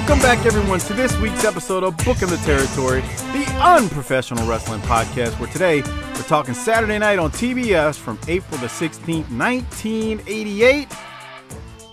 Welcome 0.00 0.22
back, 0.22 0.46
everyone, 0.46 0.80
to 0.80 0.94
this 0.94 1.16
week's 1.18 1.44
episode 1.44 1.84
of 1.84 1.96
Booking 1.98 2.28
the 2.28 2.38
Territory, 2.38 3.02
the 3.32 3.44
unprofessional 3.62 4.48
wrestling 4.48 4.80
podcast, 4.80 5.38
where 5.38 5.48
today 5.50 5.82
we're 5.82 6.22
talking 6.22 6.54
Saturday 6.54 6.98
night 6.98 7.18
on 7.18 7.30
TBS 7.30 7.96
from 7.96 8.18
April 8.26 8.58
the 8.58 8.66
16th, 8.66 9.30
1988. 9.30 10.88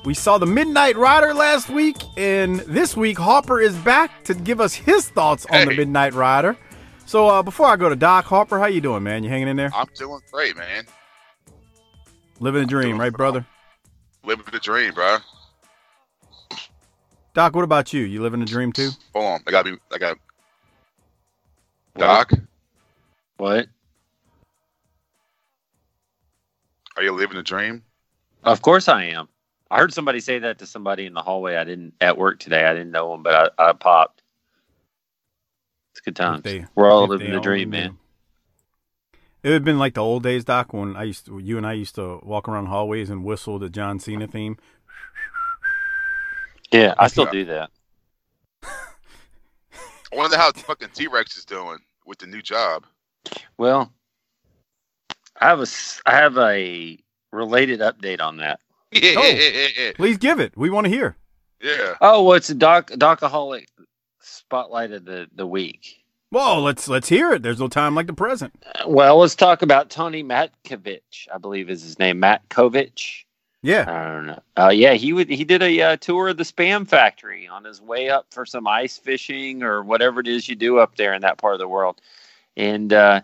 We 0.05 0.13
saw 0.15 0.37
the 0.39 0.47
Midnight 0.47 0.95
Rider 0.95 1.33
last 1.33 1.69
week, 1.69 1.97
and 2.15 2.61
this 2.61 2.97
week 2.97 3.19
Harper 3.19 3.59
is 3.59 3.75
back 3.75 4.23
to 4.23 4.33
give 4.33 4.61
us 4.61 4.73
his 4.73 5.09
thoughts 5.09 5.45
on 5.51 5.67
the 5.67 5.75
Midnight 5.75 6.13
Rider. 6.13 6.57
So 7.05 7.27
uh, 7.27 7.43
before 7.43 7.67
I 7.67 7.75
go 7.75 7.89
to 7.89 7.95
Doc, 7.95 8.25
Harper, 8.25 8.57
how 8.57 8.67
you 8.67 8.81
doing, 8.81 9.03
man? 9.03 9.23
You 9.23 9.29
hanging 9.29 9.49
in 9.49 9.57
there? 9.57 9.69
I'm 9.75 9.87
doing 9.93 10.21
great, 10.31 10.55
man. 10.55 10.85
Living 12.39 12.63
a 12.63 12.67
dream, 12.67 12.99
right, 12.99 13.13
brother? 13.13 13.45
Living 14.23 14.45
the 14.51 14.59
dream, 14.59 14.93
bro. 14.93 15.17
Doc, 17.37 17.55
what 17.55 17.63
about 17.63 17.93
you? 17.93 18.01
You 18.01 18.23
living 18.23 18.41
a 18.41 18.45
dream 18.45 18.73
too? 18.73 18.89
Hold 19.13 19.25
on, 19.25 19.43
I 19.45 19.51
gotta 19.51 19.71
be. 19.71 19.77
I 19.93 19.99
got. 19.99 20.17
Doc, 21.95 22.31
What? 23.37 23.67
are 26.95 27.03
you 27.03 27.11
living 27.11 27.37
a 27.37 27.43
dream? 27.43 27.83
Of 28.43 28.63
course 28.63 28.87
I 28.87 29.03
am. 29.03 29.29
I 29.69 29.77
heard 29.77 29.93
somebody 29.93 30.19
say 30.19 30.39
that 30.39 30.57
to 30.57 30.65
somebody 30.65 31.05
in 31.05 31.13
the 31.13 31.21
hallway. 31.21 31.57
I 31.57 31.63
didn't 31.63 31.93
at 32.01 32.17
work 32.17 32.39
today. 32.39 32.65
I 32.65 32.73
didn't 32.73 32.89
know 32.89 33.13
him, 33.13 33.21
but 33.21 33.53
I, 33.59 33.69
I 33.69 33.73
popped. 33.73 34.23
It's 35.93 36.01
good 36.01 36.15
times. 36.15 36.39
If 36.39 36.43
they- 36.43 36.65
We're 36.73 36.89
all 36.89 37.05
living 37.07 37.27
they 37.27 37.33
the 37.33 37.39
dream, 37.39 37.69
knew. 37.69 37.77
man. 37.77 37.97
It 39.43 39.49
would 39.49 39.53
have 39.53 39.63
been 39.63 39.77
like 39.77 39.93
the 39.93 40.01
old 40.01 40.23
days, 40.23 40.43
Doc, 40.43 40.73
when 40.73 40.95
I 40.95 41.03
used 41.03 41.27
to, 41.27 41.37
you 41.37 41.57
and 41.57 41.67
I 41.67 41.73
used 41.73 41.93
to 41.95 42.19
walk 42.23 42.49
around 42.49 42.65
hallways 42.65 43.11
and 43.11 43.23
whistle 43.23 43.59
the 43.59 43.69
John 43.69 43.99
Cena 43.99 44.25
theme. 44.25 44.57
Yeah, 46.71 46.93
I 46.97 47.07
still 47.07 47.27
uh, 47.27 47.31
do 47.31 47.45
that. 47.45 47.69
I 48.63 50.15
wonder 50.15 50.37
how 50.37 50.51
fucking 50.51 50.89
T 50.93 51.07
Rex 51.07 51.37
is 51.37 51.45
doing 51.45 51.79
with 52.05 52.17
the 52.19 52.27
new 52.27 52.41
job. 52.41 52.85
Well, 53.57 53.91
I 55.39 55.47
have 55.49 55.59
a 55.59 55.63
s- 55.63 56.01
I 56.05 56.11
have 56.15 56.37
a 56.37 56.97
related 57.31 57.79
update 57.81 58.21
on 58.21 58.37
that. 58.37 58.59
Yeah, 58.93 59.15
Oh. 59.17 59.21
yeah, 59.23 59.49
yeah, 59.53 59.67
yeah. 59.77 59.91
Please 59.95 60.17
give 60.17 60.39
it. 60.39 60.55
We 60.55 60.69
want 60.69 60.85
to 60.85 60.89
hear. 60.89 61.17
yeah. 61.61 61.95
Oh, 61.99 62.23
well, 62.23 62.35
it's 62.37 62.49
a 62.49 62.55
doc 62.55 62.89
docaholic 62.91 63.65
spotlight 64.21 64.93
of 64.93 65.03
the 65.03 65.27
the 65.35 65.45
week. 65.45 66.03
Whoa, 66.29 66.61
let's 66.61 66.87
let's 66.87 67.09
hear 67.09 67.33
it. 67.33 67.43
There's 67.43 67.59
no 67.59 67.67
time 67.67 67.95
like 67.95 68.07
the 68.07 68.13
present. 68.13 68.53
Uh, 68.65 68.87
well, 68.87 69.17
let's 69.17 69.35
talk 69.35 69.61
about 69.61 69.89
Tony 69.89 70.23
Matkovich. 70.23 71.27
I 71.33 71.37
believe 71.37 71.69
is 71.69 71.83
his 71.83 71.99
name, 71.99 72.21
Matkovich. 72.21 73.25
Yeah. 73.67 73.83
I 73.85 74.13
don't 74.13 74.25
know. 74.27 74.41
Uh, 74.55 74.69
yeah, 74.69 74.93
he 74.93 75.11
would. 75.11 75.29
He 75.29 75.43
did 75.43 75.61
a 75.61 75.81
uh, 75.81 75.97
tour 75.97 76.29
of 76.29 76.37
the 76.37 76.43
Spam 76.43 76.87
Factory 76.87 77.49
on 77.49 77.65
his 77.65 77.81
way 77.81 78.09
up 78.09 78.25
for 78.31 78.45
some 78.45 78.65
ice 78.65 78.97
fishing 78.97 79.61
or 79.61 79.83
whatever 79.83 80.21
it 80.21 80.27
is 80.29 80.47
you 80.47 80.55
do 80.55 80.79
up 80.79 80.95
there 80.95 81.13
in 81.13 81.21
that 81.23 81.37
part 81.37 81.53
of 81.53 81.59
the 81.59 81.67
world, 81.67 81.99
and 82.55 82.93
uh, 82.93 83.19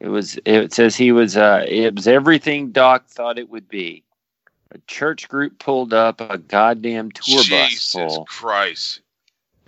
it 0.00 0.08
was. 0.08 0.40
It 0.44 0.72
says 0.72 0.96
he 0.96 1.12
was. 1.12 1.36
Uh, 1.36 1.64
it 1.68 1.94
was 1.94 2.08
everything 2.08 2.72
Doc 2.72 3.06
thought 3.06 3.38
it 3.38 3.48
would 3.48 3.68
be. 3.68 4.02
A 4.72 4.78
church 4.88 5.28
group 5.28 5.60
pulled 5.60 5.94
up 5.94 6.20
a 6.20 6.36
goddamn 6.36 7.12
tour 7.12 7.36
bus 7.36 7.44
Jesus 7.44 7.92
full. 7.92 8.24
Christ. 8.24 9.02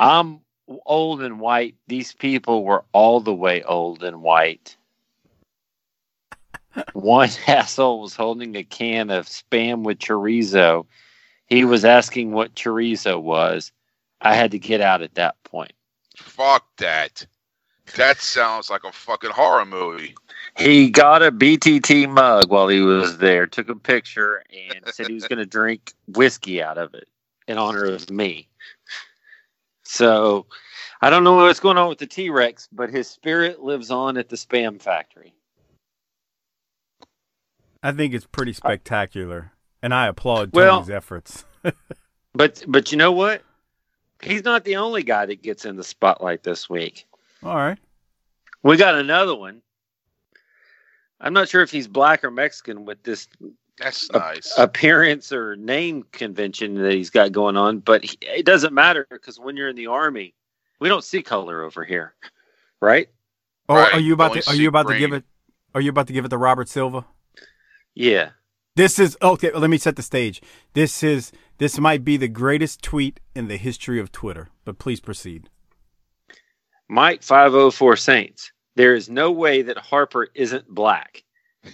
I'm 0.01 0.41
old 0.85 1.23
and 1.23 1.39
white. 1.39 1.77
These 1.87 2.13
people 2.15 2.65
were 2.65 2.85
all 2.91 3.21
the 3.21 3.33
way 3.33 3.63
old 3.63 4.03
and 4.03 4.21
white. 4.21 4.77
One 6.93 7.31
asshole 7.47 8.01
was 8.01 8.15
holding 8.15 8.57
a 8.57 8.65
can 8.65 9.11
of 9.11 9.27
spam 9.27 9.83
with 9.83 9.99
chorizo. 9.99 10.87
He 11.47 11.65
was 11.65 11.85
asking 11.85 12.33
what 12.33 12.55
chorizo 12.55 13.21
was. 13.21 13.73
I 14.21 14.35
had 14.35 14.51
to 14.51 14.59
get 14.59 14.81
out 14.81 15.03
at 15.03 15.15
that 15.15 15.43
point. 15.45 15.73
Fuck 16.17 16.65
that. 16.79 17.27
That 17.97 18.19
sounds 18.19 18.69
like 18.69 18.85
a 18.85 18.93
fucking 18.93 19.31
horror 19.31 19.65
movie. 19.65 20.15
He 20.57 20.91
got 20.91 21.23
a 21.23 21.33
BTT 21.33 22.09
mug 22.09 22.51
while 22.51 22.69
he 22.69 22.81
was 22.81 23.19
there, 23.19 23.47
took 23.47 23.69
a 23.69 23.75
picture, 23.75 24.43
and 24.53 24.93
said 24.93 25.07
he 25.07 25.15
was 25.15 25.27
going 25.27 25.39
to 25.39 25.47
drink 25.47 25.95
whiskey 26.09 26.63
out 26.63 26.77
of 26.77 26.95
it 26.95 27.09
in 27.47 27.57
honor 27.57 27.85
of 27.85 28.11
me. 28.11 28.49
So 29.85 30.47
I 31.01 31.09
don't 31.11 31.25
know 31.25 31.37
what's 31.37 31.61
going 31.61 31.79
on 31.79 31.89
with 31.89 31.99
the 31.99 32.07
T 32.07 32.29
Rex, 32.29 32.69
but 32.71 32.91
his 32.91 33.09
spirit 33.09 33.63
lives 33.63 33.91
on 33.91 34.19
at 34.19 34.29
the 34.29 34.37
spam 34.37 34.83
factory. 34.83 35.33
I 37.83 37.93
think 37.93 38.15
it's 38.15 38.27
pretty 38.27 38.53
spectacular, 38.53 39.53
and 39.83 39.95
I 39.95 40.09
applaud 40.09 40.51
Well- 40.53 40.79
Tony's 40.81 40.91
efforts. 40.91 41.45
But 42.35 42.63
but 42.69 42.93
you 42.93 42.99
know 42.99 43.11
what? 43.11 43.43
He's 44.23 44.45
not 44.45 44.65
the 44.65 44.77
only 44.77 45.03
guy 45.03 45.27
that 45.27 45.43
gets 45.43 45.65
in 45.65 45.75
the 45.77 45.83
spotlight 45.83 46.43
this 46.45 46.69
week. 46.71 47.07
All 47.43 47.57
right. 47.57 47.79
We 48.63 48.77
got 48.77 48.95
another 48.95 49.35
one. 49.35 49.63
I'm 51.21 51.33
not 51.33 51.49
sure 51.49 51.63
if 51.63 51.71
he's 51.71 51.89
black 51.89 52.23
or 52.23 52.31
Mexican 52.31 52.85
with 52.85 53.03
this 53.03 53.29
That's 53.79 54.09
a- 54.11 54.19
nice. 54.19 54.55
appearance 54.57 55.33
or 55.33 55.57
name 55.57 56.05
convention 56.13 56.75
that 56.83 56.93
he's 56.93 57.11
got 57.11 57.33
going 57.33 57.57
on, 57.57 57.79
but 57.81 58.05
he, 58.05 58.17
it 58.23 58.45
doesn't 58.47 58.73
matter 58.75 59.07
because 59.11 59.41
when 59.41 59.57
you're 59.57 59.69
in 59.71 59.77
the 59.77 59.89
army, 59.89 60.35
we 60.81 60.89
don't 60.89 61.03
see 61.03 61.23
color 61.23 61.63
over 61.65 61.83
here, 61.85 62.15
right? 62.81 63.09
Oh, 63.69 63.75
Right, 63.75 63.95
are 63.95 64.01
you 64.01 64.13
about 64.15 64.31
only 64.31 64.43
to 64.43 64.51
are 64.51 64.55
you 64.55 64.69
about 64.69 64.87
to 64.89 64.99
give 64.99 65.13
it 65.13 65.25
are 65.75 65.81
you 65.81 65.91
about 65.91 66.07
to 66.07 66.13
give 66.13 66.25
it 66.25 66.29
to 66.29 66.39
Robert 66.39 66.69
Silva? 66.69 67.05
Yeah. 67.99 68.31
This 68.77 69.01
is 69.01 69.19
okay, 69.21 69.51
let 69.53 69.69
me 69.69 69.77
set 69.77 69.97
the 69.97 70.03
stage. 70.03 70.41
This 70.73 71.03
is 71.03 71.33
this 71.59 71.81
might 71.81 72.05
be 72.05 72.17
the 72.17 72.29
greatest 72.29 72.81
tweet 72.81 73.19
in 73.35 73.49
the 73.49 73.57
history 73.57 73.99
of 73.99 74.13
Twitter, 74.13 74.51
but 74.65 74.79
please 74.79 75.01
proceed. 75.01 75.51
Mike 76.89 77.25
504 77.25 77.97
Saints. 77.97 78.53
There 78.77 78.95
is 78.95 79.11
no 79.11 79.33
way 79.33 79.63
that 79.63 79.79
Harper 79.79 80.29
isn't 80.37 80.73
black. 80.73 81.25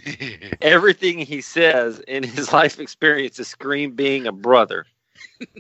Everything 0.63 1.19
he 1.19 1.43
says 1.43 2.01
in 2.09 2.23
his 2.23 2.51
life 2.55 2.81
experience 2.81 3.39
is 3.39 3.49
scream 3.49 3.95
being 3.95 4.27
a 4.27 4.33
brother. 4.33 4.87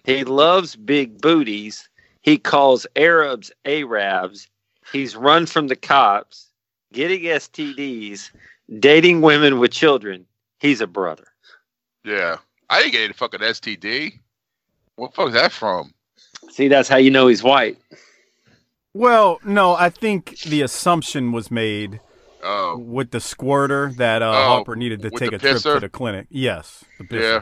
he 0.04 0.24
loves 0.24 0.76
big 0.76 1.20
booties. 1.20 1.90
He 2.22 2.38
calls 2.38 2.86
Arabs 2.96 3.52
Arabs. 3.66 4.48
He's 4.90 5.14
run 5.14 5.44
from 5.44 5.68
the 5.68 5.76
cops, 5.76 6.48
getting 6.90 7.20
STDs, 7.24 8.30
dating 8.78 9.20
women 9.20 9.58
with 9.58 9.70
children. 9.70 10.24
He's 10.60 10.80
a 10.80 10.86
brother. 10.86 11.26
yeah. 12.04 12.36
I 12.70 12.80
didn't 12.80 12.92
get 12.92 13.10
a 13.10 13.14
fucking 13.14 13.40
STD. 13.40 14.20
What 14.96 15.10
the 15.10 15.14
fuck 15.16 15.28
is 15.28 15.34
that 15.34 15.52
from? 15.52 15.92
See, 16.50 16.68
that's 16.68 16.88
how 16.88 16.96
you 16.96 17.10
know 17.10 17.26
he's 17.28 17.42
white. 17.42 17.76
Well, 18.94 19.38
no, 19.44 19.74
I 19.74 19.90
think 19.90 20.38
the 20.40 20.62
assumption 20.62 21.32
was 21.32 21.50
made 21.50 22.00
Oh, 22.42 22.76
with 22.78 23.10
the 23.10 23.20
squirter 23.20 23.92
that 23.96 24.22
uh, 24.22 24.30
Oh, 24.30 24.32
Harper 24.48 24.76
needed 24.76 25.02
to 25.02 25.10
take 25.10 25.30
the 25.30 25.36
a 25.36 25.38
trip 25.38 25.62
to 25.62 25.80
the 25.80 25.88
clinic. 25.88 26.26
Yes, 26.30 26.84
the 27.10 27.18
yeah. 27.18 27.40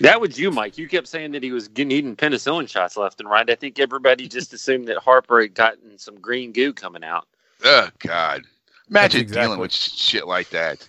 That 0.00 0.20
was 0.20 0.38
you, 0.38 0.50
Mike. 0.50 0.78
You 0.78 0.88
kept 0.88 1.06
saying 1.08 1.32
that 1.32 1.42
he 1.42 1.52
was 1.52 1.68
getting 1.68 1.90
eating 1.92 2.16
penicillin 2.16 2.68
shots 2.68 2.96
left 2.96 3.20
and 3.20 3.28
right. 3.28 3.48
I 3.48 3.54
think 3.54 3.78
everybody 3.78 4.26
just 4.28 4.52
assumed 4.54 4.88
that 4.88 4.98
Harper 4.98 5.40
had 5.42 5.54
gotten 5.54 5.98
some 5.98 6.16
green 6.20 6.52
goo 6.52 6.72
coming 6.72 7.04
out. 7.04 7.26
Oh 7.64 7.88
God. 7.98 8.42
Imagine 8.90 9.20
exactly- 9.22 9.46
dealing 9.46 9.60
with 9.60 9.72
shit 9.72 10.26
like 10.26 10.50
that. 10.50 10.88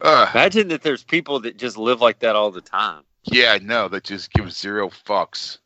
Uh, 0.00 0.26
Imagine 0.34 0.68
that 0.68 0.82
there's 0.82 1.02
people 1.04 1.40
that 1.40 1.56
just 1.58 1.76
live 1.76 2.00
like 2.00 2.20
that 2.20 2.36
all 2.36 2.50
the 2.50 2.60
time. 2.60 3.02
yeah, 3.24 3.52
I 3.52 3.58
know. 3.58 3.88
That 3.88 4.04
just 4.04 4.32
gives 4.32 4.56
zero 4.56 4.90
fucks. 4.90 5.58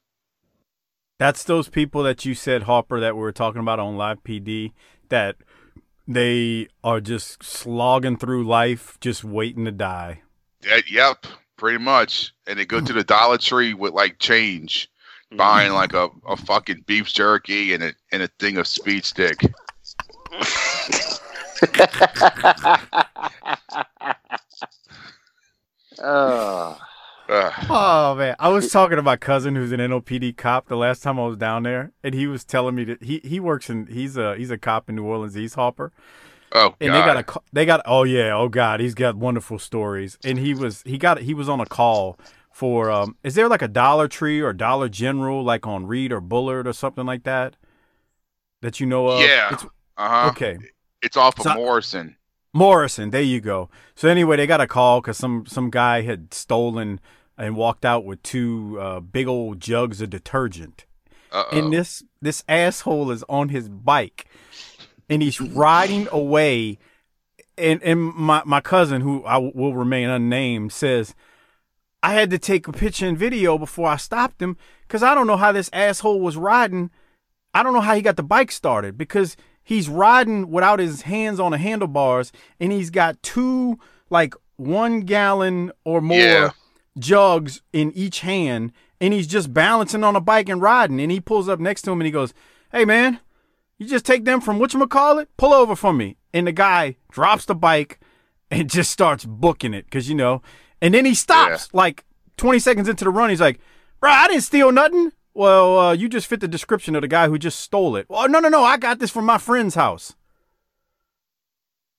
That's 1.19 1.45
those 1.45 1.69
people 1.69 2.03
that 2.05 2.25
you 2.25 2.35
said, 2.35 2.65
Harper, 2.65 2.99
that 3.01 3.15
we 3.15 3.21
were 3.21 3.33
talking 3.33 3.61
about 3.61 3.79
on 3.79 3.97
Live 3.97 4.25
PD, 4.25 4.73
that 5.09 5.37
they 6.09 6.67
are 6.83 7.01
just 7.01 7.43
slogging 7.45 8.17
through 8.17 8.45
life, 8.45 8.99
just 9.01 9.23
waiting 9.23 9.65
to 9.67 9.71
die. 9.71 10.23
Yeah, 10.67 10.81
yep, 10.91 11.27
pretty 11.57 11.79
much. 11.79 12.33
And 12.47 12.59
they 12.59 12.65
go 12.65 12.81
to 12.81 12.93
the 12.93 13.05
Dollar 13.05 13.39
Tree 13.39 13.75
with 13.75 13.93
like 13.93 14.19
change, 14.19 14.91
buying 15.37 15.73
like 15.73 15.93
a, 15.93 16.09
a 16.27 16.37
fucking 16.37 16.85
beef 16.87 17.07
jerky 17.13 17.73
and 17.75 17.85
a 17.85 17.93
and 18.11 18.23
a 18.23 18.29
thing 18.41 18.57
of 18.57 18.67
speed 18.67 19.05
stick. 19.05 19.37
Oh. 26.05 26.79
Oh 27.71 28.15
man, 28.17 28.37
I 28.39 28.49
was 28.49 28.71
talking 28.71 28.97
to 28.97 29.03
my 29.03 29.17
cousin 29.17 29.55
who's 29.55 29.73
an 29.73 29.81
NOPD 29.81 30.37
cop 30.37 30.69
the 30.69 30.77
last 30.77 31.03
time 31.03 31.19
I 31.19 31.27
was 31.27 31.37
down 31.37 31.63
there, 31.63 31.93
and 32.03 32.15
he 32.15 32.27
was 32.27 32.45
telling 32.45 32.75
me 32.75 32.85
that 32.85 33.03
he 33.03 33.21
he 33.25 33.41
works 33.41 33.71
in 33.71 33.87
he's 33.87 34.17
a 34.17 34.37
he's 34.37 34.51
a 34.51 34.59
cop 34.59 34.89
in 34.91 34.97
New 34.97 35.05
Orleans, 35.05 35.37
East 35.37 35.55
Harper, 35.55 35.93
oh 36.53 36.75
and 36.81 36.93
god. 36.93 37.01
they 37.01 37.07
got 37.07 37.17
a 37.17 37.41
they 37.53 37.65
got 37.65 37.81
oh 37.87 38.03
yeah 38.03 38.35
oh 38.37 38.49
god 38.49 38.81
he's 38.81 38.95
got 38.95 39.17
wonderful 39.17 39.59
stories, 39.59 40.19
and 40.25 40.39
he 40.39 40.53
was 40.53 40.83
he 40.85 40.99
got 40.99 41.21
he 41.21 41.33
was 41.33 41.49
on 41.49 41.61
a 41.61 41.67
call 41.67 42.19
for 42.51 42.91
um 42.91 43.17
is 43.23 43.35
there 43.35 43.49
like 43.49 43.63
a 43.63 43.69
Dollar 43.69 44.09
Tree 44.09 44.41
or 44.41 44.53
Dollar 44.53 44.91
General 44.91 45.43
like 45.43 45.67
on 45.67 45.87
Read 45.87 46.13
or 46.13 46.21
Bullard 46.21 46.67
or 46.67 46.75
something 46.75 47.07
like 47.07 47.23
that 47.23 47.57
that 48.61 48.79
you 48.79 48.87
know 48.87 49.09
of? 49.09 49.21
Yeah. 49.21 49.57
Uh-huh. 49.97 50.29
okay. 50.31 50.59
It's 51.03 51.17
off 51.17 51.39
of 51.39 51.45
So- 51.45 51.55
Morrison. 51.55 52.17
Morrison, 52.55 53.11
there 53.11 53.23
you 53.23 53.41
go. 53.41 53.71
So 53.95 54.09
anyway, 54.09 54.37
they 54.37 54.47
got 54.47 54.61
a 54.61 54.67
call 54.67 55.01
because 55.01 55.17
some 55.17 55.47
some 55.47 55.71
guy 55.71 56.03
had 56.03 56.35
stolen 56.35 57.01
and 57.39 57.57
walked 57.57 57.85
out 57.87 58.05
with 58.05 58.23
two 58.23 58.79
uh, 58.79 59.01
big 59.01 59.27
old 59.27 59.59
jugs 59.59 60.03
of 60.03 60.11
detergent, 60.11 60.85
Uh-oh. 61.33 61.59
and 61.59 61.73
this 61.73 62.03
this 62.21 62.45
asshole 62.49 63.11
is 63.11 63.25
on 63.27 63.49
his 63.49 63.71
bike, 63.71 64.27
and 65.09 65.23
he's 65.23 65.41
riding 65.41 66.09
away, 66.13 66.77
and 67.57 67.83
and 67.83 67.99
my 68.15 68.43
my 68.45 68.61
cousin 68.61 69.01
who 69.01 69.25
I 69.25 69.35
w- 69.35 69.53
will 69.55 69.75
remain 69.75 70.09
unnamed 70.11 70.73
says. 70.73 71.15
I 72.05 72.15
had 72.15 72.31
to 72.31 72.39
take 72.39 72.67
a 72.67 72.73
picture 72.73 73.07
and 73.07 73.17
video 73.17 73.57
before 73.57 73.87
I 73.89 73.97
stopped 73.97 74.43
him 74.43 74.57
because 74.89 75.05
I 75.05 75.15
don't 75.15 75.29
know 75.29 75.37
how 75.37 75.53
this 75.53 75.71
asshole 75.73 76.21
was 76.21 76.37
riding. 76.37 76.91
I 77.55 77.63
don't 77.63 77.73
know 77.75 77.81
how 77.81 77.95
he 77.95 78.03
got 78.03 78.17
the 78.17 78.25
bike 78.25 78.51
started 78.51 78.99
because 78.99 79.37
he's 79.65 79.89
riding 79.89 80.51
without 80.51 80.79
his 80.79 81.03
hands 81.03 81.39
on 81.41 81.53
the 81.53 81.59
handlebars 81.59 82.33
and 82.61 82.73
he's 82.73 82.91
got 82.91 83.23
two 83.23 83.79
like 84.11 84.35
one 84.57 85.01
gallon 85.01 85.73
or 85.85 86.01
more 86.01 86.19
Yeah. 86.19 86.51
jugs 86.99 87.63
in 87.73 87.91
each 87.93 88.21
hand 88.21 88.73
and 89.01 89.13
he's 89.15 89.27
just 89.27 89.53
balancing 89.53 90.05
on 90.05 90.15
a 90.17 90.21
bike 90.21 90.49
and 90.49 90.61
riding 90.63 91.01
and 91.01 91.11
he 91.11 91.21
pulls 91.21 91.49
up 91.49 91.59
next 91.61 91.83
to 91.83 91.91
him 91.93 92.01
and 92.01 92.07
he 92.07 92.13
goes 92.13 92.33
hey 92.73 92.85
man 92.85 93.19
you 93.79 93.89
just 93.89 94.05
take 94.07 94.25
them 94.25 94.41
from 94.41 94.61
whatchamacallit? 94.61 95.27
Pull 95.37 95.53
over 95.53 95.75
for 95.75 95.93
me. 95.93 96.17
And 96.33 96.47
the 96.47 96.53
guy 96.53 96.95
drops 97.11 97.47
the 97.47 97.55
bike 97.57 97.99
and 98.49 98.71
just 98.71 98.93
starts 98.93 99.25
booking 99.25 99.75
it 99.75 99.87
because 99.87 100.09
you 100.09 100.15
know 100.15 100.41
and 100.81 100.95
then 100.95 101.05
he 101.05 101.15
stops 101.15 101.69
like 101.75 102.05
20 102.37 102.59
seconds 102.61 102.89
into 102.89 103.05
the 103.05 103.11
run. 103.11 103.31
He's 103.31 103.41
like 103.41 103.59
bro 103.99 104.11
i 104.11 104.29
didn't 104.29 104.43
steal 104.43 104.71
nothing 104.71 105.11
well 105.35 105.79
uh, 105.79 105.93
you 105.93 106.09
just 106.09 106.27
fit 106.27 106.41
the 106.41 106.49
description 106.49 106.95
of 106.95 107.03
the 107.03 107.09
guy 107.09 107.29
who 107.29 107.39
just 107.39 107.61
stole 107.61 107.97
it 107.97 108.07
Oh, 108.11 108.27
no 108.27 108.39
no 108.41 108.49
no 108.49 108.63
i 108.65 108.77
got 108.77 108.99
this 108.99 109.11
from 109.11 109.25
my 109.27 109.39
friend's 109.39 109.75
house 109.75 110.15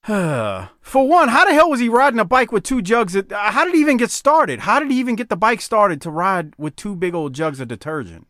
for 0.06 1.08
one 1.08 1.30
how 1.30 1.46
the 1.46 1.54
hell 1.54 1.70
was 1.70 1.80
he 1.80 1.88
riding 1.88 2.20
a 2.20 2.26
bike 2.26 2.52
with 2.52 2.64
two 2.64 2.82
jugs 2.82 3.16
of, 3.16 3.32
uh, 3.32 3.52
how 3.52 3.64
did 3.64 3.74
he 3.74 3.80
even 3.82 3.98
get 3.98 4.12
started 4.12 4.60
how 4.62 4.80
did 4.80 4.92
he 4.92 5.00
even 5.00 5.16
get 5.16 5.30
the 5.30 5.38
bike 5.38 5.62
started 5.62 6.02
to 6.02 6.10
ride 6.12 6.54
with 6.58 6.76
two 6.76 6.96
big 6.96 7.16
old 7.16 7.34
jugs 7.34 7.60
of 7.62 7.68
detergent 7.70 8.28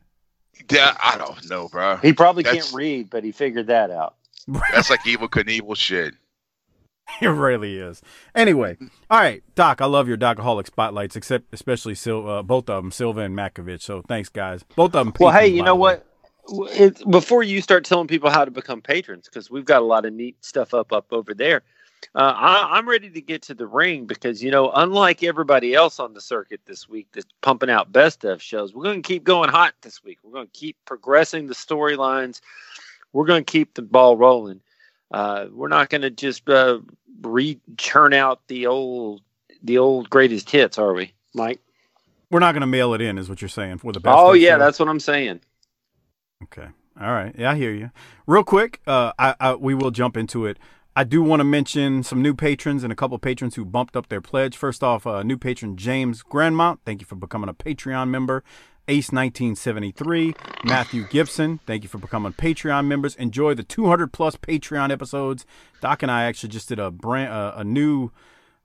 Yeah, 0.70 0.96
I 1.02 1.18
don't 1.18 1.50
know, 1.50 1.68
bro. 1.70 1.98
He 1.98 2.14
probably 2.14 2.44
That's- 2.44 2.66
can't 2.66 2.76
read, 2.76 3.10
but 3.10 3.24
he 3.24 3.32
figured 3.32 3.68
that 3.68 3.90
out. 3.90 4.16
That's 4.72 4.90
like 4.92 5.02
Evel 5.02 5.30
Knievel 5.30 5.76
shit. 5.76 6.14
It 7.22 7.28
really 7.28 7.78
is. 7.78 8.02
Anyway, 8.34 8.78
all 9.10 9.20
right, 9.20 9.44
Doc. 9.56 9.82
I 9.82 9.86
love 9.86 10.08
your 10.08 10.18
Docaholic 10.18 10.66
spotlights, 10.66 11.16
except 11.16 11.54
especially 11.54 11.96
Sil- 11.96 12.28
uh, 12.28 12.42
both 12.42 12.70
of 12.70 12.84
them, 12.84 12.92
Silva 12.92 13.22
and 13.22 13.38
Makovich. 13.38 13.82
So 13.82 14.02
thanks, 14.02 14.30
guys. 14.30 14.64
Both 14.76 14.96
of 14.96 15.06
them. 15.06 15.14
Well, 15.20 15.32
hey, 15.32 15.48
you 15.48 15.64
know 15.64 15.76
what? 15.76 16.06
It, 16.50 17.10
before 17.10 17.44
you 17.44 17.62
start 17.62 17.86
telling 17.86 18.08
people 18.08 18.30
how 18.30 18.44
to 18.44 18.52
become 18.52 18.82
patrons, 18.82 19.30
because 19.30 19.50
we've 19.52 19.64
got 19.64 19.82
a 19.82 19.86
lot 19.86 20.06
of 20.06 20.14
neat 20.14 20.44
stuff 20.44 20.74
up 20.74 20.92
up 20.92 21.06
over 21.12 21.34
there. 21.34 21.62
Uh, 22.16 22.34
I, 22.36 22.78
I'm 22.78 22.88
ready 22.88 23.10
to 23.10 23.22
get 23.22 23.44
to 23.44 23.54
the 23.54 23.68
ring 23.68 24.06
because 24.06 24.44
you 24.44 24.52
know, 24.52 24.72
unlike 24.72 25.24
everybody 25.24 25.74
else 25.74 26.00
on 26.00 26.14
the 26.14 26.22
circuit 26.22 26.62
this 26.66 26.90
week 26.90 27.08
that's 27.14 27.28
pumping 27.42 27.70
out 27.70 27.92
best 27.92 28.26
of 28.26 28.42
shows, 28.42 28.74
we're 28.74 28.84
going 28.84 29.02
to 29.02 29.08
keep 29.08 29.24
going 29.24 29.50
hot 29.50 29.74
this 29.82 30.04
week. 30.04 30.20
We're 30.24 30.34
going 30.34 30.48
to 30.48 30.60
keep 30.60 30.78
progressing 30.86 31.48
the 31.48 31.54
storylines. 31.56 32.42
We're 33.14 33.26
going 33.26 33.46
to 33.46 33.52
keep 33.52 33.76
the 33.76 33.82
ball 33.84 34.18
rolling. 34.18 34.62
Uh, 35.14 35.46
we're 35.52 35.68
not 35.68 35.90
going 35.90 36.02
to 36.02 36.10
just 36.10 36.50
uh, 36.50 36.80
re 37.22 37.60
churn 37.78 38.14
out 38.14 38.42
the 38.48 38.66
old 38.68 39.22
the 39.62 39.78
old 39.78 40.10
greatest 40.10 40.50
hits, 40.50 40.78
are 40.78 40.94
we, 40.94 41.14
Mike? 41.34 41.62
We're 42.32 42.40
not 42.40 42.54
going 42.54 42.62
to 42.62 42.68
mail 42.68 42.96
it 42.96 43.02
in, 43.02 43.20
is 43.20 43.30
what 43.30 43.42
you're 43.42 43.48
saying 43.50 43.78
for 43.78 43.94
the 43.94 44.00
best. 44.00 44.16
Oh 44.18 44.34
yeah, 44.34 44.56
show? 44.56 44.60
that's 44.60 44.80
what 44.80 44.90
I'm 44.90 45.00
saying. 45.00 45.42
Okay. 46.44 46.68
All 47.00 47.12
right. 47.12 47.34
Yeah, 47.38 47.52
I 47.52 47.56
hear 47.56 47.72
you. 47.72 47.92
Real 48.28 48.44
quick, 48.44 48.82
uh, 48.88 49.14
I, 49.18 49.36
I 49.40 49.56
we 49.56 49.76
will 49.76 49.92
jump 49.92 50.18
into 50.18 50.46
it. 50.46 50.58
I 50.96 51.04
do 51.04 51.24
want 51.24 51.40
to 51.40 51.44
mention 51.44 52.04
some 52.04 52.22
new 52.22 52.36
patrons 52.36 52.84
and 52.84 52.94
a 52.94 52.96
couple 52.96 53.18
patrons 53.18 53.56
who 53.56 53.66
bumped 53.66 53.96
up 53.96 54.10
their 54.10 54.22
pledge. 54.22 54.56
First 54.58 54.84
off, 54.84 55.08
uh, 55.08 55.24
new 55.24 55.38
patron 55.38 55.76
James 55.76 56.22
Grandmont. 56.24 56.80
Thank 56.86 57.02
you 57.02 57.08
for 57.08 57.16
becoming 57.16 57.50
a 57.50 57.54
Patreon 57.54 58.10
member. 58.10 58.44
Ace 58.88 59.12
1973, 59.12 60.34
Matthew 60.66 61.08
Gibson. 61.08 61.60
Thank 61.66 61.84
you 61.84 61.90
for 61.90 61.98
becoming 61.98 62.34
Patreon 62.34 62.86
members. 62.86 63.16
Enjoy 63.16 63.54
the 63.54 63.64
200 63.64 64.12
plus 64.12 64.36
Patreon 64.36 64.92
episodes. 64.92 65.46
Doc 65.82 66.04
and 66.04 66.12
I 66.12 66.24
actually 66.24 66.50
just 66.50 66.70
did 66.70 66.80
a 66.80 66.92
brand 66.92 67.32
uh, 67.32 67.54
a 67.56 67.64
new. 67.64 68.12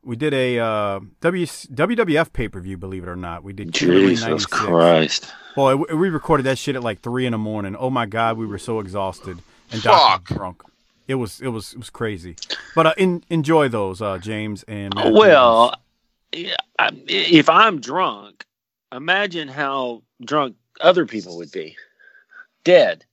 We 0.03 0.17
did 0.17 0.32
a 0.32 0.59
uh, 0.59 1.00
w, 1.20 1.47
WWF 1.47 2.32
pay 2.32 2.49
per 2.49 2.61
view. 2.61 2.76
Believe 2.76 3.03
it 3.03 3.09
or 3.09 3.17
not, 3.17 3.44
we 3.44 3.53
did. 3.53 3.73
Jesus 3.73 4.47
Christ. 4.47 5.32
Boy, 5.55 5.76
we 5.76 5.94
we 5.94 6.09
recorded 6.09 6.44
that 6.44 6.59
shit 6.59 6.76
at 6.76 6.82
like 6.82 7.00
three 7.00 7.26
in 7.26 7.32
the 7.32 7.38
morning. 7.38 7.76
Oh 7.76 7.91
my 7.91 8.06
god, 8.06 8.38
we 8.38 8.47
were 8.47 8.59
so 8.59 8.81
exhausted 8.81 9.38
and 9.73 9.82
Doc 9.82 10.29
was 10.29 10.37
drunk. 10.37 10.62
It 11.06 11.14
was 11.14 11.41
it 11.41 11.49
was 11.49 11.73
it 11.73 11.79
was 11.79 11.91
crazy. 11.91 12.37
But 12.75 12.87
uh, 12.87 12.94
in, 12.97 13.25
enjoy 13.31 13.69
those, 13.69 14.03
uh, 14.03 14.19
James 14.19 14.62
and 14.64 14.94
Matthew. 14.94 15.14
Well, 15.14 15.75
if 16.33 17.49
I'm 17.49 17.81
drunk, 17.81 18.45
imagine 18.92 19.49
how 19.49 20.02
drunk 20.25 20.57
other 20.80 21.07
people 21.07 21.37
would 21.38 21.50
be. 21.52 21.76
Dead. 22.64 23.04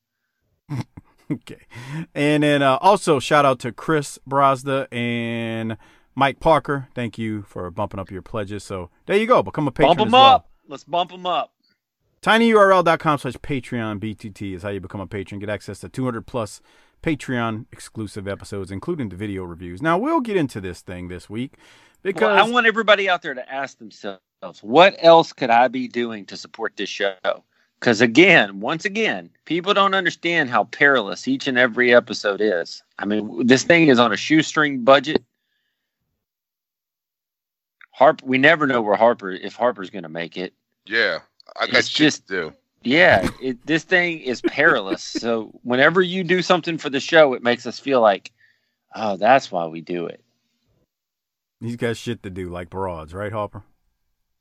okay. 1.31 1.65
And 2.13 2.43
then 2.43 2.61
uh, 2.61 2.77
also 2.81 3.19
shout 3.19 3.45
out 3.45 3.59
to 3.59 3.71
Chris 3.71 4.19
Brazda 4.29 4.87
and 4.91 5.77
Mike 6.15 6.39
Parker. 6.39 6.87
Thank 6.95 7.17
you 7.17 7.43
for 7.43 7.69
bumping 7.71 7.99
up 7.99 8.11
your 8.11 8.21
pledges. 8.21 8.63
So 8.63 8.89
there 9.05 9.17
you 9.17 9.27
go. 9.27 9.43
Become 9.43 9.67
a 9.67 9.71
patron. 9.71 9.97
Bump 9.97 9.99
them 9.99 10.11
well. 10.11 10.23
up. 10.23 10.49
Let's 10.67 10.83
bump 10.83 11.11
them 11.11 11.25
up. 11.25 11.53
tinyurl.com 12.21 13.19
slash 13.19 13.35
patreon 13.35 13.99
btt 13.99 14.55
is 14.55 14.63
how 14.63 14.69
you 14.69 14.79
become 14.79 14.99
a 14.99 15.05
patron 15.05 15.39
get 15.39 15.47
access 15.47 15.79
to 15.79 15.87
200 15.87 16.25
plus 16.25 16.59
patreon 17.03 17.67
exclusive 17.71 18.27
episodes 18.27 18.71
including 18.71 19.09
the 19.09 19.15
video 19.15 19.43
reviews 19.43 19.79
now 19.79 19.95
we'll 19.95 20.21
get 20.21 20.35
into 20.35 20.59
this 20.59 20.81
thing 20.81 21.07
this 21.07 21.29
week 21.29 21.53
because 22.01 22.21
Well, 22.21 22.47
I 22.47 22.49
want 22.49 22.67
everybody 22.67 23.09
out 23.09 23.21
there 23.21 23.33
to 23.33 23.51
ask 23.51 23.77
themselves, 23.79 24.21
what 24.61 24.95
else 24.99 25.33
could 25.33 25.49
I 25.49 25.67
be 25.67 25.87
doing 25.87 26.25
to 26.27 26.37
support 26.37 26.75
this 26.77 26.89
show? 26.89 27.15
Because 27.79 28.01
again, 28.01 28.59
once 28.59 28.85
again, 28.85 29.29
people 29.45 29.73
don't 29.73 29.93
understand 29.93 30.49
how 30.49 30.63
perilous 30.65 31.27
each 31.27 31.47
and 31.47 31.57
every 31.57 31.93
episode 31.93 32.41
is. 32.41 32.81
I 32.97 33.05
mean, 33.05 33.45
this 33.47 33.63
thing 33.63 33.87
is 33.89 33.99
on 33.99 34.11
a 34.13 34.17
shoestring 34.17 34.83
budget. 34.83 35.23
Harp, 37.91 38.21
we 38.23 38.37
never 38.37 38.67
know 38.67 38.81
where 38.81 38.95
Harper 38.95 39.31
if 39.31 39.55
Harper's 39.55 39.89
going 39.89 40.03
to 40.03 40.09
make 40.09 40.37
it. 40.37 40.53
Yeah, 40.85 41.19
I 41.59 41.67
got 41.67 41.79
It's 41.79 41.87
shit 41.87 41.97
just- 42.05 42.27
to 42.27 42.33
do. 42.49 42.53
Yeah, 42.87 43.27
it, 43.41 43.65
this 43.65 43.83
thing 43.83 44.19
is 44.19 44.41
perilous. 44.41 45.01
so 45.03 45.45
whenever 45.63 46.03
you 46.03 46.23
do 46.23 46.43
something 46.43 46.77
for 46.77 46.91
the 46.91 46.99
show, 46.99 47.33
it 47.33 47.41
makes 47.41 47.65
us 47.65 47.79
feel 47.79 47.99
like, 47.99 48.31
oh, 48.95 49.17
that's 49.17 49.51
why 49.51 49.65
we 49.65 49.81
do 49.81 50.05
it. 50.05 50.23
he's 51.59 51.77
got 51.77 51.97
shit 51.97 52.21
to 52.23 52.29
do 52.29 52.49
like 52.49 52.69
broads 52.69 53.11
right 53.13 53.31
Harper 53.31 53.63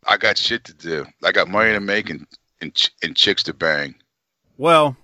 I 0.08 0.16
got 0.18 0.38
shit 0.38 0.64
to 0.64 0.74
do. 0.74 1.06
I 1.24 1.32
got 1.32 1.48
money 1.48 1.72
to 1.72 1.80
make 1.80 2.10
and 2.10 2.26
and, 2.60 2.74
ch- 2.74 2.92
and 3.02 3.16
chicks 3.16 3.42
to 3.44 3.54
bang. 3.54 3.96
Well, 4.56 4.96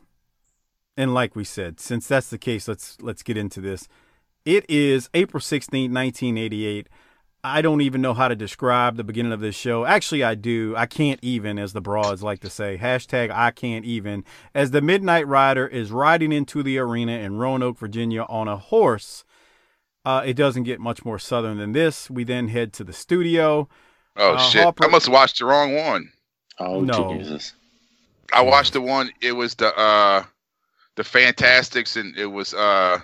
and 0.97 1.15
like 1.15 1.37
we 1.37 1.45
said, 1.45 1.81
since 1.81 2.09
that's 2.09 2.31
the 2.31 2.39
case, 2.39 2.69
let's 2.69 2.99
let's 3.03 3.23
get 3.23 3.37
into 3.39 3.61
this. 3.61 3.89
It 4.47 4.67
is 4.71 5.11
April 5.15 5.41
16th, 5.41 5.93
1988. 5.93 6.89
I 7.45 7.63
don't 7.63 7.81
even 7.83 8.03
know 8.03 8.15
how 8.15 8.29
to 8.29 8.37
describe 8.37 8.97
the 8.97 9.05
beginning 9.05 9.33
of 9.33 9.41
this 9.41 9.57
show. 9.57 9.85
Actually, 9.87 10.25
I 10.25 10.35
do. 10.37 10.75
I 10.77 10.87
can't 10.87 11.21
even, 11.23 11.59
as 11.59 11.73
the 11.75 11.81
broads 11.81 12.23
like 12.23 12.41
to 12.41 12.51
say. 12.51 12.79
Hashtag 12.79 13.31
I 13.33 13.51
can't 13.53 13.85
even. 13.85 14.25
As 14.55 14.73
the 14.73 14.83
Midnight 14.83 15.27
Rider 15.29 15.67
is 15.67 15.93
riding 15.93 16.33
into 16.33 16.63
the 16.63 16.79
arena 16.79 17.13
in 17.13 17.37
Roanoke, 17.39 17.79
Virginia 17.79 18.25
on 18.29 18.49
a 18.49 18.57
horse 18.59 19.25
Uh, 20.05 20.23
it 20.27 20.35
doesn't 20.35 20.65
get 20.65 20.81
much 20.81 21.05
more 21.05 21.19
southern 21.19 21.59
than 21.59 21.73
this. 21.73 22.11
We 22.11 22.25
then 22.25 22.49
head 22.49 22.73
to 22.75 22.85
the 22.85 22.93
studio. 22.93 23.69
Oh 24.21 24.35
Uh, 24.35 24.39
shit! 24.39 24.63
Harper- 24.63 24.85
I 24.85 24.89
must 24.89 25.07
have 25.07 25.13
watched 25.15 25.39
the 25.39 25.47
wrong 25.47 25.75
one. 25.75 26.13
Oh 26.59 26.81
No. 26.83 27.17
Jesus! 27.17 27.55
I 28.33 28.43
watched 28.43 28.75
the 28.75 28.81
one. 28.83 29.11
It 29.23 29.33
was 29.33 29.55
the 29.55 29.77
uh 29.77 30.25
the 30.97 31.05
Fantastics, 31.05 31.97
and 31.97 32.17
it 32.19 32.27
was 32.27 32.53
uh 32.53 33.01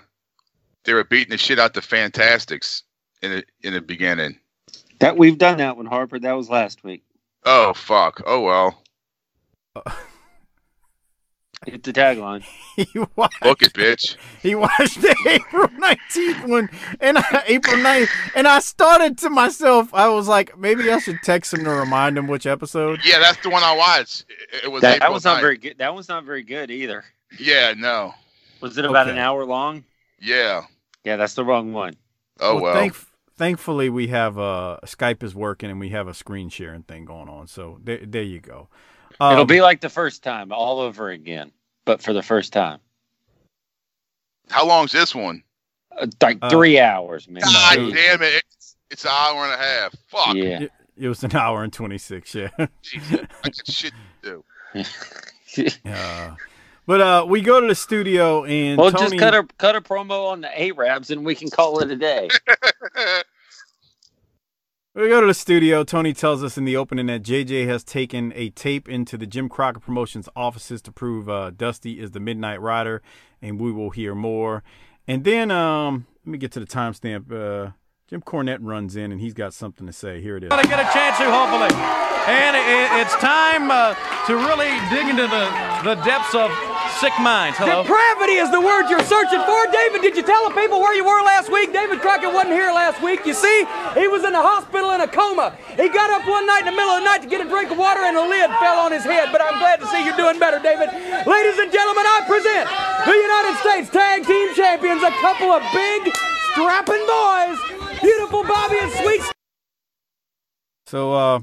they 0.85 0.93
were 0.93 1.05
beating 1.05 1.31
the 1.31 1.39
shit 1.39 1.59
out 1.59 1.73
the 1.75 1.81
Fantastics 1.83 2.83
in 3.23 3.31
the 3.31 3.45
in 3.63 3.73
the 3.73 3.81
beginning. 3.81 4.39
That 4.99 5.17
we've 5.17 5.39
done 5.39 5.59
that 5.59 5.77
one, 5.77 5.87
Harper. 5.87 6.19
That 6.19 6.33
was 6.37 6.51
last 6.51 6.85
week. 6.85 7.03
Oh 7.45 7.73
fuck! 7.73 8.23
Oh 8.27 8.43
well. 8.43 8.83
Hit 11.65 11.83
the 11.83 11.93
tagline. 11.93 12.45
he 12.77 12.87
watched, 13.17 13.41
Book 13.41 13.63
it, 13.63 13.73
bitch. 13.73 14.17
he 14.43 14.55
watched 14.55 15.01
the 15.01 15.17
April 15.27 15.69
19th 15.69 16.49
one 16.49 16.69
and 17.01 17.19
I, 17.19 17.45
April 17.47 17.77
9th. 17.77 18.09
And 18.37 18.47
I 18.47 18.59
started 18.61 19.17
to 19.19 19.31
myself, 19.31 19.93
I 19.95 20.09
was 20.09 20.29
like, 20.29 20.57
maybe 20.59 20.91
I 20.93 20.99
should 20.99 21.19
text 21.25 21.55
him 21.55 21.65
to 21.65 21.71
remind 21.71 22.19
him 22.19 22.27
which 22.29 22.47
episode. 22.47 23.01
Yeah, 23.05 23.19
that's 23.19 23.43
the 23.43 23.49
one 23.51 23.63
I 23.65 23.75
watched. 23.75 24.27
It, 24.53 24.65
it 24.65 24.69
was 24.71 24.83
That, 24.83 24.91
that 25.01 25.05
April 25.05 25.15
was 25.15 25.25
not 25.25 25.41
very 25.41 25.57
good. 25.57 25.79
That 25.79 25.95
one's 25.95 26.09
not 26.09 26.25
very 26.25 26.43
good 26.43 26.71
either. 26.71 27.05
Yeah, 27.39 27.75
no. 27.77 28.15
Was 28.61 28.77
it 28.79 28.85
about 28.85 29.07
Okay. 29.07 29.13
an 29.17 29.19
hour 29.19 29.45
long? 29.45 29.85
Yeah. 30.21 30.63
Yeah, 31.05 31.17
that's 31.17 31.35
the 31.35 31.45
wrong 31.45 31.73
one. 31.73 31.95
Oh 32.39 32.61
well. 32.61 32.75
Thank, 32.75 32.95
thankfully, 33.37 33.89
we 33.89 34.09
have 34.09 34.39
uh, 34.39 34.79
Skype 34.85 35.23
is 35.23 35.35
working 35.35 35.71
and 35.71 35.81
we 35.81 35.89
have 35.89 36.07
a 36.07 36.15
screen 36.15 36.49
sharing 36.51 36.83
thing 36.83 37.07
going 37.07 37.29
on. 37.29 37.47
So 37.47 37.79
there, 37.83 38.01
there 38.05 38.23
you 38.23 38.41
go. 38.41 38.69
Um, 39.21 39.33
It'll 39.33 39.45
be 39.45 39.61
like 39.61 39.81
the 39.81 39.89
first 39.89 40.23
time, 40.23 40.53
all 40.53 40.81
over 40.81 41.11
again, 41.11 41.53
but 41.85 42.03
for 42.03 42.13
the 42.13 42.23
first 42.23 42.53
time. 42.53 42.81
How 44.51 44.67
long's 44.67 44.93
this 44.93 45.15
one? 45.15 45.43
Uh, 45.97 46.07
like 46.23 46.39
Uh, 46.43 46.51
three 46.51 46.79
hours, 46.79 47.29
man. 47.29 47.43
God 47.43 47.79
no. 47.79 47.91
damn 47.91 48.23
it! 48.23 48.45
It's, 48.55 48.77
it's 48.91 49.05
an 49.05 49.11
hour 49.13 49.45
and 49.45 49.55
a 49.55 49.57
half. 49.57 49.95
Fuck. 50.09 50.35
Yeah. 50.35 50.61
It, 50.63 50.73
it 50.99 51.09
was 51.09 51.23
an 51.25 51.35
hour 51.37 51.63
and 51.63 51.73
26, 51.73 52.35
yeah. 52.35 52.49
Jesus, 52.83 53.21
I 53.45 53.49
got 53.49 53.67
shit 53.67 53.93
to 54.23 54.43
do. 54.75 54.85
Uh, 55.87 56.35
but 56.85 57.01
uh, 57.01 57.25
we 57.27 57.41
go 57.41 57.61
to 57.63 57.67
the 57.67 57.75
studio 57.75 58.45
and 58.45 58.77
well, 58.77 58.91
Tony, 58.93 59.17
just 59.17 59.19
cut 59.19 59.35
a 59.35 59.47
cut 59.57 59.75
a 59.75 59.81
promo 59.81 60.31
on 60.33 60.43
the 60.43 60.61
Arabs, 60.61 61.11
and 61.11 61.25
we 61.25 61.35
can 61.35 61.49
call 61.49 61.79
it 61.79 61.91
a 61.91 61.97
day. 61.97 62.29
we 65.03 65.09
go 65.09 65.21
to 65.21 65.27
the 65.27 65.35
studio. 65.35 65.85
Tony 65.85 66.15
tells 66.15 66.43
us 66.43 66.57
in 66.57 66.65
the 66.65 66.77
opening 66.77 67.07
that 67.07 67.23
JJ 67.23 67.67
has 67.67 67.85
taken 67.85 68.33
a 68.35 68.49
tape 68.51 68.89
into 68.89 69.19
the 69.19 69.27
Jim 69.27 69.49
Crockett 69.49 69.83
Promotions 69.83 70.27
offices 70.35 70.81
to 70.83 70.93
prove 70.93 71.29
uh, 71.29 71.51
Dusty 71.51 72.01
is 72.01 72.13
the 72.13 72.21
Midnight 72.21 72.63
Rider, 72.63 73.03
and 73.43 73.61
we 73.61 73.71
will 73.71 73.91
hear 73.91 74.15
more. 74.15 74.63
And 75.07 75.23
then 75.25 75.51
um, 75.51 76.07
let 76.25 76.33
me 76.33 76.39
get 76.39 76.51
to 76.53 76.61
the 76.61 76.67
timestamp. 76.67 77.31
Uh, 77.31 77.73
Jim 78.09 78.23
Cornette 78.23 78.61
runs 78.63 78.97
in 78.97 79.13
and 79.13 79.21
he's 79.21 79.35
got 79.35 79.53
something 79.53 79.87
to 79.87 79.93
say. 79.93 80.23
Here 80.23 80.37
it 80.39 80.45
is. 80.45 80.49
going 80.49 80.63
to 80.63 80.69
get 80.69 80.81
a 80.81 80.91
chance 80.93 81.19
to, 81.19 81.25
hopefully. 81.25 81.75
And 82.29 82.57
it, 82.57 83.03
it's 83.03 83.15
time 83.17 83.71
uh, 83.71 83.95
to 84.27 84.37
really 84.37 84.71
dig 84.89 85.09
into 85.09 85.27
the, 85.27 85.45
the 85.85 85.95
depths 86.05 86.35
of 86.35 86.51
sick 87.01 87.13
minds. 87.21 87.59
Hello. 87.59 87.83
Depravity 87.83 88.41
is 88.41 88.51
the 88.51 88.61
word 88.61 88.89
you're 88.89 89.05
searching 89.05 89.41
for. 89.45 89.61
David, 89.69 90.01
did 90.01 90.17
you 90.17 90.25
tell 90.25 90.49
the 90.49 90.55
people 90.57 90.81
where 90.81 90.95
you 90.97 91.05
were 91.05 91.21
last 91.23 91.53
week? 91.53 91.73
David 91.73 92.01
Crockett 92.01 92.33
wasn't 92.33 92.57
here 92.57 92.73
last 92.73 93.03
week. 93.03 93.25
You 93.27 93.35
see, 93.35 93.67
he 93.95 94.09
was 94.09 94.25
in 94.25 94.33
the 94.33 94.41
hospital 94.41 94.93
in 94.93 95.01
a 95.01 95.09
coma. 95.09 95.53
He 95.77 95.89
got 95.89 96.09
up 96.11 96.25
one 96.27 96.47
night 96.47 96.65
in 96.65 96.73
the 96.73 96.77
middle 96.77 96.97
of 96.97 97.05
the 97.05 97.09
night 97.09 97.23
to 97.23 97.29
get 97.29 97.45
a 97.45 97.49
drink 97.49 97.71
of 97.71 97.79
water 97.79 98.01
and 98.01 98.17
a 98.17 98.25
lid 98.25 98.49
fell 98.59 98.81
on 98.81 98.93
his 98.93 99.05
head. 99.05 99.29
But 99.31 99.45
I'm 99.45 99.59
glad 99.61 99.81
to 99.81 99.87
see 99.93 100.05
you're 100.05 100.17
doing 100.17 100.39
better, 100.41 100.59
David. 100.59 100.89
Ladies 101.29 101.59
and 101.61 101.69
gentlemen, 101.69 102.05
I 102.09 102.25
present 102.25 102.65
the 103.05 103.17
United 103.17 103.55
States 103.61 103.89
Tag 103.93 104.25
Team 104.25 104.55
Champions, 104.55 105.03
a 105.03 105.13
couple 105.21 105.53
of 105.53 105.61
big, 105.73 106.13
strapping 106.53 107.05
boys. 107.05 107.59
Beautiful 108.01 108.45
Bobby 108.45 108.77
and 108.79 108.93
Sweet 108.93 109.23
So, 110.87 111.15
uh, 111.15 111.41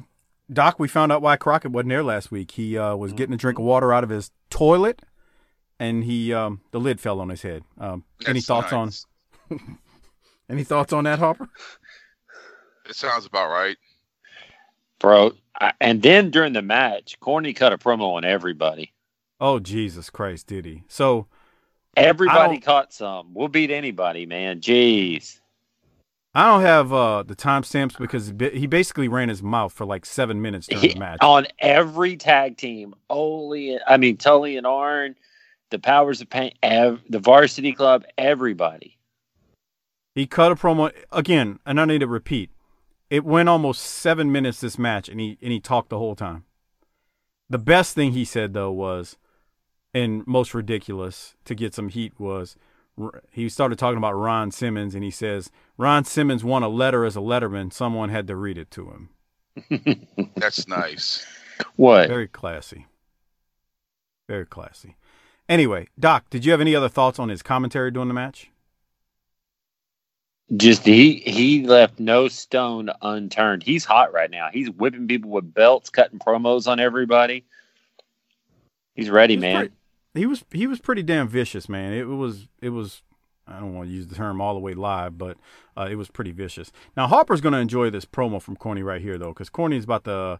Doc, 0.51 0.79
we 0.79 0.87
found 0.87 1.11
out 1.11 1.21
why 1.21 1.35
Crockett 1.35 1.71
wasn't 1.71 1.89
there 1.89 2.03
last 2.03 2.31
week. 2.31 2.51
He 2.51 2.77
uh, 2.77 2.95
was 2.95 3.13
getting 3.13 3.33
a 3.33 3.37
drink 3.37 3.57
of 3.57 3.65
water 3.65 3.91
out 3.91 4.03
of 4.03 4.09
his 4.09 4.31
toilet, 4.49 5.01
and 5.83 6.03
he 6.03 6.33
um, 6.33 6.61
the 6.71 6.79
lid 6.79 6.99
fell 6.99 7.19
on 7.19 7.29
his 7.29 7.41
head. 7.41 7.63
Um, 7.79 8.03
any 8.25 8.41
thoughts 8.41 8.71
nice. 8.71 9.05
on 9.51 9.77
any 10.49 10.63
thoughts 10.63 10.93
on 10.93 11.03
that, 11.05 11.19
Harper? 11.19 11.49
It 12.89 12.95
sounds 12.95 13.25
about 13.25 13.49
right. 13.49 13.77
Bro, 14.99 15.33
I, 15.59 15.73
and 15.81 16.01
then 16.01 16.29
during 16.31 16.53
the 16.53 16.61
match, 16.61 17.19
Corny 17.19 17.53
cut 17.53 17.73
a 17.73 17.77
promo 17.77 18.15
on 18.15 18.23
everybody. 18.25 18.93
Oh 19.39 19.59
Jesus 19.59 20.09
Christ, 20.09 20.47
did 20.47 20.65
he? 20.65 20.83
So 20.87 21.27
Everybody 21.95 22.59
caught 22.59 22.91
some. 22.91 23.33
We'll 23.35 23.49
beat 23.49 23.69
anybody, 23.69 24.25
man. 24.25 24.61
Jeez. 24.61 25.39
I 26.33 26.47
don't 26.47 26.61
have 26.61 26.91
uh, 26.91 27.21
the 27.21 27.35
timestamps 27.35 27.95
because 27.99 28.33
he 28.39 28.59
he 28.61 28.65
basically 28.65 29.07
ran 29.07 29.29
his 29.29 29.43
mouth 29.43 29.71
for 29.71 29.85
like 29.85 30.03
seven 30.05 30.41
minutes 30.41 30.65
during 30.67 30.81
He- 30.81 30.93
the 30.93 30.99
match. 30.99 31.19
on 31.21 31.45
every 31.59 32.17
tag 32.17 32.57
team, 32.57 32.95
Oli, 33.09 33.77
I 33.85 33.97
mean 33.97 34.17
Tully 34.17 34.57
and 34.57 34.65
Arn, 34.65 35.15
the 35.73 35.79
Powers 35.79 36.21
of 36.21 36.29
Pain, 36.29 36.53
ev- 36.61 37.01
the 37.09 37.19
Varsity 37.19 37.73
Club, 37.73 38.05
everybody. 38.15 38.99
He 40.13 40.27
cut 40.27 40.51
a 40.51 40.55
promo 40.55 40.93
again, 41.11 41.59
and 41.65 41.81
I 41.81 41.85
need 41.85 41.99
to 41.99 42.07
repeat. 42.07 42.51
It 43.09 43.25
went 43.25 43.49
almost 43.49 43.81
seven 43.81 44.31
minutes 44.31 44.61
this 44.61 44.77
match, 44.77 45.09
and 45.09 45.19
he 45.19 45.37
and 45.41 45.51
he 45.51 45.59
talked 45.59 45.89
the 45.89 45.97
whole 45.97 46.15
time. 46.15 46.45
The 47.49 47.57
best 47.57 47.95
thing 47.95 48.11
he 48.11 48.23
said 48.23 48.53
though 48.53 48.71
was, 48.71 49.17
and 49.95 50.25
most 50.27 50.53
ridiculous 50.53 51.33
to 51.45 51.55
get 51.55 51.73
some 51.73 51.89
heat 51.89 52.19
was, 52.19 52.55
he 53.31 53.49
started 53.49 53.79
talking 53.79 53.97
about 53.97 54.13
Ron 54.13 54.51
Simmons, 54.51 54.93
and 54.93 55.03
he 55.03 55.11
says 55.11 55.49
Ron 55.77 56.05
Simmons 56.05 56.43
won 56.43 56.61
a 56.61 56.69
letter 56.69 57.03
as 57.03 57.15
a 57.15 57.19
letterman. 57.19 57.73
Someone 57.73 58.09
had 58.09 58.27
to 58.27 58.35
read 58.35 58.59
it 58.59 58.69
to 58.71 58.91
him. 58.91 59.09
That's 60.35 60.67
nice. 60.67 61.25
What? 61.75 62.09
Very 62.09 62.27
classy. 62.27 62.85
Very 64.29 64.45
classy. 64.45 64.95
Anyway, 65.49 65.87
Doc, 65.99 66.29
did 66.29 66.45
you 66.45 66.51
have 66.51 66.61
any 66.61 66.75
other 66.75 66.89
thoughts 66.89 67.19
on 67.19 67.29
his 67.29 67.41
commentary 67.41 67.91
during 67.91 68.07
the 68.07 68.13
match? 68.13 68.49
Just 70.55 70.85
he 70.85 71.15
he 71.19 71.65
left 71.65 71.99
no 71.99 72.27
stone 72.27 72.89
unturned. 73.01 73.63
He's 73.63 73.85
hot 73.85 74.13
right 74.13 74.29
now. 74.29 74.49
He's 74.51 74.69
whipping 74.69 75.07
people 75.07 75.31
with 75.31 75.53
belts, 75.53 75.89
cutting 75.89 76.19
promos 76.19 76.67
on 76.67 76.79
everybody. 76.79 77.45
He's 78.95 79.09
ready, 79.09 79.37
man. 79.37 79.55
pretty- 79.57 79.73
he 80.13 80.25
was 80.27 80.45
he 80.51 80.67
was 80.67 80.79
pretty 80.79 81.01
damn 81.01 81.27
vicious, 81.27 81.67
man. 81.67 81.93
It 81.93 82.03
was 82.03 82.47
it 82.61 82.69
was 82.69 83.01
I 83.47 83.59
don't 83.59 83.73
want 83.73 83.89
to 83.89 83.95
use 83.95 84.07
the 84.07 84.15
term 84.15 84.41
all 84.41 84.53
the 84.53 84.59
way 84.59 84.73
live, 84.73 85.17
but 85.17 85.37
uh, 85.75 85.87
it 85.89 85.95
was 85.95 86.09
pretty 86.09 86.31
vicious. 86.31 86.71
Now 86.95 87.07
Harper's 87.07 87.41
going 87.41 87.53
to 87.53 87.59
enjoy 87.59 87.89
this 87.89 88.05
promo 88.05 88.41
from 88.41 88.55
Corny 88.55 88.83
right 88.83 89.01
here 89.01 89.17
though, 89.17 89.29
because 89.29 89.49
Corny's 89.49 89.85
about 89.85 90.03
to. 90.05 90.39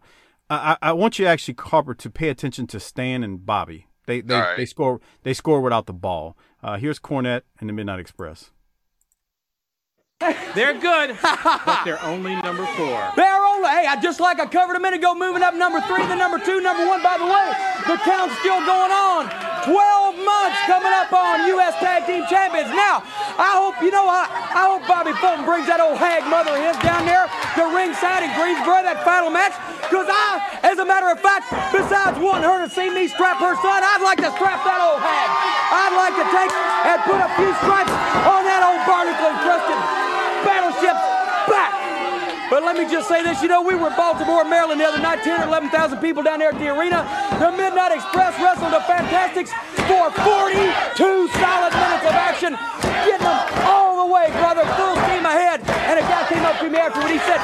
I, 0.50 0.78
I 0.82 0.90
I 0.90 0.94
want 0.94 1.18
you 1.18 1.26
actually 1.26 1.56
Harper 1.58 1.96
to 1.96 2.10
pay 2.10 2.30
attention 2.30 2.68
to 2.68 2.80
Stan 2.80 3.24
and 3.24 3.46
Bobby. 3.46 3.88
They 4.06 4.22
they, 4.22 4.36
All 4.36 4.42
right. 4.42 4.58
they 4.58 4.66
score 4.66 5.00
they 5.24 5.34
score 5.34 5.62
without 5.62 5.86
the 5.86 5.94
ball. 5.94 6.38
Uh, 6.62 6.78
here's 6.78 7.00
Cornette 7.00 7.42
and 7.60 7.70
the 7.70 7.74
Midnight 7.74 8.00
Express. 8.00 8.52
They're 10.56 10.74
good, 10.80 11.18
but 11.66 11.82
they're 11.84 12.02
only 12.04 12.36
number 12.36 12.66
four. 12.78 13.12
They're 13.18 13.44
only, 13.44 13.68
hey, 13.70 13.86
I 13.88 14.00
just 14.02 14.22
like 14.22 14.40
I 14.40 14.46
covered 14.46 14.76
a 14.76 14.80
minute 14.80 15.00
ago, 15.00 15.14
moving 15.14 15.44
up 15.44 15.54
number 15.54 15.82
three, 15.82 16.06
then 16.08 16.18
number 16.18 16.40
two, 16.40 16.62
number 16.62 16.88
one. 16.88 17.04
By 17.04 17.18
the 17.18 17.26
way, 17.26 17.52
the 17.88 18.00
count's 18.04 18.38
still 18.40 18.64
going 18.66 18.92
on. 18.92 19.53
12 19.64 20.20
months 20.20 20.60
coming 20.68 20.92
up 20.92 21.08
on 21.16 21.48
U.S. 21.56 21.76
Tag 21.80 22.04
Team 22.04 22.28
Champions. 22.28 22.68
Now, 22.76 23.00
I 23.40 23.56
hope, 23.56 23.80
you 23.80 23.92
know, 23.96 24.04
I, 24.04 24.28
I 24.28 24.64
hope 24.68 24.84
Bobby 24.84 25.16
Fulton 25.24 25.48
brings 25.48 25.72
that 25.72 25.80
old 25.80 25.96
hag 25.96 26.28
mother 26.28 26.52
of 26.52 26.60
his 26.60 26.76
down 26.84 27.08
there 27.08 27.32
to 27.56 27.64
ringside 27.72 28.28
in 28.28 28.32
Greensboro, 28.36 28.84
that 28.84 29.08
final 29.08 29.32
match. 29.32 29.56
Because 29.88 30.12
I, 30.12 30.60
as 30.68 30.84
a 30.84 30.88
matter 30.88 31.08
of 31.08 31.20
fact, 31.24 31.48
besides 31.72 32.20
wanting 32.20 32.44
her 32.44 32.68
to 32.68 32.70
see 32.70 32.92
me 32.92 33.08
strap 33.08 33.40
her 33.40 33.56
son, 33.64 33.80
I'd 33.80 34.04
like 34.04 34.20
to 34.20 34.32
strap 34.36 34.60
that 34.68 34.80
old 34.84 35.00
hag. 35.00 35.30
I'd 35.32 35.96
like 35.96 36.16
to 36.20 36.28
take 36.28 36.52
and 36.52 37.00
put 37.08 37.20
a 37.24 37.30
few 37.40 37.52
stripes 37.64 37.94
on 38.28 38.44
that 38.44 38.62
old 38.68 38.84
barnacle-encrusted 38.84 39.80
battleship's 40.44 41.04
back. 41.08 41.13
But 42.54 42.62
let 42.62 42.78
me 42.78 42.86
just 42.86 43.10
say 43.10 43.24
this, 43.24 43.42
you 43.42 43.48
know, 43.48 43.64
we 43.66 43.74
were 43.74 43.90
in 43.90 43.98
Baltimore, 43.98 44.46
Maryland 44.46 44.80
the 44.80 44.86
other 44.86 45.02
night, 45.02 45.24
10 45.24 45.42
or 45.42 45.48
11,000 45.50 45.98
people 45.98 46.22
down 46.22 46.38
there 46.38 46.54
at 46.54 46.60
the 46.62 46.70
arena. 46.70 47.02
The 47.42 47.50
Midnight 47.50 47.98
Express 47.98 48.38
wrestled 48.38 48.70
the 48.70 48.86
Fantastics 48.86 49.50
for 49.90 50.14
42 50.22 51.34
solid 51.34 51.74
minutes 51.74 52.06
of 52.06 52.14
action, 52.14 52.54
getting 53.10 53.26
them 53.26 53.42
all 53.66 54.06
the 54.06 54.14
way, 54.14 54.30
brother, 54.38 54.62
full 54.78 54.94
steam 55.02 55.26
ahead. 55.26 55.66
And 55.90 55.98
a 55.98 56.06
guy 56.06 56.30
came 56.30 56.46
up 56.46 56.62
to 56.62 56.70
me 56.70 56.78
afterward, 56.78 57.10
he 57.10 57.18
said, 57.26 57.42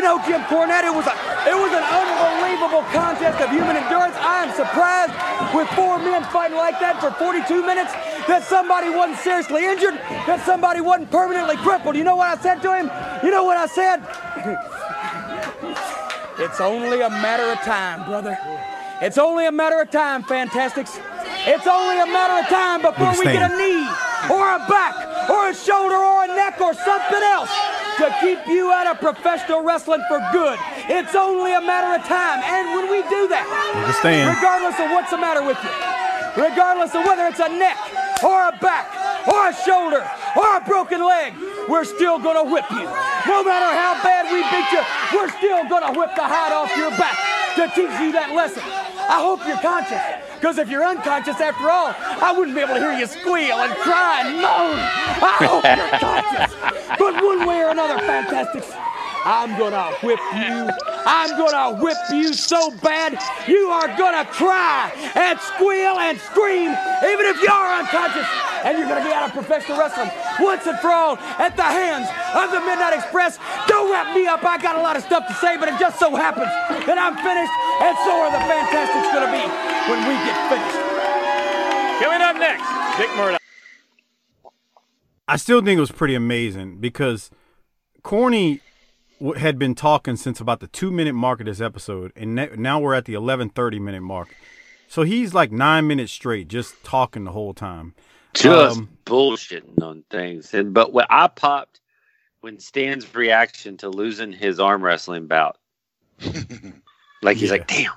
you 0.00 0.06
know, 0.06 0.16
Jim 0.24 0.40
Cornette, 0.48 0.88
it 0.88 0.94
was 0.96 1.04
a, 1.04 1.12
it 1.44 1.52
was 1.52 1.72
an 1.76 1.84
unbelievable 1.84 2.80
contest 2.88 3.36
of 3.38 3.50
human 3.50 3.76
endurance. 3.76 4.16
I 4.16 4.48
am 4.48 4.50
surprised 4.56 5.12
with 5.54 5.68
four 5.76 5.98
men 5.98 6.24
fighting 6.32 6.56
like 6.56 6.80
that 6.80 6.96
for 7.04 7.10
42 7.20 7.60
minutes 7.60 7.92
that 8.24 8.42
somebody 8.42 8.88
wasn't 8.88 9.18
seriously 9.18 9.66
injured, 9.66 10.00
that 10.24 10.40
somebody 10.46 10.80
wasn't 10.80 11.10
permanently 11.10 11.58
crippled. 11.58 11.96
You 11.96 12.04
know 12.04 12.16
what 12.16 12.32
I 12.32 12.40
said 12.40 12.62
to 12.62 12.72
him? 12.72 12.88
You 13.22 13.30
know 13.30 13.44
what 13.44 13.58
I 13.58 13.66
said? 13.68 14.00
it's 16.48 16.62
only 16.62 17.02
a 17.02 17.10
matter 17.10 17.52
of 17.52 17.60
time, 17.60 18.08
brother. 18.08 18.38
It's 19.02 19.18
only 19.18 19.44
a 19.44 19.52
matter 19.52 19.82
of 19.82 19.90
time, 19.90 20.22
Fantastics. 20.22 20.98
It's 21.44 21.66
only 21.66 22.00
a 22.00 22.06
matter 22.06 22.40
of 22.40 22.48
time 22.48 22.80
before 22.80 23.12
we 23.20 23.24
get 23.28 23.52
a 23.52 23.54
knee 23.54 23.84
or 24.32 24.48
a 24.48 24.64
back 24.64 25.28
or 25.28 25.50
a 25.50 25.54
shoulder 25.54 25.96
or 25.96 26.24
a 26.24 26.28
neck 26.28 26.58
or 26.58 26.72
something 26.72 27.22
else 27.36 27.69
to 28.00 28.08
keep 28.20 28.40
you 28.48 28.72
out 28.72 28.86
of 28.88 28.98
professional 28.98 29.62
wrestling 29.62 30.02
for 30.08 30.18
good. 30.32 30.58
It's 30.88 31.14
only 31.14 31.52
a 31.52 31.60
matter 31.60 32.00
of 32.00 32.06
time. 32.08 32.40
And 32.42 32.72
when 32.72 32.90
we 32.90 33.04
do 33.12 33.28
that, 33.28 33.44
Understand. 33.76 34.36
regardless 34.36 34.80
of 34.80 34.88
what's 34.90 35.10
the 35.12 35.20
matter 35.20 35.44
with 35.44 35.60
you, 35.60 35.72
regardless 36.40 36.94
of 36.96 37.04
whether 37.04 37.28
it's 37.28 37.40
a 37.44 37.52
neck 37.52 37.76
or 38.24 38.48
a 38.48 38.56
back 38.56 38.88
or 39.28 39.52
a 39.52 39.54
shoulder 39.54 40.00
or 40.32 40.56
a 40.56 40.60
broken 40.64 41.04
leg, 41.04 41.34
we're 41.68 41.84
still 41.84 42.18
gonna 42.18 42.42
whip 42.44 42.64
you. 42.72 42.88
No 43.28 43.44
matter 43.44 43.68
how 43.68 44.00
bad 44.02 44.32
we 44.32 44.40
beat 44.48 44.68
you, 44.72 44.82
we're 45.12 45.30
still 45.36 45.68
gonna 45.68 45.92
whip 45.92 46.16
the 46.16 46.24
hide 46.24 46.52
off 46.56 46.72
your 46.76 46.90
back 46.96 47.16
to 47.60 47.68
teach 47.76 47.92
you 48.00 48.12
that 48.16 48.32
lesson. 48.34 48.62
I 48.64 49.20
hope 49.20 49.44
you're 49.46 49.58
conscious, 49.60 50.00
because 50.40 50.56
if 50.58 50.70
you're 50.70 50.84
unconscious 50.84 51.40
after 51.40 51.68
all, 51.68 51.92
I 51.98 52.32
wouldn't 52.32 52.56
be 52.56 52.62
able 52.62 52.74
to 52.74 52.80
hear 52.80 52.92
you 52.96 53.06
squeal 53.06 53.58
and 53.60 53.74
cry 53.84 54.22
and 54.24 54.36
moan. 54.40 54.78
I 55.20 55.36
hope 55.44 55.64
you're 55.68 55.98
conscious. 56.00 56.49
But 56.98 57.22
one 57.24 57.46
way 57.46 57.62
or 57.62 57.70
another, 57.70 57.98
Fantastics, 58.04 58.70
I'm 59.24 59.58
gonna 59.58 59.92
whip 60.02 60.20
you. 60.34 60.70
I'm 61.06 61.36
gonna 61.36 61.80
whip 61.82 61.96
you 62.10 62.32
so 62.34 62.70
bad 62.82 63.16
you 63.48 63.68
are 63.68 63.88
gonna 63.96 64.24
cry 64.26 64.92
and 65.14 65.38
squeal 65.40 65.98
and 65.98 66.18
scream, 66.20 66.70
even 67.04 67.26
if 67.26 67.40
you 67.42 67.48
are 67.48 67.80
unconscious. 67.80 68.26
And 68.64 68.78
you're 68.78 68.88
gonna 68.88 69.04
be 69.04 69.12
out 69.12 69.28
of 69.28 69.32
professional 69.32 69.78
wrestling 69.78 70.10
once 70.40 70.66
and 70.66 70.78
for 70.80 70.90
all 70.90 71.16
at 71.38 71.56
the 71.56 71.64
hands 71.64 72.08
of 72.36 72.50
the 72.52 72.60
Midnight 72.60 72.94
Express. 72.94 73.38
Don't 73.66 73.90
wrap 73.90 74.14
me 74.14 74.26
up. 74.26 74.44
I 74.44 74.58
got 74.58 74.76
a 74.76 74.82
lot 74.82 74.96
of 74.96 75.02
stuff 75.02 75.26
to 75.28 75.34
say, 75.34 75.56
but 75.56 75.68
it 75.68 75.78
just 75.78 75.98
so 75.98 76.14
happens 76.14 76.52
that 76.84 76.98
I'm 77.00 77.16
finished, 77.16 77.52
and 77.80 77.96
so 78.04 78.12
are 78.20 78.32
the 78.32 78.44
Fantastics 78.44 79.08
gonna 79.12 79.32
be 79.32 79.44
when 79.88 80.00
we 80.04 80.14
get 80.28 80.36
finished. 80.52 80.80
Coming 82.00 82.20
up 82.20 82.36
next, 82.36 82.64
Dick 82.98 83.10
Murdoch. 83.16 83.39
I 85.30 85.36
still 85.36 85.62
think 85.62 85.78
it 85.78 85.80
was 85.80 85.92
pretty 85.92 86.14
amazing 86.14 86.78
because 86.78 87.30
Corny 88.02 88.60
had 89.36 89.58
been 89.58 89.74
talking 89.74 90.16
since 90.16 90.40
about 90.40 90.60
the 90.60 90.66
two 90.66 90.90
minute 90.90 91.14
mark 91.14 91.40
of 91.40 91.46
this 91.46 91.60
episode, 91.60 92.12
and 92.16 92.34
now 92.56 92.80
we're 92.80 92.94
at 92.94 93.04
the 93.04 93.14
eleven 93.14 93.48
thirty 93.48 93.78
minute 93.78 94.00
mark. 94.02 94.34
So 94.88 95.02
he's 95.02 95.32
like 95.32 95.52
nine 95.52 95.86
minutes 95.86 96.10
straight, 96.12 96.48
just 96.48 96.82
talking 96.82 97.24
the 97.24 97.30
whole 97.32 97.54
time. 97.54 97.94
Just 98.34 98.78
Um, 98.78 98.88
bullshitting 99.06 99.80
on 99.82 100.02
things. 100.10 100.52
And 100.52 100.74
but 100.74 100.92
what 100.92 101.06
I 101.10 101.28
popped 101.28 101.80
when 102.40 102.58
Stan's 102.58 103.14
reaction 103.14 103.76
to 103.78 103.88
losing 103.88 104.32
his 104.32 104.58
arm 104.58 104.82
wrestling 104.82 105.26
bout. 105.26 105.58
like 107.22 107.36
he's 107.36 107.50
Yeah. 107.50 107.52
like, 107.52 107.66
damn. 107.68 107.92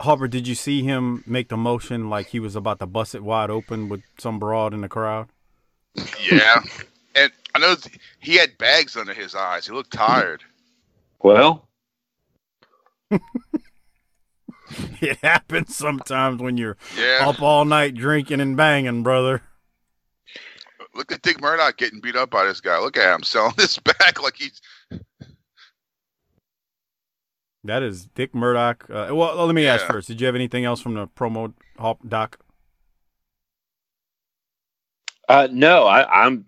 Harper, 0.00 0.28
did 0.28 0.48
you 0.48 0.54
see 0.54 0.82
him 0.82 1.22
make 1.26 1.48
the 1.48 1.56
motion 1.56 2.08
like 2.08 2.28
he 2.28 2.40
was 2.40 2.56
about 2.56 2.78
to 2.80 2.86
bust 2.86 3.14
it 3.14 3.22
wide 3.22 3.50
open 3.50 3.88
with 3.88 4.00
some 4.18 4.38
broad 4.38 4.72
in 4.72 4.80
the 4.80 4.88
crowd? 4.88 5.28
Yeah, 6.20 6.62
and 7.14 7.30
I 7.54 7.58
know 7.58 7.74
th- 7.74 7.98
he 8.18 8.36
had 8.36 8.56
bags 8.58 8.96
under 8.96 9.12
his 9.12 9.34
eyes. 9.34 9.66
He 9.66 9.72
looked 9.72 9.92
tired. 9.92 10.42
Well, 11.22 11.68
It 15.02 15.18
happens 15.22 15.74
sometimes 15.76 16.40
when 16.40 16.56
you're 16.56 16.76
Yeah. 16.96 17.28
up 17.28 17.42
all 17.42 17.64
night 17.64 17.94
drinking 17.96 18.40
and 18.40 18.56
banging, 18.56 19.02
brother. 19.02 19.42
Look 20.94 21.10
at 21.12 21.22
Dick 21.22 21.40
Murdoch 21.40 21.76
getting 21.76 22.00
beat 22.00 22.14
up 22.16 22.30
by 22.30 22.44
this 22.44 22.60
guy. 22.60 22.78
Look 22.78 22.96
at 22.96 23.14
him 23.14 23.22
selling 23.24 23.54
his 23.58 23.78
back 23.78 24.22
like 24.22 24.36
he's. 24.36 24.60
That 27.64 27.82
is 27.82 28.06
Dick 28.06 28.34
Murdoch. 28.34 28.86
Uh, 28.88 29.08
well, 29.12 29.44
let 29.46 29.54
me 29.54 29.66
ask 29.66 29.86
first. 29.86 30.08
Did 30.08 30.20
you 30.20 30.26
have 30.26 30.34
anything 30.34 30.64
else 30.64 30.80
from 30.80 30.94
the 30.94 31.06
promo 31.08 31.52
doc? 32.08 32.38
uh, 35.28 35.48
no, 35.50 35.84
I, 35.86 36.24
I'm. 36.24 36.46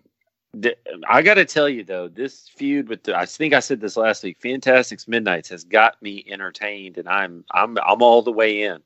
I 1.08 1.22
got 1.22 1.34
to 1.34 1.46
tell 1.46 1.68
you 1.68 1.82
though, 1.82 2.08
this 2.08 2.48
feud 2.54 2.88
with 2.88 3.04
the, 3.04 3.16
I 3.16 3.24
think 3.24 3.54
I 3.54 3.60
said 3.60 3.80
this 3.80 3.96
last 3.96 4.22
week. 4.22 4.36
Fantastics 4.40 5.08
Midnight's 5.08 5.48
has 5.48 5.64
got 5.64 6.00
me 6.02 6.24
entertained, 6.28 6.98
and 6.98 7.08
I'm 7.08 7.44
I'm 7.52 7.78
I'm 7.78 8.02
all 8.02 8.20
the 8.22 8.32
way 8.32 8.62
in. 8.64 8.82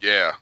Yeah, 0.00 0.32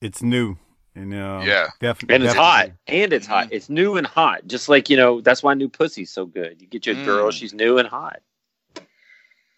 It's 0.00 0.22
new. 0.22 0.56
And 0.94 1.12
uh, 1.12 1.42
Yeah. 1.44 1.66
definitely. 1.80 2.14
And 2.14 2.24
it's 2.24 2.34
hot. 2.34 2.70
And 2.86 3.12
it's 3.12 3.26
hot. 3.26 3.48
It's 3.50 3.68
new 3.68 3.96
and 3.96 4.06
hot. 4.06 4.46
Just 4.46 4.68
like, 4.68 4.88
you 4.88 4.96
know, 4.96 5.20
that's 5.20 5.42
why 5.42 5.52
new 5.54 5.68
pussy's 5.68 6.10
so 6.10 6.24
good. 6.26 6.62
You 6.62 6.68
get 6.68 6.86
your 6.86 6.94
girl, 7.04 7.28
Mm. 7.28 7.32
she's 7.32 7.52
new 7.52 7.76
and 7.78 7.86
hot. 7.88 8.20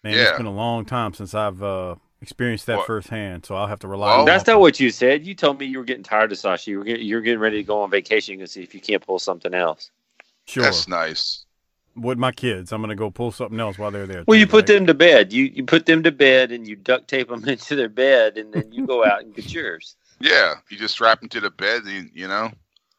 Man, 0.03 0.13
Yeah. 0.13 0.29
it's 0.29 0.37
been 0.37 0.45
a 0.45 0.51
long 0.53 0.85
time 0.85 1.13
since 1.13 1.33
I've 1.33 1.61
uh, 1.61 1.95
experienced 2.21 2.65
that 2.67 2.77
What? 2.77 2.87
firsthand, 2.87 3.45
so 3.45 3.55
I'll 3.55 3.67
have 3.67 3.79
to 3.79 3.87
rely 3.87 4.07
Well, 4.11 4.19
on 4.21 4.25
That's 4.25 4.41
Harper. 4.47 4.51
not 4.57 4.61
what 4.61 4.79
you 4.79 4.89
said. 4.91 5.25
You 5.25 5.35
told 5.35 5.59
me 5.59 5.65
you 5.65 5.77
were 5.77 5.83
getting 5.83 6.03
tired 6.03 6.31
of 6.31 6.37
Sasha. 6.37 6.71
You 6.71 6.79
were 6.79 6.83
getting, 6.85 7.05
you're 7.05 7.21
getting 7.21 7.39
ready 7.39 7.57
to 7.57 7.63
go 7.63 7.81
on 7.81 7.89
vacation 7.89 8.39
and 8.39 8.49
see 8.49 8.63
if 8.63 8.73
you 8.73 8.79
can't 8.81 9.05
pull 9.05 9.19
something 9.19 9.53
else. 9.53 9.91
Sure. 10.45 10.63
that's 10.63 10.87
nice. 10.87 11.45
With 11.95 12.17
my 12.17 12.31
kids, 12.31 12.71
I'm 12.71 12.81
going 12.81 12.89
to 12.89 12.95
go 12.95 13.11
pull 13.11 13.31
something 13.31 13.59
else 13.59 13.77
while 13.77 13.91
they're 13.91 14.07
there. 14.07 14.23
Well, 14.25 14.35
too, 14.35 14.39
you 14.39 14.47
put 14.47 14.69
right? 14.69 14.77
them 14.77 14.85
to 14.87 14.93
bed. 14.93 15.33
You 15.33 15.45
you 15.45 15.65
put 15.65 15.85
them 15.85 16.01
to 16.03 16.11
bed 16.11 16.51
and 16.51 16.65
you 16.65 16.75
duct 16.77 17.07
tape 17.09 17.27
them 17.27 17.43
into 17.47 17.75
their 17.75 17.89
bed, 17.89 18.37
and 18.37 18.53
then 18.53 18.71
you 18.71 18.87
go 18.87 19.03
out 19.05 19.21
and 19.21 19.35
get 19.35 19.51
yours. 19.53 19.95
Yeah, 20.21 20.55
you 20.69 20.77
just 20.77 20.93
strap 20.93 21.19
them 21.19 21.29
to 21.29 21.39
the 21.41 21.49
bed. 21.49 21.83
And, 21.83 22.09
you 22.13 22.27
know, 22.27 22.51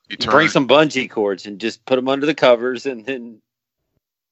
you 0.08 0.16
turn. 0.16 0.32
Bring 0.32 0.48
some 0.48 0.68
bungee 0.68 1.08
cords 1.08 1.46
and 1.46 1.58
just 1.60 1.84
put 1.86 1.96
them 1.96 2.08
under 2.08 2.26
the 2.26 2.34
covers, 2.34 2.84
and 2.84 3.06
then 3.06 3.40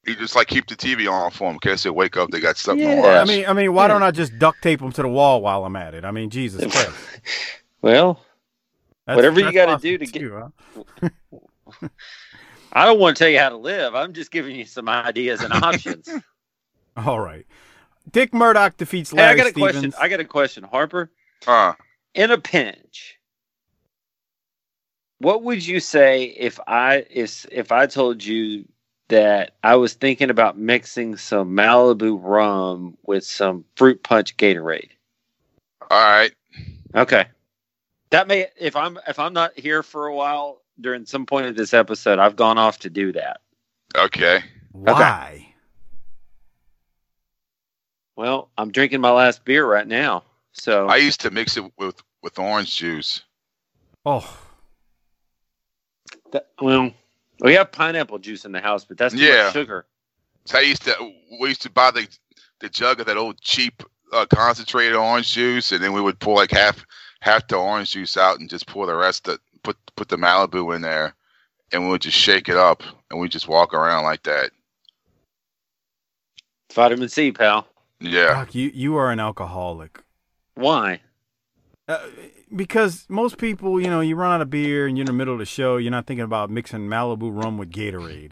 You 0.09 0.15
just 0.15 0.35
like 0.35 0.47
keep 0.47 0.65
the 0.67 0.75
TV 0.75 1.07
on 1.11 1.29
for 1.31 1.45
them 1.47 1.53
in 1.53 1.59
case 1.59 1.83
they 1.83 1.89
wake 1.91 2.17
up. 2.17 2.31
They 2.31 2.39
got 2.39 2.57
something 2.57 2.87
Yeah. 2.87 2.95
to 2.95 3.01
watch. 3.01 3.15
I 3.17 3.25
mean, 3.25 3.45
I 3.45 3.53
mean, 3.53 3.73
why 3.73 3.87
don't 3.87 4.01
I 4.01 4.09
just 4.11 4.37
duct 4.39 4.61
tape 4.63 4.79
them 4.79 4.91
to 4.93 5.01
the 5.03 5.07
wall 5.07 5.41
while 5.41 5.63
I'm 5.65 5.75
at 5.75 5.93
it? 5.93 6.03
I 6.03 6.11
mean, 6.11 6.29
Jesus 6.31 6.61
Christ. 6.71 6.91
well, 7.81 8.25
That's- 9.05 9.15
Whatever 9.17 9.39
you 9.41 9.51
gotta 9.53 9.81
do 9.81 9.97
to 9.99 10.05
get- 10.05 10.19
too, 10.19 10.51
huh? 11.01 11.09
I 12.73 12.85
don't 12.85 12.99
want 12.99 13.17
to 13.17 13.23
tell 13.23 13.29
you 13.29 13.39
how 13.39 13.49
to 13.49 13.57
live. 13.57 13.93
I'm 13.95 14.13
just 14.13 14.31
giving 14.31 14.55
you 14.55 14.65
some 14.65 14.87
ideas 14.89 15.41
and 15.41 15.53
options. 15.53 16.09
All 16.97 17.19
right. 17.19 17.45
Dick 18.11 18.33
Murdoch 18.33 18.77
defeats 18.77 19.11
hey, 19.11 19.17
Larry 19.17 19.33
I 19.33 19.37
got 19.37 19.45
a 19.45 19.49
Stevens. 19.51 19.71
question. 19.73 19.93
I 19.99 20.07
got 20.07 20.19
a 20.19 20.25
question, 20.25 20.63
Harper. 20.63 21.11
uh, 21.47 21.73
in 22.15 22.31
a 22.31 22.37
pinch, 22.39 23.19
what 25.19 25.43
would 25.43 25.65
you 25.65 25.79
say 25.79 26.23
if 26.23 26.59
I 26.67 27.05
if 27.09 27.45
if 27.51 27.71
I 27.71 27.85
told 27.87 28.23
you 28.23 28.67
that 29.09 29.55
I 29.63 29.75
was 29.75 29.93
thinking 29.93 30.29
about 30.29 30.57
mixing 30.57 31.17
some 31.17 31.55
Malibu 31.55 32.17
rum 32.21 32.97
with 33.05 33.23
some 33.25 33.65
fruit 33.75 34.01
punch 34.03 34.37
Gatorade? 34.37 34.89
all 35.91 35.99
right. 35.99 36.31
Okay. 36.95 37.25
That 38.11 38.27
may 38.27 38.47
if 38.59 38.75
I'm 38.75 38.97
if 39.07 39.19
I'm 39.19 39.33
not 39.33 39.57
here 39.57 39.83
for 39.83 40.07
a 40.07 40.15
while 40.15 40.61
during 40.79 41.05
some 41.05 41.25
point 41.25 41.47
of 41.47 41.55
this 41.55 41.73
episode, 41.73 42.19
I've 42.19 42.35
gone 42.35 42.57
off 42.57 42.79
to 42.79 42.89
do 42.89 43.11
that. 43.13 43.41
Okay. 43.95 44.43
Why? 44.71 45.47
Well, 48.15 48.49
I'm 48.57 48.71
drinking 48.71 49.01
my 49.01 49.11
last 49.11 49.45
beer 49.45 49.65
right 49.65 49.87
now. 49.87 50.23
So 50.51 50.87
I 50.87 50.97
used 50.97 51.21
to 51.21 51.31
mix 51.31 51.57
it 51.57 51.63
with 51.77 52.01
with 52.21 52.37
orange 52.37 52.75
juice. 52.75 53.23
Oh, 54.05 54.37
that- 56.31 56.49
well, 56.61 56.91
we 57.41 57.53
have 57.53 57.71
pineapple 57.71 58.19
juice 58.19 58.45
in 58.45 58.51
the 58.51 58.59
house, 58.61 58.85
but 58.85 58.97
that's 58.97 59.13
too 59.13 59.21
Yeah. 59.21 59.43
much 59.43 59.53
sugar. 59.53 59.85
So 60.45 60.57
I 60.57 60.61
used 60.61 60.83
to 60.83 60.95
we 61.39 61.49
used 61.49 61.61
to 61.63 61.69
buy 61.69 61.91
the 61.91 62.07
the 62.59 62.69
jug 62.69 62.99
of 62.99 63.05
that 63.05 63.17
old 63.17 63.39
cheap 63.41 63.83
uh, 64.11 64.25
concentrated 64.25 64.95
orange 64.95 65.31
juice, 65.31 65.71
and 65.71 65.83
then 65.83 65.93
we 65.93 66.01
would 66.01 66.19
pour 66.19 66.35
like 66.35 66.51
half 66.51 66.83
half 67.21 67.47
the 67.47 67.55
orange 67.55 67.91
juice 67.91 68.17
out 68.17 68.39
and 68.39 68.49
just 68.49 68.67
pour 68.67 68.85
the 68.85 68.95
rest 68.95 69.27
of 69.27 69.39
put 69.63 69.77
put 69.95 70.09
the 70.09 70.17
Malibu 70.17 70.75
in 70.75 70.81
there, 70.81 71.13
and 71.71 71.83
we 71.83 71.89
would 71.89 72.01
just 72.01 72.17
shake 72.17 72.49
it 72.49 72.57
up, 72.57 72.83
and 73.11 73.19
we 73.19 73.29
just 73.29 73.47
walk 73.47 73.73
around 73.73 74.03
like 74.03 74.23
that. 74.23 74.51
Vitamin 76.73 77.09
C, 77.09 77.31
pal. 77.31 77.67
Yeah, 77.99 78.33
Doc, 78.33 78.55
you, 78.55 78.71
you 78.73 78.95
are 78.95 79.11
an 79.11 79.19
alcoholic. 79.19 80.01
Why? 80.55 81.01
Uh, 81.87 81.99
because 82.55 83.05
most 83.09 83.37
people, 83.37 83.79
you 83.79 83.87
know, 83.87 84.01
you 84.01 84.15
run 84.15 84.31
out 84.31 84.41
of 84.41 84.49
beer 84.49 84.87
and 84.87 84.97
you're 84.97 85.03
in 85.03 85.07
the 85.07 85.13
middle 85.13 85.33
of 85.33 85.39
the 85.39 85.45
show, 85.45 85.77
you're 85.77 85.91
not 85.91 86.07
thinking 86.07 86.23
about 86.23 86.49
mixing 86.49 86.87
Malibu 86.87 87.31
rum 87.31 87.57
with 87.57 87.71
Gatorade. 87.71 88.31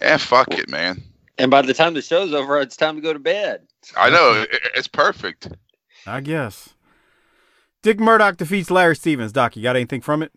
and 0.00 0.20
fuck 0.20 0.52
it, 0.52 0.68
man. 0.68 1.02
And 1.38 1.50
by 1.50 1.62
the 1.62 1.74
time 1.74 1.94
the 1.94 2.02
show's 2.02 2.32
over, 2.32 2.60
it's 2.60 2.76
time 2.76 2.96
to 2.96 3.02
go 3.02 3.12
to 3.12 3.18
bed. 3.18 3.62
I 3.96 4.10
know 4.10 4.44
it's 4.74 4.88
perfect. 4.88 5.48
I 6.06 6.20
guess. 6.20 6.74
Dick 7.82 7.98
Murdoch 7.98 8.36
defeats 8.36 8.70
Larry 8.70 8.94
Stevens. 8.94 9.32
Doc, 9.32 9.56
you 9.56 9.62
got 9.62 9.74
anything 9.76 10.00
from 10.00 10.22
it? 10.22 10.32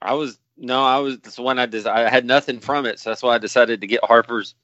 I 0.00 0.14
was 0.14 0.38
no, 0.56 0.82
I 0.82 0.98
was 0.98 1.18
that's 1.18 1.38
one. 1.38 1.58
I 1.58 1.66
des- 1.66 1.88
I 1.88 2.08
had 2.08 2.24
nothing 2.24 2.60
from 2.60 2.86
it, 2.86 2.98
so 2.98 3.10
that's 3.10 3.22
why 3.22 3.34
I 3.34 3.38
decided 3.38 3.80
to 3.82 3.86
get 3.86 4.02
Harper's 4.04 4.54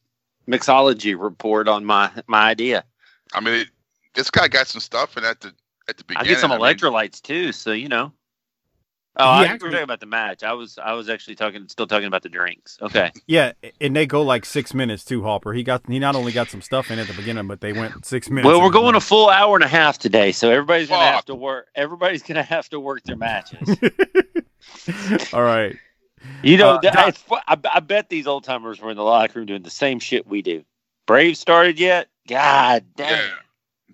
mixology 0.48 1.18
report 1.18 1.68
on 1.68 1.84
my 1.84 2.10
my 2.26 2.48
idea. 2.48 2.84
I 3.34 3.40
mean, 3.40 3.54
it, 3.54 3.68
this 4.14 4.30
guy 4.30 4.48
got 4.48 4.68
some 4.68 4.80
stuff 4.80 5.16
in 5.16 5.24
at 5.24 5.40
the 5.40 5.52
at 5.88 5.96
the 5.96 6.04
I 6.16 6.24
get 6.24 6.38
some 6.38 6.50
mean, 6.50 6.60
electrolytes 6.60 7.20
too, 7.22 7.52
so 7.52 7.72
you 7.72 7.88
know. 7.88 8.12
Oh, 9.14 9.24
He 9.24 9.28
I 9.28 9.44
actually- 9.44 9.58
we 9.58 9.64
were 9.68 9.70
talking 9.72 9.84
about 9.84 10.00
the 10.00 10.06
match. 10.06 10.42
I 10.42 10.54
was 10.54 10.78
I 10.78 10.94
was 10.94 11.10
actually 11.10 11.34
talking 11.34 11.68
still 11.68 11.86
talking 11.86 12.06
about 12.06 12.22
the 12.22 12.30
drinks. 12.30 12.78
Okay. 12.80 13.10
Yeah, 13.26 13.52
and 13.80 13.94
they 13.94 14.06
go 14.06 14.22
like 14.22 14.44
six 14.46 14.72
minutes 14.72 15.04
too, 15.04 15.22
Harper. 15.22 15.52
He 15.52 15.62
got 15.62 15.82
he 15.86 15.98
not 15.98 16.16
only 16.16 16.32
got 16.32 16.48
some 16.48 16.62
stuff 16.62 16.90
in 16.90 16.98
at 16.98 17.06
the 17.08 17.12
beginning, 17.14 17.46
but 17.46 17.60
they 17.60 17.72
went 17.74 18.06
six 18.06 18.30
minutes. 18.30 18.46
well, 18.46 18.58
we're 18.60 18.66
into 18.66 18.78
the 18.78 18.82
going 18.82 18.94
a 18.94 19.00
full 19.00 19.28
hour 19.28 19.54
and 19.54 19.64
a 19.64 19.68
half 19.68 19.98
today, 19.98 20.32
so 20.32 20.50
everybody's 20.50 20.88
gonna 20.88 21.04
have 21.04 21.24
to 21.26 21.34
work. 21.34 21.68
Everybody's 21.74 22.22
gonna 22.22 22.42
have 22.42 22.68
to 22.70 22.80
work 22.80 23.02
their 23.04 23.16
matches. 23.16 23.68
All 25.32 25.42
right. 25.42 25.76
You 26.42 26.56
know, 26.56 26.70
Uh, 26.76 26.80
that- 26.82 27.18
Doc- 27.28 27.42
I, 27.48 27.58
I 27.74 27.80
bet 27.80 28.08
these 28.08 28.26
old 28.26 28.44
timers 28.44 28.80
were 28.80 28.90
in 28.90 28.96
the 28.96 29.02
locker 29.02 29.38
room 29.40 29.46
doing 29.46 29.62
the 29.62 29.70
same 29.70 29.98
shit 29.98 30.26
we 30.26 30.40
do. 30.42 30.64
Brave 31.06 31.36
started 31.36 31.78
yet? 31.80 32.08
God 32.28 32.84
damn. 32.96 33.10
Yeah. 33.28 33.34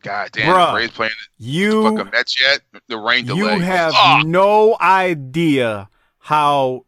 God 0.02 0.30
damn, 0.32 0.54
Bruh. 0.54 0.66
the 0.68 0.72
Braves 0.72 0.92
playing 0.92 1.12
the 1.38 1.44
You 1.44 1.82
fucking 1.96 2.10
Mets 2.12 2.40
yet? 2.40 2.60
The 2.88 2.98
rain 2.98 3.26
delay. 3.26 3.38
you 3.56 3.60
have 3.60 3.92
Ah, 3.96 4.22
no 4.24 4.76
idea 4.80 5.88
how 6.18 6.84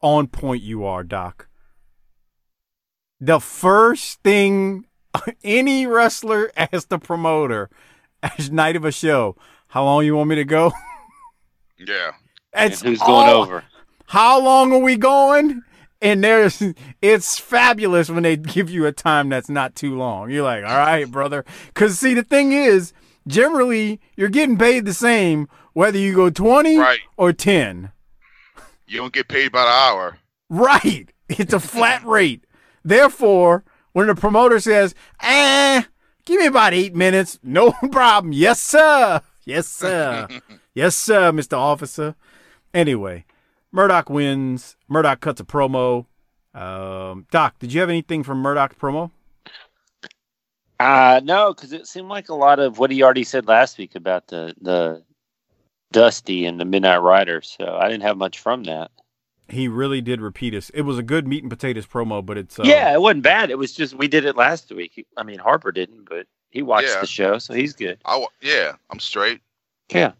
on 0.00 0.26
point 0.28 0.62
you 0.62 0.84
are, 0.84 1.02
Doc. 1.04 1.48
The 3.20 3.40
first 3.40 4.22
thing 4.22 4.86
any 5.44 5.86
wrestler 5.86 6.50
asks 6.56 6.84
the 6.86 6.98
promoter 6.98 7.68
as 8.22 8.50
night 8.50 8.76
of 8.76 8.84
a 8.84 8.92
show, 8.92 9.36
how 9.68 9.84
long 9.84 10.04
you 10.04 10.16
want 10.16 10.28
me 10.30 10.36
to 10.36 10.44
go? 10.44 10.72
yeah. 11.78 12.12
And 12.52 12.72
It's 12.72 12.82
who's 12.82 13.00
going 13.00 13.28
over? 13.28 13.64
How 14.06 14.40
long 14.40 14.72
are 14.72 14.78
we 14.78 14.96
going? 14.96 15.62
And 16.00 16.22
there's 16.22 16.62
it's 17.02 17.38
fabulous 17.38 18.08
when 18.08 18.22
they 18.22 18.36
give 18.36 18.70
you 18.70 18.86
a 18.86 18.92
time 18.92 19.28
that's 19.28 19.48
not 19.48 19.74
too 19.74 19.96
long. 19.96 20.30
You're 20.30 20.44
like, 20.44 20.62
all 20.64 20.76
right, 20.78 21.10
brother. 21.10 21.44
Cause 21.74 21.98
see 21.98 22.14
the 22.14 22.22
thing 22.22 22.52
is, 22.52 22.92
generally 23.26 24.00
you're 24.16 24.28
getting 24.28 24.56
paid 24.56 24.84
the 24.84 24.94
same 24.94 25.48
whether 25.72 25.98
you 25.98 26.14
go 26.14 26.30
20 26.30 26.78
Right. 26.78 27.00
or 27.16 27.32
10. 27.32 27.90
You 28.86 28.98
don't 28.98 29.12
get 29.12 29.28
paid 29.28 29.52
by 29.52 29.62
the 29.64 29.68
hour. 29.70 30.18
Right. 30.48 31.10
It's 31.28 31.52
a 31.52 31.60
flat 31.60 32.04
rate. 32.06 32.44
Therefore, 32.84 33.64
when 33.92 34.06
the 34.06 34.14
promoter 34.14 34.60
says, 34.60 34.94
eh, 35.20 35.82
give 36.24 36.40
me 36.40 36.46
about 36.46 36.72
eight 36.74 36.94
minutes, 36.94 37.38
no 37.42 37.72
problem. 37.92 38.32
Yes, 38.32 38.60
sir. 38.60 39.20
Yes, 39.44 39.66
sir. 39.66 40.28
yes, 40.74 40.96
sir, 40.96 41.32
Mr. 41.32 41.56
Officer. 41.58 42.14
Anyway, 42.72 43.24
Murdoch 43.72 44.08
wins. 44.10 44.76
Murdoch 44.88 45.20
cuts 45.20 45.40
a 45.40 45.44
promo. 45.44 46.06
Um, 46.54 47.26
Doc, 47.30 47.58
did 47.58 47.72
you 47.72 47.80
have 47.80 47.90
anything 47.90 48.22
from 48.22 48.38
Murdoch's 48.38 48.76
promo? 48.76 49.10
Uh 50.80 51.20
no, 51.24 51.52
because 51.52 51.72
it 51.72 51.86
seemed 51.88 52.08
like 52.08 52.28
a 52.28 52.34
lot 52.34 52.60
of 52.60 52.78
what 52.78 52.90
he 52.90 53.02
already 53.02 53.24
said 53.24 53.48
last 53.48 53.78
week 53.78 53.96
about 53.96 54.28
the 54.28 54.54
the 54.60 55.02
Dusty 55.90 56.44
and 56.44 56.60
the 56.60 56.64
Midnight 56.64 56.98
Rider. 57.02 57.42
So 57.42 57.76
I 57.76 57.88
didn't 57.88 58.04
have 58.04 58.16
much 58.16 58.38
from 58.38 58.62
that. 58.64 58.90
He 59.48 59.66
really 59.66 60.00
did 60.00 60.20
repeat 60.20 60.54
us. 60.54 60.70
It 60.70 60.82
was 60.82 60.98
a 60.98 61.02
good 61.02 61.26
meat 61.26 61.42
and 61.42 61.50
potatoes 61.50 61.86
promo, 61.86 62.24
but 62.24 62.38
it's 62.38 62.60
uh, 62.60 62.62
yeah, 62.64 62.92
it 62.92 63.00
wasn't 63.00 63.22
bad. 63.24 63.50
It 63.50 63.58
was 63.58 63.72
just 63.72 63.94
we 63.94 64.06
did 64.06 64.24
it 64.24 64.36
last 64.36 64.70
week. 64.70 65.04
I 65.16 65.24
mean, 65.24 65.38
Harper 65.40 65.72
didn't, 65.72 66.08
but 66.08 66.26
he 66.50 66.62
watched 66.62 66.88
Yeah. 66.88 67.00
the 67.00 67.06
show, 67.06 67.38
so 67.38 67.54
he's 67.54 67.72
good. 67.72 67.98
I 68.04 68.24
yeah, 68.40 68.72
I'm 68.90 69.00
straight. 69.00 69.40
Yeah. 69.90 70.12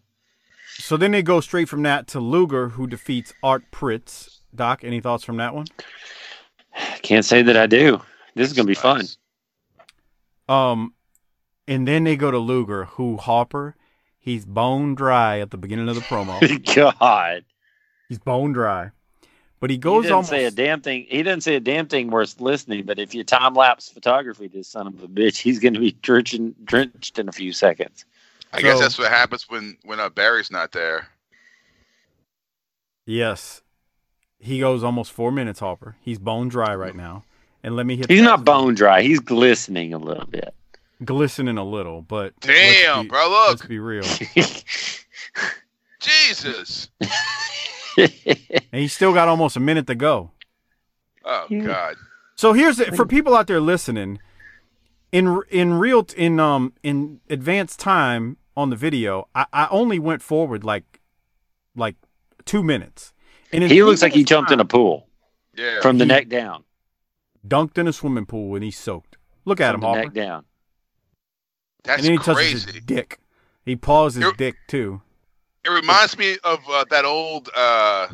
So 0.79 0.95
then 0.97 1.11
they 1.11 1.21
go 1.21 1.41
straight 1.41 1.67
from 1.69 1.83
that 1.83 2.07
to 2.07 2.19
Luger, 2.19 2.69
who 2.69 2.87
defeats 2.87 3.33
Art 3.43 3.69
Pritts. 3.69 4.39
Doc, 4.55 4.83
any 4.83 4.99
thoughts 5.01 5.23
from 5.23 5.37
that 5.37 5.53
one? 5.53 5.67
Can't 7.03 7.25
say 7.25 7.41
that 7.43 7.57
I 7.57 7.67
do. 7.67 8.01
This 8.35 8.47
is 8.49 8.55
gonna 8.55 8.65
be 8.67 8.73
fun. 8.73 9.05
Um, 10.47 10.93
and 11.67 11.87
then 11.87 12.03
they 12.05 12.15
go 12.15 12.31
to 12.31 12.39
Luger, 12.39 12.85
who 12.85 13.17
Harper, 13.17 13.75
he's 14.17 14.45
bone 14.45 14.95
dry 14.95 15.39
at 15.39 15.51
the 15.51 15.57
beginning 15.57 15.89
of 15.89 15.95
the 15.95 16.01
promo. 16.01 16.39
God. 16.99 17.43
he's 18.07 18.17
bone 18.19 18.53
dry, 18.53 18.91
but 19.59 19.69
he 19.69 19.75
He 19.75 19.79
goes 19.79 20.03
didn't 20.03 20.11
almost. 20.13 20.29
say 20.29 20.45
a 20.45 20.51
damn 20.51 20.81
thing. 20.81 21.05
He 21.09 21.17
didn't 21.17 21.43
say 21.43 21.55
a 21.55 21.59
damn 21.59 21.87
thing 21.87 22.09
worth 22.09 22.39
listening. 22.41 22.85
But 22.85 22.97
if 22.97 23.13
you 23.13 23.23
time 23.23 23.53
lapse 23.53 23.89
photography, 23.89 24.47
this 24.47 24.67
son 24.69 24.87
of 24.87 25.03
a 25.03 25.07
bitch, 25.07 25.37
he's 25.37 25.59
going 25.59 25.73
to 25.75 25.79
be 25.79 25.91
drenching, 26.01 26.55
drenched 26.63 27.19
in 27.19 27.29
a 27.29 27.33
few 27.33 27.51
seconds. 27.53 28.05
I 28.51 28.61
guess 28.61 28.79
that's 28.79 28.97
what 28.97 29.11
happens 29.11 29.45
when 29.49 29.77
when 29.83 29.99
uh, 29.99 30.09
Barry's 30.09 30.49
not 30.51 30.71
there. 30.71 31.07
yes, 33.05 33.61
he 34.39 34.59
goes 34.59 34.83
almost 34.83 35.11
four 35.11 35.31
minutes. 35.31 35.59
Harper, 35.59 35.95
he's 36.01 36.17
bone 36.19 36.47
dry 36.49 36.73
right 36.75 36.95
now, 36.95 37.23
and 37.63 37.75
let 37.75 37.85
me 37.85 37.95
hit. 37.97 38.09
He's 38.09 38.21
not 38.21 38.43
bone 38.45 38.73
dry. 38.75 39.01
He's 39.01 39.19
glistening 39.19 39.93
a 39.93 39.97
little 39.97 40.25
bit. 40.25 40.53
glistening 41.03 41.57
a 41.57 41.63
little, 41.63 42.01
but 42.01 42.33
let's 42.43 42.47
Damn, 42.81 43.03
be- 43.03 43.09
bro, 43.09 43.29
look. 43.29 43.49
let's 43.49 43.65
be 43.65 43.79
real. 43.79 44.03
Jesus. 45.99 46.89
and 47.97 48.09
he's 48.71 48.93
still 48.93 49.13
got 49.13 49.27
almost 49.27 49.55
a 49.57 49.59
minute 49.59 49.87
to 49.87 49.95
go. 49.95 50.31
Oh 51.25 51.45
God. 51.49 51.95
So 52.35 52.53
here's 52.53 52.77
the, 52.77 52.85
for 52.85 53.05
people 53.05 53.35
out 53.35 53.47
there 53.47 53.59
listening, 53.59 54.19
in 55.11 55.41
in 55.49 55.73
real 55.75 56.05
in 56.15 56.39
um 56.39 56.73
in 56.83 57.19
advanced 57.29 57.79
time 57.79 58.37
on 58.55 58.69
the 58.69 58.75
video, 58.75 59.27
I, 59.33 59.45
I 59.53 59.67
only 59.71 59.99
went 59.99 60.21
forward 60.21 60.63
like 60.63 60.99
like 61.75 61.95
two 62.45 62.63
minutes. 62.63 63.13
And 63.51 63.63
he 63.63 63.81
looks 63.83 64.01
like 64.01 64.11
he 64.13 64.19
minutes 64.19 64.29
jumped 64.29 64.51
in 64.51 64.59
a 64.59 64.65
pool 64.65 65.07
Yeah. 65.55 65.81
from 65.81 65.97
the 65.97 66.05
neck 66.05 66.29
down. 66.29 66.63
dunked 67.47 67.77
in 67.77 67.87
a 67.87 67.93
swimming 67.93 68.25
pool 68.25 68.55
and 68.55 68.63
he's 68.63 68.77
soaked. 68.77 69.17
Look 69.45 69.59
at 69.61 69.71
From 69.71 69.83
him, 69.83 69.91
the 69.91 69.97
neck 70.03 70.13
down. 70.13 70.45
That's 71.83 71.99
and 71.99 72.05
then 72.05 72.11
he 72.13 72.17
touches 72.23 72.51
his 72.51 72.63
crazy. 72.65 72.79
dick. 72.81 73.19
He 73.65 73.75
paws 73.75 74.15
his 74.15 74.23
You're- 74.23 74.35
dick 74.37 74.55
too. 74.67 75.01
It 75.65 75.69
reminds 75.69 76.17
me 76.17 76.37
of 76.43 76.59
uh, 76.69 76.85
that 76.89 77.03
old 77.05 77.49
uh, 77.55 78.07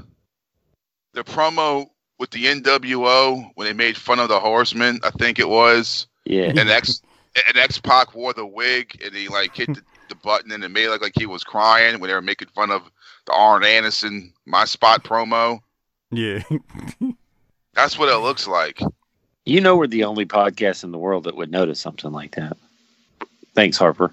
the 1.13 1.23
promo 1.23 1.87
with 2.17 2.31
the 2.31 2.45
NWO 2.45 3.51
when 3.55 3.67
they 3.67 3.73
made 3.73 3.95
fun 3.97 4.19
of 4.19 4.29
the 4.29 4.39
Horsemen. 4.39 4.99
I 5.03 5.11
think 5.11 5.37
it 5.39 5.47
was. 5.47 6.07
Yeah. 6.25 6.53
And 6.55 6.69
X 6.69 7.01
and 7.47 7.57
X 7.57 7.79
Pac 7.79 8.15
wore 8.15 8.33
the 8.33 8.45
wig 8.45 8.99
and 9.03 9.13
he 9.13 9.27
like 9.27 9.55
hit 9.55 9.67
the, 9.67 9.81
the 10.09 10.15
button 10.15 10.51
and 10.51 10.63
it 10.63 10.69
made 10.69 10.85
it 10.85 10.89
look 10.89 11.01
like 11.01 11.13
he 11.15 11.25
was 11.25 11.43
crying 11.43 11.99
when 11.99 12.07
they 12.09 12.13
were 12.13 12.21
making 12.21 12.49
fun 12.49 12.71
of 12.71 12.83
the 13.25 13.33
Arn 13.33 13.63
Anderson 13.63 14.33
My 14.45 14.65
Spot 14.65 15.03
promo. 15.03 15.59
Yeah. 16.11 16.43
That's 17.73 17.97
what 17.97 18.09
it 18.09 18.17
looks 18.17 18.47
like. 18.47 18.81
You 19.45 19.61
know 19.61 19.75
we're 19.75 19.87
the 19.87 20.05
only 20.05 20.25
podcast 20.25 20.83
in 20.83 20.91
the 20.91 20.97
world 20.97 21.25
that 21.25 21.35
would 21.35 21.51
notice 21.51 21.79
something 21.79 22.11
like 22.11 22.35
that. 22.35 22.57
Thanks, 23.53 23.77
Harper. 23.77 24.11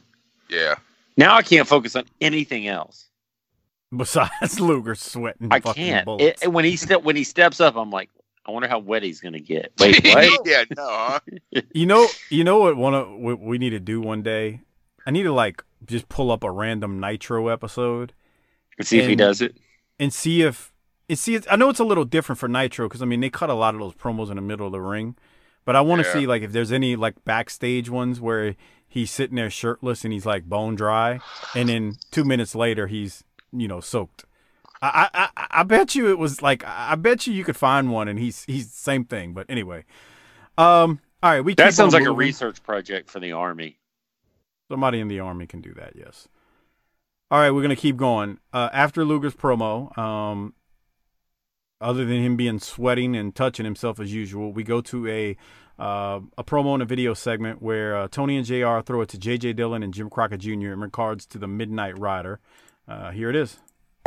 Yeah. 0.50 0.74
Now 1.16 1.34
I 1.34 1.42
can't 1.42 1.66
focus 1.68 1.96
on 1.96 2.04
anything 2.20 2.68
else. 2.68 3.06
Besides 3.94 4.58
Luger 4.60 4.94
sweating 4.94 5.48
I 5.50 5.60
fucking 5.60 5.84
can't. 5.84 6.04
bullets. 6.06 6.42
It, 6.42 6.48
when 6.48 6.64
he 6.64 6.76
step 6.76 7.02
when 7.02 7.16
he 7.16 7.24
steps 7.24 7.60
up, 7.60 7.76
I'm 7.76 7.90
like, 7.90 8.10
I 8.44 8.50
wonder 8.50 8.68
how 8.68 8.78
wet 8.80 9.02
he's 9.02 9.20
gonna 9.20 9.40
get. 9.40 9.72
Wait, 9.80 10.04
what? 10.04 10.40
yeah, 10.46 10.64
no, 10.76 10.86
huh? 10.88 11.20
You 11.74 11.86
know, 11.86 12.08
you 12.30 12.44
know 12.44 12.58
what? 12.58 12.76
One 12.76 12.94
of 12.94 13.08
what 13.10 13.40
we 13.40 13.58
need 13.58 13.70
to 13.70 13.80
do 13.80 14.00
one 14.00 14.22
day. 14.22 14.60
I 15.06 15.10
need 15.10 15.22
to 15.24 15.32
like 15.32 15.62
just 15.86 16.08
pull 16.08 16.30
up 16.30 16.44
a 16.44 16.50
random 16.50 17.00
Nitro 17.00 17.48
episode 17.48 18.12
Let's 18.78 18.88
see 18.88 18.98
if 19.00 19.06
he 19.08 19.16
does 19.16 19.40
it. 19.40 19.56
and 19.98 20.12
see 20.12 20.42
if 20.42 20.72
and 21.08 21.18
see. 21.18 21.34
It, 21.34 21.46
I 21.50 21.56
know 21.56 21.68
it's 21.70 21.80
a 21.80 21.84
little 21.84 22.04
different 22.04 22.38
for 22.38 22.48
Nitro 22.48 22.88
because 22.88 23.02
I 23.02 23.04
mean 23.06 23.20
they 23.20 23.30
cut 23.30 23.50
a 23.50 23.54
lot 23.54 23.74
of 23.74 23.80
those 23.80 23.94
promos 23.94 24.30
in 24.30 24.36
the 24.36 24.42
middle 24.42 24.66
of 24.66 24.72
the 24.72 24.80
ring, 24.80 25.16
but 25.64 25.74
I 25.76 25.80
want 25.80 26.02
to 26.02 26.08
Yeah. 26.08 26.12
see 26.14 26.26
like 26.26 26.42
if 26.42 26.52
there's 26.52 26.72
any 26.72 26.94
like 26.96 27.24
backstage 27.24 27.90
ones 27.90 28.20
where 28.20 28.54
he's 28.88 29.10
sitting 29.10 29.36
there 29.36 29.50
shirtless 29.50 30.04
and 30.04 30.12
he's 30.12 30.26
like 30.26 30.44
bone 30.48 30.74
dry, 30.76 31.20
and 31.54 31.68
then 31.68 31.94
two 32.10 32.24
minutes 32.24 32.54
later 32.54 32.86
he's 32.86 33.24
you 33.52 33.66
know 33.68 33.80
soaked. 33.80 34.24
I 34.82 35.08
I 35.12 35.28
I, 35.36 35.46
I 35.60 35.62
bet 35.62 35.94
you 35.94 36.10
it 36.10 36.18
was 36.18 36.42
like 36.42 36.64
I 36.66 36.96
bet 36.96 37.26
you 37.26 37.32
you 37.32 37.44
could 37.44 37.56
find 37.56 37.90
one 37.90 38.08
and 38.08 38.18
he's 38.18 38.44
he's 38.44 38.66
the 38.66 38.76
same 38.76 39.04
thing. 39.04 39.32
But 39.32 39.46
anyway, 39.48 39.84
um, 40.58 41.00
all 41.22 41.30
right, 41.30 41.40
we 41.40 41.54
That 41.54 41.74
sounds 41.74 41.94
like 41.94 42.04
a 42.04 42.12
research 42.12 42.62
project 42.62 43.08
for 43.08 43.20
the 43.20 43.32
army. 43.32 43.78
Somebody 44.68 45.00
in 45.00 45.08
the 45.08 45.20
army 45.20 45.46
can 45.46 45.60
do 45.60 45.72
that, 45.74 45.94
yes. 45.94 46.28
All 47.30 47.38
right, 47.38 47.50
we're 47.50 47.62
gonna 47.62 47.76
keep 47.76 47.96
going. 47.96 48.38
Uh, 48.52 48.68
after 48.72 49.04
Luger's 49.04 49.34
promo, 49.34 49.96
um, 49.96 50.54
other 51.80 52.04
than 52.04 52.22
him 52.22 52.36
being 52.36 52.58
sweating 52.58 53.16
and 53.16 53.34
touching 53.34 53.64
himself 53.64 54.00
as 54.00 54.12
usual, 54.12 54.52
we 54.52 54.64
go 54.64 54.80
to 54.80 55.08
a 55.08 55.36
uh, 55.78 56.20
a 56.36 56.44
promo 56.44 56.74
and 56.74 56.82
a 56.82 56.86
video 56.86 57.14
segment 57.14 57.62
where 57.62 57.96
uh, 57.96 58.08
Tony 58.08 58.36
and 58.36 58.46
Jr. 58.46 58.80
throw 58.80 59.00
it 59.00 59.08
to 59.10 59.18
J.J. 59.18 59.54
Dillon 59.54 59.82
and 59.82 59.92
Jim 59.92 60.10
Crockett 60.10 60.40
Jr. 60.40 60.72
in 60.72 60.80
regards 60.80 61.26
to 61.26 61.38
the 61.38 61.48
Midnight 61.48 61.98
Rider. 61.98 62.40
Uh, 62.86 63.10
here 63.10 63.30
it 63.30 63.36
is. 63.36 63.58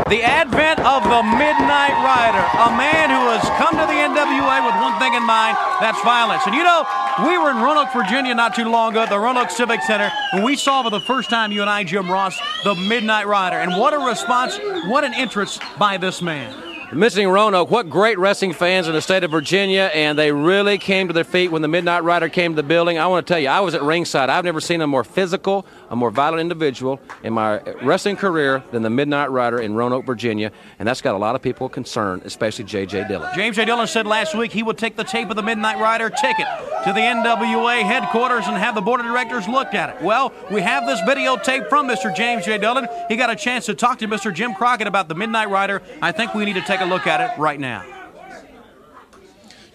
The 0.10 0.22
advent 0.22 0.80
of 0.82 1.02
the 1.04 1.24
Midnight 1.24 1.98
Rider, 2.04 2.38
a 2.38 2.78
man 2.78 3.10
who 3.10 3.26
has 3.32 3.42
come 3.58 3.74
to 3.74 3.88
the 3.88 3.98
NWA 4.06 4.64
with 4.64 4.76
one 4.80 5.00
thing 5.00 5.16
in 5.16 5.24
mind, 5.24 5.58
that's 5.82 6.00
violence. 6.04 6.44
And 6.46 6.54
you 6.54 6.64
know, 6.64 6.86
we 7.26 7.40
were 7.40 7.50
in 7.50 7.58
Roanoke, 7.58 7.92
Virginia 7.92 8.36
not 8.36 8.54
too 8.54 8.66
long 8.70 8.92
ago 8.92 9.08
the 9.08 9.18
Roanoke 9.18 9.50
Civic 9.50 9.82
Center, 9.82 10.12
and 10.34 10.44
we 10.44 10.58
saw 10.58 10.84
for 10.84 10.92
the 10.92 11.00
first 11.00 11.32
time, 11.32 11.52
you 11.52 11.62
and 11.62 11.70
I, 11.72 11.84
Jim 11.84 12.12
Ross, 12.12 12.38
the 12.64 12.76
Midnight 12.76 13.26
Rider. 13.26 13.58
And 13.58 13.78
what 13.78 13.96
a 13.96 13.98
response, 13.98 14.60
what 14.86 15.04
an 15.06 15.16
interest 15.16 15.62
by 15.80 15.98
this 15.98 16.22
man. 16.22 16.75
Missing 16.94 17.28
Roanoke, 17.28 17.72
what 17.72 17.90
great 17.90 18.18
wrestling 18.20 18.54
fans 18.54 18.88
in 18.88 18.94
the 18.94 19.02
state 19.02 19.24
of 19.24 19.32
Virginia, 19.32 19.90
and 19.94 20.18
they 20.18 20.32
really 20.32 20.78
came 20.78 21.08
to 21.08 21.14
their 21.14 21.24
feet 21.24 21.52
when 21.52 21.62
the 21.62 21.68
Midnight 21.68 22.04
Rider 22.04 22.30
came 22.30 22.52
to 22.52 22.56
the 22.56 22.68
building. 22.68 22.98
I 23.00 23.08
want 23.08 23.26
to 23.26 23.34
tell 23.34 23.40
you, 23.40 23.50
I 23.50 23.60
was 23.60 23.74
at 23.74 23.82
ringside. 23.82 24.30
I've 24.30 24.46
never 24.46 24.62
seen 24.62 24.82
a 24.82 24.88
more 24.88 25.04
physical, 25.04 25.66
a 25.90 25.96
more 25.96 26.12
violent 26.12 26.42
individual 26.42 27.02
in 27.24 27.34
my 27.34 27.60
wrestling 27.82 28.16
career 28.16 28.64
than 28.72 28.84
the 28.84 28.90
Midnight 28.90 29.32
Rider 29.32 29.60
in 29.60 29.74
Roanoke, 29.74 30.06
Virginia, 30.06 30.52
and 30.78 30.88
that's 30.88 31.02
got 31.02 31.16
a 31.16 31.18
lot 31.18 31.36
of 31.36 31.42
people 31.42 31.68
concerned, 31.68 32.22
especially 32.24 32.66
J.J. 32.66 33.08
Dillon. 33.08 33.30
James 33.36 33.56
J. 33.56 33.66
Dillon 33.66 33.88
said 33.88 34.06
last 34.06 34.36
week 34.36 34.52
he 34.52 34.64
would 34.64 34.78
take 34.78 34.96
the 34.96 35.04
tape 35.04 35.30
of 35.30 35.36
the 35.36 35.44
Midnight 35.44 35.80
Rider, 35.80 36.10
take 36.10 36.40
it 36.40 36.48
to 36.86 36.94
the 36.94 37.00
NWA 37.00 37.82
headquarters, 37.82 38.48
and 38.48 38.56
have 38.56 38.76
the 38.76 38.82
board 38.82 39.00
of 39.00 39.08
directors 39.08 39.48
look 39.48 39.74
at 39.74 39.90
it. 39.90 40.02
Well, 40.04 40.32
we 40.52 40.62
have 40.62 40.86
this 40.86 41.02
videotape 41.02 41.68
from 41.68 41.88
Mr. 41.88 42.16
James 42.16 42.46
J. 42.46 42.58
Dillon. 42.60 42.88
He 43.10 43.16
got 43.16 43.32
a 43.32 43.36
chance 43.36 43.66
to 43.66 43.74
talk 43.74 44.00
to 44.00 44.08
Mr. 44.08 44.34
Jim 44.34 44.54
Crockett 44.54 44.88
about 44.88 45.08
the 45.08 45.16
Midnight 45.16 45.50
Rider. 45.50 45.82
I 46.02 46.12
think 46.12 46.34
we 46.36 46.46
need 46.46 46.54
to 46.54 46.62
take 46.62 46.75
a 46.82 46.86
look 46.86 47.08
at 47.08 47.22
it 47.22 47.38
right 47.40 47.60
now. 47.60 47.95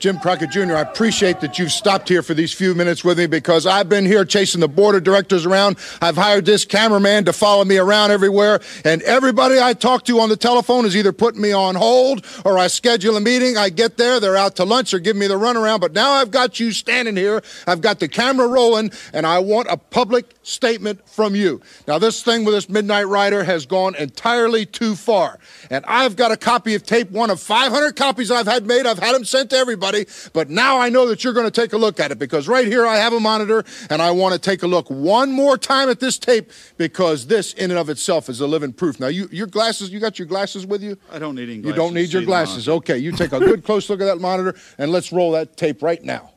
Jim 0.01 0.19
Crockett 0.19 0.51
Jr., 0.51 0.77
I 0.77 0.81
appreciate 0.81 1.41
that 1.41 1.59
you've 1.59 1.71
stopped 1.71 2.09
here 2.09 2.23
for 2.23 2.33
these 2.33 2.55
few 2.55 2.75
minutes 2.75 3.05
with 3.05 3.19
me 3.19 3.27
because 3.27 3.67
I've 3.67 3.91
been 3.91 4.07
here 4.07 4.25
chasing 4.25 4.63
the 4.63 4.69
board 4.69 4.95
of 4.95 5.05
directors 5.05 5.45
around. 5.45 5.77
I've 6.01 6.17
hired 6.17 6.47
this 6.47 6.65
cameraman 6.65 7.27
to 7.27 7.35
follow 7.35 7.67
me 7.67 7.77
around 7.77 8.11
everywhere, 8.11 8.61
and 8.83 9.03
everybody 9.03 9.61
I 9.61 9.75
talk 9.75 10.07
to 10.07 10.21
on 10.21 10.31
the 10.31 10.39
telephone 10.39 10.87
is 10.87 10.97
either 10.97 11.13
putting 11.13 11.43
me 11.43 11.53
on 11.53 11.75
hold 11.75 12.25
or 12.47 12.57
I 12.57 12.69
schedule 12.69 13.15
a 13.19 13.21
meeting. 13.21 13.59
I 13.59 13.69
get 13.69 13.99
there, 13.99 14.21
they're 14.21 14.39
out 14.39 14.57
to 14.57 14.65
lunch 14.65 14.95
or 14.95 15.01
giving 15.01 15.21
me 15.21 15.27
the 15.27 15.35
runaround. 15.35 15.83
But 15.83 15.93
now 15.93 16.13
I've 16.13 16.31
got 16.31 16.59
you 16.59 16.73
standing 16.73 17.17
here, 17.17 17.43
I've 17.67 17.83
got 17.83 18.01
the 18.01 18.09
camera 18.09 18.49
rolling, 18.49 18.93
and 19.13 19.27
I 19.27 19.41
want 19.41 19.69
a 19.69 19.77
public 19.77 20.35
statement 20.43 21.07
from 21.07 21.35
you. 21.35 21.61
Now, 21.87 21.99
this 21.99 22.23
thing 22.23 22.47
with 22.47 22.55
this 22.55 22.71
Midnight 22.71 23.07
Rider 23.07 23.45
has 23.45 23.67
gone 23.67 23.95
entirely 23.97 24.65
too 24.65 24.97
far. 24.97 25.39
And 25.69 25.85
I've 25.87 26.17
got 26.17 26.33
a 26.33 26.39
copy 26.39 26.75
of 26.75 26.85
tape 26.85 27.11
one 27.11 27.29
of 27.29 27.39
500 27.39 27.97
copies 27.97 28.31
I've 28.31 28.47
had 28.47 28.67
made. 28.67 28.87
I've 28.87 28.99
had 28.99 29.15
them 29.15 29.27
sent 29.27 29.51
to 29.51 29.57
everybody. 29.57 29.90
But 30.33 30.51
now 30.51 30.79
I 30.79 30.89
know 30.89 31.07
that 31.09 31.23
you're 31.25 31.33
going 31.33 31.47
to 31.47 31.51
take 31.51 31.73
a 31.73 31.77
look 31.77 32.01
at 32.01 32.11
it 32.11 32.19
because 32.19 32.49
right 32.49 32.67
here 32.67 32.87
I 32.87 32.97
have 32.97 33.13
a 33.13 33.21
monitor 33.21 33.65
and 33.89 34.01
I 34.01 34.11
want 34.11 34.33
to 34.35 34.39
take 34.41 34.63
a 34.63 34.67
look 34.67 34.89
one 34.91 35.33
more 35.33 35.57
time 35.59 35.89
at 35.89 36.01
this 36.01 36.19
tape 36.19 36.51
because 36.77 37.27
this 37.27 37.53
in 37.55 37.71
and 37.71 37.79
of 37.79 37.89
itself 37.91 38.29
is 38.29 38.41
a 38.41 38.47
living 38.47 38.73
proof. 38.73 39.01
Now, 39.01 39.09
you, 39.09 39.29
your 39.33 39.47
glasses, 39.47 39.91
you 39.91 40.01
got 40.01 40.19
your 40.19 40.27
glasses 40.27 40.67
with 40.67 40.83
you? 40.83 40.97
I 41.11 41.19
don't 41.19 41.35
need 41.35 41.49
any 41.51 41.59
glasses. 41.59 41.67
You 41.67 41.83
don't 41.83 41.95
need 41.95 42.13
your 42.13 42.23
glasses. 42.23 42.69
Okay, 42.69 42.99
you 42.99 43.13
take 43.13 43.33
a 43.33 43.39
good 43.41 43.65
close 43.71 43.89
look 43.91 44.01
at 44.01 44.07
that 44.07 44.21
monitor 44.21 44.57
and 44.79 44.93
let's 44.93 45.13
roll 45.13 45.33
that 45.33 45.57
tape 45.57 45.83
right 45.83 46.03
now. 46.03 46.33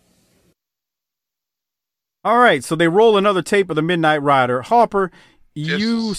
All 2.25 2.37
right, 2.37 2.63
so 2.63 2.75
they 2.75 2.87
roll 2.87 3.17
another 3.17 3.41
tape 3.41 3.69
of 3.69 3.75
the 3.75 3.81
Midnight 3.81 4.21
Rider. 4.21 4.61
Harper, 4.61 5.11
you 5.55 6.15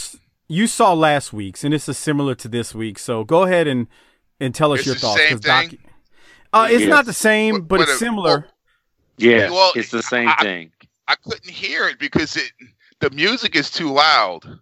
you 0.49 0.67
saw 0.67 0.93
last 0.93 1.33
week's, 1.33 1.65
and 1.65 1.73
this 1.73 1.89
is 1.89 1.97
similar 1.97 2.35
to 2.35 2.49
this 2.49 2.75
week. 2.75 2.99
So 2.99 3.25
go 3.25 3.45
ahead 3.45 3.67
and 3.67 3.87
and 4.39 4.55
tell 4.55 4.73
us 4.73 4.81
It's 4.81 4.87
your 4.87 4.95
the 4.97 5.01
thoughts. 5.01 5.21
same 5.21 5.31
'cause 5.31 5.41
Doc- 5.41 5.71
thing? 5.71 5.79
Uh, 6.55 6.69
it's 6.71 6.81
Yes. 6.83 6.89
not 6.89 7.05
the 7.07 7.13
same, 7.13 7.61
but, 7.63 7.69
But 7.69 7.81
it's 7.83 7.93
it- 7.93 7.99
similar. 7.99 8.47
Yeah, 9.17 9.51
Well, 9.51 9.73
it's 9.77 9.91
the 9.91 10.03
same 10.03 10.29
I- 10.29 10.43
thing. 10.43 10.73
I 11.07 11.15
couldn't 11.17 11.49
hear 11.51 11.87
it 11.89 11.99
because 11.99 12.37
it 12.37 12.51
the 13.01 13.11
music 13.11 13.55
is 13.57 13.71
too 13.71 13.91
loud. 13.93 14.59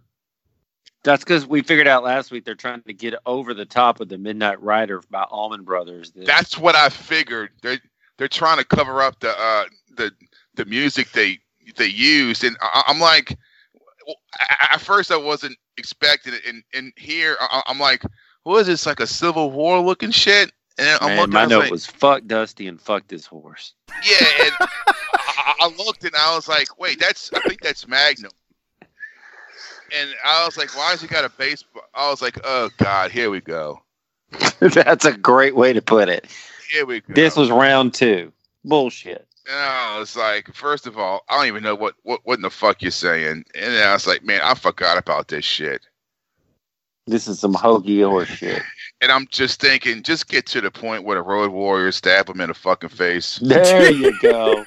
That's 1.03 1.23
because 1.23 1.45
we 1.45 1.61
figured 1.61 1.87
out 1.87 2.03
last 2.03 2.31
week 2.31 2.45
they're 2.45 2.55
trying 2.55 2.81
to 2.83 2.93
get 2.93 3.13
over 3.25 3.53
the 3.53 3.65
top 3.65 3.99
of 3.99 4.09
the 4.09 4.17
Midnight 4.17 4.61
Rider 4.61 5.01
by 5.09 5.23
Allman 5.23 5.63
Brothers. 5.63 6.11
The- 6.11 6.23
That's 6.25 6.57
what 6.57 6.75
I 6.75 6.89
figured. 6.89 7.51
They're 7.61 7.79
they're 8.17 8.27
trying 8.27 8.57
to 8.57 8.65
cover 8.65 9.01
up 9.01 9.19
the 9.19 9.29
uh 9.37 9.65
the 9.95 10.11
the 10.55 10.65
music 10.65 11.11
they 11.11 11.39
they 11.77 11.87
used, 11.87 12.43
and 12.43 12.55
I, 12.61 12.83
I'm 12.87 12.99
like, 12.99 13.37
well, 14.05 14.17
at 14.71 14.81
first 14.81 15.11
I 15.11 15.17
wasn't 15.17 15.57
expecting 15.77 16.33
it, 16.33 16.41
and 16.47 16.63
and 16.73 16.93
here 16.97 17.37
I, 17.39 17.63
I'm 17.67 17.79
like, 17.79 18.03
what 18.43 18.59
is 18.59 18.67
this 18.67 18.85
like 18.85 18.99
a 18.99 19.07
Civil 19.07 19.51
War 19.51 19.79
looking 19.79 20.11
shit? 20.11 20.51
And 20.77 21.01
Man, 21.01 21.29
my 21.29 21.41
I 21.41 21.43
was 21.43 21.49
note 21.51 21.59
like, 21.59 21.71
was 21.71 21.85
fuck 21.85 22.25
Dusty 22.25 22.67
and 22.67 22.81
fuck 22.81 23.07
this 23.07 23.25
horse. 23.25 23.73
yeah, 24.03 24.27
and 24.45 24.51
I, 24.59 25.53
I 25.61 25.71
looked 25.77 26.03
and 26.03 26.15
I 26.15 26.35
was 26.35 26.47
like, 26.47 26.79
wait, 26.79 26.99
that's 26.99 27.31
I 27.33 27.39
think 27.41 27.61
that's 27.61 27.87
Magnum. 27.87 28.31
And 29.95 30.09
I 30.25 30.43
was 30.45 30.57
like, 30.57 30.75
why 30.75 30.89
has 30.91 31.01
he 31.01 31.07
got 31.07 31.23
a 31.25 31.29
baseball? 31.29 31.83
I 31.93 32.09
was 32.09 32.21
like, 32.21 32.39
oh 32.43 32.69
god, 32.77 33.11
here 33.11 33.29
we 33.29 33.41
go, 33.41 33.81
That's 34.59 35.05
a 35.05 35.15
great 35.15 35.55
way 35.55 35.73
to 35.73 35.81
put 35.81 36.09
it. 36.09 36.25
here 36.71 36.85
we 36.85 37.01
go. 37.01 37.13
This 37.13 37.35
was 37.35 37.51
round 37.51 37.93
two. 37.93 38.31
Bullshit. 38.65 39.27
And 39.47 39.59
I 39.59 39.99
was 39.99 40.15
like, 40.15 40.53
first 40.55 40.87
of 40.87 40.97
all, 40.97 41.23
I 41.29 41.35
don't 41.37 41.47
even 41.47 41.63
know 41.63 41.75
what, 41.75 41.95
what, 42.03 42.21
what 42.23 42.35
in 42.37 42.41
the 42.41 42.49
fuck 42.49 42.81
you're 42.81 42.91
saying. 42.91 43.43
And 43.53 43.73
then 43.73 43.87
I 43.87 43.93
was 43.93 44.07
like, 44.07 44.23
man, 44.23 44.39
I 44.41 44.53
forgot 44.55 44.97
about 44.97 45.27
this 45.27 45.43
shit. 45.45 45.85
This 47.05 47.27
is 47.27 47.39
some 47.39 47.53
hokey 47.53 48.01
horse 48.01 48.27
shit. 48.29 48.61
And 49.01 49.11
I'm 49.11 49.27
just 49.31 49.59
thinking, 49.59 50.01
just 50.01 50.29
get 50.29 50.45
to 50.45 50.61
the 50.61 50.71
point 50.71 51.03
where 51.03 51.17
the 51.17 51.23
Road 51.23 51.51
Warriors 51.51 51.97
stab 51.97 52.29
him 52.29 52.39
in 52.39 52.47
the 52.47 52.53
fucking 52.53 52.87
face. 52.87 53.37
There 53.41 53.91
you 53.91 54.17
go. 54.21 54.65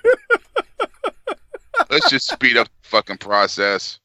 Let's 1.90 2.10
just 2.10 2.28
speed 2.28 2.58
up 2.58 2.66
the 2.82 2.88
fucking 2.88 3.16
process. 3.16 3.98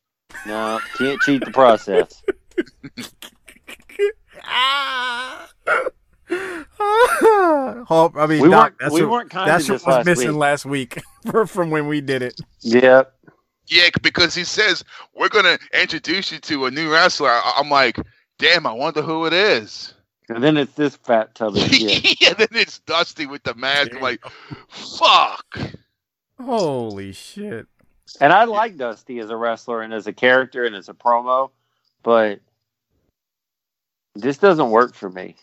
No, 0.48 0.80
can't 0.98 1.20
cheat 1.22 1.44
the 1.44 1.52
process. 1.52 2.24
Harp, 6.30 8.16
I 8.18 8.26
mean, 8.26 8.42
We 8.42 8.50
Doc, 8.50 8.64
weren't- 8.64 8.76
that's 8.80 8.94
we 8.94 9.02
what, 9.04 9.12
weren't 9.12 9.32
that's 9.34 9.68
what 9.70 9.74
was 9.74 9.88
last 9.88 10.06
missing 10.06 10.28
week. 10.30 10.38
last 10.38 10.66
week 10.66 11.02
from 11.48 11.70
when 11.70 11.88
we 11.88 12.02
did 12.02 12.22
it. 12.22 12.40
Yep. 12.62 13.14
Yeah, 13.68 13.90
because 14.02 14.34
he 14.36 14.44
says, 14.44 14.84
we're 15.16 15.30
going 15.30 15.46
to 15.46 15.60
introduce 15.80 16.32
you 16.32 16.40
to 16.40 16.66
a 16.66 16.72
new 16.72 16.92
wrestler. 16.92 17.30
I, 17.30 17.54
I'm 17.58 17.70
like, 17.70 17.98
damn, 18.42 18.66
I 18.66 18.74
wonder 18.74 19.02
who 19.02 19.26
it 19.26 19.34
is. 19.34 19.94
And 20.30 20.44
then 20.44 20.58
it's 20.58 20.74
this 20.74 20.96
fat 20.96 21.36
tub 21.36 21.56
of 21.56 21.62
shit. 21.62 22.22
yeah, 22.22 22.34
then 22.34 22.48
it's 22.52 22.80
Dusty 22.80 23.26
with 23.26 23.44
the 23.44 23.54
mask. 23.56 23.96
I'm 23.96 24.02
like, 24.02 24.24
fuck. 24.70 25.58
Holy 26.40 27.12
shit! 27.12 27.68
And 28.20 28.34
I 28.34 28.46
like 28.46 28.76
Dusty 28.76 29.20
as 29.20 29.30
a 29.30 29.36
wrestler 29.36 29.82
and 29.82 29.94
as 29.94 30.08
a 30.08 30.14
character 30.14 30.66
and 30.66 30.76
as 30.76 30.90
a 30.90 30.94
promo, 30.94 31.52
but 32.02 32.40
this 34.16 34.38
doesn't 34.38 34.72
work 34.72 34.96
for 34.96 35.10
me. 35.10 35.36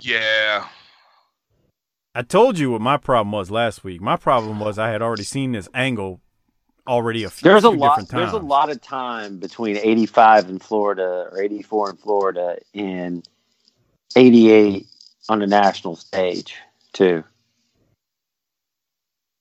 Yeah. 0.00 0.66
I 2.14 2.22
told 2.22 2.58
you 2.58 2.70
what 2.70 2.80
my 2.80 2.96
problem 2.96 3.32
was 3.32 3.50
last 3.50 3.84
week. 3.84 4.00
My 4.00 4.16
problem 4.16 4.58
was 4.58 4.78
I 4.78 4.88
had 4.88 5.02
already 5.02 5.24
seen 5.24 5.52
this 5.52 5.68
angle 5.74 6.22
already 6.86 7.24
a 7.24 7.30
few, 7.30 7.48
There's 7.48 7.64
a 7.64 7.70
few 7.70 7.78
lot. 7.78 7.90
different 7.90 8.10
times. 8.10 8.32
There's 8.32 8.42
a 8.42 8.46
lot 8.46 8.70
of 8.70 8.80
time 8.80 9.38
between 9.38 9.76
'85 9.76 10.48
in 10.48 10.58
Florida 10.58 11.28
or 11.30 11.40
'84 11.40 11.90
in 11.90 11.96
Florida 11.96 12.58
and 12.74 13.26
'88 14.14 14.86
on 15.28 15.40
the 15.40 15.46
national 15.46 15.96
stage 15.96 16.54
too. 16.92 17.24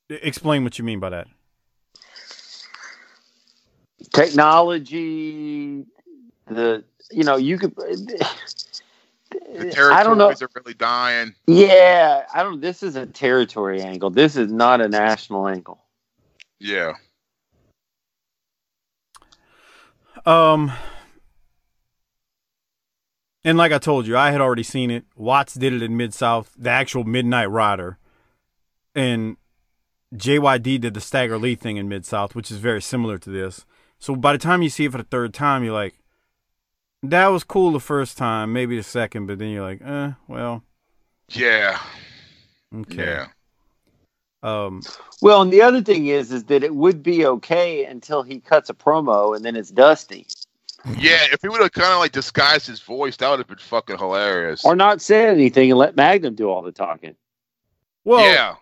Explain 0.10 0.64
what 0.64 0.78
you 0.78 0.84
mean 0.84 1.00
by 1.00 1.10
that. 1.10 1.28
Technology, 4.14 5.86
the 6.48 6.84
you 7.12 7.24
know 7.24 7.38
you 7.38 7.58
could. 7.58 7.76
The 7.76 8.28
I 9.92 10.04
don't 10.04 10.18
know. 10.18 10.32
territories 10.32 10.42
are 10.44 10.50
really 10.56 10.74
dying. 10.76 11.34
Yeah, 11.48 12.24
I 12.34 12.44
don't. 12.44 12.62
This 12.62 12.84
is 12.84 12.96
a 12.96 13.06
territory 13.06 13.82
angle. 13.82 14.10
This 14.10 14.36
is 14.36 14.52
not 14.52 14.82
a 14.82 14.88
national 14.88 15.48
angle. 15.48 15.84
Yeah. 16.60 16.94
Um, 20.26 20.72
and 23.44 23.58
like 23.58 23.72
I 23.72 23.78
told 23.78 24.08
you, 24.08 24.18
I 24.18 24.32
had 24.32 24.42
already 24.42 24.64
seen 24.64 24.90
it. 24.90 25.06
Watts 25.16 25.54
did 25.54 25.74
it 25.74 25.84
in 25.84 25.96
Mid 25.98 26.14
South, 26.14 26.52
the 26.58 26.70
actual 26.70 27.04
Midnight 27.04 27.50
Rider, 27.50 27.98
and 28.96 29.38
JYD 30.16 30.82
did 30.82 30.94
the 30.94 31.02
Stagger 31.02 31.38
Lee 31.38 31.56
thing 31.56 31.78
in 31.78 31.88
Mid 31.88 32.06
South, 32.06 32.34
which 32.36 32.50
is 32.50 32.58
very 32.58 32.82
similar 32.82 33.18
to 33.20 33.30
this. 33.30 33.66
So 34.00 34.16
by 34.16 34.34
the 34.34 34.40
time 34.40 34.62
you 34.62 34.70
see 34.70 34.86
it 34.86 34.92
for 34.92 34.98
the 34.98 35.04
third 35.04 35.34
time, 35.34 35.64
you're 35.64 35.74
like, 35.74 36.00
that 37.04 37.28
was 37.28 37.44
cool 37.44 37.72
the 37.72 37.80
first 37.80 38.18
time, 38.18 38.52
maybe 38.52 38.76
the 38.78 38.84
second, 38.84 39.28
but 39.28 39.38
then 39.38 39.50
you're 39.50 39.64
like, 39.64 39.82
eh, 39.84 40.14
well, 40.28 40.64
Yeah. 41.30 41.80
okay. 42.74 43.06
Yeah. 43.06 43.28
Um, 44.46 44.82
Well, 45.22 45.42
and 45.42 45.52
the 45.52 45.62
other 45.62 45.82
thing 45.82 46.08
is, 46.08 46.32
is 46.32 46.44
that 46.46 46.64
it 46.64 46.76
would 46.76 47.02
be 47.02 47.26
okay 47.26 47.86
until 47.86 48.22
he 48.22 48.40
cuts 48.40 48.70
a 48.70 48.74
promo 48.74 49.36
and 49.36 49.44
then 49.44 49.56
it's 49.56 49.72
Dusty, 49.72 50.28
Yeah, 50.98 51.18
if 51.32 51.42
he 51.42 51.48
would 51.50 51.62
have 51.62 51.72
kind 51.72 51.94
of 51.94 52.00
like 52.00 52.12
disguised 52.12 52.68
his 52.68 52.80
voice, 52.80 53.18
that 53.18 53.30
would 53.30 53.40
have 53.40 53.48
been 53.48 53.58
fucking 53.58 53.98
hilarious. 53.98 54.64
or 54.64 54.76
not 54.76 55.02
said 55.02 55.30
anything 55.34 55.72
and 55.72 55.80
let 55.80 55.96
Magnum 55.96 56.36
do 56.36 56.50
all 56.50 56.62
the 56.62 56.72
talking. 56.72 57.16
well, 58.04 58.32
yeah. 58.32 58.56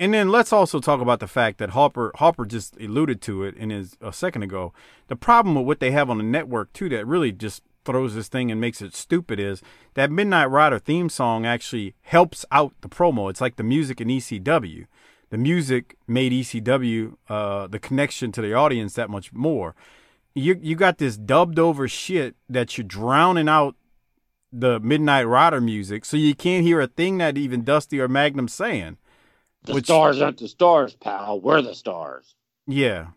And 0.00 0.14
then 0.14 0.28
let's 0.28 0.52
also 0.52 0.78
talk 0.78 1.00
about 1.00 1.18
the 1.18 1.26
fact 1.26 1.58
that 1.58 1.70
Harper 1.70 2.12
Harper 2.16 2.44
just 2.46 2.76
alluded 2.80 3.20
to 3.22 3.42
it 3.42 3.56
in 3.56 3.70
his 3.70 3.96
a 4.00 4.12
second 4.12 4.44
ago. 4.44 4.72
The 5.08 5.16
problem 5.16 5.56
with 5.56 5.66
what 5.66 5.80
they 5.80 5.90
have 5.90 6.08
on 6.08 6.18
the 6.18 6.22
network 6.24 6.72
too 6.72 6.88
that 6.90 7.04
really 7.04 7.32
just 7.32 7.62
throws 7.88 8.14
this 8.14 8.28
thing 8.28 8.50
and 8.52 8.60
makes 8.60 8.82
it 8.82 8.94
stupid 8.94 9.40
is 9.40 9.62
that 9.94 10.10
Midnight 10.10 10.50
Rider 10.50 10.78
theme 10.78 11.08
song 11.08 11.46
actually 11.46 11.94
helps 12.02 12.44
out 12.52 12.74
the 12.82 12.88
promo. 12.88 13.30
It's 13.30 13.40
like 13.40 13.56
the 13.56 13.62
music 13.62 14.00
in 14.00 14.08
ECW. 14.08 14.86
The 15.30 15.38
music 15.38 15.96
made 16.06 16.32
ECW 16.32 17.14
uh, 17.28 17.66
the 17.66 17.78
connection 17.78 18.30
to 18.32 18.42
the 18.42 18.52
audience 18.54 18.94
that 18.94 19.08
much 19.10 19.32
more. 19.32 19.74
You 20.34 20.58
you 20.62 20.76
got 20.76 20.98
this 20.98 21.16
dubbed 21.16 21.58
over 21.58 21.88
shit 21.88 22.36
that 22.48 22.76
you're 22.76 22.86
drowning 22.86 23.48
out 23.48 23.74
the 24.52 24.78
Midnight 24.80 25.24
Rider 25.26 25.60
music, 25.60 26.04
so 26.04 26.16
you 26.16 26.34
can't 26.34 26.64
hear 26.64 26.80
a 26.80 26.86
thing 26.86 27.18
that 27.18 27.36
even 27.36 27.64
Dusty 27.64 28.00
or 28.00 28.08
Magnum 28.08 28.48
saying. 28.48 28.98
The 29.64 29.74
Which- 29.74 29.86
stars 29.86 30.20
aren't 30.22 30.38
the 30.38 30.48
stars, 30.48 30.94
pal. 30.94 31.40
We're 31.40 31.60
the 31.62 31.74
stars. 31.74 32.34
Yeah, 32.66 33.08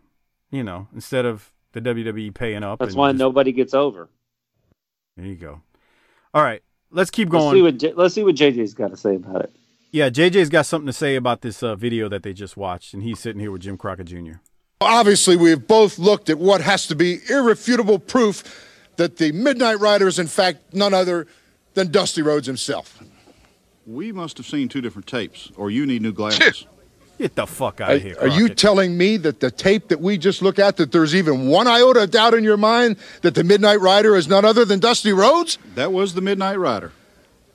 you 0.50 0.62
know, 0.64 0.88
instead 0.94 1.24
of 1.24 1.52
the 1.72 1.80
WWE 1.80 2.34
paying 2.34 2.62
up. 2.62 2.80
That's 2.80 2.94
why 2.94 3.12
just- 3.12 3.20
nobody 3.20 3.52
gets 3.52 3.72
over. 3.74 4.08
There 5.16 5.26
you 5.26 5.34
go. 5.36 5.60
All 6.34 6.42
right, 6.42 6.62
let's 6.90 7.10
keep 7.10 7.30
Let's 7.32 7.42
going. 7.42 7.54
see 7.56 7.62
what 7.62 7.78
J- 7.78 7.92
let's 7.94 8.14
see 8.14 8.22
what 8.24 8.34
JJ's 8.34 8.74
got 8.74 8.90
to 8.90 8.96
say 8.96 9.16
about 9.16 9.42
it. 9.42 9.52
yeah, 9.90 10.08
JJ's 10.08 10.48
got 10.48 10.66
something 10.66 10.86
to 10.86 10.92
say 10.92 11.16
about 11.16 11.42
this 11.42 11.62
uh, 11.62 11.74
video 11.76 12.08
that 12.08 12.22
they 12.22 12.32
just 12.32 12.56
watched, 12.56 12.94
and 12.94 13.02
he's 13.02 13.20
sitting 13.20 13.40
here 13.40 13.50
with 13.50 13.62
Jim 13.62 13.76
Crockett 13.76 14.06
Jr. 14.06 14.34
Obviously, 14.80 15.36
we 15.36 15.50
have 15.50 15.66
both 15.68 15.98
looked 15.98 16.30
at 16.30 16.38
what 16.38 16.60
has 16.62 16.86
to 16.88 16.94
be 16.96 17.18
irrefutable 17.28 17.98
proof 17.98 18.42
that 18.96 19.16
the 19.18 19.30
Midnight 19.32 19.78
Rider 19.78 20.08
is, 20.08 20.18
in 20.18 20.26
fact, 20.26 20.74
none 20.74 20.92
other 20.94 21.26
than 21.74 21.90
Dusty 21.90 22.20
Rhodes 22.22 22.46
himself. 22.46 23.02
We 23.86 24.12
must 24.12 24.36
have 24.38 24.46
seen 24.46 24.68
two 24.68 24.80
different 24.80 25.06
tapes, 25.06 25.50
or 25.56 25.70
you 25.70 25.86
need 25.86 26.02
new 26.02 26.12
glasses. 26.12 26.66
Get 27.22 27.36
the 27.36 27.46
fuck 27.46 27.80
out 27.80 27.92
Are, 27.92 27.94
of 27.94 28.02
here. 28.02 28.16
are 28.20 28.26
you 28.26 28.48
telling 28.48 28.98
me 28.98 29.16
that 29.18 29.38
the 29.38 29.52
tape 29.52 29.86
that 29.88 30.00
we 30.00 30.18
just 30.18 30.42
looked 30.42 30.58
at, 30.58 30.76
that 30.78 30.90
there's 30.90 31.14
even 31.14 31.46
one 31.46 31.68
iota 31.68 32.02
of 32.02 32.10
doubt 32.10 32.34
in 32.34 32.42
your 32.42 32.56
mind 32.56 32.96
that 33.20 33.36
the 33.36 33.44
Midnight 33.44 33.80
Rider 33.80 34.16
is 34.16 34.26
none 34.26 34.44
other 34.44 34.64
than 34.64 34.80
Dusty 34.80 35.12
Rhodes? 35.12 35.56
That 35.76 35.92
was 35.92 36.14
the 36.14 36.20
Midnight 36.20 36.58
Rider. 36.58 36.90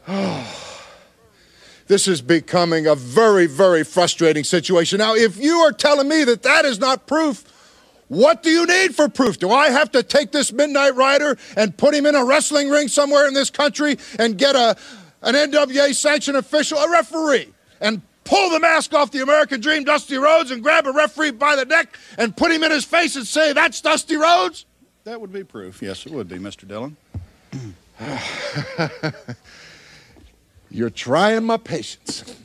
This 1.88 2.06
is 2.06 2.22
becoming 2.22 2.86
a 2.86 2.96
very, 2.96 3.46
very 3.46 3.86
frustrating 3.86 4.44
situation. 4.44 4.98
Now, 4.98 5.16
if 5.16 5.38
you 5.38 5.60
are 5.60 5.72
telling 5.72 6.10
me 6.10 6.26
that 6.26 6.44
that 6.44 6.66
is 6.66 6.80
not 6.80 7.08
proof, 7.08 7.46
what 8.10 8.44
do 8.44 8.50
you 8.50 8.66
need 8.66 8.94
for 8.94 9.08
proof? 9.08 9.40
Do 9.40 9.52
I 9.52 9.70
have 9.70 9.92
to 9.92 10.04
take 10.04 10.34
this 10.34 10.52
Midnight 10.52 10.96
Rider 10.96 11.38
and 11.56 11.78
put 11.78 11.96
him 11.96 12.06
in 12.06 12.14
a 12.14 12.26
wrestling 12.26 12.70
ring 12.70 12.90
somewhere 12.90 13.26
in 13.26 13.34
this 13.34 13.50
country 13.50 13.98
and 14.20 14.38
get 14.38 14.58
a 14.58 14.76
an 15.22 15.36
NWA 15.36 15.96
sanctioned 15.96 16.36
official, 16.36 16.78
a 16.78 16.92
referee, 16.92 17.54
and 17.80 18.02
pull 18.28 18.50
the 18.50 18.60
mask 18.60 18.94
off 18.94 19.12
the 19.12 19.22
American 19.22 19.62
Dream, 19.62 19.84
Dusty 19.84 20.18
Rhodes, 20.18 20.52
and 20.52 20.62
grab 20.62 20.86
a 20.86 20.92
referee 20.92 21.32
by 21.32 21.56
the 21.56 21.66
neck 21.66 21.98
and 22.18 22.36
put 22.36 22.52
him 22.52 22.64
in 22.64 22.72
his 22.72 22.86
face 22.86 23.16
and 23.16 23.26
say, 23.26 23.54
"That's 23.54 23.82
Dusty 23.82 24.16
Rhodes"? 24.16 24.66
That 25.06 25.22
would 25.22 25.32
be 25.32 25.44
proof. 25.44 25.82
Yes, 25.82 26.06
it 26.06 26.12
would 26.12 26.28
be, 26.28 26.38
Mr. 26.38 26.68
Dillon. 26.68 26.98
You're 30.70 30.90
trying 30.90 31.46
my 31.46 31.58
patience. 31.58 32.36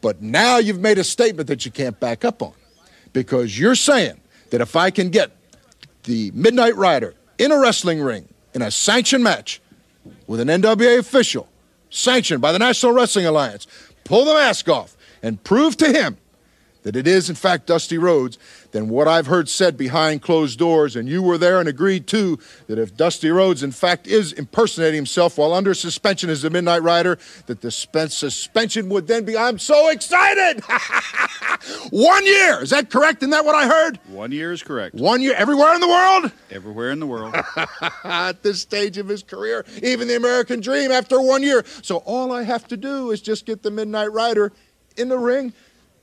But 0.00 0.22
now 0.22 0.58
you've 0.58 0.80
made 0.80 0.98
a 0.98 1.04
statement 1.04 1.48
that 1.48 1.64
you 1.64 1.70
can't 1.70 1.98
back 1.98 2.24
up 2.24 2.42
on. 2.42 2.52
Because 3.12 3.58
you're 3.58 3.74
saying 3.74 4.20
that 4.50 4.60
if 4.60 4.76
I 4.76 4.90
can 4.90 5.10
get 5.10 5.30
the 6.04 6.30
Midnight 6.32 6.76
Rider 6.76 7.14
in 7.38 7.52
a 7.52 7.58
wrestling 7.58 8.00
ring 8.00 8.28
in 8.54 8.62
a 8.62 8.70
sanctioned 8.70 9.24
match 9.24 9.60
with 10.26 10.40
an 10.40 10.48
NWA 10.48 10.98
official, 10.98 11.48
sanctioned 11.90 12.40
by 12.40 12.52
the 12.52 12.58
National 12.58 12.92
Wrestling 12.92 13.26
Alliance, 13.26 13.66
pull 14.04 14.24
the 14.24 14.34
mask 14.34 14.68
off 14.68 14.96
and 15.22 15.42
prove 15.44 15.76
to 15.78 15.92
him 15.92 16.18
that 16.82 16.96
it 16.96 17.06
is 17.06 17.28
in 17.28 17.36
fact 17.36 17.66
Dusty 17.66 17.98
Rhodes, 17.98 18.38
then 18.72 18.88
what 18.88 19.08
I've 19.08 19.26
heard 19.26 19.48
said 19.48 19.76
behind 19.76 20.22
closed 20.22 20.58
doors, 20.58 20.96
and 20.96 21.08
you 21.08 21.22
were 21.22 21.38
there 21.38 21.60
and 21.60 21.68
agreed 21.68 22.06
too, 22.06 22.38
that 22.68 22.78
if 22.78 22.96
Dusty 22.96 23.30
Rhodes 23.30 23.62
in 23.62 23.72
fact 23.72 24.06
is 24.06 24.32
impersonating 24.32 24.96
himself 24.96 25.38
while 25.38 25.52
under 25.52 25.74
suspension 25.74 26.30
as 26.30 26.42
the 26.42 26.50
Midnight 26.50 26.82
Rider, 26.82 27.18
that 27.46 27.60
the 27.60 27.70
spen- 27.70 28.08
suspension 28.08 28.88
would 28.88 29.06
then 29.06 29.24
be, 29.24 29.36
I'm 29.36 29.58
so 29.58 29.88
excited! 29.90 30.62
One 31.90 32.24
year! 32.24 32.62
Is 32.62 32.70
that 32.70 32.90
correct? 32.90 33.22
Isn't 33.22 33.30
that 33.30 33.44
what 33.44 33.54
I 33.54 33.66
heard? 33.66 33.98
One 34.08 34.32
year 34.32 34.52
is 34.52 34.62
correct. 34.62 34.94
One 34.94 35.20
year 35.20 35.34
everywhere 35.34 35.74
in 35.74 35.80
the 35.80 35.88
world? 35.88 36.32
Everywhere 36.50 36.90
in 36.90 37.00
the 37.00 37.06
world. 37.06 37.34
At 38.04 38.42
this 38.42 38.60
stage 38.60 38.96
of 38.98 39.08
his 39.08 39.22
career, 39.22 39.64
even 39.82 40.08
the 40.08 40.16
American 40.16 40.60
dream 40.60 40.90
after 40.90 41.20
one 41.20 41.42
year. 41.42 41.64
So 41.82 41.98
all 41.98 42.32
I 42.32 42.42
have 42.42 42.66
to 42.68 42.76
do 42.76 43.10
is 43.10 43.20
just 43.20 43.46
get 43.46 43.62
the 43.62 43.70
Midnight 43.70 44.12
Rider 44.12 44.52
in 44.96 45.08
the 45.08 45.18
ring 45.18 45.52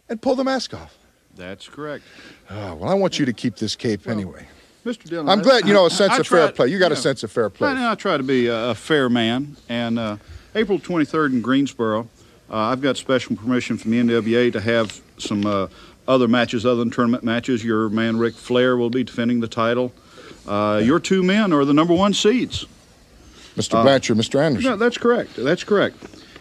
and 0.09 0.21
pull 0.21 0.35
the 0.35 0.43
mask 0.43 0.73
off. 0.73 0.97
That's 1.35 1.67
correct. 1.67 2.03
Oh, 2.49 2.75
well, 2.75 2.89
I 2.89 2.93
want 2.93 3.19
you 3.19 3.25
to 3.25 3.33
keep 3.33 3.57
this 3.57 3.75
cape 3.75 4.07
anyway. 4.07 4.47
Mr. 4.85 5.03
Dillon. 5.03 5.29
I'm 5.29 5.41
glad 5.41 5.67
you 5.67 5.73
know 5.73 5.85
a 5.85 5.89
sense 5.89 6.13
I 6.13 6.19
of 6.19 6.27
fair 6.27 6.51
play. 6.51 6.67
You 6.67 6.79
got 6.79 6.91
a 6.91 6.95
sense 6.95 7.21
of 7.23 7.31
fair 7.31 7.49
play. 7.49 7.69
I, 7.69 7.91
I 7.91 7.95
try 7.95 8.17
to 8.17 8.23
be 8.23 8.47
a, 8.47 8.69
a 8.69 8.75
fair 8.75 9.09
man. 9.09 9.57
And 9.69 9.99
uh, 9.99 10.17
April 10.55 10.79
23rd 10.79 11.33
in 11.33 11.41
Greensboro, 11.41 12.07
uh, 12.49 12.55
I've 12.55 12.81
got 12.81 12.97
special 12.97 13.35
permission 13.35 13.77
from 13.77 13.91
the 13.91 14.01
NWA 14.01 14.51
to 14.53 14.61
have 14.61 14.99
some 15.17 15.45
uh, 15.45 15.67
other 16.07 16.27
matches 16.27 16.65
other 16.65 16.77
than 16.77 16.89
tournament 16.89 17.23
matches. 17.23 17.63
Your 17.63 17.89
man 17.89 18.17
Ric 18.17 18.33
Flair 18.33 18.77
will 18.77 18.89
be 18.89 19.03
defending 19.03 19.41
the 19.41 19.47
title. 19.47 19.91
Uh, 20.47 20.81
your 20.83 20.99
two 20.99 21.21
men 21.21 21.51
are 21.51 21.65
the 21.65 21.73
number 21.73 21.93
one 21.93 22.13
seeds. 22.13 22.65
Mr. 23.57 23.81
Blanchard, 23.83 24.17
Mr. 24.17 24.39
Anderson. 24.39 24.71
No, 24.71 24.77
that's 24.77 24.97
correct. 24.97 25.35
That's 25.35 25.63
correct. 25.63 25.97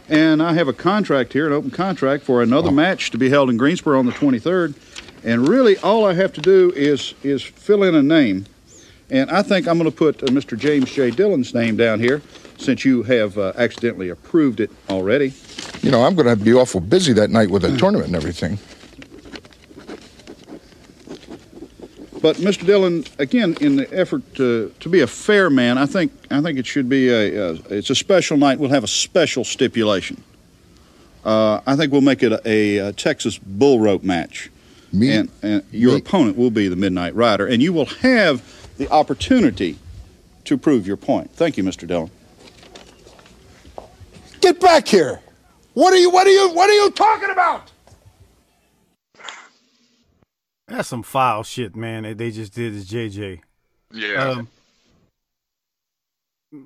And 0.09 0.42
I 0.42 0.53
have 0.55 0.69
a 0.69 0.73
contract 0.73 1.33
here, 1.33 1.47
an 1.47 1.53
open 1.53 1.71
contract 1.71 2.23
for 2.23 2.42
another 2.42 2.71
match 2.71 3.11
to 3.11 3.19
be 3.19 3.29
held 3.29 3.51
in 3.51 3.57
Greensboro 3.57 3.99
on 3.99 4.07
the 4.07 4.12
23rd. 4.12 4.75
And 5.25 5.49
really, 5.49 5.77
all 5.79 6.07
I 6.07 6.14
have 6.14 6.33
to 6.35 6.40
do 6.40 6.73
is 6.77 7.14
is 7.25 7.42
fill 7.42 7.83
in 7.83 7.95
a 7.95 8.03
name. 8.03 8.47
And 9.11 9.31
I 9.31 9.42
think 9.42 9.66
I'm 9.66 9.79
going 9.79 9.90
to 9.90 9.97
put 9.97 10.23
uh, 10.23 10.27
Mr. 10.27 10.59
James 10.59 10.90
J. 10.92 11.11
Dillon's 11.11 11.55
name 11.55 11.77
down 11.77 12.01
here, 12.01 12.23
since 12.59 12.85
you 12.85 13.03
have 13.05 13.38
uh, 13.38 13.53
accidentally 13.57 14.09
approved 14.09 14.61
it 14.61 14.71
already. 14.88 15.33
You 15.83 15.90
know, 15.90 16.05
I'm 16.05 16.14
going 16.14 16.27
to 16.27 16.37
be 16.37 16.53
awful 16.53 16.81
busy 16.81 17.12
that 17.14 17.31
night 17.31 17.51
with 17.51 17.64
a 17.64 17.77
tournament 17.77 18.09
and 18.09 18.16
everything. 18.16 18.59
But 22.20 22.37
Mr. 22.37 22.64
Dillon, 22.64 23.05
again, 23.18 23.57
in 23.61 23.76
the 23.76 23.92
effort 23.92 24.22
to, 24.37 24.72
to 24.81 24.88
be 24.88 25.00
a 25.00 25.07
fair 25.07 25.50
man, 25.50 25.79
I 25.79 25.87
think 25.87 26.12
I 26.31 26.40
think 26.40 26.59
it 26.59 26.66
should 26.66 26.88
be 26.88 27.09
a, 27.09 27.50
a 27.50 27.52
it's 27.70 27.90
a 27.90 27.94
special 27.94 28.37
night. 28.37 28.59
We'll 28.59 28.70
have 28.70 28.85
a 28.85 28.88
special 28.88 29.44
stipulation. 29.44 30.22
Uh, 31.24 31.61
I 31.66 31.76
think 31.76 31.92
we'll 31.92 32.02
make 32.02 32.22
it 32.22 32.33
a, 32.46 32.79
a, 32.79 32.92
Texas 32.92 33.37
bull 33.37 33.81
rope 33.81 34.05
match, 34.05 34.48
Me, 34.92 35.12
and, 35.12 35.29
and 35.42 35.64
your 35.72 35.94
me- 35.94 35.98
opponent 35.98 36.38
will 36.38 36.52
be 36.52 36.68
the 36.68 36.76
Midnight 36.76 37.16
Rider, 37.16 37.46
and 37.46 37.61
you 37.61 37.72
will 37.72 37.87
have 37.87 38.42
the 38.76 38.88
opportunity 38.90 39.76
to 40.44 40.57
prove 40.57 40.87
your 40.87 40.96
point. 40.96 41.31
Thank 41.33 41.57
you, 41.57 41.64
Mr. 41.64 41.87
Dillon. 41.87 42.11
Get 44.40 44.61
back 44.61 44.87
here! 44.87 45.20
What 45.74 45.92
are 45.92 45.96
you? 45.96 46.11
What 46.11 46.26
are 46.26 46.31
you? 46.31 46.50
What 46.55 46.70
are 46.70 46.74
you 46.74 46.90
talking 46.92 47.31
about? 47.31 47.72
That's 50.76 50.88
some 50.88 51.02
foul 51.02 51.42
shit, 51.42 51.74
man. 51.74 52.02
That 52.02 52.18
they 52.18 52.30
just 52.30 52.52
did 52.52 52.74
as 52.74 52.86
JJ. 52.86 53.40
Yeah. 53.92 54.12
Um, 54.30 54.48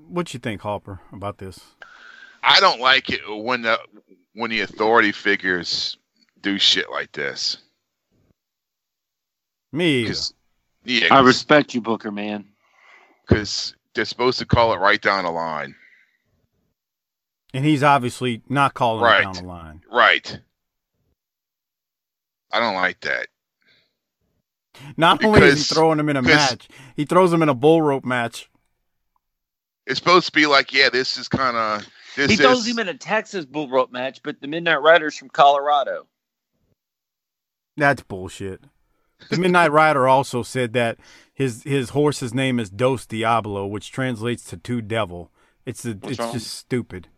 what 0.09 0.35
you 0.35 0.41
think, 0.41 0.63
Harper, 0.63 0.99
about 1.13 1.39
this? 1.39 1.61
I 2.43 2.59
don't 2.59 2.81
like 2.81 3.09
it 3.09 3.21
when 3.29 3.63
the 3.63 3.79
when 4.33 4.51
the 4.51 4.63
authority 4.63 5.13
figures 5.13 5.97
do 6.41 6.59
shit 6.59 6.91
like 6.91 7.13
this. 7.13 7.59
Me, 9.73 10.01
either. 10.01 10.09
'Cause- 10.09 10.35
yeah, 10.85 11.15
I 11.15 11.21
respect 11.21 11.73
you, 11.75 11.81
Booker, 11.81 12.11
man. 12.11 12.47
because 13.29 13.77
they're 13.95 14.05
supposed 14.05 14.41
to 14.41 14.47
call 14.47 14.73
it 14.73 14.79
right 14.79 15.01
down 15.01 15.23
the 15.25 15.31
line. 15.31 15.77
and 17.55 17.65
he's 17.65 17.83
obviously 17.85 18.43
not 18.49 18.75
calling 18.75 19.03
it 19.03 19.07
Right. 19.07 19.23
down 19.23 19.35
the 19.35 19.43
line. 19.43 19.83
Right. 19.91 20.41
I 22.53 22.59
don't 22.61 22.75
like 22.75 23.01
that. 23.03 23.29
Not 24.97 25.25
only 25.25 25.43
is 25.43 25.69
he 25.69 25.75
throwing 25.75 25.99
him 25.99 26.09
in 26.09 26.17
a 26.17 26.23
match, 26.23 26.69
he 26.97 27.05
throws 27.05 27.33
him 27.33 27.43
in 27.43 27.49
a 27.49 27.55
bull 27.55 27.83
rope 27.83 28.05
match. 28.05 28.51
It's 29.87 29.99
supposed 29.99 30.27
to 30.27 30.33
be 30.33 30.47
like, 30.47 30.73
yeah, 30.73 30.89
this 30.89 31.17
is 31.17 31.29
kind 31.29 31.57
of 31.57 31.89
this 32.17 32.29
he 32.29 32.35
is 32.35 32.41
throws 32.41 32.67
him 32.67 32.79
in 32.79 32.89
a 32.89 32.95
Texas 32.95 33.45
bull 33.45 33.69
rope 33.69 33.91
match, 33.93 34.23
but 34.23 34.41
the 34.41 34.47
Midnight 34.47 34.83
Riders 34.83 35.17
from 35.17 35.29
Colorado. 35.31 36.07
That's 37.77 38.03
bullshit. 38.03 38.63
The 39.29 39.37
Midnight 39.37 39.71
Rider 39.71 40.09
also 40.09 40.43
said 40.43 40.73
that 40.73 40.99
his 41.33 41.63
his 41.63 41.91
horse's 41.91 42.35
name 42.35 42.59
is 42.59 42.71
Dos 42.71 43.07
Diablo, 43.07 43.67
which 43.67 43.93
translates 43.93 44.45
to 44.45 44.57
two 44.57 44.81
devil. 44.81 45.31
It's 45.67 45.85
a, 45.85 45.99
it's 46.05 46.19
wrong? 46.19 46.33
just 46.33 46.55
stupid. 46.55 47.09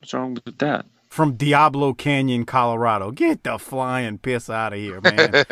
What's 0.00 0.14
wrong 0.14 0.38
with 0.44 0.58
that? 0.58 0.86
From 1.08 1.36
Diablo 1.36 1.94
Canyon, 1.94 2.44
Colorado. 2.44 3.10
Get 3.10 3.42
the 3.42 3.58
flying 3.58 4.18
piss 4.18 4.50
out 4.50 4.72
of 4.72 4.78
here, 4.78 5.00
man. 5.00 5.44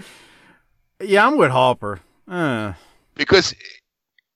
yeah, 1.00 1.26
I'm 1.26 1.36
with 1.36 1.50
Harper. 1.50 2.00
Uh, 2.28 2.74
because 3.14 3.54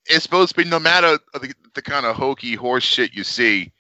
it's 0.06 0.22
supposed 0.24 0.54
to 0.54 0.62
be 0.62 0.68
no 0.68 0.78
matter 0.80 1.18
the, 1.34 1.54
the 1.74 1.82
kind 1.82 2.06
of 2.06 2.16
hokey 2.16 2.54
horse 2.54 2.84
shit 2.84 3.14
you 3.14 3.24
see, 3.24 3.72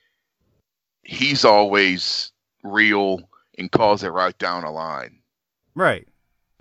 he's 1.02 1.44
always 1.44 2.32
real 2.62 3.20
and 3.58 3.70
calls 3.72 4.02
it 4.02 4.08
right 4.08 4.36
down 4.38 4.62
the 4.62 4.70
line. 4.70 5.18
right. 5.74 6.06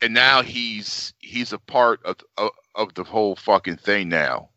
And 0.01 0.13
now 0.13 0.41
he's 0.41 1.13
he's 1.19 1.51
a 1.51 1.59
part 1.59 1.99
of 2.05 2.15
of, 2.37 2.51
of 2.73 2.93
the 2.93 3.03
whole 3.03 3.35
fucking 3.35 3.75
thing 3.75 4.07
now. 4.07 4.49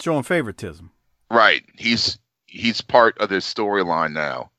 Showing 0.00 0.22
favoritism. 0.22 0.92
Right. 1.28 1.64
He's 1.76 2.20
he's 2.50 2.80
part 2.80 3.16
of 3.18 3.28
this 3.28 3.52
storyline 3.52 4.12
now. 4.12 4.50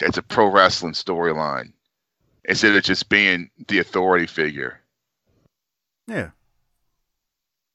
It's 0.00 0.18
a 0.18 0.22
pro 0.22 0.50
wrestling 0.50 0.92
storyline. 0.92 1.72
Instead 2.44 2.76
of 2.76 2.84
just 2.84 3.08
being 3.08 3.50
the 3.66 3.78
authority 3.78 4.26
figure. 4.26 4.80
Yeah. 6.06 6.30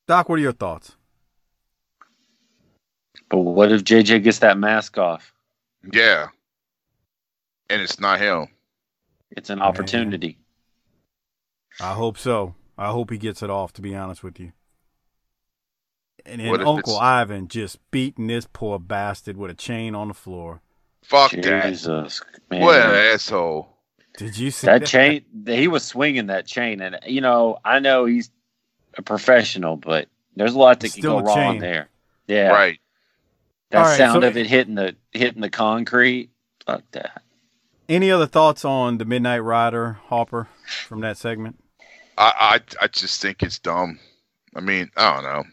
Doc, 0.08 0.30
what 0.30 0.40
are 0.40 0.42
your 0.42 0.54
thoughts? 0.54 0.96
But 3.30 3.40
what 3.40 3.72
if 3.72 3.84
JJ 3.84 4.24
gets 4.24 4.40
that 4.40 4.58
mask 4.58 4.98
off? 4.98 5.34
Yeah. 5.92 6.28
And 7.70 7.82
it's 7.82 8.00
not 8.00 8.20
him. 8.20 8.48
It's 9.32 9.50
an 9.50 9.62
opportunity. 9.62 10.38
I 11.80 11.94
hope 11.94 12.18
so. 12.18 12.56
I 12.78 12.92
hope 12.92 13.12
he 13.12 13.18
gets 13.18 13.44
it 13.44 13.50
off, 13.50 13.74
to 13.74 13.82
be 13.82 13.96
honest 13.96 14.24
with 14.24 14.40
you. 14.40 14.54
And 16.26 16.40
then 16.40 16.50
Uncle 16.52 16.78
it's- 16.78 16.98
Ivan 17.00 17.48
just 17.48 17.80
beating 17.92 18.28
this 18.28 18.48
poor 18.52 18.80
bastard 18.80 19.38
with 19.38 19.52
a 19.52 19.56
chain 19.56 19.94
on 19.96 20.08
the 20.10 20.14
floor. 20.14 20.62
Fuck 21.04 21.32
that. 21.32 21.68
Jesus, 21.70 22.22
man. 22.50 22.62
What 22.62 22.80
an 22.80 22.96
asshole. 23.14 23.70
Did 24.18 24.38
you 24.38 24.52
see 24.52 24.68
that 24.68 24.86
chain? 24.86 25.26
He 25.46 25.68
was 25.68 25.84
swinging 25.84 26.28
that 26.28 26.46
chain, 26.46 26.82
and 26.82 27.00
you 27.08 27.20
know, 27.20 27.58
I 27.66 27.80
know 27.80 28.06
he's 28.06 28.30
a 28.98 29.02
professional, 29.02 29.76
but 29.76 30.08
there's 30.36 30.54
a 30.54 30.58
lot 30.58 30.80
that 30.82 30.88
It's 30.88 30.96
can 30.96 31.02
go 31.04 31.20
wrong 31.20 31.60
there. 31.60 31.90
Yeah, 32.28 32.50
Right. 32.50 32.80
That 33.72 33.80
All 33.80 33.84
right, 33.86 33.98
sound 33.98 34.22
so- 34.22 34.28
of 34.28 34.38
it 34.38 34.46
hitting 34.48 34.76
the 34.76 34.96
hitting 35.12 35.42
the 35.42 35.50
concrete. 35.50 36.30
Fuck 36.66 36.84
that. 36.92 37.22
Any 37.90 38.12
other 38.12 38.28
thoughts 38.28 38.64
on 38.64 38.98
the 38.98 39.04
Midnight 39.06 39.40
Rider 39.40 39.94
Hopper 40.06 40.48
from 40.88 41.02
that 41.02 41.18
segment? 41.18 41.62
I, 42.18 42.60
I 42.80 42.84
I 42.86 42.88
just 42.88 43.20
think 43.22 43.42
it's 43.44 43.60
dumb. 43.60 44.00
I 44.56 44.62
mean, 44.62 44.90
I 44.96 45.14
don't 45.16 45.24
know. 45.24 45.44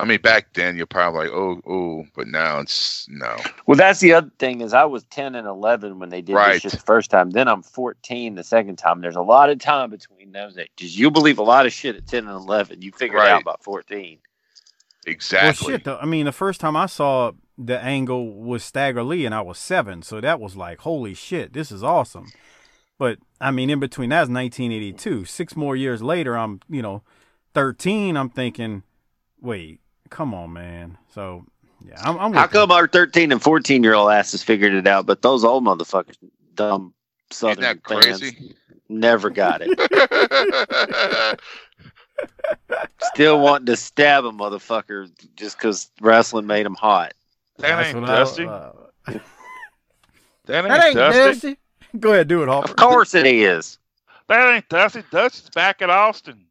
I 0.00 0.04
mean, 0.06 0.20
back 0.20 0.54
then 0.54 0.76
you're 0.76 0.86
probably 0.86 1.28
like, 1.28 1.30
oh, 1.36 1.60
oh, 1.66 2.04
but 2.14 2.26
now 2.26 2.58
it's 2.60 3.06
no. 3.08 3.36
Well, 3.66 3.76
that's 3.76 4.00
the 4.00 4.14
other 4.14 4.30
thing 4.38 4.60
is 4.62 4.72
I 4.72 4.84
was 4.84 5.04
ten 5.04 5.34
and 5.34 5.46
eleven 5.46 5.98
when 5.98 6.08
they 6.08 6.22
did 6.22 6.34
Right. 6.34 6.54
this 6.54 6.62
shit 6.62 6.72
the 6.72 6.78
first 6.78 7.10
time. 7.10 7.30
Then 7.30 7.48
I'm 7.48 7.62
fourteen 7.62 8.34
the 8.34 8.44
second 8.44 8.76
time. 8.76 9.00
There's 9.00 9.16
a 9.16 9.22
lot 9.22 9.50
of 9.50 9.58
time 9.58 9.90
between 9.90 10.32
those 10.32 10.56
ages. 10.58 10.98
You 10.98 11.10
believe 11.10 11.38
a 11.38 11.42
lot 11.42 11.66
of 11.66 11.72
shit 11.72 11.96
at 11.96 12.06
ten 12.06 12.26
and 12.26 12.36
eleven. 12.36 12.82
You 12.82 12.92
figure 12.92 13.18
it 13.18 13.28
out 13.28 13.44
by 13.44 13.56
fourteen. 13.60 14.18
Exactly. 15.06 15.66
Well, 15.66 15.76
shit. 15.76 15.84
Though, 15.84 15.98
I 16.00 16.06
mean, 16.06 16.26
the 16.26 16.32
first 16.32 16.60
time 16.60 16.76
I 16.76 16.86
saw 16.86 17.32
the 17.56 17.78
angle 17.80 18.34
was 18.34 18.64
Stagger 18.64 19.02
Lee, 19.02 19.26
and 19.26 19.34
I 19.34 19.40
was 19.40 19.58
seven, 19.58 20.02
so 20.02 20.20
that 20.20 20.40
was 20.40 20.56
like, 20.56 20.80
holy 20.80 21.14
shit, 21.14 21.52
this 21.52 21.70
is 21.70 21.82
awesome. 21.82 22.32
But 22.98 23.18
I 23.40 23.50
mean, 23.50 23.70
in 23.70 23.80
between 23.80 24.10
that's 24.10 24.28
1982. 24.28 25.24
Six 25.24 25.56
more 25.56 25.74
years 25.74 26.02
later, 26.02 26.36
I'm 26.36 26.60
you 26.68 26.82
know, 26.82 27.02
13. 27.54 28.16
I'm 28.16 28.28
thinking, 28.30 28.82
wait, 29.40 29.80
come 30.10 30.34
on, 30.34 30.52
man. 30.52 30.98
So 31.14 31.44
yeah, 31.86 31.94
I'm. 32.02 32.18
I'm 32.18 32.32
How 32.32 32.42
with 32.42 32.52
you. 32.52 32.58
come 32.60 32.70
our 32.72 32.86
thirteen 32.88 33.32
and 33.32 33.42
fourteen 33.42 33.82
year 33.82 33.94
old 33.94 34.10
asses 34.12 34.42
figured 34.42 34.74
it 34.74 34.86
out, 34.86 35.06
but 35.06 35.22
those 35.22 35.44
old 35.44 35.64
motherfuckers, 35.64 36.16
dumb 36.54 36.92
southern 37.30 37.64
Isn't 37.64 37.84
that 37.84 38.02
fans, 38.02 38.20
crazy? 38.20 38.54
never 38.88 39.30
got 39.30 39.62
it. 39.64 41.40
Still 43.02 43.40
wanting 43.40 43.66
to 43.66 43.76
stab 43.76 44.24
a 44.24 44.30
motherfucker 44.32 45.10
just 45.36 45.58
because 45.58 45.90
wrestling 46.00 46.46
made 46.46 46.64
them 46.66 46.74
hot. 46.74 47.14
That 47.58 47.76
That's 47.76 47.88
ain't 47.88 48.00
what 48.00 48.10
I- 48.10 48.16
Dusty. 48.18 48.44
uh, 48.46 48.72
that 50.46 50.64
ain't, 50.64 50.68
that 50.68 50.84
ain't 50.86 50.94
Dusty. 50.96 51.20
Dusty. 51.48 51.58
Go 51.98 52.12
ahead, 52.12 52.28
do 52.28 52.42
it, 52.42 52.48
Hopper. 52.48 52.70
Of 52.70 52.76
course 52.76 53.14
it 53.14 53.26
is. 53.26 53.78
That 54.28 54.54
ain't 54.54 54.68
Dusty. 54.68 55.02
Dusty's 55.10 55.50
back 55.50 55.82
at 55.82 55.90
Austin. 55.90 56.46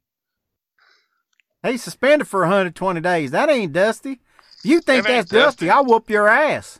Hey, 1.61 1.77
suspended 1.77 2.27
for 2.27 2.41
120 2.41 3.01
days. 3.01 3.31
That 3.31 3.49
ain't 3.49 3.73
Dusty. 3.73 4.19
If 4.59 4.65
you 4.65 4.81
think 4.81 5.05
That 5.05 5.13
that's 5.13 5.29
Dusty, 5.29 5.67
Dusty. 5.67 5.69
I'll 5.69 5.85
whoop 5.85 6.09
your 6.09 6.27
ass. 6.27 6.79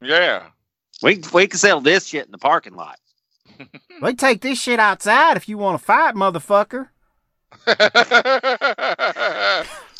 Yeah. 0.00 0.46
We 1.02 1.20
we 1.32 1.46
can 1.48 1.58
sell 1.58 1.80
this 1.80 2.06
shit 2.06 2.26
in 2.26 2.32
the 2.32 2.38
parking 2.38 2.74
lot. 2.74 2.98
We 4.00 4.14
take 4.14 4.40
this 4.40 4.60
shit 4.60 4.80
outside 4.80 5.36
if 5.36 5.48
you 5.48 5.58
want 5.58 5.78
to 5.78 5.84
fight, 5.84 6.16
motherfucker. 6.16 6.88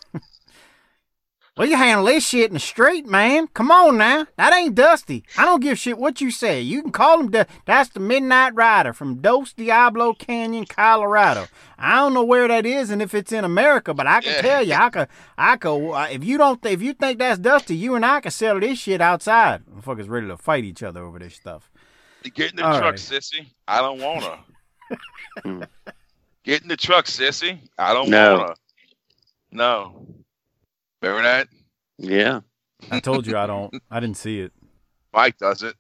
Well, 1.55 1.69
you 1.69 1.77
handle 1.77 2.07
this 2.07 2.27
shit 2.27 2.47
in 2.49 2.55
the 2.55 2.59
street, 2.61 3.05
man. 3.07 3.47
Come 3.49 3.71
on 3.71 3.99
now. 3.99 4.27
That 4.37 4.55
ain't 4.55 4.75
Dusty. 4.75 5.23
I 5.37 5.45
don't 5.45 5.61
give 5.61 5.73
a 5.73 5.77
shit 5.77 5.99
what 5.99 6.19
you 6.23 6.31
say. 6.31 6.63
You 6.63 6.81
can 6.81 6.93
call 6.93 7.21
him 7.21 7.31
the, 7.31 7.47
that's 7.67 7.91
the 7.91 8.01
Midnight 8.01 8.55
Rider 8.55 8.95
from 8.95 9.17
Dos 9.21 9.53
Diablo 9.53 10.15
Canyon, 10.15 10.65
Colorado. 10.65 11.47
I 11.77 11.97
don't 11.97 12.15
know 12.15 12.25
where 12.25 12.49
that 12.49 12.65
is 12.65 12.89
and 12.89 13.03
if 13.03 13.13
it's 13.15 13.33
in 13.33 13.45
America, 13.45 13.93
but 13.93 14.07
I 14.07 14.23
can 14.23 14.33
Yeah. 14.33 14.41
tell 14.41 14.63
you, 14.67 14.73
I 14.73 14.89
could, 14.89 15.09
I 15.37 15.57
could. 15.59 15.91
Uh, 15.93 16.09
if 16.11 16.25
you 16.25 16.39
don't, 16.39 16.65
if 16.65 16.81
you 16.81 16.95
think 16.95 17.19
that's 17.19 17.39
Dusty, 17.39 17.77
you 17.77 17.97
and 17.97 18.07
I 18.07 18.21
can 18.23 18.31
settle 18.31 18.61
this 18.61 18.79
shit 18.79 19.03
outside. 19.03 19.63
The 19.67 19.73
Motherfuckers 19.83 20.09
ready 20.09 20.29
to 20.29 20.39
fight 20.39 20.65
each 20.65 20.83
other 20.83 21.05
over 21.05 21.19
this 21.19 21.35
stuff. 21.35 21.71
Get 22.33 22.53
in 22.53 22.57
the 22.57 22.63
All 22.65 22.79
truck, 22.79 22.93
right. 22.93 22.95
sissy. 22.95 23.47
I 23.69 23.83
don't 23.83 24.01
wanna. 24.01 24.39
Get 26.45 26.63
in 26.63 26.69
the 26.69 26.79
truck, 26.79 27.05
sissy. 27.05 27.59
I 27.79 27.93
don't 27.93 28.09
No. 28.09 28.39
wanna. 28.39 28.55
No. 29.51 30.07
Remember 31.03 31.23
that? 31.23 31.49
Yeah. 31.99 32.41
I 32.91 33.01
told 33.01 33.27
you 33.27 33.37
I 33.37 33.47
don't. 33.47 33.75
I 33.91 34.01
didn't 34.01 34.17
see 34.17 34.41
it. 34.41 34.53
Mike 35.13 35.37
does 35.37 35.63
it. 35.63 35.75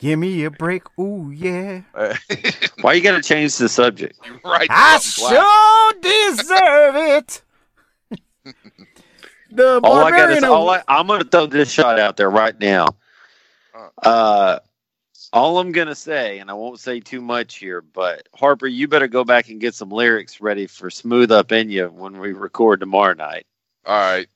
Give 0.00 0.18
me 0.18 0.44
a 0.44 0.50
break. 0.50 0.82
Ooh 0.98 1.30
yeah. 1.30 1.82
Why 2.80 2.94
you 2.94 3.02
gotta 3.02 3.22
change 3.22 3.56
the 3.56 3.68
subject? 3.68 4.18
You're 4.26 4.40
right. 4.44 4.66
I 4.68 4.98
something 4.98 5.36
sure 5.36 5.92
deserve 6.02 6.96
it. 6.96 7.42
the 9.52 9.80
All 9.82 9.98
I 9.98 10.10
got 10.10 10.30
is 10.32 10.42
all 10.44 10.68
I. 10.68 10.82
I'm 10.88 11.06
gonna 11.06 11.24
throw 11.24 11.46
this 11.46 11.70
shot 11.70 11.98
out 11.98 12.16
there 12.16 12.28
right 12.28 12.58
now. 12.58 12.88
Uh, 14.02 14.58
all 15.34 15.58
I'm 15.58 15.72
gonna 15.72 15.96
say, 15.96 16.38
and 16.38 16.48
I 16.48 16.54
won't 16.54 16.78
say 16.78 17.00
too 17.00 17.20
much 17.20 17.56
here, 17.56 17.82
but 17.82 18.28
Harper, 18.34 18.68
you 18.68 18.86
better 18.86 19.08
go 19.08 19.24
back 19.24 19.48
and 19.48 19.60
get 19.60 19.74
some 19.74 19.90
lyrics 19.90 20.40
ready 20.40 20.68
for 20.68 20.90
"Smooth 20.90 21.32
Up 21.32 21.50
in 21.50 21.70
You" 21.70 21.88
when 21.88 22.20
we 22.20 22.32
record 22.32 22.78
tomorrow 22.78 23.14
night. 23.14 23.44
All 23.84 23.98
right. 23.98 24.28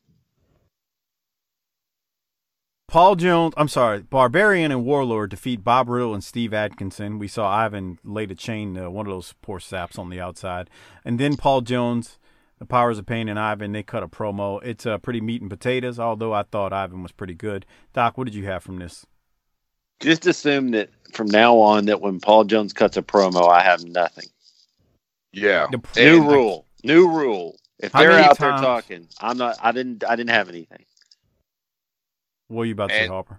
Paul 2.89 3.15
Jones, 3.15 3.55
I'm 3.57 3.69
sorry, 3.69 4.01
Barbarian 4.01 4.73
and 4.73 4.85
Warlord 4.85 5.31
defeat 5.31 5.63
Bob 5.63 5.89
Riddle 5.89 6.15
and 6.15 6.25
Steve 6.25 6.53
Atkinson. 6.53 7.21
We 7.21 7.29
saw 7.29 7.49
Ivan 7.49 8.01
lay 8.03 8.27
to 8.27 8.35
chain 8.35 8.77
uh, 8.77 8.91
one 8.91 9.07
of 9.07 9.13
those 9.13 9.35
poor 9.41 9.61
saps 9.61 9.99
on 9.99 10.11
the 10.11 10.21
outside. 10.21 10.69
And 11.05 11.21
then 11.21 11.37
Paul 11.37 11.61
Jones, 11.61 12.19
the 12.59 12.65
Powers 12.65 12.99
of 12.99 13.07
Pain, 13.07 13.29
and 13.29 13.39
Ivan, 13.39 13.73
they 13.73 13.83
cut 13.83 14.03
a 14.03 14.09
promo. 14.09 14.61
It's 14.65 14.87
uh, 14.87 14.99
pretty 14.99 15.21
meat 15.21 15.43
and 15.43 15.51
potatoes, 15.51 16.01
although 16.01 16.33
I 16.33 16.43
thought 16.43 16.73
Ivan 16.73 17.03
was 17.03 17.13
pretty 17.13 17.35
good. 17.35 17.67
Doc, 17.93 18.17
what 18.17 18.25
did 18.25 18.35
you 18.35 18.47
have 18.47 18.65
from 18.65 18.79
this? 18.79 19.07
Just 20.01 20.27
assume 20.27 20.71
that 20.73 20.91
from 21.13 21.27
now 21.29 21.57
on, 21.59 21.87
that 21.87 22.01
when 22.01 22.21
Paul 22.21 22.45
Jones 22.45 22.73
cuts 22.73 22.97
a 22.97 23.03
promo, 23.03 23.49
I 23.51 23.63
have 23.63 23.85
nothing. 23.85 24.27
Yeah. 25.33 25.67
The- 25.71 25.81
New 25.97 26.19
And- 26.23 26.29
rule. 26.29 26.67
New 26.85 27.09
rule. 27.09 27.57
If 27.81 27.93
they're 27.93 28.13
out 28.13 28.37
times- 28.37 28.61
there 28.61 28.69
talking, 28.69 29.09
I'm 29.21 29.37
not. 29.39 29.57
I 29.63 29.71
didn't. 29.73 30.03
I 30.05 30.17
didn't 30.17 30.31
have 30.31 30.49
anything. 30.49 30.85
What 32.49 32.63
are 32.63 32.67
you 32.67 32.73
about 32.73 32.89
to 32.89 32.95
say, 32.95 33.03
And- 33.05 33.13
Harper? 33.13 33.39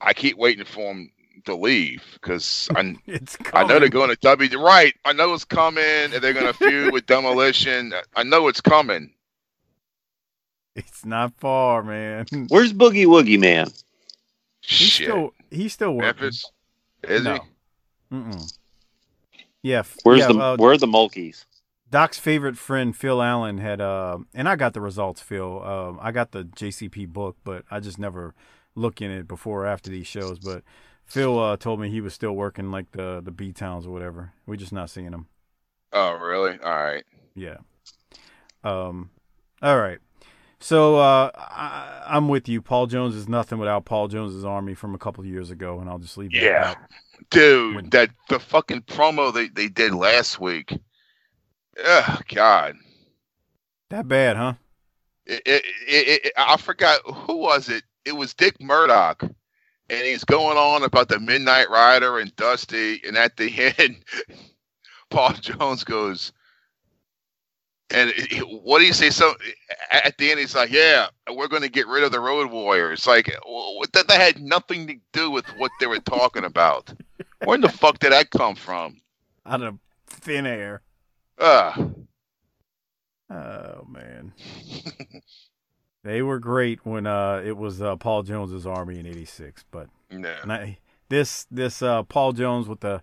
I 0.00 0.12
keep 0.14 0.36
waiting 0.36 0.64
for 0.64 0.92
him 0.92 1.10
to 1.46 1.54
leave 1.54 2.02
because 2.14 2.68
I 2.74 2.80
I 3.54 3.64
know 3.64 3.78
they're 3.78 3.88
going 3.88 4.10
to 4.10 4.16
W. 4.16 4.58
Right. 4.58 4.94
I 5.04 5.12
know 5.12 5.34
it's 5.34 5.44
coming, 5.44 5.84
and 5.84 6.12
they're 6.14 6.32
going 6.32 6.46
to 6.46 6.52
feud 6.54 6.92
with 6.92 7.06
Demolition. 7.06 7.92
I 8.16 8.22
know 8.22 8.48
it's 8.48 8.60
coming. 8.60 9.10
It's 10.76 11.04
not 11.04 11.32
far, 11.38 11.82
man. 11.82 12.26
Where's 12.48 12.72
Boogie 12.72 13.06
Woogie 13.06 13.38
Man? 13.38 13.68
He's 14.62 14.88
Shit. 14.88 15.06
still 15.08 15.34
he's 15.54 15.72
still 15.72 15.92
working. 15.92 16.22
Memphis. 16.22 16.50
Is 17.04 17.24
no. 17.24 17.34
he? 18.10 18.16
Mm-mm. 18.16 18.58
Yeah. 19.62 19.80
f- 19.80 19.96
Where's 20.02 20.20
yeah, 20.20 20.28
the 20.28 20.38
uh, 20.38 20.56
Where 20.56 20.72
are 20.72 20.78
the 20.78 20.86
Mulkeys? 20.86 21.44
Doc's 21.90 22.18
favorite 22.18 22.56
friend 22.56 22.96
Phil 22.96 23.22
Allen 23.22 23.58
had, 23.58 23.80
uh, 23.80 24.18
and 24.34 24.48
I 24.48 24.56
got 24.56 24.72
the 24.72 24.80
results. 24.80 25.20
Phil, 25.20 25.62
um, 25.62 25.98
I 26.02 26.10
got 26.10 26.32
the 26.32 26.44
JCP 26.44 27.08
book, 27.08 27.36
but 27.44 27.64
I 27.70 27.78
just 27.78 27.98
never 27.98 28.34
look 28.74 29.00
in 29.00 29.10
it 29.10 29.28
before 29.28 29.62
or 29.62 29.66
after 29.66 29.90
these 29.90 30.06
shows. 30.06 30.38
But 30.40 30.62
Phil 31.04 31.38
uh, 31.38 31.56
told 31.56 31.80
me 31.80 31.90
he 31.90 32.00
was 32.00 32.14
still 32.14 32.32
working 32.32 32.70
like 32.70 32.92
the 32.92 33.20
the 33.24 33.30
B 33.30 33.52
towns 33.52 33.86
or 33.86 33.90
whatever. 33.90 34.32
We're 34.46 34.56
just 34.56 34.72
not 34.72 34.90
seeing 34.90 35.12
him. 35.12 35.28
Oh, 35.92 36.14
really? 36.14 36.58
All 36.58 36.72
right. 36.84 37.04
Yeah. 37.34 37.58
Um. 38.64 39.10
All 39.62 39.78
right. 39.78 39.98
So 40.64 40.96
uh, 40.96 41.30
I, 41.34 42.04
I'm 42.06 42.26
with 42.28 42.48
you. 42.48 42.62
Paul 42.62 42.86
Jones 42.86 43.14
is 43.14 43.28
nothing 43.28 43.58
without 43.58 43.84
Paul 43.84 44.08
Jones's 44.08 44.46
army 44.46 44.72
from 44.74 44.94
a 44.94 44.98
couple 44.98 45.22
of 45.22 45.28
years 45.28 45.50
ago, 45.50 45.78
and 45.78 45.90
I'll 45.90 45.98
just 45.98 46.16
leave 46.16 46.32
Yeah. 46.32 46.62
that. 46.72 46.90
Dude, 47.28 47.74
When- 47.76 47.90
that 47.90 48.08
the 48.30 48.38
fucking 48.40 48.80
promo 48.82 49.30
they, 49.32 49.48
they 49.48 49.68
did 49.68 49.92
last 49.92 50.40
week. 50.40 50.72
Ugh, 51.84 52.24
God. 52.34 52.76
That 53.90 54.08
bad, 54.08 54.38
huh? 54.38 54.54
It, 55.26 55.42
it, 55.44 55.64
it, 55.86 56.24
it, 56.26 56.32
I 56.38 56.56
forgot 56.56 57.00
who 57.04 57.36
was 57.36 57.68
it. 57.68 57.82
It 58.06 58.12
was 58.16 58.32
Dick 58.32 58.58
Murdoch, 58.58 59.20
and 59.22 60.06
he's 60.06 60.24
going 60.24 60.56
on 60.56 60.82
about 60.82 61.08
the 61.10 61.20
Midnight 61.20 61.68
Rider 61.68 62.20
and 62.20 62.34
Dusty, 62.36 63.02
and 63.06 63.18
at 63.18 63.36
the 63.36 63.74
end, 63.78 64.02
Paul 65.10 65.34
Jones 65.34 65.84
goes, 65.84 66.32
and 67.94 68.12
what 68.62 68.80
do 68.80 68.84
you 68.86 68.92
say? 68.92 69.10
So 69.10 69.34
at 69.90 70.16
the 70.18 70.30
end, 70.30 70.40
he's 70.40 70.54
like, 70.54 70.70
"Yeah, 70.70 71.06
we're 71.32 71.48
going 71.48 71.62
to 71.62 71.68
get 71.68 71.86
rid 71.86 72.02
of 72.04 72.12
the 72.12 72.20
Road 72.20 72.50
Warriors." 72.50 73.06
Like 73.06 73.26
that, 73.26 74.04
that 74.08 74.20
had 74.20 74.42
nothing 74.42 74.86
to 74.88 74.94
do 75.12 75.30
with 75.30 75.46
what 75.56 75.70
they 75.80 75.86
were 75.86 76.00
talking 76.00 76.44
about. 76.44 76.92
Where 77.44 77.54
in 77.54 77.60
the 77.60 77.68
fuck 77.68 77.98
did 77.98 78.12
that 78.12 78.30
come 78.30 78.54
from? 78.54 79.00
Out 79.46 79.62
of 79.62 79.78
thin 80.06 80.46
air. 80.46 80.82
Ugh. 81.38 81.94
Oh 83.30 83.84
man. 83.88 84.32
they 86.04 86.22
were 86.22 86.38
great 86.38 86.84
when 86.84 87.06
uh 87.06 87.42
it 87.44 87.56
was 87.56 87.80
uh 87.80 87.96
Paul 87.96 88.22
Jones's 88.22 88.66
army 88.66 88.98
in 88.98 89.06
86, 89.06 89.64
but 89.70 89.88
Yeah. 90.10 90.36
not, 90.44 90.62
this 91.08 91.46
this 91.50 91.82
uh 91.82 92.02
Paul 92.02 92.32
Jones 92.32 92.68
with 92.68 92.80
the 92.80 93.02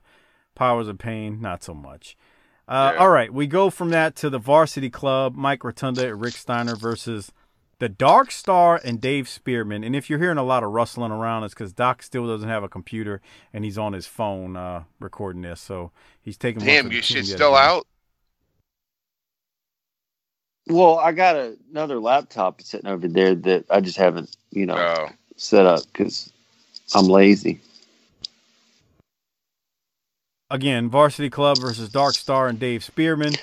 powers 0.56 0.88
of 0.88 0.98
pain 0.98 1.42
not 1.42 1.64
so 1.64 1.74
much. 1.74 2.16
Uh 2.72 2.94
Yeah. 2.96 3.02
all 3.02 3.10
right, 3.10 3.34
we 3.34 3.48
go 3.48 3.70
from 3.72 3.92
that 3.92 4.16
to 4.18 4.32
the 4.32 4.40
Varsity 4.40 4.90
Club, 4.92 5.36
Mike 5.36 5.66
Rotunda 5.66 6.08
and 6.10 6.22
Rick 6.22 6.36
Steiner 6.36 6.78
versus 6.78 7.34
the 7.80 7.90
Dark 7.90 8.32
Star 8.32 8.82
and 8.86 9.02
Dave 9.02 9.30
Spearman. 9.30 9.84
And 9.84 9.96
if 9.96 10.10
you're 10.10 10.20
hearing 10.20 10.40
a 10.40 10.44
lot 10.44 10.64
of 10.64 10.72
rustling 10.72 11.12
around, 11.12 11.46
it's 11.46 11.54
because 11.56 11.74
Doc 11.74 12.04
still 12.04 12.28
doesn't 12.28 12.50
have 12.50 12.64
a 12.64 12.70
computer 12.70 13.22
and 13.54 13.66
he's 13.66 13.78
on 13.78 13.94
his 13.94 14.08
phone 14.08 14.58
uh, 14.58 14.86
recording 15.02 15.44
this. 15.44 15.62
So 15.62 15.92
he's 16.22 16.38
taking. 16.38 16.68
one 16.68 16.78
for 16.80 16.84
Damn, 16.84 16.90
the 16.90 16.96
your 16.96 17.04
shit's 17.04 17.30
still 17.32 17.56
again. 17.56 17.58
out. 17.58 17.88
Well, 20.68 21.00
I 21.00 21.14
got 21.14 21.36
a, 21.38 21.58
another 21.72 22.00
laptop 22.00 22.62
sitting 22.62 22.88
over 22.90 23.08
there 23.08 23.36
that 23.36 23.66
I 23.70 23.82
just 23.82 23.98
haven't, 23.98 24.36
you 24.52 24.66
know, 24.68 24.76
Oh. 24.78 25.10
set 25.38 25.66
up 25.68 25.84
because 25.92 26.32
I'm 26.96 27.08
lazy. 27.08 27.62
Again, 30.52 30.90
Varsity 30.90 31.30
Club 31.30 31.58
versus 31.60 31.90
Dark 31.90 32.14
Star 32.14 32.48
and 32.50 32.60
Dave 32.60 32.84
Spearman. 32.84 33.34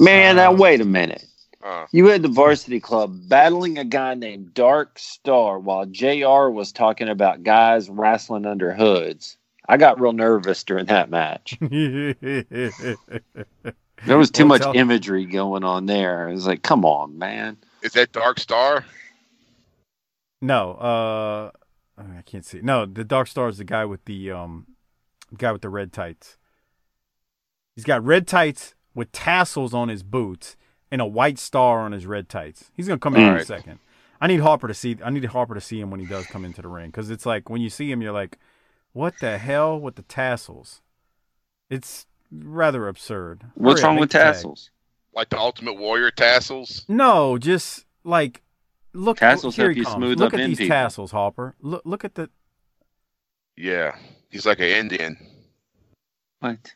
Man, 0.00 0.36
now 0.36 0.50
Uh, 0.52 0.56
wait 0.56 0.80
a 0.80 0.84
minute. 0.84 1.24
Uh, 1.62 1.86
You 1.92 2.06
had 2.08 2.22
the 2.22 2.28
varsity 2.28 2.80
club 2.80 3.14
battling 3.28 3.78
a 3.78 3.84
guy 3.84 4.14
named 4.14 4.54
Dark 4.54 4.98
Star 4.98 5.58
while 5.58 5.84
JR 5.86 6.48
was 6.50 6.72
talking 6.72 7.08
about 7.08 7.42
guys 7.42 7.88
wrestling 7.90 8.46
under 8.46 8.72
hoods. 8.72 9.36
I 9.68 9.76
got 9.76 10.00
real 10.00 10.12
nervous 10.12 10.64
during 10.64 10.86
that 10.86 11.10
match. 11.10 11.58
There 14.06 14.18
was 14.18 14.30
too 14.30 14.42
Well, 14.42 14.48
much 14.48 14.62
tell- 14.62 14.76
imagery 14.76 15.24
going 15.24 15.64
on 15.64 15.86
there. 15.86 16.28
It 16.28 16.34
was 16.34 16.46
like, 16.46 16.62
come 16.62 16.84
on, 16.84 17.16
man. 17.18 17.56
Is 17.82 17.92
that 17.92 18.12
Dark 18.12 18.38
Star? 18.38 18.84
No, 20.42 20.72
uh, 20.72 21.50
I 21.96 22.22
can't 22.26 22.44
see. 22.44 22.60
No, 22.60 22.84
the 22.84 23.04
Dark 23.04 23.28
Star 23.28 23.48
is 23.48 23.56
the 23.56 23.64
guy 23.64 23.86
with 23.86 24.04
the 24.04 24.30
um, 24.30 24.66
guy 25.38 25.52
with 25.52 25.62
the 25.62 25.70
red 25.70 25.90
tights. 25.92 26.36
He's 27.74 27.84
got 27.84 28.04
red 28.04 28.26
tights 28.26 28.74
with 28.94 29.10
tassels 29.12 29.74
on 29.74 29.88
his 29.88 30.02
boots 30.02 30.56
and 30.90 31.00
a 31.00 31.06
white 31.06 31.38
star 31.38 31.80
on 31.80 31.92
his 31.92 32.06
red 32.06 32.28
tights. 32.28 32.70
He's 32.74 32.86
gonna 32.86 32.98
come 33.00 33.16
in 33.16 33.22
in 33.22 33.36
a 33.36 33.44
second. 33.44 33.78
I 34.20 34.26
need 34.28 34.40
Harper 34.40 34.68
to 34.68 34.74
see. 34.74 34.96
I 35.04 35.10
need 35.10 35.24
Harper 35.26 35.54
to 35.54 35.60
see 35.60 35.80
him 35.80 35.90
when 35.90 36.00
he 36.00 36.06
does 36.06 36.26
come 36.26 36.44
into 36.44 36.62
the 36.62 36.68
ring 36.68 36.86
because 36.86 37.10
it's 37.10 37.26
like 37.26 37.50
when 37.50 37.60
you 37.60 37.68
see 37.68 37.90
him, 37.90 38.00
you're 38.00 38.12
like, 38.12 38.38
"What 38.92 39.14
the 39.20 39.38
hell 39.38 39.78
with 39.78 39.96
the 39.96 40.02
tassels?" 40.02 40.80
It's 41.68 42.06
rather 42.30 42.86
absurd. 42.88 43.44
What's 43.54 43.80
Hurry 43.80 43.88
wrong 43.88 43.98
with 44.00 44.10
the 44.10 44.18
tag. 44.18 44.34
tassels? 44.34 44.70
Like 45.14 45.28
the 45.30 45.38
Ultimate 45.38 45.74
Warrior 45.76 46.10
tassels? 46.10 46.84
No, 46.88 47.38
just 47.38 47.84
like 48.04 48.42
look. 48.92 49.18
Tassels 49.18 49.56
here 49.56 49.66
help 49.66 49.74
he 49.74 49.80
you 49.80 49.84
comes. 49.84 49.96
smooth 49.96 50.20
Look 50.20 50.32
up 50.34 50.40
at 50.40 50.46
these 50.46 50.58
people. 50.58 50.74
tassels, 50.74 51.10
Harper. 51.10 51.54
Look, 51.60 51.82
look 51.84 52.04
at 52.04 52.14
the. 52.14 52.30
Yeah. 53.56 53.96
He's 54.30 54.46
like 54.46 54.58
an 54.60 54.66
Indian. 54.66 55.16
What? 56.40 56.72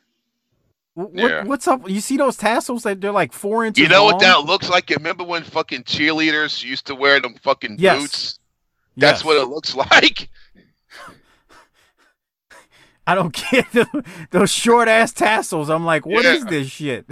What, 1.07 1.30
Yeah. 1.30 1.44
What's 1.44 1.68
up? 1.68 1.88
You 1.88 2.01
see 2.01 2.16
those 2.16 2.36
tassels 2.36 2.82
that 2.82 3.01
they're 3.01 3.12
like 3.12 3.32
four 3.32 3.64
inches. 3.64 3.80
You 3.82 3.88
know 3.88 4.05
what 4.05 4.18
that 4.18 4.44
looks 4.46 4.68
like? 4.68 4.90
You 4.90 4.96
remember 4.96 5.22
when 5.22 5.44
fucking 5.44 5.84
cheerleaders 5.84 6.64
used 6.64 6.86
to 6.86 6.94
wear 6.96 7.20
them 7.20 7.34
fucking 7.40 7.76
Yes. 7.78 8.01
boots? 8.01 8.38
That's 8.96 9.20
Yes. 9.20 9.24
what 9.24 9.36
it 9.36 9.46
looks 9.49 9.74
like. 9.90 10.28
I 13.07 13.14
don't 13.14 13.32
get 13.51 13.70
the, 13.72 14.05
those 14.32 14.51
short 14.51 14.88
ass 14.88 15.12
tassels. 15.12 15.70
I'm 15.70 15.84
like, 15.84 16.05
what 16.05 16.24
is 16.24 16.42
Yeah. 16.44 16.51
this 16.51 16.68
shit? 16.68 17.07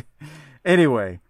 Anyway, 0.64 1.20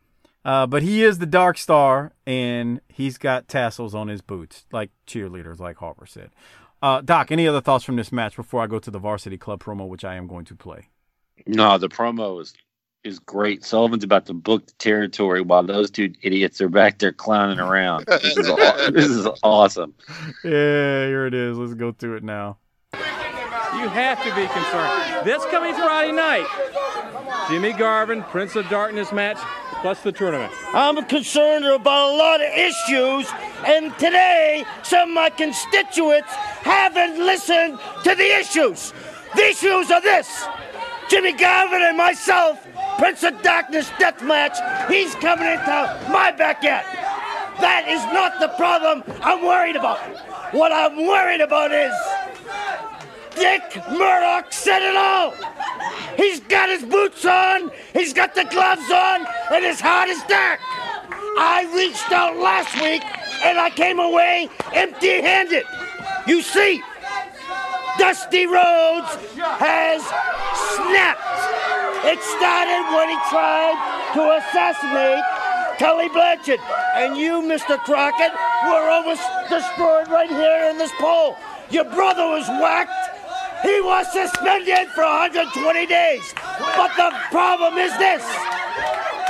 uh, 0.44 0.66
but 0.66 0.82
he 0.82 1.04
is 1.04 1.18
the 1.18 1.26
Dark 1.26 1.58
Star, 1.58 2.12
and 2.26 2.80
he's 2.88 3.18
got 3.18 3.48
tassels 3.48 3.94
on 3.94 4.08
his 4.08 4.22
boots, 4.22 4.64
like 4.72 4.90
cheerleaders, 5.06 5.60
like 5.60 5.76
Harper 5.76 6.06
said. 6.06 6.30
Uh, 6.82 7.02
Doc, 7.02 7.30
any 7.30 7.46
other 7.46 7.60
thoughts 7.60 7.84
from 7.84 7.96
this 7.96 8.10
match 8.10 8.34
before 8.34 8.62
I 8.62 8.66
go 8.66 8.78
to 8.78 8.90
the 8.90 8.98
Varsity 8.98 9.36
Club 9.36 9.62
promo, 9.62 9.86
which 9.86 10.04
I 10.04 10.14
am 10.14 10.26
going 10.26 10.46
to 10.46 10.54
play? 10.56 10.88
No, 11.46 11.78
the 11.78 11.88
promo 11.88 12.40
is 12.40 12.54
is 13.04 13.18
great. 13.20 13.64
Sullivan's 13.64 14.02
about 14.02 14.26
to 14.26 14.34
book 14.34 14.66
the 14.66 14.72
territory 14.78 15.40
while 15.40 15.62
those 15.62 15.90
two 15.92 16.12
idiots 16.22 16.60
are 16.60 16.68
back 16.68 16.98
there 16.98 17.12
clowning 17.12 17.60
around. 17.60 18.04
This 18.06 18.36
is 18.36 18.48
aw- 18.48 18.90
this 18.92 19.06
is 19.06 19.28
awesome. 19.44 19.94
Yeah, 20.42 21.06
here 21.06 21.26
it 21.26 21.34
is. 21.34 21.56
Let's 21.56 21.74
go 21.74 21.92
to 21.92 22.14
it 22.16 22.24
now. 22.24 22.58
You 22.94 23.88
have 23.88 24.18
to 24.24 24.34
be 24.34 24.46
concerned. 24.48 25.24
This 25.24 25.44
coming 25.46 25.74
Friday 25.74 26.12
night, 26.12 26.46
Jimmy 27.48 27.72
Garvin, 27.72 28.22
Prince 28.24 28.56
of 28.56 28.68
Darkness 28.68 29.12
match, 29.12 29.38
plus 29.82 30.02
the 30.02 30.10
tournament. 30.10 30.52
I'm 30.74 31.04
concerned 31.04 31.64
about 31.64 32.12
a 32.12 32.16
lot 32.16 32.40
of 32.40 32.48
issues, 32.56 33.30
and 33.66 33.96
today 33.98 34.64
some 34.82 35.10
of 35.10 35.14
my 35.14 35.30
constituents 35.30 36.32
haven't 36.32 37.18
listened 37.18 37.78
to 38.02 38.14
the 38.16 38.36
issues. 38.38 38.92
The 39.36 39.44
issues 39.44 39.90
are 39.92 40.00
this 40.00 40.44
Jimmy 41.08 41.32
Garvin 41.32 41.82
and 41.82 41.96
myself, 41.96 42.66
Prince 42.98 43.22
of 43.22 43.40
Darkness 43.42 43.90
death 43.98 44.22
match, 44.22 44.56
he's 44.90 45.14
coming 45.16 45.46
into 45.46 46.08
my 46.10 46.32
backyard. 46.32 46.84
That 47.60 47.86
is 47.88 48.02
not 48.12 48.40
the 48.40 48.48
problem 48.56 49.04
I'm 49.22 49.44
worried 49.46 49.76
about. 49.76 49.98
What 50.52 50.72
I'm 50.72 51.06
worried 51.06 51.40
about 51.40 51.72
is 51.72 51.92
Dick 53.34 53.62
Murdoch 53.90 54.52
said 54.52 54.82
it 54.82 54.96
all. 54.96 55.34
He's 56.16 56.40
got 56.40 56.68
his 56.70 56.82
boots 56.82 57.24
on, 57.24 57.70
he's 57.92 58.12
got 58.12 58.34
the 58.34 58.44
gloves 58.44 58.90
on, 58.90 59.26
and 59.52 59.64
his 59.64 59.80
heart 59.80 60.08
is 60.08 60.22
dark. 60.24 60.60
I 61.38 61.70
reached 61.74 62.10
out 62.10 62.36
last 62.36 62.74
week 62.80 63.02
and 63.44 63.58
I 63.58 63.70
came 63.70 64.00
away 64.00 64.48
empty 64.72 65.20
handed. 65.20 65.64
You 66.26 66.42
see, 66.42 66.82
Dusty 67.98 68.46
Rhodes 68.46 69.08
has 69.58 70.02
snapped. 70.76 71.20
It 72.04 72.20
started 72.22 72.84
when 72.94 73.08
he 73.08 73.18
tried 73.30 73.76
to 74.14 74.22
assassinate 74.36 75.24
Tully 75.78 76.08
Blanchard. 76.08 76.60
And 76.94 77.16
you, 77.16 77.40
Mr. 77.42 77.78
Crockett, 77.84 78.32
were 78.64 78.90
almost 78.90 79.22
destroyed 79.48 80.08
right 80.08 80.30
here 80.30 80.70
in 80.70 80.78
this 80.78 80.92
poll. 81.00 81.36
Your 81.70 81.84
brother 81.84 82.26
was 82.28 82.46
whacked. 82.48 82.92
He 83.62 83.80
was 83.80 84.06
suspended 84.12 84.88
for 84.94 85.02
120 85.02 85.86
days. 85.86 86.34
But 86.76 86.94
the 86.96 87.10
problem 87.30 87.78
is 87.78 87.96
this. 87.98 88.22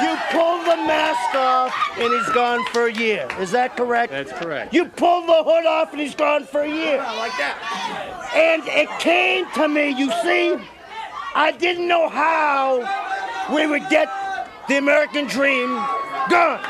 You 0.00 0.14
pull 0.30 0.58
the 0.60 0.76
mask 0.84 1.34
off 1.34 1.74
and 1.96 2.12
he's 2.12 2.28
gone 2.34 2.64
for 2.66 2.86
a 2.86 2.92
year. 2.92 3.26
Is 3.40 3.50
that 3.52 3.76
correct? 3.76 4.12
That's 4.12 4.32
correct. 4.32 4.74
You 4.74 4.84
pull 4.84 5.22
the 5.22 5.42
hood 5.42 5.64
off 5.64 5.92
and 5.92 6.00
he's 6.00 6.14
gone 6.14 6.44
for 6.44 6.60
a 6.60 6.68
year. 6.68 6.98
like 6.98 7.32
that. 7.40 7.56
And 8.36 8.62
it 8.66 8.90
came 9.00 9.50
to 9.54 9.68
me, 9.68 9.96
you 9.96 10.12
see, 10.20 10.60
I 11.34 11.50
didn't 11.52 11.88
know 11.88 12.10
how 12.10 12.84
we 13.54 13.66
would 13.66 13.88
get 13.88 14.08
the 14.68 14.76
American 14.76 15.26
dream 15.26 15.72
gone. 16.28 16.60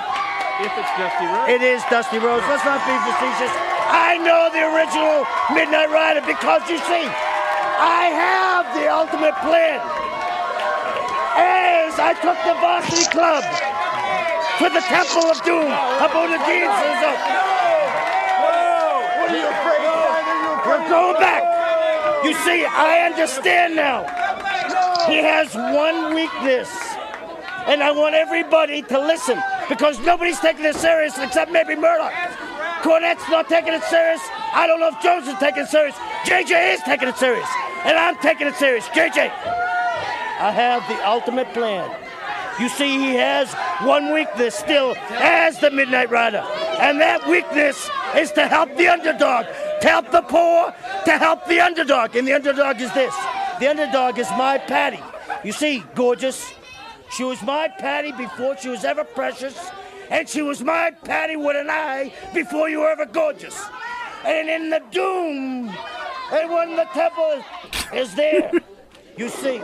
If 0.62 0.72
it's 0.72 0.92
Dusty 0.94 1.26
Rhodes. 1.26 1.50
It 1.50 1.62
is 1.62 1.82
Dusty 1.90 2.18
Rhodes. 2.22 2.46
Let's 2.46 2.64
not 2.64 2.80
be 2.86 2.94
facetious. 3.10 3.52
I 3.90 4.22
know 4.22 4.48
the 4.54 4.70
original 4.70 5.26
Midnight 5.50 5.90
Rider 5.90 6.22
because 6.22 6.62
you 6.70 6.78
see, 6.78 7.04
I 7.76 8.08
have 8.14 8.64
the 8.78 8.86
ultimate 8.86 9.34
plan. 9.42 10.05
As 11.36 11.98
I 12.00 12.12
took 12.24 12.38
the 12.48 12.54
varsity 12.60 13.04
club 13.12 13.44
to 14.58 14.66
the 14.72 14.80
Temple 14.88 15.28
of 15.28 15.38
Doom, 15.44 15.68
Abudadein 16.00 16.68
says, 16.80 16.98
oh, 17.04 17.16
no! 18.40 18.96
What 19.20 19.28
are 19.30 19.36
you 19.36 19.48
afraid 19.52 19.84
of? 19.84 20.06
We're 20.66 20.88
going 20.88 21.20
back. 21.20 21.44
You 22.24 22.32
see, 22.34 22.64
I 22.64 23.06
understand 23.06 23.76
now. 23.76 24.02
He 25.06 25.16
has 25.18 25.54
one 25.54 26.14
weakness. 26.14 26.68
And 27.66 27.82
I 27.82 27.90
want 27.90 28.14
everybody 28.14 28.82
to 28.82 28.98
listen 28.98 29.42
because 29.68 29.98
nobody's 30.00 30.40
taking 30.40 30.64
it 30.64 30.76
serious 30.76 31.18
except 31.18 31.50
maybe 31.50 31.74
Murdoch. 31.74 32.12
Cornette's 32.82 33.28
not 33.28 33.48
taking 33.48 33.74
it 33.74 33.82
serious. 33.84 34.20
I 34.54 34.66
don't 34.66 34.80
know 34.80 34.88
if 34.88 35.02
Jones 35.02 35.26
is 35.26 35.34
taking 35.38 35.64
it 35.64 35.68
serious. 35.68 35.96
JJ 36.24 36.74
is 36.74 36.80
taking 36.82 37.08
it 37.08 37.16
serious. 37.16 37.48
And 37.84 37.98
I'm 37.98 38.16
taking 38.18 38.46
it 38.46 38.54
serious. 38.54 38.86
JJ, 38.88 39.30
I 40.38 40.50
have 40.50 40.86
the 40.88 41.08
ultimate 41.08 41.52
plan. 41.54 41.90
You 42.60 42.68
see, 42.68 42.98
he 42.98 43.14
has 43.14 43.52
one 43.82 44.12
weakness 44.12 44.54
still 44.54 44.94
as 45.10 45.58
the 45.58 45.70
Midnight 45.70 46.10
Rider. 46.10 46.44
And 46.78 47.00
that 47.00 47.26
weakness 47.28 47.88
is 48.16 48.32
to 48.32 48.46
help 48.46 48.74
the 48.76 48.88
underdog, 48.88 49.46
to 49.80 49.88
help 49.88 50.10
the 50.10 50.22
poor, 50.22 50.74
to 51.04 51.12
help 51.12 51.46
the 51.46 51.60
underdog. 51.60 52.16
And 52.16 52.26
the 52.26 52.32
underdog 52.32 52.80
is 52.80 52.92
this 52.94 53.14
the 53.60 53.68
underdog 53.68 54.18
is 54.18 54.28
my 54.30 54.58
Patty. 54.58 55.00
You 55.44 55.52
see, 55.52 55.84
gorgeous, 55.94 56.52
she 57.10 57.24
was 57.24 57.42
my 57.42 57.68
Patty 57.68 58.12
before 58.12 58.56
she 58.56 58.68
was 58.68 58.84
ever 58.84 59.04
precious, 59.04 59.58
and 60.10 60.28
she 60.28 60.42
was 60.42 60.62
my 60.62 60.90
Patty 61.04 61.36
with 61.36 61.56
an 61.56 61.70
eye 61.70 62.12
before 62.34 62.68
you 62.68 62.80
were 62.80 62.90
ever 62.90 63.06
gorgeous. 63.06 63.58
And 64.24 64.48
in 64.48 64.70
the 64.70 64.82
doom, 64.90 65.74
and 66.32 66.50
when 66.50 66.76
the 66.76 66.84
temple 66.92 67.42
is 67.94 68.14
there, 68.14 68.50
you 69.16 69.28
see, 69.28 69.60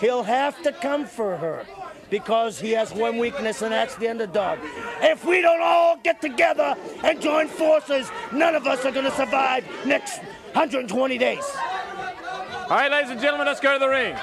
he'll 0.00 0.22
have 0.22 0.62
to 0.62 0.72
come 0.72 1.06
for 1.06 1.36
her 1.36 1.66
because 2.10 2.60
he 2.60 2.72
has 2.72 2.92
one 2.92 3.18
weakness, 3.18 3.62
and 3.62 3.72
that's 3.72 3.96
the 3.96 4.08
underdog. 4.08 4.58
If 5.00 5.24
we 5.24 5.40
don't 5.40 5.62
all 5.62 5.96
get 5.96 6.20
together 6.20 6.76
and 7.02 7.20
join 7.20 7.48
forces, 7.48 8.10
none 8.32 8.54
of 8.54 8.66
us 8.66 8.84
are 8.84 8.92
going 8.92 9.06
to 9.06 9.16
survive 9.16 9.64
next 9.86 10.18
120 10.52 11.18
days. 11.18 11.44
All 12.64 12.68
right, 12.78 12.90
ladies 12.90 13.10
and 13.10 13.20
gentlemen, 13.20 13.46
let's 13.46 13.60
go 13.60 13.72
to 13.72 13.78
the 13.78 13.88
ring. 13.88 14.16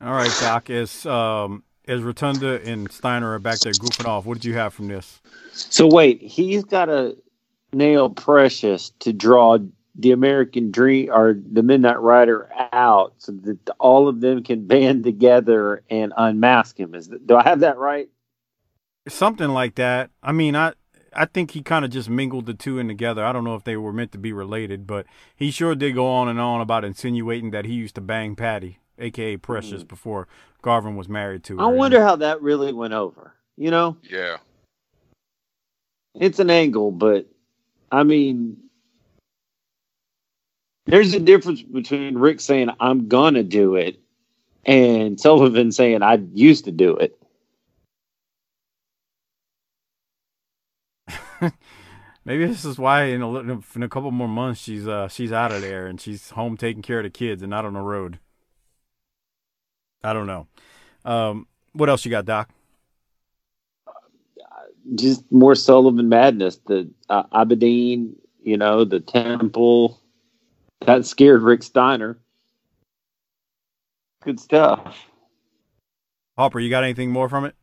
All 0.00 0.12
right, 0.12 0.30
Doc. 0.40 0.70
As 0.70 1.06
um, 1.06 1.62
as 1.86 2.02
Rotunda 2.02 2.60
and 2.62 2.90
Steiner 2.90 3.32
are 3.32 3.38
back 3.38 3.60
there 3.60 3.72
goofing 3.72 4.06
off, 4.06 4.26
what 4.26 4.34
did 4.34 4.44
you 4.44 4.54
have 4.54 4.74
from 4.74 4.88
this? 4.88 5.22
So 5.52 5.86
wait, 5.86 6.20
he's 6.20 6.64
got 6.64 6.86
to 6.86 7.16
nail 7.72 8.10
Precious 8.10 8.90
to 9.00 9.12
draw 9.12 9.58
the 9.96 10.10
American 10.12 10.70
Dream 10.70 11.10
or 11.12 11.34
the 11.34 11.62
Midnight 11.62 12.00
Rider 12.00 12.50
out, 12.72 13.14
so 13.18 13.32
that 13.32 13.58
all 13.78 14.08
of 14.08 14.20
them 14.20 14.42
can 14.42 14.66
band 14.66 15.04
together 15.04 15.82
and 15.88 16.12
unmask 16.16 16.78
him. 16.78 16.94
Is 16.94 17.08
that, 17.08 17.26
do 17.26 17.36
I 17.36 17.42
have 17.44 17.60
that 17.60 17.78
right? 17.78 18.08
something 19.06 19.50
like 19.50 19.74
that. 19.74 20.10
I 20.22 20.32
mean, 20.32 20.56
I 20.56 20.72
I 21.16 21.26
think 21.26 21.52
he 21.52 21.62
kind 21.62 21.84
of 21.84 21.90
just 21.90 22.08
mingled 22.10 22.46
the 22.46 22.54
two 22.54 22.78
in 22.78 22.88
together. 22.88 23.24
I 23.24 23.32
don't 23.32 23.44
know 23.44 23.54
if 23.54 23.62
they 23.64 23.76
were 23.76 23.92
meant 23.92 24.10
to 24.12 24.18
be 24.18 24.32
related, 24.32 24.86
but 24.86 25.06
he 25.36 25.50
sure 25.50 25.74
did 25.74 25.94
go 25.94 26.08
on 26.08 26.26
and 26.28 26.40
on 26.40 26.60
about 26.60 26.84
insinuating 26.84 27.50
that 27.52 27.66
he 27.66 27.74
used 27.74 27.94
to 27.96 28.00
bang 28.00 28.34
Patty, 28.34 28.78
aka 28.98 29.36
Precious, 29.36 29.84
Mm. 29.84 29.88
before 29.88 30.26
Garvin 30.62 30.96
was 30.96 31.08
married 31.08 31.44
to 31.44 31.58
her. 31.58 31.62
I 31.62 31.66
wonder 31.66 32.02
how 32.02 32.16
that 32.16 32.40
really 32.42 32.72
went 32.72 32.94
over. 32.94 33.34
You 33.56 33.70
know, 33.70 33.96
Yeah. 34.10 34.38
it's 36.14 36.38
an 36.38 36.50
angle, 36.50 36.90
but 36.90 37.26
I 37.92 38.02
mean, 38.02 38.56
there's 40.86 41.14
a 41.14 41.20
difference 41.20 41.62
between 41.62 42.16
Rick 42.18 42.40
saying 42.40 42.70
I'm 42.80 43.08
gonna 43.08 43.42
do 43.42 43.76
it 43.76 44.00
and 44.66 45.18
Sullivan 45.20 45.72
saying 45.72 46.02
I 46.02 46.22
used 46.32 46.64
to 46.66 46.72
do 46.72 46.96
it. 46.96 47.18
Maybe 52.24 52.46
this 52.46 52.64
is 52.64 52.78
why 52.78 53.04
in 53.04 53.20
a, 53.22 53.38
in 53.38 53.82
a 53.82 53.88
couple 53.88 54.10
more 54.10 54.28
months 54.28 54.60
she's 54.60 54.88
uh 54.88 55.08
she's 55.08 55.32
out 55.32 55.52
of 55.52 55.60
there 55.60 55.86
and 55.86 56.00
she's 56.00 56.30
home 56.30 56.56
taking 56.56 56.82
care 56.82 56.98
of 56.98 57.04
the 57.04 57.10
kids 57.10 57.42
and 57.42 57.50
not 57.50 57.64
on 57.64 57.74
the 57.74 57.80
road. 57.80 58.18
I 60.02 60.12
don't 60.12 60.26
know. 60.26 60.46
Um, 61.04 61.46
what 61.72 61.88
else 61.88 62.04
you 62.04 62.10
got, 62.10 62.26
Doc? 62.26 62.50
Just 64.94 65.24
more 65.32 65.54
Sullivan 65.54 66.10
madness. 66.10 66.58
The 66.66 66.90
uh, 67.08 67.22
Aberdeen, 67.32 68.16
you 68.42 68.58
know, 68.58 68.84
the 68.84 69.00
Temple 69.00 69.98
that 70.86 71.06
scared 71.06 71.42
Rick 71.42 71.62
Steiner. 71.62 72.18
Good 74.22 74.40
stuff. 74.40 74.96
Hopper, 76.36 76.60
you 76.60 76.70
got 76.70 76.84
anything 76.84 77.10
more 77.10 77.28
from 77.28 77.44
it? 77.44 77.54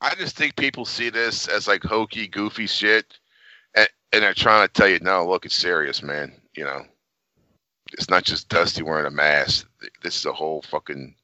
I 0.00 0.14
just 0.14 0.36
think 0.36 0.56
people 0.56 0.84
see 0.84 1.10
this 1.10 1.48
as 1.48 1.68
like 1.68 1.82
hokey, 1.82 2.26
goofy 2.28 2.66
shit, 2.66 3.18
and, 3.74 3.88
and 4.12 4.22
they're 4.22 4.34
trying 4.34 4.66
to 4.66 4.72
tell 4.72 4.88
you, 4.88 4.98
no, 5.00 5.26
look, 5.26 5.44
it's 5.44 5.56
serious, 5.56 6.02
man. 6.02 6.32
You 6.54 6.64
know, 6.64 6.82
it's 7.92 8.08
not 8.08 8.24
just 8.24 8.48
Dusty 8.48 8.82
wearing 8.82 9.06
a 9.06 9.10
mask. 9.10 9.68
This 10.02 10.16
is 10.16 10.26
a 10.26 10.32
whole 10.32 10.62
fucking 10.62 11.14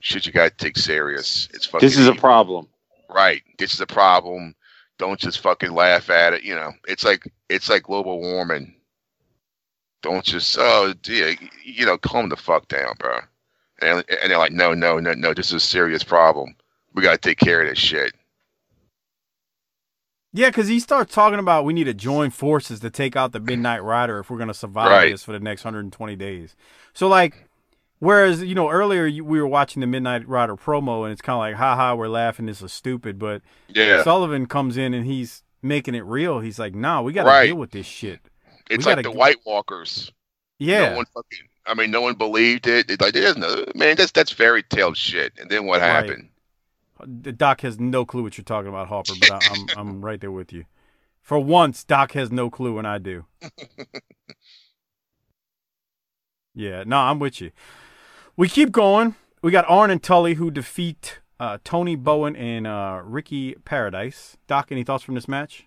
shit 0.00 0.26
you 0.26 0.32
got 0.32 0.50
to 0.50 0.64
take 0.64 0.78
serious. 0.78 1.48
It's 1.52 1.66
fucking 1.66 1.86
This 1.86 1.98
is 1.98 2.06
a 2.06 2.14
problem. 2.14 2.68
right. 3.12 3.42
This 3.58 3.74
is 3.74 3.80
a 3.80 3.86
problem. 3.86 4.54
Don't 4.98 5.20
just 5.20 5.40
fucking 5.40 5.72
laugh 5.72 6.10
at 6.10 6.34
it. 6.34 6.42
You 6.42 6.54
know, 6.54 6.72
it's 6.86 7.04
like 7.04 7.30
it's 7.48 7.68
like 7.68 7.84
global 7.84 8.20
warming. 8.20 8.74
Don't 10.02 10.24
just 10.24 10.56
oh 10.58 10.94
dear, 11.02 11.34
you 11.64 11.84
know, 11.86 11.98
calm 11.98 12.28
the 12.28 12.36
fuck 12.36 12.68
down, 12.68 12.94
bro. 12.98 13.18
And 13.82 14.04
and 14.22 14.30
they're 14.30 14.38
like, 14.38 14.52
no, 14.52 14.72
no, 14.74 14.98
no, 14.98 15.12
no. 15.12 15.34
This 15.34 15.48
is 15.48 15.54
a 15.54 15.60
serious 15.60 16.02
problem. 16.02 16.54
We 16.94 17.02
got 17.02 17.12
to 17.12 17.18
take 17.28 17.38
care 17.38 17.62
of 17.62 17.68
this 17.68 17.78
shit. 17.78 18.12
Yeah, 20.32 20.48
because 20.50 20.68
he 20.68 20.78
starts 20.78 21.12
talking 21.12 21.38
about 21.40 21.64
we 21.64 21.72
need 21.72 21.84
to 21.84 21.94
join 21.94 22.30
forces 22.30 22.80
to 22.80 22.90
take 22.90 23.16
out 23.16 23.32
the 23.32 23.40
Midnight 23.40 23.82
Rider 23.82 24.20
if 24.20 24.30
we're 24.30 24.36
going 24.38 24.48
to 24.48 24.54
survive 24.54 24.90
Right. 24.90 25.10
this 25.10 25.24
for 25.24 25.32
the 25.32 25.40
next 25.40 25.64
120 25.64 26.14
days. 26.14 26.54
So, 26.94 27.08
like, 27.08 27.48
whereas, 27.98 28.40
you 28.42 28.54
know, 28.54 28.70
earlier 28.70 29.04
we 29.24 29.40
were 29.40 29.46
watching 29.48 29.80
the 29.80 29.88
Midnight 29.88 30.26
Rider 30.28 30.56
promo 30.56 31.02
and 31.02 31.12
it's 31.12 31.20
kind 31.22 31.34
of 31.34 31.40
like, 31.40 31.56
haha, 31.56 31.96
we're 31.96 32.08
laughing, 32.08 32.46
this 32.46 32.62
is 32.62 32.72
stupid. 32.72 33.18
But 33.18 33.42
Yeah. 33.68 34.04
Sullivan 34.04 34.46
comes 34.46 34.76
in 34.76 34.94
and 34.94 35.04
he's 35.04 35.42
making 35.62 35.96
it 35.96 36.04
real. 36.04 36.38
He's 36.38 36.60
like, 36.60 36.74
nah, 36.76 37.02
we 37.02 37.12
got 37.12 37.24
to 37.24 37.28
Right. 37.28 37.46
deal 37.46 37.56
with 37.56 37.72
this 37.72 37.86
shit. 37.86 38.20
It's 38.70 38.86
like 38.86 38.96
gotta 38.96 39.02
the 39.02 39.10
White 39.10 39.38
Walkers. 39.44 40.12
Yeah. 40.58 40.90
No 40.90 40.96
one 40.96 41.06
fucking. 41.06 41.46
I 41.66 41.74
mean, 41.74 41.90
no 41.90 42.00
one 42.00 42.14
believed 42.14 42.66
it. 42.66 42.90
It's 42.90 43.00
like, 43.00 43.14
there's 43.14 43.36
no 43.36 43.64
man. 43.74 43.96
That's 43.96 44.12
that's 44.12 44.32
fairy 44.32 44.62
tale 44.62 44.94
shit. 44.94 45.32
And 45.38 45.50
then 45.50 45.66
what 45.66 45.80
Right. 45.80 46.08
happened? 46.08 46.28
Doc 47.36 47.62
has 47.62 47.80
no 47.80 48.04
clue 48.04 48.22
what 48.22 48.36
you're 48.36 48.44
talking 48.44 48.68
about, 48.68 48.88
Hopper, 48.88 49.14
but 49.18 49.30
I, 49.30 49.42
I'm 49.46 49.70
I'm 49.76 50.04
right 50.04 50.20
there 50.20 50.30
with 50.30 50.52
you. 50.52 50.64
For 51.22 51.38
once, 51.38 51.84
Doc 51.84 52.12
has 52.12 52.30
no 52.32 52.50
clue, 52.50 52.78
and 52.78 52.86
I 52.86 52.98
do. 52.98 53.26
yeah, 56.54 56.82
no, 56.86 56.96
I'm 56.98 57.18
with 57.18 57.40
you. 57.40 57.52
We 58.36 58.48
keep 58.48 58.72
going. 58.72 59.14
We 59.42 59.50
got 59.50 59.64
Arn 59.68 59.90
and 59.90 60.02
Tully 60.02 60.34
who 60.34 60.50
defeat 60.50 61.20
uh, 61.38 61.58
Tony 61.64 61.96
Bowen 61.96 62.36
and 62.36 62.66
uh, 62.66 63.00
Ricky 63.04 63.54
Paradise. 63.64 64.36
Doc, 64.46 64.68
any 64.70 64.84
thoughts 64.84 65.04
from 65.04 65.14
this 65.14 65.28
match? 65.28 65.66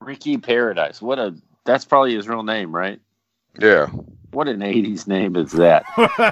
Ricky 0.00 0.36
Paradise. 0.38 1.02
What 1.02 1.18
a 1.18 1.34
that's 1.64 1.84
probably 1.84 2.14
his 2.14 2.28
real 2.28 2.42
name, 2.42 2.74
right? 2.74 3.00
Yeah. 3.58 3.86
What 4.32 4.48
an 4.48 4.60
80s 4.60 5.06
name 5.06 5.36
is 5.36 5.52
that? 5.52 5.84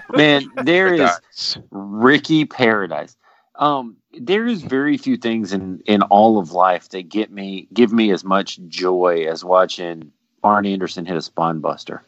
Man, 0.16 0.50
there 0.64 0.92
is 0.94 1.58
Ricky 1.70 2.46
Paradise. 2.46 3.16
Um, 3.56 3.96
there 4.18 4.46
is 4.46 4.62
very 4.62 4.96
few 4.96 5.18
things 5.18 5.52
in 5.52 5.82
in 5.84 6.00
all 6.02 6.38
of 6.38 6.52
life 6.52 6.88
that 6.90 7.10
get 7.10 7.30
me 7.30 7.68
give 7.74 7.92
me 7.92 8.10
as 8.10 8.24
much 8.24 8.58
joy 8.68 9.26
as 9.28 9.44
watching 9.44 10.12
Arn 10.42 10.64
Anderson 10.64 11.04
hit 11.04 11.16
a 11.16 11.20
spine 11.20 11.60
buster. 11.60 12.02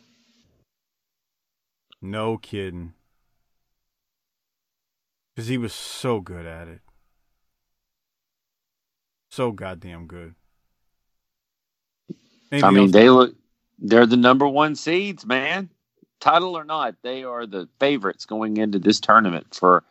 No 2.00 2.38
kidding. 2.38 2.94
Because 5.34 5.48
he 5.48 5.58
was 5.58 5.74
so 5.74 6.20
good 6.20 6.46
at 6.46 6.68
it. 6.68 6.80
So 9.30 9.52
goddamn 9.52 10.06
good. 10.06 10.34
I 12.53 12.70
mean, 12.70 12.84
else? 12.84 12.92
they 12.92 13.09
look 13.11 13.34
they're 13.78 14.07
the 14.07 14.16
number 14.16 14.46
one 14.46 14.74
seeds, 14.76 15.26
man. 15.26 15.70
Title 16.20 16.57
or 16.57 16.64
not, 16.64 16.94
they 17.03 17.24
are 17.24 17.46
the 17.46 17.68
favorites 17.80 18.26
going 18.26 18.57
into 18.57 18.78
this 18.78 19.00
tournament 19.00 19.55
for 19.55 19.82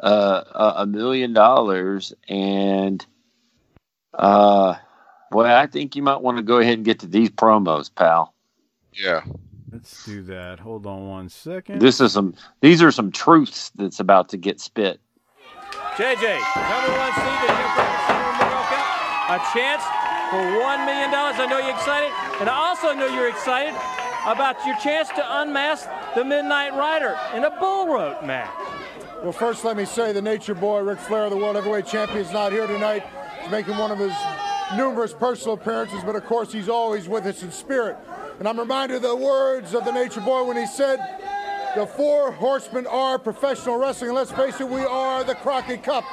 uh, 0.00 0.42
a- 0.54 0.82
a 0.82 0.86
million 0.86 1.32
dollars. 1.32 2.12
And 2.28 3.04
uh, 4.12 4.74
boy, 5.30 5.46
I 5.46 5.66
think 5.66 5.96
you 5.96 6.02
might 6.02 6.20
want 6.20 6.36
to 6.36 6.42
go 6.42 6.58
ahead 6.58 6.74
and 6.74 6.84
get 6.84 7.00
to 7.00 7.06
these 7.06 7.30
promos, 7.30 7.90
pal. 7.94 8.34
Yeah. 8.92 9.24
Let's 9.72 10.04
do 10.04 10.22
that. 10.24 10.60
Hold 10.60 10.84
on 10.86 11.08
one 11.08 11.28
second. 11.30 11.80
This 11.80 11.98
is 12.02 12.12
some. 12.12 12.34
These 12.60 12.82
are 12.82 12.90
some 12.90 13.10
truths 13.10 13.70
that's 13.74 14.00
about 14.00 14.28
to 14.28 14.36
get 14.36 14.60
spit. 14.60 15.00
JJ, 15.96 16.20
number 16.20 16.92
one 16.92 17.12
seed 17.16 17.40
that 17.40 17.56
you 17.56 18.42
World 18.44 18.66
Cup, 18.68 19.40
a 19.40 19.56
chance 19.56 20.11
for 20.32 20.38
$1 20.38 20.86
million. 20.86 21.12
I 21.12 21.44
know 21.44 21.58
you're 21.58 21.76
excited. 21.76 22.10
And 22.40 22.48
I 22.48 22.54
also 22.54 22.94
know 22.94 23.04
you're 23.04 23.28
excited 23.28 23.74
about 24.26 24.64
your 24.64 24.74
chance 24.78 25.08
to 25.10 25.40
unmask 25.42 25.86
the 26.14 26.24
Midnight 26.24 26.72
Rider 26.72 27.18
in 27.34 27.44
a 27.44 27.50
bull 27.60 27.92
rope 27.92 28.24
match. 28.24 28.48
Well, 29.22 29.32
first, 29.32 29.62
let 29.62 29.76
me 29.76 29.84
say 29.84 30.12
the 30.12 30.22
Nature 30.22 30.54
Boy, 30.54 30.80
Ric 30.80 31.00
Flair, 31.00 31.28
the 31.28 31.36
World 31.36 31.56
Heavyweight 31.56 31.84
Champion, 31.84 32.24
is 32.24 32.32
not 32.32 32.50
here 32.50 32.66
tonight. 32.66 33.04
He's 33.42 33.50
making 33.50 33.76
one 33.76 33.90
of 33.90 33.98
his 33.98 34.14
numerous 34.74 35.12
personal 35.12 35.52
appearances, 35.52 36.02
but 36.02 36.16
of 36.16 36.24
course, 36.24 36.50
he's 36.50 36.70
always 36.70 37.08
with 37.08 37.26
us 37.26 37.42
in 37.42 37.52
spirit. 37.52 37.98
And 38.38 38.48
I'm 38.48 38.58
reminded 38.58 38.96
of 38.96 39.02
the 39.02 39.14
words 39.14 39.74
of 39.74 39.84
the 39.84 39.92
Nature 39.92 40.22
Boy 40.22 40.44
when 40.44 40.56
he 40.56 40.64
said, 40.64 40.98
The 41.76 41.86
four 41.86 42.32
horsemen 42.32 42.86
are 42.86 43.18
professional 43.18 43.76
wrestling. 43.76 44.08
And 44.08 44.16
let's 44.16 44.32
face 44.32 44.58
it, 44.62 44.68
we 44.68 44.80
are 44.80 45.24
the 45.24 45.34
Crockett 45.34 45.82
Cup. 45.82 46.04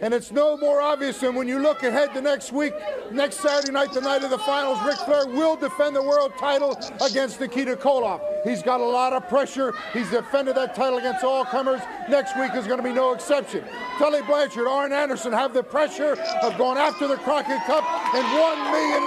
And 0.00 0.14
it's 0.14 0.30
no 0.30 0.56
more 0.56 0.80
obvious 0.80 1.18
than 1.18 1.34
when 1.34 1.48
you 1.48 1.58
look 1.58 1.82
ahead 1.82 2.14
to 2.14 2.20
next 2.20 2.52
week, 2.52 2.72
next 3.10 3.40
Saturday 3.40 3.72
night, 3.72 3.92
the 3.92 4.00
night 4.00 4.22
of 4.22 4.30
the 4.30 4.38
finals, 4.38 4.78
Ric 4.84 4.96
Flair 4.98 5.26
will 5.26 5.56
defend 5.56 5.96
the 5.96 6.02
world 6.02 6.32
title 6.38 6.78
against 7.04 7.40
Nikita 7.40 7.74
Koloff. 7.76 8.20
He's 8.44 8.62
got 8.62 8.80
a 8.80 8.84
lot 8.84 9.12
of 9.12 9.28
pressure. 9.28 9.74
He's 9.92 10.08
defended 10.10 10.54
that 10.56 10.74
title 10.74 10.98
against 10.98 11.24
all 11.24 11.44
comers. 11.44 11.80
Next 12.08 12.36
week 12.38 12.54
is 12.54 12.66
going 12.66 12.78
to 12.78 12.84
be 12.84 12.92
no 12.92 13.12
exception. 13.12 13.64
Tully 13.98 14.22
Blanchard, 14.22 14.68
Arn 14.68 14.92
Anderson 14.92 15.32
have 15.32 15.52
the 15.52 15.62
pressure 15.62 16.12
of 16.42 16.56
going 16.56 16.78
after 16.78 17.08
the 17.08 17.16
Crockett 17.16 17.64
Cup 17.66 17.84
and 18.14 18.24
$1 18.24 18.70
million. 18.70 19.02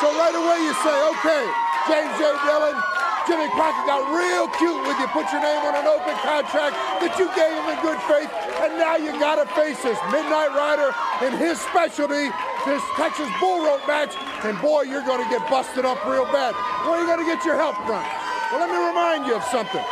So 0.00 0.06
right 0.14 0.34
away 0.34 0.62
you 0.62 0.74
say, 0.86 0.96
okay, 1.18 1.44
James 1.88 2.18
J. 2.18 2.30
Dillon, 2.46 2.76
Jimmy 3.26 3.50
Crockett 3.50 3.86
got 3.90 4.06
real 4.14 4.46
cute 4.54 4.86
with 4.86 4.94
you, 5.02 5.06
put 5.10 5.26
your 5.34 5.42
name 5.42 5.58
on 5.66 5.74
an 5.74 5.86
open 5.90 6.14
contract 6.22 6.78
that 7.02 7.10
you 7.18 7.26
gave 7.34 7.50
him 7.58 7.66
in 7.74 7.78
good 7.82 7.98
faith, 8.06 8.30
and 8.62 8.78
now 8.78 8.94
you 8.94 9.10
gotta 9.18 9.42
face 9.58 9.82
this 9.82 9.98
Midnight 10.14 10.54
Rider 10.54 10.94
and 11.26 11.34
his 11.34 11.58
specialty, 11.58 12.30
this 12.62 12.82
Texas 12.94 13.26
Bull 13.42 13.66
Rope 13.66 13.82
match, 13.90 14.14
and 14.46 14.54
boy, 14.62 14.86
you're 14.86 15.02
gonna 15.02 15.26
get 15.26 15.42
busted 15.50 15.84
up 15.84 15.98
real 16.06 16.26
bad. 16.30 16.54
Where 16.86 16.94
are 16.94 17.00
you 17.02 17.06
gonna 17.10 17.26
get 17.26 17.42
your 17.44 17.58
help 17.58 17.74
from? 17.82 17.98
Well, 18.54 18.62
let 18.62 18.70
me 18.70 18.78
remind 18.78 19.26
you 19.26 19.34
of 19.34 19.42
something. 19.50 19.82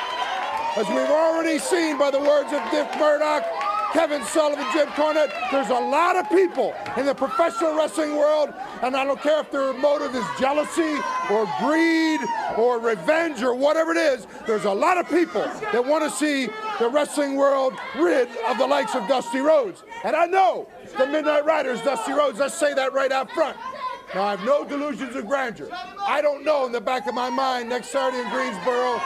As 0.78 0.86
we've 0.86 1.10
already 1.10 1.58
seen 1.58 1.98
by 1.98 2.10
the 2.10 2.20
words 2.20 2.52
of 2.54 2.62
Dick 2.70 2.86
Murdoch, 3.02 3.42
Kevin 3.94 4.24
Sullivan, 4.24 4.66
Jim 4.72 4.88
Cornette, 4.88 5.30
there's 5.52 5.70
a 5.70 5.72
lot 5.72 6.16
of 6.16 6.28
people 6.28 6.74
in 6.96 7.06
the 7.06 7.14
professional 7.14 7.76
wrestling 7.76 8.16
world, 8.16 8.52
and 8.82 8.96
I 8.96 9.04
don't 9.04 9.20
care 9.20 9.38
if 9.38 9.52
their 9.52 9.72
motive 9.72 10.16
is 10.16 10.24
jealousy 10.36 10.96
or 11.30 11.48
greed 11.60 12.20
or 12.58 12.80
revenge 12.80 13.40
or 13.44 13.54
whatever 13.54 13.92
it 13.92 13.98
is, 13.98 14.26
there's 14.48 14.64
a 14.64 14.72
lot 14.72 14.98
of 14.98 15.08
people 15.08 15.42
that 15.42 15.84
want 15.86 16.02
to 16.02 16.10
see 16.10 16.48
the 16.80 16.88
wrestling 16.88 17.36
world 17.36 17.74
rid 17.96 18.28
of 18.48 18.58
the 18.58 18.66
likes 18.66 18.96
of 18.96 19.06
Dusty 19.06 19.38
Rhodes. 19.38 19.84
And 20.02 20.16
I 20.16 20.26
know 20.26 20.68
the 20.98 21.06
Midnight 21.06 21.44
Riders, 21.44 21.80
Dusty 21.82 22.14
Rhodes, 22.14 22.40
let's 22.40 22.54
say 22.54 22.74
that 22.74 22.92
right 22.92 23.12
out 23.12 23.30
front. 23.30 23.56
Now, 24.14 24.22
I 24.22 24.36
have 24.36 24.44
no 24.44 24.64
delusions 24.64 25.16
of 25.16 25.26
grandeur. 25.26 25.68
I 26.06 26.22
don't 26.22 26.44
know 26.44 26.66
in 26.66 26.72
the 26.72 26.80
back 26.80 27.08
of 27.08 27.14
my 27.14 27.30
mind 27.30 27.68
next 27.68 27.88
Saturday 27.88 28.22
in 28.22 28.30
Greensboro 28.30 29.00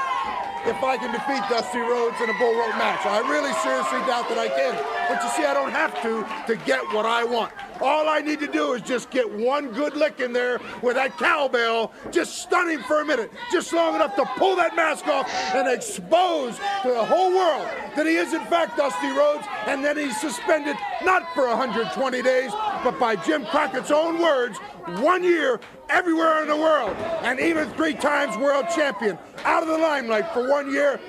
if 0.68 0.84
I 0.84 0.98
can 0.98 1.12
defeat 1.12 1.40
Dusty 1.48 1.78
Rhodes 1.78 2.20
in 2.20 2.28
a 2.28 2.36
bull 2.36 2.52
rope 2.52 2.76
match. 2.76 3.06
I 3.06 3.20
really 3.20 3.52
seriously 3.64 4.00
doubt 4.04 4.28
that 4.28 4.36
I 4.36 4.48
can. 4.48 4.76
But 5.08 5.22
you 5.24 5.30
see, 5.30 5.48
I 5.48 5.54
don't 5.54 5.72
have 5.72 5.96
to 6.02 6.28
to 6.46 6.60
get 6.66 6.84
what 6.92 7.06
I 7.06 7.24
want. 7.24 7.52
All 7.80 8.08
I 8.08 8.20
need 8.20 8.40
to 8.40 8.46
do 8.46 8.72
is 8.72 8.82
just 8.82 9.10
get 9.10 9.30
one 9.30 9.68
good 9.72 9.96
lick 9.96 10.20
in 10.20 10.32
there 10.32 10.60
with 10.82 10.96
that 10.96 11.16
cowbell, 11.18 11.92
just 12.10 12.42
stun 12.42 12.68
him 12.68 12.82
for 12.82 13.00
a 13.00 13.04
minute, 13.04 13.30
just 13.52 13.72
long 13.72 13.94
enough 13.94 14.16
to 14.16 14.24
pull 14.36 14.56
that 14.56 14.74
mask 14.74 15.06
off 15.06 15.28
and 15.54 15.68
expose 15.68 16.56
to 16.82 16.88
the 16.88 17.04
whole 17.04 17.30
world 17.30 17.68
that 17.96 18.06
he 18.06 18.16
is 18.16 18.32
in 18.32 18.44
fact 18.46 18.76
Dusty 18.76 19.08
Rhodes, 19.08 19.46
and 19.66 19.84
then 19.84 19.96
he's 19.96 20.20
suspended 20.20 20.76
not 21.04 21.22
for 21.34 21.46
120 21.48 22.22
days, 22.22 22.52
but 22.82 22.98
by 22.98 23.16
Jim 23.16 23.44
Crockett's 23.46 23.90
own 23.90 24.18
words, 24.18 24.58
one 25.00 25.22
year 25.22 25.60
everywhere 25.90 26.42
in 26.42 26.48
the 26.48 26.56
world, 26.56 26.96
and 27.22 27.40
even 27.40 27.68
three 27.70 27.94
times 27.94 28.36
world 28.36 28.66
champion, 28.74 29.18
out 29.44 29.62
of 29.62 29.68
the 29.68 29.78
limelight 29.78 30.30
for 30.32 30.48
one 30.48 30.70
year. 30.72 31.00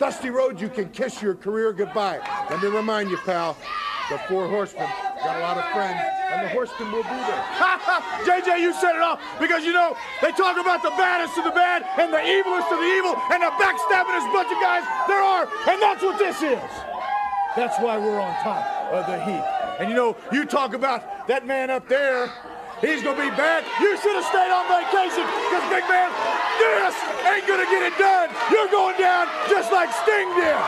Dusty 0.00 0.30
Rhodes, 0.30 0.62
you 0.62 0.70
can 0.70 0.88
kiss 0.88 1.20
your 1.20 1.34
career 1.34 1.74
goodbye. 1.74 2.24
Let 2.48 2.62
me 2.62 2.68
remind 2.72 3.10
you, 3.10 3.18
pal, 3.18 3.54
the 4.08 4.16
Four 4.32 4.48
Horsemen 4.48 4.88
got 5.20 5.36
a 5.36 5.40
lot 5.44 5.58
of 5.60 5.64
friends, 5.76 6.00
and 6.32 6.40
the 6.40 6.48
Horsemen 6.56 6.90
will 6.90 7.04
be 7.04 7.20
there. 7.28 7.44
JJ, 8.24 8.64
you 8.64 8.72
said 8.72 8.96
it 8.96 9.02
all 9.02 9.20
because 9.38 9.62
you 9.62 9.74
know 9.74 9.94
they 10.22 10.32
talk 10.32 10.56
about 10.56 10.82
the 10.82 10.88
baddest 10.96 11.36
of 11.36 11.44
the 11.44 11.50
bad 11.50 11.84
and 12.00 12.10
the 12.10 12.16
evilest 12.16 12.72
of 12.72 12.80
the 12.80 12.90
evil 12.96 13.12
and 13.28 13.44
the 13.44 13.52
backstabbingest 13.60 14.32
bunch 14.32 14.48
of 14.48 14.56
guys 14.64 14.88
there 15.06 15.20
are, 15.20 15.44
and 15.68 15.82
that's 15.82 16.02
what 16.02 16.18
this 16.18 16.36
is. 16.40 16.70
That's 17.54 17.78
why 17.78 17.98
we're 17.98 18.20
on 18.20 18.32
top 18.42 18.64
of 18.96 19.04
the 19.04 19.22
heat. 19.22 19.44
And 19.80 19.90
you 19.90 19.94
know, 19.94 20.16
you 20.32 20.46
talk 20.46 20.72
about 20.72 21.28
that 21.28 21.46
man 21.46 21.68
up 21.68 21.86
there. 21.90 22.32
He's 22.80 23.02
gonna 23.02 23.20
be 23.20 23.28
bad. 23.36 23.68
You 23.78 24.00
should 24.00 24.16
have 24.16 24.24
stayed 24.24 24.48
on 24.48 24.64
vacation, 24.64 25.28
because 25.28 25.68
big 25.68 25.84
man, 25.92 26.08
this 26.60 26.96
ain't 27.24 27.46
gonna 27.48 27.68
get 27.68 27.82
it 27.88 27.96
done. 27.96 28.28
You're 28.52 28.68
going 28.68 28.96
down 28.98 29.26
just 29.48 29.72
like 29.72 29.88
Sting 30.04 30.28
did. 30.36 30.60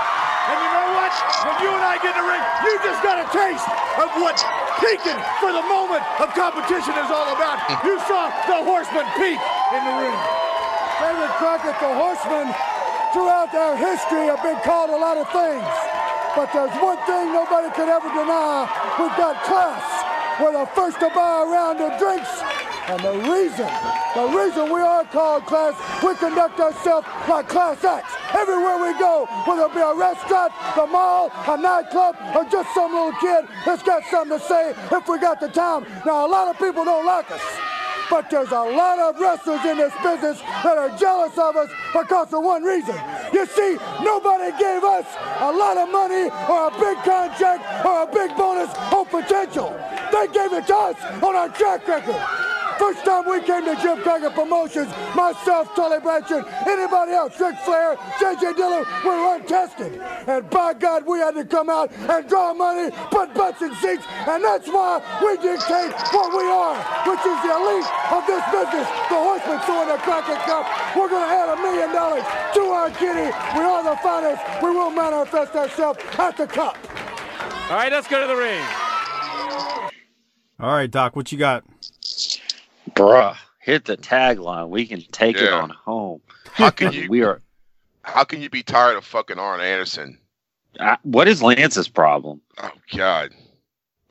And 0.42 0.56
you 0.58 0.70
know 0.74 0.88
what? 0.98 1.12
When 1.46 1.56
you 1.62 1.70
and 1.70 1.84
I 1.84 2.00
get 2.02 2.16
in 2.16 2.22
the 2.22 2.26
ring, 2.26 2.44
you 2.66 2.72
just 2.82 3.00
got 3.04 3.20
a 3.20 3.26
taste 3.30 3.66
of 4.00 4.08
what 4.18 4.36
peaking 4.82 5.18
for 5.38 5.54
the 5.54 5.62
moment 5.70 6.02
of 6.18 6.34
competition 6.34 6.98
is 6.98 7.10
all 7.14 7.30
about. 7.30 7.62
You 7.86 7.94
saw 8.10 8.26
the 8.50 8.58
horseman 8.64 9.06
peak 9.14 9.38
in 9.38 9.82
the 9.86 9.94
ring. 10.02 10.18
David 10.98 11.30
Crockett, 11.38 11.78
the 11.78 11.92
horsemen, 11.94 12.50
throughout 13.12 13.52
their 13.52 13.76
history 13.76 14.26
have 14.26 14.42
been 14.42 14.58
called 14.66 14.90
a 14.90 14.98
lot 14.98 15.16
of 15.16 15.26
things. 15.30 15.66
But 16.34 16.50
there's 16.52 16.74
one 16.80 16.98
thing 17.06 17.32
nobody 17.32 17.68
could 17.76 17.88
ever 17.88 18.08
deny. 18.08 18.66
We've 18.98 19.16
got 19.20 19.42
class. 19.44 19.84
We're 20.40 20.52
the 20.52 20.66
first 20.74 20.98
to 21.00 21.10
buy 21.14 21.42
a 21.42 21.46
round 21.46 21.80
of 21.80 21.98
drinks. 21.98 22.51
And 22.88 22.98
the 23.00 23.14
reason, 23.30 23.70
the 24.14 24.26
reason 24.34 24.72
we 24.72 24.80
are 24.80 25.04
called 25.04 25.46
class, 25.46 25.74
we 26.02 26.14
conduct 26.16 26.58
ourselves 26.58 27.06
like 27.28 27.48
class 27.48 27.82
acts. 27.84 28.12
Everywhere 28.34 28.76
we 28.82 28.98
go, 28.98 29.26
whether 29.46 29.66
it 29.66 29.74
be 29.74 29.80
a 29.80 29.94
restaurant, 29.94 30.52
the 30.74 30.86
mall, 30.86 31.30
a 31.46 31.56
nightclub, 31.56 32.16
or 32.34 32.44
just 32.50 32.74
some 32.74 32.92
little 32.92 33.12
kid 33.20 33.46
that's 33.64 33.82
got 33.84 34.02
something 34.10 34.38
to 34.38 34.44
say 34.44 34.74
if 34.90 35.08
we 35.08 35.18
got 35.20 35.38
the 35.38 35.48
time. 35.48 35.86
Now, 36.04 36.26
a 36.26 36.28
lot 36.28 36.48
of 36.48 36.58
people 36.58 36.84
don't 36.84 37.06
like 37.06 37.30
us. 37.30 37.40
But 38.10 38.28
there's 38.28 38.50
a 38.50 38.60
lot 38.60 38.98
of 38.98 39.18
wrestlers 39.18 39.64
in 39.64 39.78
this 39.78 39.94
business 40.02 40.40
that 40.40 40.76
are 40.76 40.90
jealous 40.98 41.38
of 41.38 41.56
us 41.56 41.70
because 41.94 42.32
of 42.34 42.42
one 42.42 42.62
reason. 42.62 42.98
You 43.32 43.46
see, 43.46 43.78
nobody 44.02 44.50
gave 44.58 44.84
us 44.84 45.06
a 45.40 45.50
lot 45.50 45.78
of 45.78 45.90
money 45.90 46.28
or 46.50 46.68
a 46.68 46.70
big 46.78 46.98
contract 47.04 47.86
or 47.86 48.02
a 48.02 48.06
big 48.12 48.36
bonus 48.36 48.68
or 48.92 49.06
potential. 49.06 49.70
They 50.12 50.26
gave 50.28 50.52
it 50.52 50.66
to 50.66 50.76
us 50.76 50.96
on 51.22 51.36
our 51.36 51.48
track 51.48 51.88
record. 51.88 52.51
First 52.82 53.04
time 53.04 53.30
we 53.30 53.40
came 53.42 53.64
to 53.64 53.80
Jim 53.80 54.02
Crockett 54.02 54.34
Promotions, 54.34 54.88
myself, 55.14 55.72
Tully 55.76 56.00
Blanchard, 56.00 56.44
anybody 56.66 57.12
else, 57.12 57.38
Ric 57.38 57.54
Flair, 57.58 57.94
J.J. 58.18 58.54
Dillon, 58.54 58.84
we 59.04 59.10
were 59.10 59.36
untested. 59.36 60.02
And 60.26 60.50
by 60.50 60.74
God, 60.74 61.06
we 61.06 61.20
had 61.20 61.36
to 61.36 61.44
come 61.44 61.70
out 61.70 61.92
and 61.92 62.28
draw 62.28 62.52
money, 62.52 62.90
put 63.12 63.32
butts 63.34 63.62
in 63.62 63.72
seats, 63.76 64.02
and 64.26 64.42
that's 64.42 64.66
why 64.66 64.98
we 65.22 65.36
dictate 65.36 65.94
what 66.10 66.34
we 66.34 66.42
are, 66.42 66.74
which 67.06 67.22
is 67.22 67.38
the 67.46 67.54
elite 67.54 67.86
of 68.10 68.26
this 68.26 68.42
business. 68.50 68.88
The 69.06 69.14
Horsemen 69.14 69.60
throwing 69.62 69.86
the 69.86 69.98
Crockett 70.02 70.42
Cup. 70.42 70.66
We're 70.96 71.08
going 71.08 71.22
to 71.22 71.32
add 71.32 71.48
a 71.54 71.62
million 71.62 71.92
dollars 71.94 72.24
to 72.54 72.60
our 72.66 72.90
kitty. 72.90 73.30
We 73.54 73.62
are 73.62 73.84
the 73.84 73.96
finest. 74.02 74.42
We 74.60 74.70
will 74.70 74.90
manifest 74.90 75.54
ourselves 75.54 76.00
at 76.18 76.36
the 76.36 76.48
cup. 76.48 76.76
All 77.70 77.76
right, 77.76 77.92
let's 77.92 78.08
go 78.08 78.20
to 78.20 78.26
the 78.26 78.34
ring. 78.34 78.64
All 80.58 80.74
right, 80.74 80.90
Doc, 80.90 81.14
what 81.14 81.30
you 81.30 81.38
got? 81.38 81.62
Bruh, 82.94 83.36
hit 83.60 83.84
the 83.84 83.96
tagline. 83.96 84.68
We 84.68 84.86
can 84.86 85.02
take 85.12 85.36
it 85.36 85.52
on 85.52 85.70
home. 85.70 86.20
How 86.52 86.70
can 86.70 86.92
you? 86.92 87.08
We 87.08 87.22
are. 87.22 87.40
How 88.02 88.24
can 88.24 88.42
you 88.42 88.50
be 88.50 88.62
tired 88.62 88.96
of 88.96 89.04
fucking 89.04 89.38
Arn 89.38 89.60
Anderson? 89.60 90.18
I, 90.80 90.96
what 91.02 91.28
is 91.28 91.42
Lance's 91.42 91.88
problem? 91.88 92.40
Oh 92.58 92.72
God. 92.94 93.30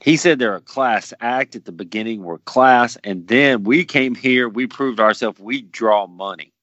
He 0.01 0.17
said 0.17 0.39
they're 0.39 0.55
a 0.55 0.61
class 0.61 1.13
act 1.21 1.55
at 1.55 1.65
the 1.65 1.71
beginning. 1.71 2.23
We're 2.23 2.39
class, 2.39 2.97
and 3.03 3.27
then 3.27 3.63
we 3.63 3.85
came 3.85 4.15
here. 4.15 4.49
We 4.49 4.65
proved 4.65 4.99
ourselves. 4.99 5.39
We 5.39 5.61
draw 5.61 6.07
money. 6.07 6.53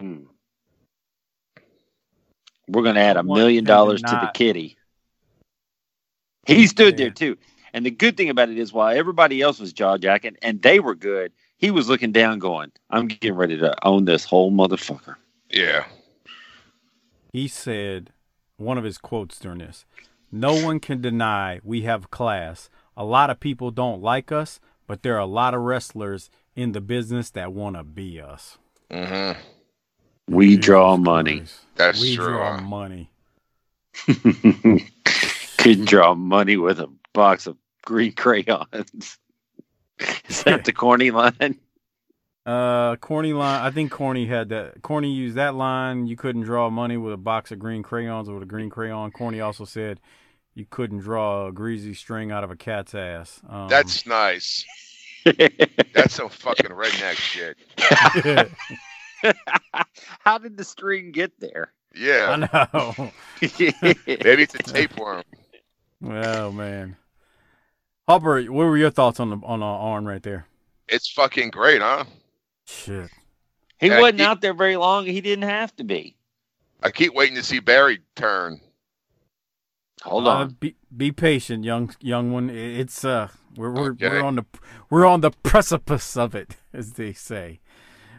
Hmm. 0.00 0.24
We're 2.66 2.82
going 2.82 2.94
to 2.94 3.02
add 3.02 3.18
a 3.18 3.22
One 3.22 3.38
million 3.38 3.64
dollars 3.64 4.00
to 4.00 4.10
the 4.10 4.30
kitty. 4.32 4.78
He 6.46 6.66
stood 6.66 6.96
there 6.96 7.10
too. 7.10 7.36
And 7.74 7.84
the 7.84 7.90
good 7.90 8.16
thing 8.16 8.30
about 8.30 8.48
it 8.48 8.56
is, 8.56 8.72
while 8.72 8.96
everybody 8.96 9.42
else 9.42 9.58
was 9.58 9.72
jaw 9.72 9.98
jacking 9.98 10.36
and 10.40 10.62
they 10.62 10.80
were 10.80 10.94
good, 10.94 11.32
he 11.58 11.70
was 11.70 11.88
looking 11.88 12.12
down, 12.12 12.38
going, 12.38 12.72
"I'm 12.88 13.08
getting 13.08 13.34
ready 13.34 13.58
to 13.58 13.74
own 13.86 14.06
this 14.06 14.24
whole 14.24 14.50
motherfucker." 14.50 15.16
Yeah. 15.50 15.84
He 17.32 17.48
said, 17.48 18.12
one 18.56 18.78
of 18.78 18.84
his 18.84 18.98
quotes 18.98 19.38
during 19.38 19.58
this 19.58 19.84
No 20.30 20.54
one 20.54 20.80
can 20.80 21.00
deny 21.00 21.60
we 21.64 21.82
have 21.82 22.10
class. 22.10 22.70
A 22.96 23.04
lot 23.04 23.30
of 23.30 23.40
people 23.40 23.70
don't 23.70 24.00
like 24.00 24.30
us, 24.30 24.60
but 24.86 25.02
there 25.02 25.16
are 25.16 25.20
a 25.20 25.26
lot 25.26 25.54
of 25.54 25.62
wrestlers 25.62 26.30
in 26.54 26.72
the 26.72 26.80
business 26.80 27.30
that 27.30 27.52
want 27.52 27.76
to 27.76 27.82
be 27.82 28.20
us. 28.20 28.58
Mm-hmm. 28.90 29.40
We 30.28 30.56
draw 30.56 30.96
money. 30.96 31.42
That's 31.74 31.98
true. 31.98 32.08
we 32.08 32.16
true. 32.16 32.26
draw 32.26 32.60
money. 32.60 33.10
Couldn't 35.58 35.88
draw 35.88 36.14
money 36.14 36.56
with 36.56 36.78
a 36.78 36.88
box 37.12 37.46
of 37.46 37.56
green 37.84 38.12
crayons. 38.12 39.18
Is 40.28 40.42
that 40.44 40.64
the 40.64 40.72
corny 40.72 41.10
line? 41.10 41.58
Uh, 42.46 42.96
Corny 42.96 43.32
line. 43.32 43.62
I 43.62 43.70
think 43.70 43.90
Corny 43.90 44.26
had 44.26 44.50
that. 44.50 44.82
Corny 44.82 45.10
used 45.10 45.36
that 45.36 45.54
line. 45.54 46.06
You 46.06 46.14
couldn't 46.16 46.42
draw 46.42 46.68
money 46.68 46.98
with 46.98 47.14
a 47.14 47.18
box 47.18 47.50
of 47.52 47.58
green 47.58 47.82
crayons 47.82 48.28
or 48.28 48.34
with 48.34 48.42
a 48.42 48.46
green 48.46 48.68
crayon. 48.68 49.12
Corny 49.12 49.40
also 49.40 49.64
said 49.64 49.98
you 50.54 50.66
couldn't 50.68 50.98
draw 50.98 51.46
a 51.46 51.52
greasy 51.52 51.94
string 51.94 52.30
out 52.30 52.44
of 52.44 52.50
a 52.50 52.56
cat's 52.56 52.94
ass. 52.94 53.40
Um, 53.48 53.68
That's 53.68 54.06
nice. 54.06 54.64
That's 55.24 56.14
some 56.14 56.28
fucking 56.28 56.70
redneck 56.70 57.16
shit. 57.16 57.56
How 60.20 60.36
did 60.36 60.58
the 60.58 60.64
string 60.64 61.12
get 61.12 61.32
there? 61.40 61.72
Yeah. 61.94 62.48
I 62.52 62.68
know. 62.72 63.10
Maybe 63.40 64.42
it's 64.42 64.54
a 64.54 64.58
tapeworm. 64.58 65.22
Oh 66.06 66.52
man, 66.52 66.96
Hopper, 68.08 68.42
what 68.42 68.64
were 68.66 68.76
your 68.76 68.90
thoughts 68.90 69.18
on 69.20 69.30
the 69.30 69.36
on 69.44 69.62
uh, 69.62 69.66
Arn 69.66 70.04
right 70.06 70.22
there? 70.22 70.46
It's 70.88 71.10
fucking 71.10 71.50
great, 71.50 71.80
huh? 71.80 72.04
Shit. 72.66 73.10
He 73.78 73.88
Yeah, 73.88 74.00
wasn't 74.00 74.20
he- 74.20 74.26
out 74.26 74.40
there 74.40 74.54
very 74.54 74.76
long. 74.76 75.06
He 75.06 75.20
didn't 75.20 75.48
have 75.48 75.74
to 75.76 75.84
be. 75.84 76.16
I 76.82 76.90
keep 76.90 77.14
waiting 77.14 77.34
to 77.36 77.42
see 77.42 77.60
Barry 77.60 78.00
turn. 78.14 78.60
Hold 80.02 80.26
Uh, 80.26 80.30
on. 80.30 80.56
be 80.60 80.74
be 80.94 81.12
patient, 81.12 81.64
young 81.64 81.94
young 82.00 82.30
one. 82.30 82.50
It's 82.50 83.04
uh, 83.06 83.28
we're 83.56 83.70
we're, 83.70 83.90
Okay. 83.92 84.08
we're 84.10 84.22
on 84.22 84.36
the 84.36 84.44
we're 84.90 85.06
on 85.06 85.22
the 85.22 85.30
precipice 85.30 86.14
of 86.16 86.34
it, 86.34 86.56
as 86.74 86.92
they 86.94 87.14
say. 87.14 87.60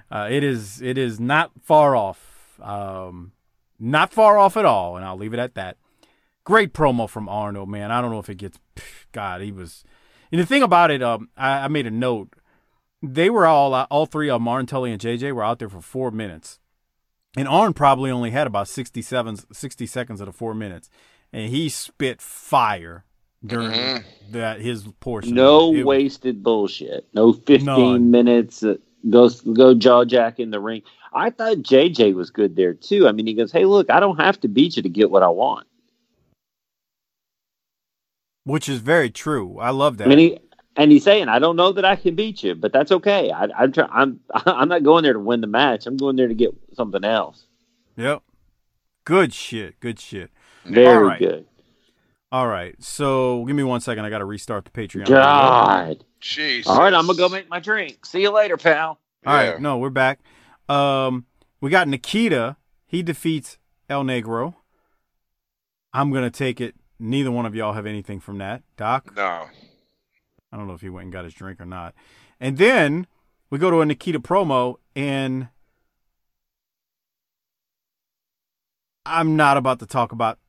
Uh, 0.10 0.28
it 0.32 0.44
is 0.44 0.82
it 0.82 0.98
is 0.98 1.20
not 1.20 1.52
far 1.62 1.96
off. 1.96 2.60
Um, 2.60 3.34
not 3.80 4.12
far 4.14 4.38
off 4.40 4.58
at 4.58 4.66
all, 4.66 4.96
and 4.96 5.06
I'll 5.06 5.18
leave 5.18 5.34
it 5.34 5.40
at 5.40 5.54
that. 5.56 5.78
Great 6.46 6.74
promo 6.74 7.10
from 7.10 7.28
Arnold, 7.28 7.68
man. 7.70 7.92
I 7.92 8.02
don't 8.02 8.12
know 8.12 8.20
if 8.20 8.30
it 8.30 8.36
gets. 8.38 8.58
God, 9.12 9.42
he 9.42 9.52
was. 9.52 9.84
And 10.32 10.40
the 10.40 10.46
thing 10.46 10.64
about 10.64 10.92
it, 10.92 11.02
um, 11.04 11.30
I, 11.36 11.66
I 11.66 11.68
made 11.68 11.88
a 11.88 11.92
note. 11.92 12.30
They 13.02 13.30
were 13.30 13.46
all 13.46 13.74
all 13.74 14.06
three 14.06 14.30
of 14.30 14.42
Martin 14.42 14.66
Tully 14.68 14.92
and 14.92 15.02
JJ 15.02 15.34
were 15.34 15.44
out 15.44 15.60
there 15.60 15.70
for 15.70 15.82
four 15.82 16.12
minutes, 16.12 16.60
and 17.38 17.48
Arn 17.48 17.74
probably 17.74 18.10
only 18.10 18.32
had 18.32 18.48
about 18.48 18.68
67, 18.68 19.38
60 19.54 19.86
seconds 19.86 20.22
of 20.22 20.26
the 20.28 20.32
four 20.32 20.54
minutes, 20.56 20.90
and 21.34 21.50
he 21.50 21.68
spit 21.70 22.22
fire 22.22 23.06
during 23.46 23.72
Mhm. 23.72 24.04
that 24.32 24.62
his 24.62 24.88
portion. 25.02 25.36
No 25.36 25.74
It- 25.74 25.86
wasted 25.86 26.42
bullshit. 26.42 27.08
No 27.14 27.34
15 27.34 27.66
None. 27.66 28.12
minutes. 28.12 28.64
Uh, 28.64 28.76
go 29.10 29.30
go 29.54 29.74
jaw 29.76 30.04
jack 30.06 30.40
in 30.40 30.50
the 30.52 30.60
ring. 30.60 30.82
I 31.14 31.30
thought 31.30 31.58
JJ 31.58 32.14
was 32.14 32.30
good 32.32 32.56
there 32.56 32.74
too. 32.74 33.08
I 33.08 33.12
mean, 33.12 33.28
he 33.28 33.34
goes, 33.34 33.52
"Hey, 33.52 33.66
look, 33.66 33.90
I 33.92 34.00
don't 34.00 34.20
have 34.20 34.40
to 34.42 34.48
beat 34.48 34.78
you 34.78 34.84
to 34.84 34.90
get 34.90 35.12
what 35.12 35.22
I 35.24 35.30
want." 35.30 35.68
Which 38.46 38.70
is 38.70 38.80
very 38.80 39.10
true. 39.10 39.60
I 39.60 39.72
love 39.72 39.98
that. 39.98 40.06
I 40.06 40.10
mean, 40.10 40.20
he, 40.20 40.40
and 40.78 40.92
he's 40.92 41.04
saying, 41.04 41.28
"I 41.28 41.40
don't 41.40 41.56
know 41.58 41.74
that 41.74 41.84
I 41.84 41.96
can 41.98 42.16
beat 42.16 42.44
you, 42.44 42.56
but 42.56 42.72
that's 42.72 42.92
okay. 42.92 43.32
I, 43.32 43.48
I'm 43.58 43.72
try, 43.72 43.88
I'm 43.92 44.22
I'm 44.34 44.70
not 44.70 44.84
going 44.84 45.04
there 45.04 45.14
to 45.14 45.20
win 45.20 45.42
the 45.42 45.48
match. 45.48 45.86
I'm 45.86 45.98
going 45.98 46.16
there 46.16 46.28
to 46.28 46.34
get 46.34 46.52
something 46.74 47.04
else." 47.04 47.46
Yep. 47.98 48.24
Good 49.06 49.34
shit. 49.34 49.80
Good 49.80 50.00
shit. 50.00 50.32
Very 50.66 50.88
All 50.88 51.04
right. 51.04 51.20
good. 51.20 51.46
All 52.32 52.48
right. 52.48 52.76
So 52.82 53.46
give 53.46 53.56
me 53.56 53.64
one 53.64 53.82
second. 53.82 54.04
I 54.04 54.10
got 54.10 54.18
to 54.18 54.26
restart 54.26 54.66
the 54.66 54.72
Patreon. 54.72 55.08
God. 55.08 56.04
Jeez. 56.22 56.68
All 56.68 56.80
right, 56.80 56.94
I'm 56.94 57.06
gonna 57.06 57.18
go 57.18 57.30
make 57.30 57.50
my 57.50 57.60
drink. 57.60 58.06
See 58.06 58.22
you 58.22 58.32
later, 58.32 58.58
pal. 58.58 59.00
All 59.26 59.34
right. 59.34 59.60
No, 59.60 59.78
we're 59.78 59.92
back. 59.92 60.20
Um, 60.68 61.26
we 61.62 61.70
got 61.70 61.88
Nikita. 61.88 62.58
He 62.88 63.04
defeats 63.04 63.60
El 63.90 64.04
Negro. 64.04 64.56
I'm 65.94 66.12
gonna 66.12 66.32
take 66.32 66.60
it. 66.60 66.76
Neither 67.00 67.32
one 67.32 67.46
of 67.46 67.56
y'all 67.56 67.74
have 67.74 67.86
anything 67.86 68.20
from 68.20 68.38
that, 68.38 68.64
Doc. 68.78 69.14
No. 69.16 69.48
I 70.52 70.58
don't 70.58 70.68
know 70.68 70.74
if 70.74 70.82
he 70.82 70.90
went 70.90 71.06
and 71.06 71.14
got 71.14 71.26
his 71.26 71.34
drink 71.34 71.60
or 71.60 71.66
not. 71.66 71.94
And 72.40 72.58
then 72.58 73.08
we 73.50 73.58
go 73.58 73.70
to 73.70 73.82
a 73.82 73.86
Nikita 73.86 74.20
promo, 74.20 74.76
and 74.96 75.50
I'm 79.06 79.36
not 79.36 79.58
about 79.58 79.80
to 79.80 79.86
talk 79.86 80.12
about 80.12 80.40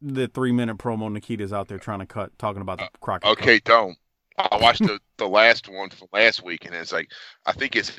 the 0.00 0.28
three 0.28 0.52
minute 0.52 0.76
promo 0.78 1.10
Nikita's 1.10 1.52
out 1.52 1.68
there 1.68 1.78
trying 1.78 2.00
to 2.00 2.06
cut, 2.06 2.38
talking 2.38 2.62
about 2.62 2.78
the 2.78 2.88
Crockett. 3.00 3.22
Cup. 3.22 3.38
Okay, 3.38 3.60
don't. 3.60 3.96
I 4.38 4.58
watched 4.60 4.82
the, 4.82 5.00
the 5.16 5.26
last 5.28 5.68
one 5.68 5.88
from 5.88 6.08
last 6.12 6.44
week, 6.44 6.66
and 6.66 6.74
it's 6.74 6.92
like 6.92 7.10
I 7.46 7.52
think 7.52 7.74
it's 7.74 7.92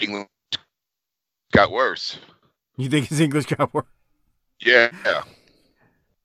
England 0.00 0.28
got 1.52 1.70
worse. 1.70 2.18
You 2.76 2.88
think 2.88 3.08
his 3.08 3.20
English 3.20 3.46
got 3.46 3.74
worse? 3.74 3.84
Yeah. 4.60 4.90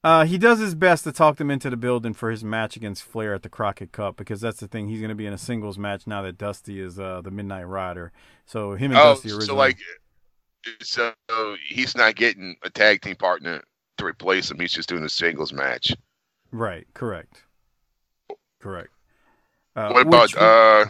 Uh, 0.04 0.26
he 0.26 0.38
does 0.38 0.60
his 0.60 0.76
best 0.76 1.06
to 1.06 1.12
talk 1.14 1.38
them 1.38 1.50
into 1.50 1.70
the 1.70 1.78
building 1.78 2.14
for 2.14 2.30
his 2.30 2.44
match 2.44 2.76
against 2.76 3.04
Flair 3.04 3.34
at 3.34 3.42
the 3.42 3.48
Crockett 3.50 3.94
Cup 3.94 4.18
because 4.18 4.42
that's 4.42 4.60
the 4.60 4.68
thing. 4.68 4.90
He's 4.90 5.00
going 5.00 5.10
to 5.10 5.16
be 5.16 5.26
in 5.26 5.32
a 5.34 5.38
singles 5.38 5.78
match 5.78 6.06
now 6.06 6.22
that 6.24 6.38
Dusty 6.38 6.80
is 6.82 7.00
uh, 7.00 7.22
the 7.22 7.32
Midnight 7.32 7.64
Rider. 7.68 8.12
So 8.46 8.74
him 8.74 8.92
and 8.92 9.00
Oh, 9.00 9.14
Dusty 9.14 9.30
originally. 9.30 9.46
so 9.48 9.56
like, 9.56 9.78
so 10.82 11.14
he's 11.70 11.96
not 11.96 12.16
getting 12.16 12.56
a 12.64 12.70
tag 12.70 13.02
team 13.02 13.16
partner 13.16 13.62
to 13.98 14.06
replace 14.06 14.52
him. 14.52 14.60
He's 14.60 14.74
just 14.74 14.90
doing 14.90 15.04
a 15.04 15.10
singles 15.10 15.54
match. 15.54 15.94
Right. 16.52 16.86
Correct. 16.94 17.42
Correct. 18.60 18.90
Uh, 19.76 19.90
what 19.92 20.06
about 20.08 20.22
which- 20.24 20.36
uh, 20.38 20.86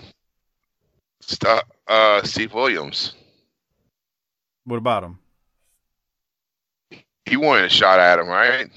St- 1.22 1.64
uh, 1.88 2.22
Steve 2.24 2.54
Williams? 2.54 3.14
what 4.66 4.78
about 4.78 5.04
him? 5.04 5.20
He 7.26 7.38
wanted 7.38 7.66
a 7.66 7.70
shot 7.70 8.00
at 8.00 8.18
him, 8.20 8.28
right? 8.28 8.70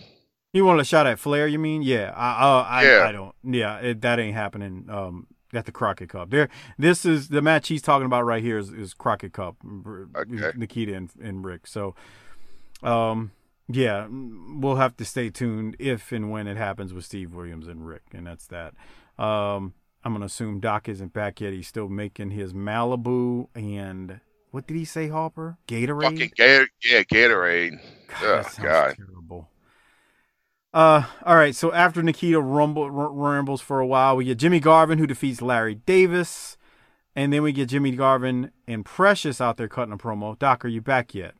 He 0.57 0.62
wanted 0.62 0.80
a 0.80 0.84
shot 0.84 1.07
at 1.07 1.18
Flair. 1.18 1.46
You 1.46 1.59
mean? 1.59 1.82
Yeah. 1.82 2.14
I. 2.16 2.30
Uh, 2.30 2.62
I, 2.62 2.84
Yeah. 2.84 3.04
I 3.04 3.12
don't. 3.12 3.34
Yeah. 3.42 3.76
It, 3.76 4.00
that 4.00 4.18
ain't 4.18 4.34
happening. 4.34 4.86
Um, 4.88 5.26
at 5.52 5.66
the 5.66 5.72
Crockett 5.72 6.09
Cup. 6.09 6.30
There. 6.30 6.48
This 6.78 7.04
is 7.04 7.28
the 7.28 7.42
match 7.42 7.68
he's 7.68 7.82
talking 7.82 8.07
about 8.07 8.24
right 8.24 8.42
here. 8.42 8.57
Is, 8.57 8.70
is 8.70 8.94
Crockett 8.94 9.34
Cup. 9.34 9.57
Okay. 10.16 10.52
Nikita 10.57 10.94
and, 10.94 11.11
and 11.22 11.44
Rick. 11.44 11.66
So, 11.66 11.94
um, 12.82 13.32
yeah, 13.68 14.07
we'll 14.11 14.76
have 14.76 14.96
to 14.96 15.04
stay 15.04 15.28
tuned 15.28 15.76
if 15.78 16.11
and 16.11 16.30
when 16.30 16.46
it 16.46 16.57
happens 16.57 16.94
with 16.94 17.04
Steve 17.04 17.34
Williams 17.34 17.68
and 17.68 17.86
Rick, 17.86 18.02
and 18.12 18.26
that's 18.26 18.46
that. 18.46 18.72
Um, 19.22 19.74
I'm 20.04 20.12
gonna 20.12 20.26
assume 20.26 20.61
Doc 20.61 20.88
isn't 20.88 21.12
back 21.12 21.40
yet. 21.40 21.52
He's 21.52 21.68
still 21.68 21.88
making 21.88 22.30
his 22.30 22.54
Malibu 22.54 23.48
and 23.54 24.20
what 24.52 24.66
did 24.66 24.76
he 24.76 24.84
say, 24.86 25.09
Hopper? 25.09 25.59
Gatorade. 25.68 26.02
Fucking 26.02 26.32
Gator, 26.36 26.68
yeah, 26.82 27.02
Gatorade. 27.02 27.78
oh 28.22 28.42
sounds 28.42 28.59
God. 28.59 28.96
terrible. 28.96 29.50
Uh, 30.77 31.07
all 31.24 31.37
right. 31.37 31.57
So 31.57 31.72
after 31.72 32.03
Nikita 32.03 32.39
rumble, 32.39 32.91
rambles 32.91 33.62
for 33.62 33.81
a 33.81 33.87
while, 33.87 34.14
we 34.14 34.27
get 34.27 34.37
Jimmy 34.37 34.61
Garvin 34.61 34.99
who 34.99 35.07
defeats 35.07 35.41
Larry 35.41 35.77
Davis, 35.77 36.59
and 37.14 37.33
then 37.33 37.43
we 37.43 37.53
get 37.53 37.70
Jimmy 37.70 37.93
Garvin 37.93 38.51
and 38.68 38.85
Precious 38.85 39.41
out 39.41 39.57
there 39.57 39.68
cutting 39.68 39.95
a 39.95 39.97
promo. 39.97 40.39
Doc, 40.39 40.66
are 40.66 40.68
you 40.68 40.83
back 40.83 41.14
yet? 41.14 41.33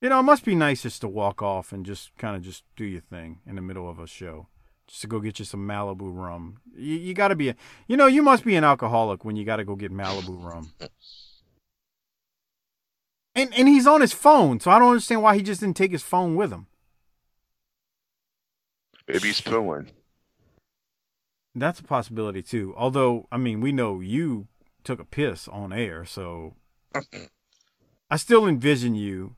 You 0.00 0.08
know, 0.08 0.18
it 0.18 0.24
must 0.24 0.44
be 0.44 0.56
nice 0.56 0.82
just 0.82 1.00
to 1.02 1.08
walk 1.08 1.42
off 1.42 1.72
and 1.72 1.86
just 1.86 2.10
kind 2.18 2.34
of 2.34 2.42
just 2.42 2.64
do 2.74 2.84
your 2.84 3.02
thing 3.02 3.38
in 3.46 3.54
the 3.54 3.62
middle 3.62 3.88
of 3.88 4.00
a 4.00 4.06
show, 4.08 4.48
just 4.88 5.02
to 5.02 5.06
go 5.06 5.20
get 5.20 5.38
you 5.38 5.44
some 5.44 5.64
Malibu 5.64 6.10
rum. 6.12 6.58
You, 6.74 6.96
you 6.96 7.14
got 7.14 7.28
to 7.28 7.36
be, 7.36 7.50
a, 7.50 7.56
you 7.86 7.96
know, 7.96 8.08
you 8.08 8.22
must 8.22 8.44
be 8.44 8.56
an 8.56 8.64
alcoholic 8.64 9.24
when 9.24 9.36
you 9.36 9.44
got 9.44 9.58
to 9.58 9.64
go 9.64 9.76
get 9.76 9.92
Malibu 9.92 10.42
rum. 10.42 10.72
And 13.36 13.54
and 13.54 13.68
he's 13.68 13.86
on 13.86 14.00
his 14.00 14.12
phone, 14.12 14.58
so 14.58 14.72
I 14.72 14.80
don't 14.80 14.90
understand 14.90 15.22
why 15.22 15.36
he 15.36 15.42
just 15.44 15.60
didn't 15.60 15.76
take 15.76 15.92
his 15.92 16.02
phone 16.02 16.34
with 16.34 16.50
him. 16.50 16.66
Maybe 19.12 19.28
he's 19.28 19.40
pooing. 19.40 19.88
That's 21.54 21.80
a 21.80 21.84
possibility 21.84 22.42
too. 22.42 22.74
Although, 22.76 23.26
I 23.32 23.36
mean, 23.36 23.60
we 23.60 23.72
know 23.72 24.00
you 24.00 24.46
took 24.84 25.00
a 25.00 25.04
piss 25.04 25.48
on 25.48 25.72
air, 25.72 26.04
so 26.04 26.54
I 28.10 28.16
still 28.16 28.46
envision 28.46 28.94
you 28.94 29.36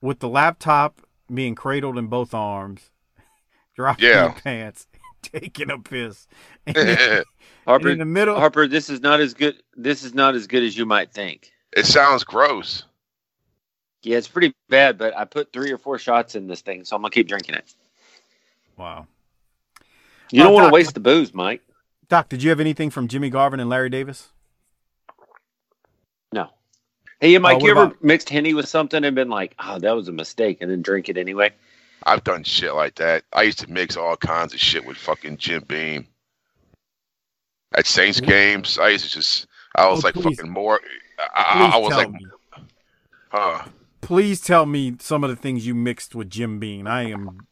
with 0.00 0.20
the 0.20 0.28
laptop 0.28 1.00
being 1.32 1.54
cradled 1.54 1.98
in 1.98 2.06
both 2.06 2.32
arms, 2.34 2.90
dropping 3.76 4.06
Yeah. 4.08 4.24
your 4.24 4.32
pants, 4.34 4.86
taking 5.22 5.70
a 5.70 5.78
piss. 5.78 6.26
And 6.66 7.24
Harper, 7.66 7.88
in 7.90 7.98
the 7.98 8.04
middle. 8.04 8.36
Harper, 8.36 8.66
this 8.68 8.88
is 8.88 9.00
not 9.00 9.20
as 9.20 9.34
good. 9.34 9.60
This 9.76 10.04
is 10.04 10.14
not 10.14 10.34
as 10.36 10.46
good 10.46 10.62
as 10.62 10.76
you 10.76 10.86
might 10.86 11.12
think. 11.12 11.50
It 11.76 11.84
sounds 11.84 12.22
gross. 12.24 12.84
Yeah, 14.02 14.18
it's 14.18 14.28
pretty 14.28 14.54
bad, 14.68 14.96
but 14.98 15.16
I 15.16 15.24
put 15.24 15.52
three 15.52 15.72
or 15.72 15.78
four 15.78 15.98
shots 15.98 16.36
in 16.36 16.46
this 16.46 16.60
thing, 16.60 16.84
so 16.84 16.94
I'm 16.94 17.02
gonna 17.02 17.10
keep 17.10 17.26
drinking 17.26 17.56
it. 17.56 17.74
Wow. 18.76 19.06
You 20.30 20.42
don't 20.42 20.52
Uh, 20.52 20.54
want 20.54 20.68
to 20.68 20.72
waste 20.74 20.94
the 20.94 21.00
booze, 21.00 21.32
Mike. 21.32 21.62
Doc, 22.08 22.28
did 22.28 22.42
you 22.42 22.50
have 22.50 22.60
anything 22.60 22.90
from 22.90 23.08
Jimmy 23.08 23.30
Garvin 23.30 23.58
and 23.60 23.68
Larry 23.70 23.88
Davis? 23.90 24.28
No. 26.32 26.50
Hey, 27.20 27.30
yeah, 27.32 27.38
Mike, 27.38 27.62
Uh, 27.62 27.64
you 27.64 27.70
ever 27.70 27.82
about- 27.84 28.04
mixed 28.04 28.28
henny 28.28 28.54
with 28.54 28.68
something 28.68 29.02
and 29.04 29.14
been 29.14 29.28
like, 29.28 29.54
"Oh, 29.58 29.78
that 29.78 29.92
was 29.92 30.08
a 30.08 30.12
mistake," 30.12 30.58
and 30.60 30.70
then 30.70 30.82
drink 30.82 31.08
it 31.08 31.16
anyway? 31.16 31.52
I've 32.04 32.22
done 32.24 32.44
shit 32.44 32.74
like 32.74 32.96
that. 32.96 33.24
I 33.32 33.42
used 33.42 33.58
to 33.60 33.70
mix 33.70 33.96
all 33.96 34.16
kinds 34.16 34.52
of 34.54 34.60
shit 34.60 34.84
with 34.84 34.96
fucking 34.96 35.38
Jim 35.38 35.64
Beam. 35.66 36.06
At 37.74 37.86
Saints 37.86 38.20
games, 38.20 38.78
I 38.78 38.90
used 38.90 39.04
to 39.06 39.10
just, 39.10 39.46
I 39.74 39.88
was 39.88 40.04
Oh, 40.04 40.08
like 40.08 40.14
please. 40.14 40.36
fucking 40.36 40.50
more. 40.52 40.80
I, 41.18 41.42
I, 41.42 41.70
I 41.74 41.76
was 41.78 41.94
like, 41.94 42.10
me. 42.10 42.26
huh? 43.30 43.64
Please 44.02 44.40
tell 44.40 44.66
me 44.66 44.96
some 45.00 45.24
of 45.24 45.30
the 45.30 45.36
things 45.36 45.66
you 45.66 45.74
mixed 45.74 46.14
with 46.14 46.30
Jim 46.30 46.60
Beam. 46.60 46.86
I 46.86 47.02
am 47.02 47.24
definitely 47.24 47.46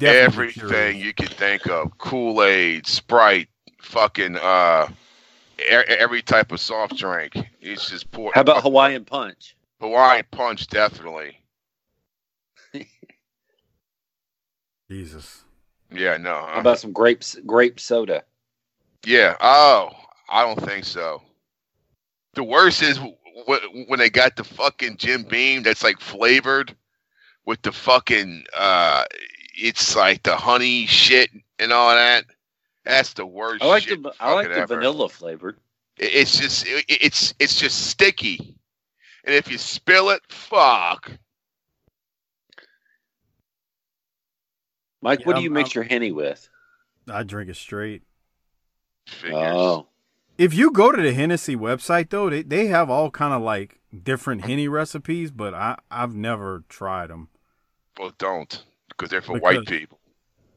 Everything 0.00 0.68
curious. 0.68 0.96
you 0.96 1.14
can 1.14 1.28
think 1.28 1.68
of: 1.68 1.96
Kool 1.98 2.42
Aid, 2.42 2.86
Sprite, 2.86 3.48
fucking 3.80 4.36
uh, 4.36 4.88
every 5.70 6.22
type 6.22 6.52
of 6.52 6.60
soft 6.60 6.96
drink. 6.96 7.32
It's 7.60 7.88
just 7.88 8.10
pour. 8.10 8.32
How 8.34 8.40
about 8.40 8.62
Hawaiian 8.62 9.04
Punch? 9.04 9.56
Hawaiian 9.80 10.24
Punch? 10.30 10.66
Definitely. 10.68 11.38
Jesus. 14.90 15.44
Yeah, 15.90 16.16
no. 16.16 16.34
How 16.34 16.60
about 16.60 16.78
some 16.78 16.92
grapes, 16.92 17.36
grape 17.46 17.78
soda? 17.78 18.24
Yeah. 19.04 19.36
Oh, 19.40 19.90
I 20.28 20.44
don't 20.44 20.60
think 20.66 20.84
so. 20.84 21.22
The 22.34 22.44
worst 22.44 22.82
is 22.82 22.98
when 23.86 23.98
they 23.98 24.08
got 24.10 24.36
the 24.36 24.44
fucking 24.44 24.96
Jim 24.96 25.24
Beam 25.24 25.62
that's 25.62 25.84
like 25.84 26.00
flavored 26.00 26.74
with 27.44 27.60
the 27.62 27.72
fucking 27.72 28.44
uh 28.56 29.04
it's 29.54 29.94
like 29.96 30.22
the 30.22 30.36
honey 30.36 30.86
shit 30.86 31.30
and 31.58 31.72
all 31.72 31.94
that. 31.94 32.24
That's 32.84 33.12
the 33.12 33.26
worst. 33.26 33.62
I 33.62 33.66
like 33.66 33.84
shit 33.84 34.02
the 34.02 34.12
I 34.20 34.32
like 34.32 34.48
the 34.48 34.56
ever. 34.58 34.76
vanilla 34.76 35.08
flavored. 35.08 35.58
It- 35.98 36.14
It's 36.14 36.38
just 36.38 36.66
it- 36.66 36.84
it's 36.88 37.34
it's 37.38 37.56
just 37.58 37.86
sticky, 37.88 38.56
and 39.24 39.34
if 39.34 39.50
you 39.50 39.58
spill 39.58 40.10
it, 40.10 40.22
fuck. 40.28 41.10
Mike, 45.00 45.20
Yeah, 45.20 45.26
what 45.26 45.32
do 45.32 45.36
I'm- 45.38 45.44
you 45.44 45.50
mix 45.50 45.70
I'm- 45.70 45.74
your 45.74 45.84
henny 45.84 46.12
with? 46.12 46.48
I 47.08 47.22
drink 47.24 47.50
it 47.50 47.56
straight. 47.56 48.02
Figures. 49.06 49.34
Oh, 49.34 49.88
If 50.38 50.54
you 50.54 50.70
go 50.70 50.90
to 50.92 51.02
the 51.02 51.12
Hennessy 51.12 51.56
website 51.56 52.10
though, 52.10 52.30
they 52.30 52.42
they 52.42 52.66
have 52.68 52.88
all 52.88 53.10
kind 53.10 53.34
of 53.34 53.42
like 53.42 53.80
different 54.02 54.44
Henny 54.44 54.66
recipes, 54.68 55.30
but 55.30 55.52
I 55.54 55.76
I've 55.90 56.14
never 56.14 56.64
tried 56.68 57.08
them. 57.10 57.28
Well, 57.98 58.12
don't 58.16 58.64
because 58.96 59.10
they're 59.10 59.22
for 59.22 59.38
white 59.38 59.66
people. 59.66 59.98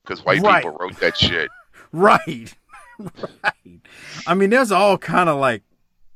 Because 0.04 0.24
white 0.24 0.42
Right. 0.42 0.64
people 0.64 0.78
wrote 0.78 1.00
that 1.00 1.18
shit. 1.18 1.50
Right. 1.92 2.54
right. 3.00 3.80
I 4.28 4.34
mean, 4.34 4.50
there's 4.50 4.72
all 4.72 4.98
kind 4.98 5.30
of 5.30 5.40
like 5.40 5.64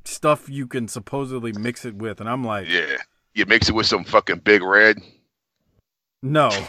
stuff 0.03 0.49
you 0.49 0.67
can 0.67 0.87
supposedly 0.89 1.53
mix 1.53 1.85
it 1.85 1.95
with, 1.95 2.19
and 2.19 2.29
I'm 2.29 2.43
like, 2.43 2.67
Yeah, 2.67 2.97
you 3.33 3.45
mix 3.45 3.69
it 3.69 3.75
with 3.75 3.85
some 3.85 4.03
fucking 4.03 4.39
big 4.39 4.61
red. 4.61 4.97
no. 6.21 6.49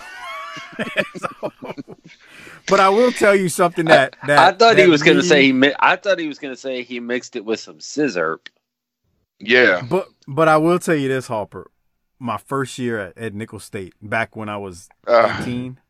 So- 1.17 1.53
but 2.67 2.81
I 2.81 2.89
will 2.89 3.13
tell 3.13 3.35
you 3.37 3.49
something 3.49 3.85
that 3.87 4.17
that 4.27 4.39
I 4.39 4.53
thought 4.57 4.79
he 4.79 4.87
was 4.89 5.03
going 5.03 5.17
to 5.17 5.23
say 5.23 5.45
he. 5.45 5.53
Mi- 5.53 5.75
I 5.81 5.97
thought 5.97 6.19
he 6.19 6.27
was 6.29 6.39
going 6.41 6.53
to 6.55 6.61
say 6.61 6.83
he 6.83 6.99
mixed 7.01 7.37
it 7.37 7.45
with 7.45 7.61
some 7.61 7.79
scissor. 7.81 8.41
Yeah. 9.39 9.83
But 9.89 10.09
but 10.27 10.49
I 10.49 10.57
will 10.57 10.79
tell 10.79 10.95
you 10.97 11.09
this, 11.09 11.27
Harper. 11.29 11.71
My 12.23 12.37
first 12.37 12.79
year 12.79 12.99
at, 13.01 13.19
at 13.19 13.35
Nicholls 13.35 13.65
State, 13.65 13.95
back 14.03 14.37
when 14.37 14.49
I 14.49 14.57
was 14.59 14.89
Uh. 15.07 15.37
18. 15.41 15.81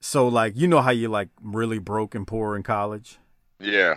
So 0.00 0.26
like 0.28 0.54
you 0.56 0.66
know 0.68 0.80
how 0.80 0.90
you 0.90 1.08
like 1.08 1.28
really 1.42 1.78
broke 1.78 2.14
and 2.14 2.26
poor 2.26 2.56
in 2.56 2.62
college? 2.62 3.18
Yeah. 3.60 3.96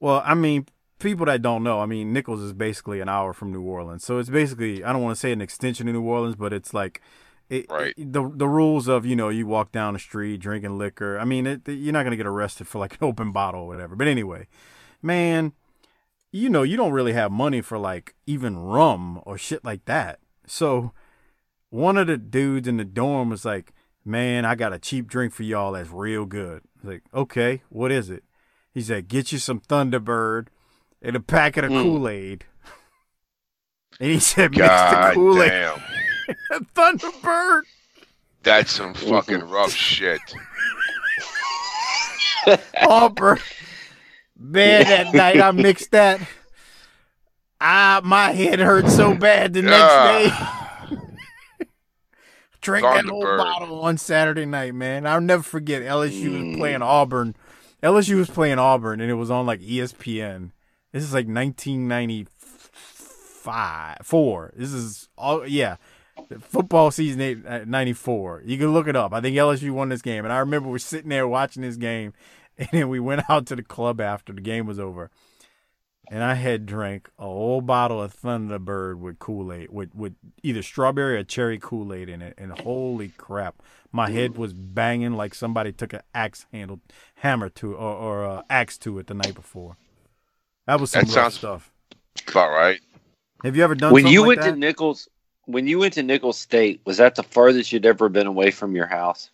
Well, 0.00 0.22
I 0.24 0.34
mean, 0.34 0.66
people 0.98 1.26
that 1.26 1.42
don't 1.42 1.62
know, 1.62 1.80
I 1.80 1.86
mean, 1.86 2.12
Nicholls 2.12 2.40
is 2.40 2.52
basically 2.52 3.00
an 3.00 3.08
hour 3.08 3.32
from 3.32 3.52
New 3.52 3.62
Orleans. 3.62 4.04
So 4.04 4.18
it's 4.18 4.30
basically 4.30 4.82
I 4.84 4.92
don't 4.92 5.02
want 5.02 5.14
to 5.16 5.20
say 5.20 5.32
an 5.32 5.40
extension 5.40 5.88
of 5.88 5.94
New 5.94 6.02
Orleans, 6.02 6.36
but 6.36 6.52
it's 6.52 6.72
like 6.72 7.00
It, 7.48 7.66
Right. 7.70 7.94
it- 7.96 8.12
the 8.12 8.28
the 8.34 8.48
rules 8.48 8.88
of 8.88 9.06
you 9.06 9.14
know 9.14 9.28
you 9.28 9.46
walk 9.46 9.70
down 9.70 9.92
the 9.94 10.00
street 10.00 10.38
drinking 10.40 10.78
liquor. 10.78 11.16
I 11.18 11.24
mean, 11.24 11.46
it, 11.46 11.68
you're 11.68 11.92
not 11.92 12.02
gonna 12.02 12.16
get 12.16 12.26
arrested 12.26 12.66
for 12.66 12.78
like 12.80 12.94
an 13.00 13.04
open 13.06 13.30
bottle 13.30 13.60
or 13.62 13.68
whatever. 13.68 13.94
But 13.94 14.08
anyway, 14.08 14.48
man, 15.00 15.52
you 16.32 16.48
know 16.48 16.64
you 16.64 16.76
don't 16.76 16.90
really 16.92 17.12
have 17.12 17.30
money 17.30 17.60
for 17.60 17.78
like 17.78 18.14
even 18.26 18.58
rum 18.58 19.20
or 19.24 19.38
shit 19.38 19.64
like 19.64 19.84
that. 19.84 20.18
So 20.46 20.92
one 21.70 21.96
of 21.96 22.06
the 22.06 22.16
dudes 22.16 22.68
in 22.68 22.76
the 22.76 22.84
dorm 22.84 23.30
was 23.30 23.44
like, 23.44 23.72
"Man, 24.04 24.44
I 24.44 24.54
got 24.54 24.72
a 24.72 24.78
cheap 24.78 25.06
drink 25.08 25.32
for 25.32 25.42
y'all 25.42 25.72
that's 25.72 25.90
real 25.90 26.24
good." 26.26 26.62
Like, 26.82 27.02
"Okay, 27.14 27.62
what 27.68 27.90
is 27.92 28.10
it?" 28.10 28.24
He 28.72 28.80
said, 28.82 29.08
"Get 29.08 29.32
you 29.32 29.38
some 29.38 29.60
Thunderbird 29.60 30.48
and 31.02 31.16
a 31.16 31.20
packet 31.20 31.64
of 31.64 31.70
Mm. 31.70 31.82
Kool 31.82 32.08
Aid." 32.08 32.44
And 33.98 34.10
he 34.10 34.18
said, 34.20 34.50
"Mix 34.52 34.66
the 34.68 35.10
Kool 35.14 35.42
Aid." 35.42 35.48
damn. 35.50 35.80
Thunderbird. 36.74 37.62
That's 38.42 38.70
some 38.72 38.94
fucking 38.94 39.40
rough 39.48 39.72
shit. 39.72 40.20
Auburn. 42.82 43.38
Man, 44.38 44.84
that 44.84 45.14
night 45.14 45.40
I 45.40 45.50
mixed 45.50 45.90
that. 45.92 46.20
Ah, 47.60 48.00
my 48.04 48.32
head 48.32 48.58
hurt 48.58 48.88
so 48.88 49.14
bad 49.14 49.54
the 49.54 49.62
next 49.62 49.94
day. 49.94 50.30
Drank 52.60 52.84
that 52.84 53.04
whole 53.06 53.22
bottle 53.22 53.80
on 53.82 53.96
Saturday 53.96 54.44
night, 54.44 54.74
man. 54.74 55.06
I'll 55.06 55.20
never 55.20 55.42
forget. 55.42 55.82
LSU 55.82 56.48
was 56.48 56.56
playing 56.58 56.82
Auburn. 56.82 57.36
LSU 57.82 58.16
was 58.16 58.28
playing 58.28 58.58
Auburn, 58.58 59.00
and 59.00 59.10
it 59.10 59.14
was 59.14 59.30
on 59.30 59.46
like 59.46 59.60
ESPN. 59.60 60.50
This 60.92 61.04
is 61.04 61.14
like 61.14 61.28
1995, 61.28 63.98
four. 64.02 64.52
This 64.56 64.72
is 64.72 65.08
all 65.16 65.46
yeah. 65.46 65.76
Football 66.40 66.90
season 66.90 67.20
eight, 67.20 67.46
uh, 67.46 67.64
94. 67.66 68.42
You 68.46 68.56
can 68.58 68.72
look 68.72 68.88
it 68.88 68.96
up. 68.96 69.12
I 69.12 69.20
think 69.20 69.36
LSU 69.36 69.70
won 69.70 69.90
this 69.90 70.00
game. 70.02 70.24
And 70.24 70.32
I 70.32 70.38
remember 70.38 70.68
we're 70.70 70.78
sitting 70.78 71.10
there 71.10 71.28
watching 71.28 71.62
this 71.62 71.76
game. 71.76 72.12
And 72.58 72.68
then 72.72 72.88
we 72.88 72.98
went 72.98 73.20
out 73.28 73.44
to 73.48 73.54
the 73.54 73.62
club 73.62 74.00
after 74.00 74.32
the 74.32 74.40
game 74.40 74.66
was 74.66 74.78
over. 74.78 75.10
And 76.08 76.22
I 76.22 76.34
had 76.34 76.66
drank 76.66 77.08
a 77.18 77.24
whole 77.24 77.60
bottle 77.60 78.00
of 78.00 78.14
Thunderbird 78.14 78.98
with 78.98 79.18
Kool 79.18 79.52
Aid, 79.52 79.70
with, 79.70 79.94
with 79.94 80.14
either 80.42 80.62
strawberry 80.62 81.16
or 81.16 81.24
cherry 81.24 81.58
Kool 81.58 81.92
Aid 81.92 82.08
in 82.08 82.22
it. 82.22 82.34
And 82.38 82.52
holy 82.52 83.08
crap, 83.16 83.62
my 83.90 84.10
head 84.10 84.36
was 84.36 84.52
banging 84.52 85.14
like 85.14 85.34
somebody 85.34 85.72
took 85.72 85.92
an 85.92 86.02
axe 86.14 86.46
handle 86.52 86.80
hammer 87.16 87.48
to 87.50 87.74
or, 87.74 87.94
or 87.96 88.24
uh, 88.24 88.42
axe 88.48 88.78
to 88.78 88.98
it 89.00 89.08
the 89.08 89.14
night 89.14 89.34
before. 89.34 89.76
That 90.66 90.80
was 90.80 90.92
some 90.92 91.06
That 91.06 91.14
rough 91.14 91.32
sounds 91.32 91.34
stuff. 91.34 91.72
about 92.28 92.50
right. 92.50 92.80
Have 93.42 93.56
you 93.56 93.64
ever 93.64 93.74
done 93.74 93.92
when 93.92 94.04
something 94.04 94.12
you 94.12 94.20
like 94.22 94.28
went 94.28 94.40
that? 94.42 94.50
to 94.52 94.56
Nicholls, 94.56 95.08
when 95.46 95.66
you 95.66 95.78
went 95.80 95.94
to 95.94 96.02
Nicholls 96.04 96.38
State, 96.38 96.80
was 96.84 96.98
that 96.98 97.16
the 97.16 97.22
farthest 97.24 97.72
you'd 97.72 97.86
ever 97.86 98.08
been 98.08 98.26
away 98.26 98.50
from 98.52 98.76
your 98.76 98.86
house? 98.86 99.30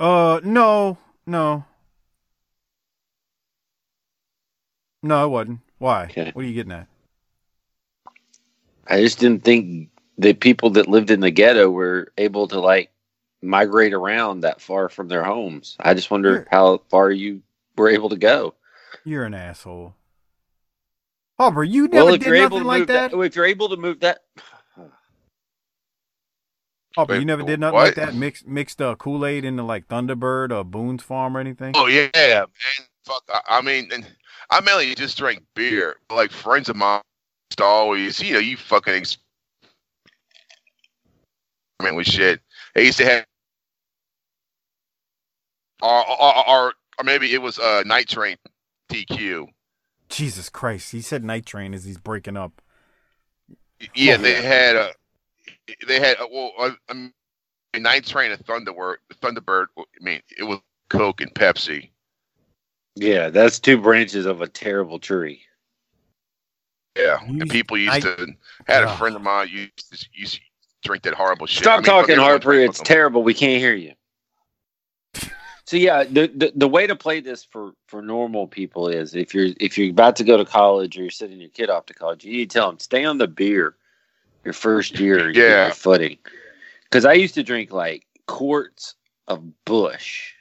Uh, 0.00 0.40
no, 0.44 0.98
no, 1.26 1.64
no, 5.02 5.22
I 5.22 5.26
wasn't. 5.26 5.60
Why? 5.78 6.10
What 6.32 6.44
are 6.44 6.48
you 6.48 6.54
getting 6.54 6.72
at? 6.72 6.86
I 8.86 9.00
just 9.00 9.18
didn't 9.18 9.44
think 9.44 9.90
the 10.18 10.34
people 10.34 10.70
that 10.70 10.88
lived 10.88 11.10
in 11.10 11.20
the 11.20 11.30
ghetto 11.30 11.70
were 11.70 12.12
able 12.18 12.48
to 12.48 12.60
like 12.60 12.90
migrate 13.42 13.92
around 13.92 14.40
that 14.40 14.60
far 14.60 14.88
from 14.88 15.08
their 15.08 15.24
homes. 15.24 15.76
I 15.80 15.94
just 15.94 16.10
wonder 16.10 16.46
how 16.50 16.78
far 16.88 17.10
you 17.10 17.42
were 17.76 17.88
able 17.88 18.08
to 18.10 18.16
go. 18.16 18.54
You're 19.04 19.24
an 19.24 19.34
asshole. 19.34 19.94
Aubrey, 21.38 21.68
you 21.68 21.88
never 21.88 22.04
well, 22.04 22.16
did 22.16 22.26
you're 22.26 22.36
able 22.36 22.58
nothing 22.58 22.62
to 22.62 22.68
like 22.68 22.78
move 22.80 22.88
that. 22.88 23.12
if 23.12 23.36
you're 23.36 23.46
able 23.46 23.68
to 23.70 23.76
move 23.76 24.00
that, 24.00 24.20
Aubrey, 26.96 27.16
Wait, 27.16 27.20
you 27.20 27.24
never 27.24 27.42
did 27.42 27.58
nothing 27.58 27.74
what? 27.74 27.86
like 27.86 27.94
that. 27.96 28.14
Mixed 28.14 28.46
mixed 28.46 28.80
uh, 28.80 28.94
Kool 28.94 29.26
Aid 29.26 29.44
into 29.44 29.64
like 29.64 29.88
Thunderbird 29.88 30.52
or 30.52 30.62
Boone's 30.62 31.02
Farm 31.02 31.36
or 31.36 31.40
anything. 31.40 31.72
Oh 31.76 31.86
yeah, 31.86 32.10
man. 32.14 32.46
Fuck. 33.04 33.24
I, 33.28 33.40
I 33.58 33.60
mean, 33.62 33.90
and 33.92 34.06
I 34.50 34.60
mainly 34.60 34.94
just 34.94 35.16
drank 35.18 35.42
beer. 35.54 35.96
But, 36.08 36.16
like 36.16 36.30
friends 36.30 36.68
of 36.68 36.76
mine 36.76 37.00
used 37.50 37.58
to 37.58 37.64
always, 37.64 38.20
you 38.20 38.34
know, 38.34 38.38
you 38.38 38.56
fucking. 38.56 38.94
Ex- 38.94 39.18
I 41.80 41.84
mean, 41.84 41.94
with 41.96 42.06
shit. 42.06 42.40
They 42.74 42.84
used 42.86 42.98
to 42.98 43.04
have, 43.04 43.26
or 45.82 46.10
or, 46.10 46.48
or, 46.48 46.74
or 46.98 47.04
maybe 47.04 47.32
it 47.34 47.42
was 47.42 47.58
uh 47.58 47.82
Night 47.86 48.08
Train 48.08 48.36
DQ. 48.90 49.48
Jesus 50.08 50.48
Christ! 50.48 50.92
He 50.92 51.00
said 51.00 51.24
Night 51.24 51.46
Train 51.46 51.74
as 51.74 51.84
he's 51.84 51.98
breaking 51.98 52.36
up. 52.36 52.60
Yeah, 53.94 54.14
Oh, 54.14 54.18
they 54.18 54.34
yeah. 54.34 54.40
had 54.42 54.76
a. 54.76 54.92
They 55.86 55.98
had 56.00 56.18
uh, 56.20 56.26
well, 56.30 56.52
uh, 56.58 56.70
I 56.88 56.92
mean, 56.94 57.12
Night 57.76 58.06
Train 58.06 58.30
and 58.30 58.44
Thunderbird. 58.44 58.96
Thunderbird. 59.20 59.66
I 59.78 59.82
mean, 60.00 60.20
it 60.38 60.44
was 60.44 60.60
Coke 60.88 61.20
and 61.20 61.34
Pepsi. 61.34 61.90
Yeah, 62.94 63.30
that's 63.30 63.58
two 63.58 63.78
branches 63.78 64.26
of 64.26 64.40
a 64.40 64.48
terrible 64.48 64.98
tree. 64.98 65.42
Yeah, 66.96 67.18
and 67.22 67.48
people 67.48 67.78
used 67.78 68.02
to 68.02 68.34
had 68.66 68.84
a 68.84 68.96
friend 68.96 69.16
of 69.16 69.22
mine 69.22 69.48
used 69.48 69.92
to, 69.92 70.06
used 70.12 70.34
to 70.34 70.40
drink 70.84 71.02
that 71.04 71.14
horrible 71.14 71.46
shit. 71.46 71.62
Stop 71.62 71.74
I 71.74 71.76
mean, 71.78 71.84
talking, 71.84 72.16
fucking 72.16 72.18
Harper. 72.18 72.52
It's 72.52 72.80
terrible. 72.80 73.22
We 73.22 73.34
can't 73.34 73.60
hear 73.60 73.74
you. 73.74 73.92
So 75.64 75.76
yeah, 75.76 76.02
the, 76.02 76.26
the 76.26 76.52
the 76.56 76.68
way 76.68 76.88
to 76.88 76.96
play 76.96 77.20
this 77.20 77.44
for 77.44 77.72
for 77.86 78.02
normal 78.02 78.48
people 78.48 78.88
is 78.88 79.14
if 79.14 79.32
you're 79.32 79.50
if 79.60 79.78
you're 79.78 79.90
about 79.90 80.16
to 80.16 80.24
go 80.24 80.36
to 80.36 80.44
college 80.44 80.98
or 80.98 81.02
you're 81.02 81.10
sending 81.10 81.40
your 81.40 81.50
kid 81.50 81.70
off 81.70 81.86
to 81.86 81.94
college, 81.94 82.24
you 82.24 82.32
need 82.32 82.50
to 82.50 82.58
tell 82.58 82.68
them 82.68 82.80
stay 82.80 83.04
on 83.04 83.18
the 83.18 83.28
beer 83.28 83.76
your 84.44 84.54
first 84.54 84.98
year. 84.98 85.30
You 85.30 85.40
Yeah. 85.40 85.66
your 85.66 85.74
footing. 85.74 86.18
Because 86.84 87.04
I 87.04 87.12
used 87.12 87.34
to 87.36 87.44
drink 87.44 87.72
like 87.72 88.06
quarts 88.26 88.96
of 89.28 89.64
Bush 89.64 90.34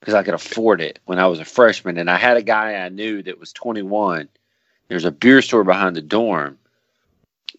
because 0.00 0.14
I 0.14 0.22
could 0.22 0.34
afford 0.34 0.80
it 0.80 0.98
when 1.04 1.18
I 1.18 1.26
was 1.26 1.40
a 1.40 1.44
freshman, 1.44 1.98
and 1.98 2.10
I 2.10 2.16
had 2.16 2.36
a 2.36 2.42
guy 2.42 2.74
I 2.74 2.88
knew 2.88 3.22
that 3.22 3.38
was 3.38 3.52
21. 3.52 4.28
There's 4.88 5.04
a 5.04 5.12
beer 5.12 5.42
store 5.42 5.64
behind 5.64 5.94
the 5.94 6.02
dorm, 6.02 6.58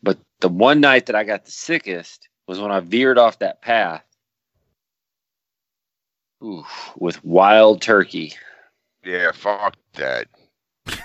but 0.03 0.17
the 0.39 0.49
one 0.49 0.81
night 0.81 1.05
that 1.05 1.15
I 1.15 1.23
got 1.23 1.45
the 1.45 1.51
sickest 1.51 2.27
was 2.47 2.59
when 2.59 2.71
I 2.71 2.79
veered 2.79 3.17
off 3.17 3.39
that 3.39 3.61
path 3.61 4.03
oof, 6.43 6.91
with 6.97 7.23
wild 7.23 7.81
turkey. 7.81 8.33
Yeah, 9.05 9.31
fuck 9.31 9.75
that. 9.93 10.27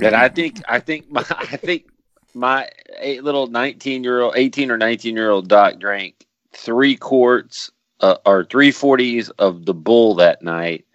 And 0.00 0.14
I 0.16 0.30
think 0.30 0.62
I 0.70 0.80
think 0.80 1.10
my 1.10 1.22
I 1.30 1.56
think 1.56 1.84
my 2.32 2.70
eight 2.98 3.22
little 3.22 3.46
nineteen 3.46 4.02
year 4.02 4.22
old, 4.22 4.32
eighteen 4.34 4.70
or 4.70 4.78
nineteen 4.78 5.14
year 5.14 5.28
old 5.28 5.48
doc 5.48 5.78
drank 5.78 6.26
three 6.54 6.96
quarts 6.96 7.70
uh, 8.00 8.16
or 8.24 8.44
three 8.44 8.70
forties 8.70 9.30
of 9.30 9.66
the 9.66 9.74
bull 9.74 10.16
that 10.16 10.42
night 10.42 10.86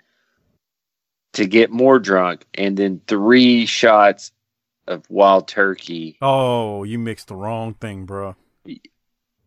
to 1.34 1.46
get 1.46 1.70
more 1.70 2.00
drunk, 2.00 2.46
and 2.54 2.78
then 2.78 3.02
three 3.08 3.66
shots 3.66 4.32
of 4.88 5.04
wild 5.10 5.48
turkey 5.48 6.18
Oh, 6.22 6.84
you 6.84 7.00
mixed 7.00 7.28
the 7.28 7.36
wrong 7.36 7.74
thing, 7.74 8.06
bro. 8.06 8.36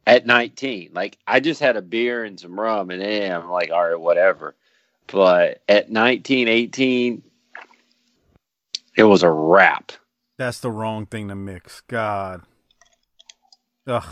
at 0.07 0.27
19. 0.27 0.91
Like 0.93 1.19
I 1.27 1.41
just 1.41 1.61
had 1.61 1.77
a 1.77 1.83
beer 1.83 2.25
and 2.25 2.39
some 2.39 2.59
rum 2.59 2.91
and 2.91 3.01
then 3.01 3.33
I'm 3.33 3.49
like, 3.49 3.71
all 3.71 3.89
right, 3.89 4.01
whatever. 4.01 4.57
But 5.07 5.63
at 5.69 5.91
19, 5.91 6.49
18, 6.49 7.23
it 8.97 9.05
was 9.05 9.23
a 9.23 9.31
wrap. 9.31 9.93
That's 10.39 10.61
the 10.61 10.71
wrong 10.71 11.07
thing 11.07 11.29
to 11.29 11.35
mix. 11.35 11.83
God. 11.83 12.43
Ugh. 13.87 14.05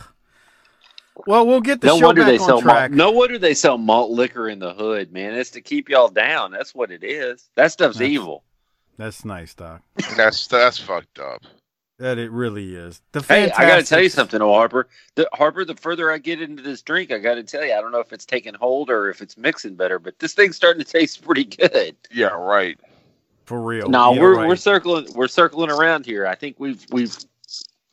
Well, 1.27 1.47
we'll 1.47 1.61
get 1.61 1.81
the 1.81 1.87
no 1.89 1.99
show 1.99 2.07
wonder 2.07 2.23
back 2.23 2.29
they 2.33 2.39
on 2.39 2.47
sell 2.47 2.61
track. 2.62 2.91
malt, 2.91 2.97
no 2.97 3.11
wonder 3.11 3.39
they 3.39 3.55
sell 3.55 3.79
malt 3.79 4.11
liquor 4.11 4.49
in 4.49 4.59
the 4.59 4.75
hood, 4.75 5.12
man. 5.12 5.35
It's 5.35 5.51
to 5.51 5.61
keep 5.61 5.89
y'all 5.89 6.09
down. 6.09 6.51
That's 6.53 6.75
what 6.75 6.91
it 6.91 7.03
is. 7.05 7.49
That 7.55 7.73
stuff's 7.73 7.99
That's- 7.99 8.12
evil. 8.12 8.43
That's 8.99 9.25
nice, 9.27 9.55
Doc. 9.55 9.83
That's 10.17 10.47
that's 10.47 10.79
fucked 10.79 11.19
up. 11.19 11.43
That 11.99 12.19
it 12.19 12.31
really 12.31 12.75
is. 12.75 13.01
The 13.12 13.23
Hey, 13.23 13.51
I 13.53 13.67
got 13.67 13.77
to 13.77 13.83
tell 13.83 14.01
you 14.03 14.09
something, 14.11 14.41
oh, 14.43 14.53
Harper. 14.53 14.89
The, 15.14 15.27
Harper, 15.33 15.64
the 15.64 15.75
further 15.75 16.11
I 16.12 16.19
get 16.19 16.43
into 16.43 16.62
this 16.62 16.83
drink, 16.83 17.11
I 17.11 17.19
got 17.19 17.35
to 17.37 17.43
tell 17.43 17.64
you, 17.64 17.73
I 17.75 17.81
don't 17.81 17.91
know 17.93 18.01
if 18.01 18.12
it's 18.12 18.27
taking 18.27 18.53
hold 18.55 18.91
or 18.91 19.09
if 19.11 19.23
it's 19.23 19.37
mixing 19.39 19.75
better, 19.77 19.99
but 19.99 20.19
this 20.19 20.35
thing's 20.35 20.57
starting 20.57 20.83
to 20.85 20.91
taste 20.91 21.23
pretty 21.25 21.45
good. 21.45 21.97
Yeah, 22.11 22.29
right. 22.29 22.79
For 23.45 23.61
real. 23.62 23.89
No, 23.89 24.12
Yeah, 24.14 24.21
we're 24.21 24.37
right. 24.37 24.49
we're 24.49 24.57
circling 24.57 25.07
we're 25.14 25.29
circling 25.29 25.71
around 25.71 26.05
here. 26.05 26.27
I 26.27 26.35
think 26.35 26.57
we've 26.59 26.85
we've 26.91 27.14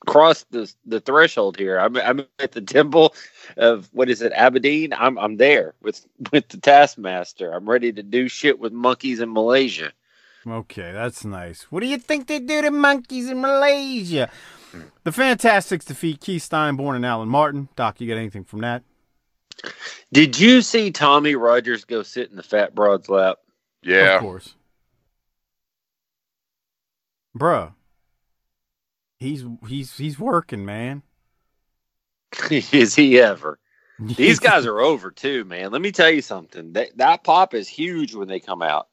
crossed 0.05 0.51
the 0.51 0.71
the 0.85 0.99
threshold 0.99 1.57
here. 1.57 1.77
I'm 1.79 1.95
I'm 1.97 2.25
at 2.39 2.51
the 2.51 2.61
temple 2.61 3.15
of 3.57 3.89
what 3.93 4.09
is 4.09 4.21
it, 4.21 4.33
Abudadein? 4.33 4.93
I'm 4.97 5.17
I'm 5.17 5.37
there 5.37 5.75
with 5.81 6.05
with 6.31 6.47
the 6.49 6.57
Taskmaster. 6.57 7.51
I'm 7.51 7.69
ready 7.69 7.91
to 7.93 8.03
do 8.03 8.27
shit 8.27 8.59
with 8.59 8.73
monkeys 8.73 9.19
in 9.19 9.33
Malaysia. 9.33 9.91
Okay, 10.45 10.91
that's 10.91 11.23
nice. 11.23 11.63
What 11.71 11.79
do 11.79 11.87
you 11.87 11.97
think 11.97 12.27
they 12.27 12.39
do 12.39 12.61
to 12.61 12.71
monkeys 12.71 13.29
in 13.29 13.39
Malaysia? 13.39 14.29
The 15.03 15.11
Fantastics 15.11 15.85
defeat 15.85 16.19
Keith 16.19 16.49
Steinborn 16.49 16.95
and 16.95 17.05
Alan 17.05 17.29
Martin. 17.29 17.69
Doc, 17.75 18.01
you 18.01 18.07
got 18.07 18.17
anything 18.17 18.43
from 18.43 18.59
that? 18.61 18.83
Did 20.11 20.39
you 20.39 20.61
see 20.61 20.91
Tommy 20.91 21.35
Rogers 21.35 21.85
go 21.85 22.03
sit 22.03 22.29
in 22.29 22.35
the 22.35 22.43
fat 22.43 22.75
broad's 22.75 23.07
lap? 23.07 23.37
Yeah. 23.83 24.15
Of 24.15 24.21
course. 24.21 24.55
Bruh. 27.37 27.73
He's 29.23 29.45
he's 29.69 29.97
he's 29.97 30.19
working, 30.19 30.65
man. 30.65 31.01
is 32.51 32.93
he 32.93 33.21
ever? 33.21 33.57
These 33.97 34.39
guys 34.49 34.65
are 34.65 34.81
over 34.81 35.11
too, 35.11 35.45
man. 35.45 35.71
Let 35.71 35.81
me 35.81 35.93
tell 35.93 36.09
you 36.09 36.21
something. 36.21 36.73
That 36.73 36.97
that 36.97 37.23
pop 37.23 37.53
is 37.53 37.69
huge 37.69 38.13
when 38.13 38.27
they 38.27 38.41
come 38.41 38.61
out. 38.61 38.89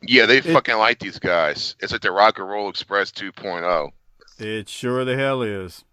Yeah, 0.00 0.24
they 0.24 0.40
fucking 0.40 0.78
like 0.78 1.00
these 1.00 1.18
guys. 1.18 1.76
It's 1.80 1.92
like 1.92 2.00
the 2.00 2.12
Rock 2.12 2.38
and 2.38 2.48
Roll 2.48 2.70
Express 2.70 3.12
oh. 3.18 3.30
2.0. 3.30 3.90
It 4.38 4.70
sure 4.70 5.04
the 5.04 5.16
hell 5.16 5.42
is. 5.42 5.84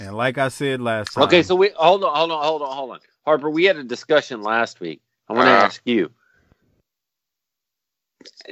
And 0.00 0.16
like 0.16 0.38
I 0.38 0.48
said 0.48 0.80
last 0.80 1.12
time, 1.12 1.24
Okay, 1.24 1.42
so 1.42 1.54
we 1.54 1.70
hold 1.76 2.02
on, 2.02 2.16
hold 2.16 2.30
on, 2.32 2.42
hold 2.44 2.62
on, 2.62 2.74
hold 2.74 2.90
on. 2.92 3.00
Harper, 3.26 3.50
we 3.50 3.64
had 3.64 3.76
a 3.76 3.84
discussion 3.84 4.40
last 4.42 4.80
week. 4.80 5.02
I 5.28 5.34
want 5.34 5.48
to 5.48 5.52
Uh-huh. 5.52 5.66
ask 5.66 5.82
you. 5.84 6.10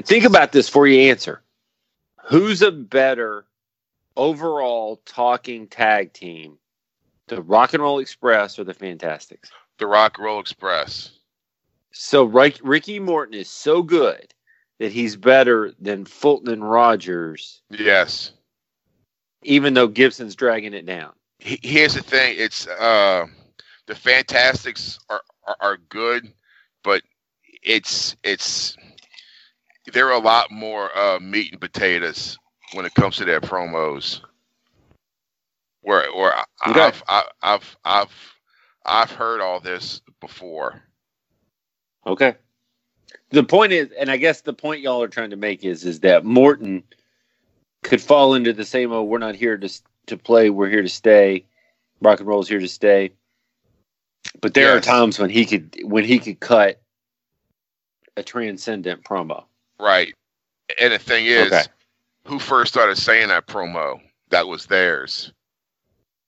Think 0.03 0.25
about 0.25 0.53
this 0.53 0.69
before 0.69 0.87
you 0.87 1.11
answer. 1.11 1.43
Who's 2.27 2.61
a 2.61 2.71
better 2.71 3.47
overall 4.17 5.01
talking 5.07 5.69
tag 5.69 6.13
team? 6.13 6.59
The 7.29 7.43
Rock 7.43 7.75
and 7.75 7.83
Roll 7.83 7.99
Express 7.99 8.59
or 8.59 8.65
the 8.65 8.75
Fantastics? 8.75 9.51
The 9.79 9.87
Rock 9.87 10.19
and 10.19 10.25
Roll 10.27 10.41
Express. 10.41 11.11
So 11.93 12.25
Rick, 12.25 12.59
Ricky 12.63 12.99
Morton 12.99 13.35
is 13.35 13.49
so 13.49 13.83
good 13.83 14.33
that 14.79 14.93
he's 14.93 15.17
better 15.17 15.73
than 15.81 16.05
Fulton 16.05 16.53
and 16.53 16.69
Rogers, 16.69 17.63
Yes. 17.71 18.33
even 19.43 19.75
though 19.75 19.89
Gibson's 19.89 20.37
dragging 20.37 20.75
it 20.75 20.85
down. 20.87 21.13
Here's 21.39 21.95
the 21.95 22.03
thing. 22.03 22.35
It's 22.39 22.67
uh, 22.67 23.27
the 23.87 23.95
Fantastics 23.95 24.99
are, 25.09 25.23
are 25.47 25.57
are 25.61 25.77
good, 25.89 26.33
but 26.83 27.03
it's 27.63 28.17
it's 28.23 28.77
they're 29.93 30.11
a 30.11 30.19
lot 30.19 30.51
more 30.51 30.97
uh, 30.97 31.19
meat 31.21 31.53
and 31.53 31.61
potatoes 31.61 32.39
when 32.73 32.85
it 32.87 32.95
comes 32.95 33.17
to 33.17 33.25
their 33.25 33.41
promos. 33.41 34.21
Where 35.83 36.13
where 36.15 36.35
I- 36.35 36.45
Okay. 36.69 36.81
I've, 36.81 37.03
I, 37.09 37.25
I've 37.43 37.77
I've 37.85 38.35
I've 38.85 39.11
heard 39.11 39.41
all 39.41 39.61
this 39.61 40.01
before. 40.21 40.83
Okay. 42.07 42.35
The 43.31 43.45
point 43.45 43.73
is, 43.73 43.91
and 43.93 44.11
I 44.11 44.17
guess 44.17 44.41
the 44.43 44.53
point 44.53 44.81
y'all 44.83 45.03
are 45.03 45.09
trying 45.09 45.31
to 45.31 45.37
make 45.37 45.65
is, 45.65 45.85
is 45.85 46.01
that 46.01 46.25
Morton 46.25 46.83
could 47.83 48.01
fall 48.01 48.35
into 48.35 48.53
the 48.53 48.65
same. 48.65 48.93
Oh, 48.93 49.03
we're 49.05 49.19
not 49.19 49.35
here 49.37 49.57
to 49.57 49.69
to 50.07 50.17
play. 50.17 50.51
We're 50.51 50.69
here 50.69 50.83
to 50.83 50.89
stay. 50.89 51.47
Rock 52.01 52.21
and 52.21 52.29
roll's 52.29 52.49
here 52.49 52.61
to 52.61 52.69
stay. 52.69 53.13
But 54.41 54.55
there 54.55 54.77
are 54.77 54.81
times 54.81 55.19
when 55.19 55.31
he 55.31 55.47
could 55.47 55.77
when 55.83 56.05
he 56.05 56.19
could 56.19 56.41
cut 56.41 56.81
a 58.17 58.23
transcendent 58.23 59.05
promo. 59.05 59.45
Right. 59.81 60.15
And 60.81 60.93
the 60.93 60.99
thing 60.99 61.27
is, 61.27 61.53
Okay. 61.53 61.63
Who 62.27 62.39
first 62.39 62.73
started 62.73 62.97
saying 62.97 63.29
that 63.29 63.47
promo? 63.47 64.01
That 64.31 64.47
was 64.47 64.67
theirs. 64.67 65.33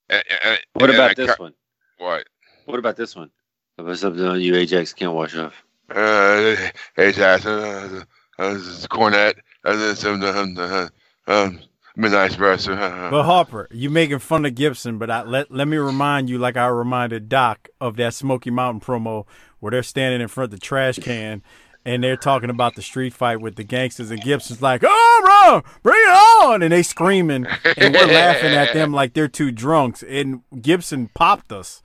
And, 0.08 0.22
and- 0.44 0.58
What 0.74 0.90
about 0.90 1.16
this 1.16 1.28
ca- 1.34 1.42
one? 1.42 1.54
What? 1.98 2.24
What 2.66 2.78
about 2.78 2.96
this 2.96 3.16
one? 3.16 3.30
What's 3.76 4.04
up 4.04 4.14
on 4.18 4.40
you, 4.40 4.54
Ajax? 4.56 4.92
Can't 4.92 5.12
wash 5.12 5.36
off. 5.36 5.54
Uh, 5.90 6.54
hey, 6.96 7.12
Josh, 7.12 7.46
uh, 7.46 8.02
uh, 8.38 8.54
this 8.54 8.62
is 8.66 8.86
Cornette. 8.88 9.34
Uh, 9.64 9.76
this, 9.76 10.04
um, 10.04 10.22
uh, 10.22 10.88
um, 11.26 11.60
Midnight 11.96 12.26
Express. 12.26 12.68
Uh, 12.68 13.08
But 13.10 13.22
Harper, 13.24 13.68
you 13.70 13.88
making 13.90 14.18
fun 14.18 14.44
of 14.44 14.54
Gibson, 14.54 14.98
but 14.98 15.10
I, 15.10 15.22
let 15.22 15.50
let 15.50 15.66
me 15.66 15.76
remind 15.78 16.28
you, 16.28 16.38
like 16.38 16.56
I 16.56 16.66
reminded 16.68 17.28
Doc 17.28 17.68
of 17.80 17.96
that 17.96 18.14
Smoky 18.14 18.50
Mountain 18.50 18.80
promo 18.80 19.26
where 19.60 19.70
they're 19.70 19.82
standing 19.82 20.20
in 20.20 20.28
front 20.28 20.52
of 20.52 20.60
the 20.60 20.64
trash 20.64 20.98
can 20.98 21.42
and 21.88 22.04
they're 22.04 22.18
talking 22.18 22.50
about 22.50 22.74
the 22.74 22.82
street 22.82 23.14
fight 23.14 23.40
with 23.40 23.56
the 23.56 23.64
gangsters, 23.64 24.10
and 24.10 24.20
Gibson's 24.20 24.60
like, 24.60 24.82
"Oh, 24.84 25.20
bro, 25.24 25.72
bring 25.82 25.96
it 25.96 26.44
on!" 26.44 26.62
and 26.62 26.70
they 26.70 26.82
screaming, 26.82 27.46
and 27.78 27.94
we're 27.94 28.06
laughing 28.06 28.52
at 28.52 28.74
them 28.74 28.92
like 28.92 29.14
they're 29.14 29.26
two 29.26 29.50
drunks, 29.50 30.02
and 30.02 30.42
Gibson 30.60 31.08
popped 31.14 31.50
us 31.50 31.80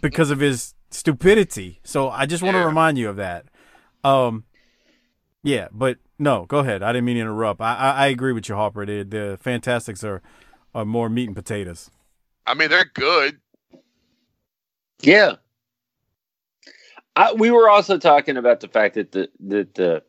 because 0.00 0.30
of 0.30 0.40
his 0.40 0.74
stupidity. 0.90 1.80
So 1.84 2.08
I 2.08 2.24
just 2.24 2.42
want 2.42 2.56
to 2.56 2.64
remind 2.64 2.96
you 2.96 3.10
of 3.10 3.16
that. 3.16 3.44
Um, 4.02 4.44
yeah, 5.42 5.68
but 5.70 5.98
no, 6.18 6.46
go 6.46 6.60
ahead. 6.60 6.82
I 6.82 6.94
didn't 6.94 7.04
mean 7.04 7.16
to 7.16 7.20
interrupt. 7.22 7.60
I 7.60 7.74
I, 7.74 7.90
I 7.90 8.06
agree 8.06 8.32
with 8.32 8.48
you, 8.48 8.54
Harper. 8.54 8.86
The 8.86 9.02
the 9.02 9.38
Fantastics 9.38 10.02
are 10.02 10.22
are 10.74 10.86
more 10.86 11.10
meat 11.10 11.26
and 11.26 11.36
potatoes. 11.36 11.90
I 12.46 12.54
mean, 12.54 12.70
they're 12.70 12.90
good. 12.94 13.38
Yeah. 15.02 15.36
I, 17.16 17.32
we 17.32 17.50
were 17.50 17.68
also 17.68 17.98
talking 17.98 18.36
about 18.36 18.60
the 18.60 18.68
fact 18.68 18.94
that 18.94 19.12
the 19.12 19.30
that 19.40 19.74
the 19.74 20.02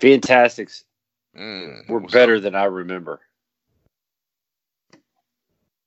Fantastics 0.00 0.84
Mm, 1.36 1.88
were 1.88 2.00
better 2.00 2.40
than 2.40 2.54
I 2.54 2.64
remember. 2.64 3.20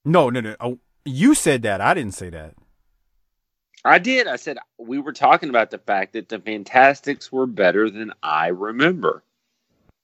No, 0.03 0.29
no, 0.29 0.41
no. 0.41 0.55
Oh, 0.59 0.79
you 1.03 1.36
said 1.36 1.61
that. 1.63 1.81
I 1.81 1.93
didn't 1.93 2.13
say 2.13 2.29
that. 2.31 2.55
I 3.83 3.99
did. 3.99 4.27
I 4.27 4.38
said 4.38 4.57
we 4.79 4.99
were 4.99 5.13
talking 5.13 5.49
about 5.49 5.69
the 5.69 5.77
fact 5.77 6.13
that 6.13 6.29
the 6.29 6.39
Fantastics 6.39 7.31
were 7.31 7.45
better 7.45 7.89
than 7.89 8.11
I 8.23 8.47
remember. 8.47 9.23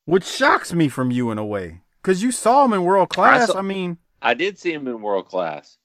Which 0.05 0.25
shocks 0.25 0.73
me 0.73 0.89
from 0.89 1.09
you 1.09 1.32
in 1.32 1.38
a 1.38 1.45
way, 1.45 1.82
because 2.01 2.21
you 2.21 2.32
saw 2.32 2.63
them 2.63 2.73
in 2.73 2.84
world 2.84 3.09
class. 3.09 3.49
I, 3.49 3.53
saw- 3.53 3.61
mean, 3.61 3.97
I 4.21 4.36
did 4.36 4.59
see 4.59 4.73
them 4.73 4.88
in 4.88 5.01
world 5.01 5.27
class, 5.27 5.77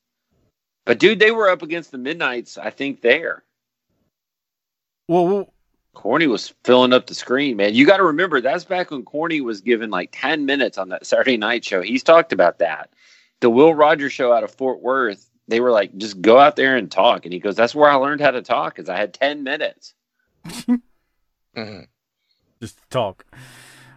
but 0.85 0.99
dude, 0.99 1.19
they 1.19 1.31
were 1.31 1.49
up 1.49 1.63
against 1.63 1.93
the 1.93 1.99
Midnight's. 1.99 2.59
I 2.59 2.69
think 2.71 3.01
there. 3.01 3.43
Well, 5.09 5.27
well 5.27 5.53
Corny 5.95 6.27
was 6.27 6.53
filling 6.65 6.93
up 6.93 7.07
the 7.07 7.15
screen, 7.15 7.57
man. 7.57 7.75
You 7.75 7.87
got 7.87 7.97
to 7.99 8.05
remember 8.05 8.41
that's 8.41 8.65
back 8.65 8.91
when 8.91 9.03
Corny 9.05 9.41
was 9.41 9.61
given 9.61 9.91
like 9.91 10.11
10 10.13 10.45
minutes 10.47 10.77
on 10.79 10.91
that 10.91 11.07
Saturday 11.07 11.37
night 11.39 11.65
show. 11.65 11.81
He's 11.81 12.03
talked 12.03 12.33
about 12.33 12.59
that. 12.59 12.91
The 13.41 13.49
Will 13.51 13.75
Rogers 13.75 14.13
show 14.13 14.33
out 14.33 14.45
of 14.45 14.51
Fort 14.55 14.81
Worth, 14.83 15.31
they 15.49 15.61
were 15.61 15.71
like, 15.71 15.97
just 15.97 16.21
go 16.21 16.39
out 16.39 16.57
there 16.57 16.77
and 16.77 16.91
talk. 16.91 17.25
And 17.25 17.33
he 17.33 17.39
goes, 17.39 17.57
that's 17.57 17.75
where 17.75 17.89
I 17.91 17.95
learned 17.95 18.21
how 18.21 18.31
to 18.31 18.43
talk 18.43 18.75
because 18.75 18.89
I 18.89 18.97
had 18.97 19.15
10 19.15 19.43
minutes. 19.43 19.95
Mhm. 21.57 21.87
just 22.61 22.79
talk. 22.91 23.25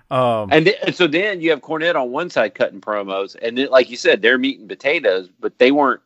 Um, 0.10 0.49
And, 0.53 0.64
th- 0.66 0.78
and 0.82 0.95
so 0.95 1.07
then 1.07 1.41
you 1.41 1.49
have 1.49 1.60
Cornette 1.60 1.95
on 2.01 2.10
one 2.12 2.30
side 2.30 2.55
cutting 2.55 2.80
promos. 2.80 3.36
And 3.41 3.57
then, 3.57 3.68
like 3.70 3.89
you 3.89 3.97
said, 3.97 4.22
they're 4.22 4.38
meat 4.38 4.60
and 4.60 4.70
potatoes, 4.70 5.30
but 5.41 5.60
they 5.60 5.72
weren't 5.72 5.99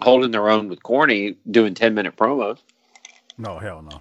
holding 0.00 0.30
their 0.30 0.48
own 0.48 0.68
with 0.68 0.82
Corny 0.84 1.36
doing 1.50 1.74
10 1.74 1.92
minute 1.94 2.16
promos. 2.16 2.58
no, 3.36 3.58
hell 3.58 3.82
no. 3.82 4.00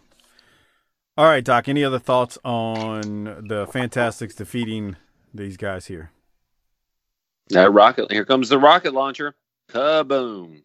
All 1.20 1.26
right, 1.26 1.44
Doc. 1.44 1.68
Any 1.68 1.84
other 1.84 2.00
thoughts 2.00 2.38
on 2.46 3.26
the 3.46 3.68
Fantastics 3.74 4.36
defeating 4.36 4.96
these 5.34 5.58
guys 5.58 5.88
here? 5.88 6.12
That 7.50 7.74
rocket, 7.74 8.10
here 8.10 8.24
comes 8.24 8.48
the 8.48 8.58
rocket 8.58 8.94
launcher. 8.94 9.36
Kaboom. 9.70 10.62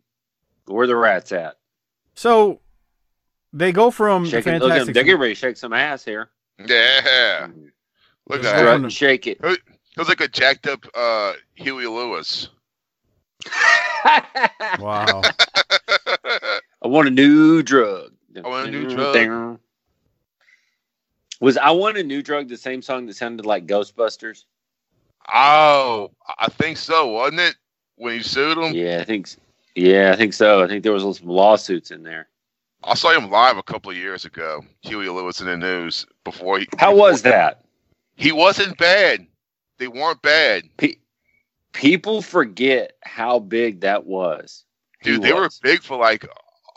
Where 0.67 0.87
the 0.87 0.95
rats 0.95 1.33
at? 1.33 1.57
So 2.15 2.61
they 3.53 3.73
go 3.73 3.91
from 3.91 4.27
the 4.27 4.31
Shaking, 4.31 4.53
look. 4.61 4.69
Fantastics. 4.71 4.95
they 4.95 5.03
get 5.03 5.19
ready 5.19 5.35
to 5.35 5.41
shake 5.41 5.57
some 5.57 5.73
ass 5.73 6.05
here. 6.05 6.31
Yeah. 6.65 7.49
Look 8.29 8.43
Just 8.43 8.55
at 8.55 8.59
Strut 8.61 8.65
that. 8.65 8.75
and 8.85 8.93
shake 8.93 9.27
it. 9.27 9.41
It 9.43 9.59
was 9.97 10.07
like 10.07 10.21
a 10.21 10.29
jacked 10.29 10.69
up 10.69 10.87
uh, 10.95 11.33
Huey 11.57 11.89
Lewis. 11.89 12.49
Wow. 14.79 15.23
I 16.25 16.61
want 16.85 17.09
a 17.09 17.11
new 17.11 17.63
drug. 17.63 18.13
I 18.37 18.47
want 18.47 18.69
a 18.69 18.71
new 18.71 18.89
drug. 18.89 19.59
Was 21.45 21.59
I 21.59 21.73
want 21.73 21.99
a 21.99 22.03
new 22.03 22.23
drug 22.23 22.49
the 22.49 22.57
same 22.57 22.81
song 22.81 23.05
that 23.05 23.17
sounded 23.17 23.45
like 23.45 23.67
Ghostbusters? 23.67 24.45
Oh, 25.31 26.11
I 26.39 26.49
think 26.49 26.79
so, 26.79 27.09
wasn't 27.09 27.41
it? 27.41 27.57
When 27.97 28.15
you 28.15 28.23
sued 28.23 28.57
him? 28.57 28.73
Yeah, 28.73 29.01
I 29.03 29.05
think. 29.05 29.29
Yeah, 29.75 30.11
I 30.11 30.17
think 30.17 30.33
so. 30.33 30.65
I 30.65 30.69
think 30.69 30.83
there 30.83 30.93
was 30.95 31.19
some 31.19 31.29
lawsuits 31.29 31.91
in 31.91 32.03
there. 32.03 32.31
I 32.83 32.95
saw 32.95 33.11
him 33.11 33.31
live 33.31 33.59
a 33.59 33.63
couple 33.63 33.91
of 33.91 33.97
years 33.99 34.25
ago. 34.25 34.65
Huey 34.81 35.11
Lewis 35.11 35.43
in 35.43 35.47
the 35.47 35.59
news 35.59 36.07
before 36.25 36.61
he. 36.61 36.67
How 36.79 36.93
before- 36.93 37.11
was 37.11 37.21
that? 37.23 37.63
He 38.17 38.33
wasn't 38.33 38.79
bad. 38.79 39.27
They 39.77 39.89
weren't 39.89 40.23
bad. 40.23 40.63
Pe- 40.79 40.97
people 41.73 42.23
forget 42.23 42.95
how 43.03 43.39
big 43.39 43.81
that 43.81 44.07
was. 44.07 44.65
He 45.03 45.11
Dude, 45.11 45.21
they 45.21 45.35
were 45.35 45.51
big 45.63 45.83
for 45.83 45.99
like 45.99 46.27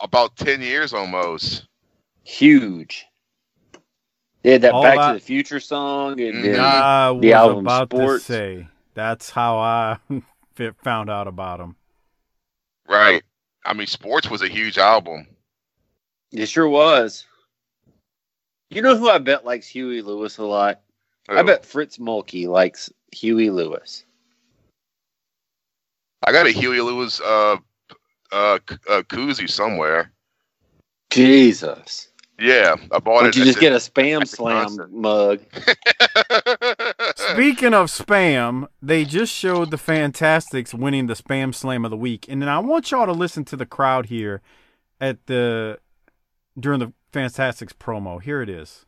about 0.02 0.35
10 0.35 0.61
years 0.61 0.91
almost. 0.91 1.68
huge. 2.26 3.06
They 4.43 4.51
had 4.53 4.61
that 4.61 4.73
All 4.73 4.84
Back 4.84 4.97
I- 4.97 5.07
to 5.14 5.19
the 5.19 5.26
Future 5.26 5.59
song, 5.59 6.19
and 6.22 6.35
Mhm. 6.35 6.43
then 6.43 6.59
I 6.59 7.11
was 7.11 7.22
the 7.22 7.34
album 7.34 7.59
about 7.65 7.89
Sports. 7.91 8.26
to 8.27 8.34
say 8.34 8.68
that's 8.93 9.30
how 9.31 9.57
I 9.57 9.97
found 10.84 11.09
out 11.09 11.27
about 11.27 11.59
them. 11.59 11.76
Right. 12.88 13.23
I 13.65 13.73
mean, 13.73 13.88
Sports 13.88 14.30
was 14.30 14.41
a 14.41 14.47
huge 14.47 14.77
album. 14.77 15.27
it 16.31 16.45
sure 16.47 16.68
was. 16.69 17.26
You 18.69 18.81
know 18.81 18.95
who 18.97 19.09
I 19.09 19.18
bet 19.18 19.45
likes 19.45 19.68
Huey 19.68 20.01
Lewis 20.01 20.38
a 20.38 20.43
lot? 20.43 20.81
I 21.30 21.41
bet 21.41 21.65
Fritz 21.65 21.97
Mulkey 21.97 22.47
likes 22.47 22.91
Huey 23.14 23.49
Lewis. 23.49 24.05
I 26.26 26.31
got 26.31 26.47
a 26.47 26.51
Huey 26.51 26.81
Lewis 26.81 27.19
uh, 27.22 27.57
uh, 28.31 28.59
uh, 28.89 29.01
koozie 29.03 29.49
somewhere. 29.49 30.11
Jesus. 31.09 32.09
Yeah, 32.39 32.76
I 32.91 32.99
bought 32.99 33.05
Why 33.05 33.19
it. 33.19 33.23
don't 33.23 33.35
you 33.38 33.45
just 33.45 33.59
get 33.59 33.73
a 33.73 33.77
spam 33.77 34.27
slam 34.27 34.68
concert. 34.68 34.91
mug? 34.91 35.39
Speaking 37.15 37.73
of 37.73 37.88
spam, 37.88 38.68
they 38.81 39.05
just 39.05 39.34
showed 39.34 39.72
the 39.72 39.77
Fantastics 39.77 40.73
winning 40.73 41.07
the 41.07 41.15
Spam 41.15 41.53
Slam 41.53 41.84
of 41.84 41.91
the 41.91 41.97
week, 41.97 42.26
and 42.30 42.41
then 42.41 42.49
I 42.49 42.59
want 42.59 42.91
y'all 42.91 43.05
to 43.07 43.11
listen 43.11 43.43
to 43.45 43.55
the 43.55 43.65
crowd 43.65 44.07
here 44.07 44.41
at 45.01 45.26
the 45.26 45.80
during 46.59 46.80
the 46.80 46.93
Fantastics 47.11 47.73
promo. 47.73 48.22
Here 48.22 48.41
it 48.41 48.49
is. 48.49 48.85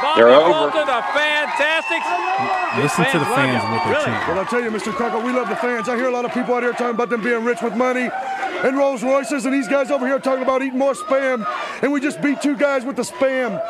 Jimmy 0.00 0.12
Rogers, 0.14 0.16
Bobby 0.16 0.20
They're 0.20 0.30
over. 0.30 0.70
Fulton, 0.70 0.86
the 0.86 1.02
fantastic. 1.14 2.02
Listen 2.82 3.04
to 3.12 3.18
the 3.18 3.24
fans 3.34 3.62
you. 3.62 3.68
and 3.68 3.72
what 3.76 3.84
they're 3.84 3.94
Really? 3.94 4.10
Well, 4.28 4.38
I 4.38 4.44
tell 4.48 4.62
you, 4.62 4.70
Mr. 4.70 4.92
Crocker, 4.92 5.18
we 5.18 5.32
love 5.32 5.48
the 5.48 5.56
fans. 5.56 5.88
I 5.88 5.96
hear 5.96 6.08
a 6.08 6.12
lot 6.12 6.24
of 6.24 6.32
people 6.32 6.54
out 6.54 6.62
here 6.62 6.72
talking 6.72 6.94
about 6.94 7.10
them 7.10 7.22
being 7.22 7.44
rich 7.44 7.60
with 7.62 7.74
money 7.76 8.08
and 8.12 8.76
Rolls 8.76 9.02
Royces, 9.02 9.44
and 9.46 9.54
these 9.54 9.68
guys 9.68 9.90
over 9.90 10.06
here 10.06 10.18
talking 10.18 10.42
about 10.42 10.62
eating 10.62 10.78
more 10.78 10.94
spam. 10.94 11.46
And 11.82 11.92
we 11.92 12.00
just 12.00 12.20
beat 12.22 12.40
two 12.42 12.56
guys 12.56 12.84
with 12.84 12.96
the 12.96 13.02
spam 13.02 13.60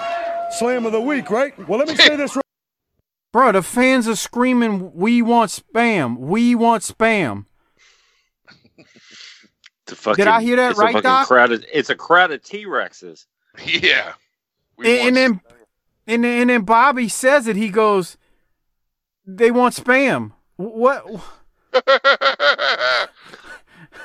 slam 0.58 0.84
of 0.86 0.92
the 0.92 1.00
week, 1.00 1.30
right? 1.30 1.56
Well, 1.68 1.78
let 1.78 1.88
me 1.88 1.94
say 1.96 2.16
this. 2.16 2.34
right- 2.36 2.42
Bro, 3.32 3.52
the 3.52 3.62
fans 3.62 4.08
are 4.08 4.16
screaming, 4.16 4.92
"We 4.94 5.22
want 5.22 5.50
spam! 5.52 6.18
We 6.18 6.54
want 6.56 6.82
spam!" 6.82 7.44
It's 9.84 9.92
a 9.92 9.96
fucking, 9.96 10.24
Did 10.24 10.28
I 10.30 10.40
hear 10.42 10.56
that 10.56 10.70
it's 10.72 10.78
right, 10.78 10.94
a 10.94 11.00
Doc? 11.02 11.26
Crowd 11.26 11.50
of, 11.52 11.64
it's 11.72 11.90
a 11.90 11.96
crowd 11.96 12.30
of 12.30 12.42
T 12.42 12.64
Rexes. 12.66 13.26
Yeah. 13.64 14.12
And, 14.78 14.86
and 14.86 15.16
then, 15.16 15.40
and 16.10 16.24
then, 16.24 16.40
and 16.42 16.50
then 16.50 16.62
Bobby 16.62 17.08
says 17.08 17.46
it. 17.46 17.56
He 17.56 17.68
goes, 17.68 18.16
"They 19.26 19.50
want 19.50 19.74
spam." 19.74 20.32
What? 20.56 21.06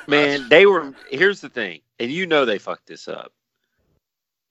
Man, 0.06 0.48
they 0.48 0.66
were. 0.66 0.94
Here's 1.10 1.40
the 1.40 1.48
thing, 1.48 1.80
and 1.98 2.10
you 2.10 2.26
know 2.26 2.44
they 2.44 2.58
fucked 2.58 2.86
this 2.86 3.08
up. 3.08 3.32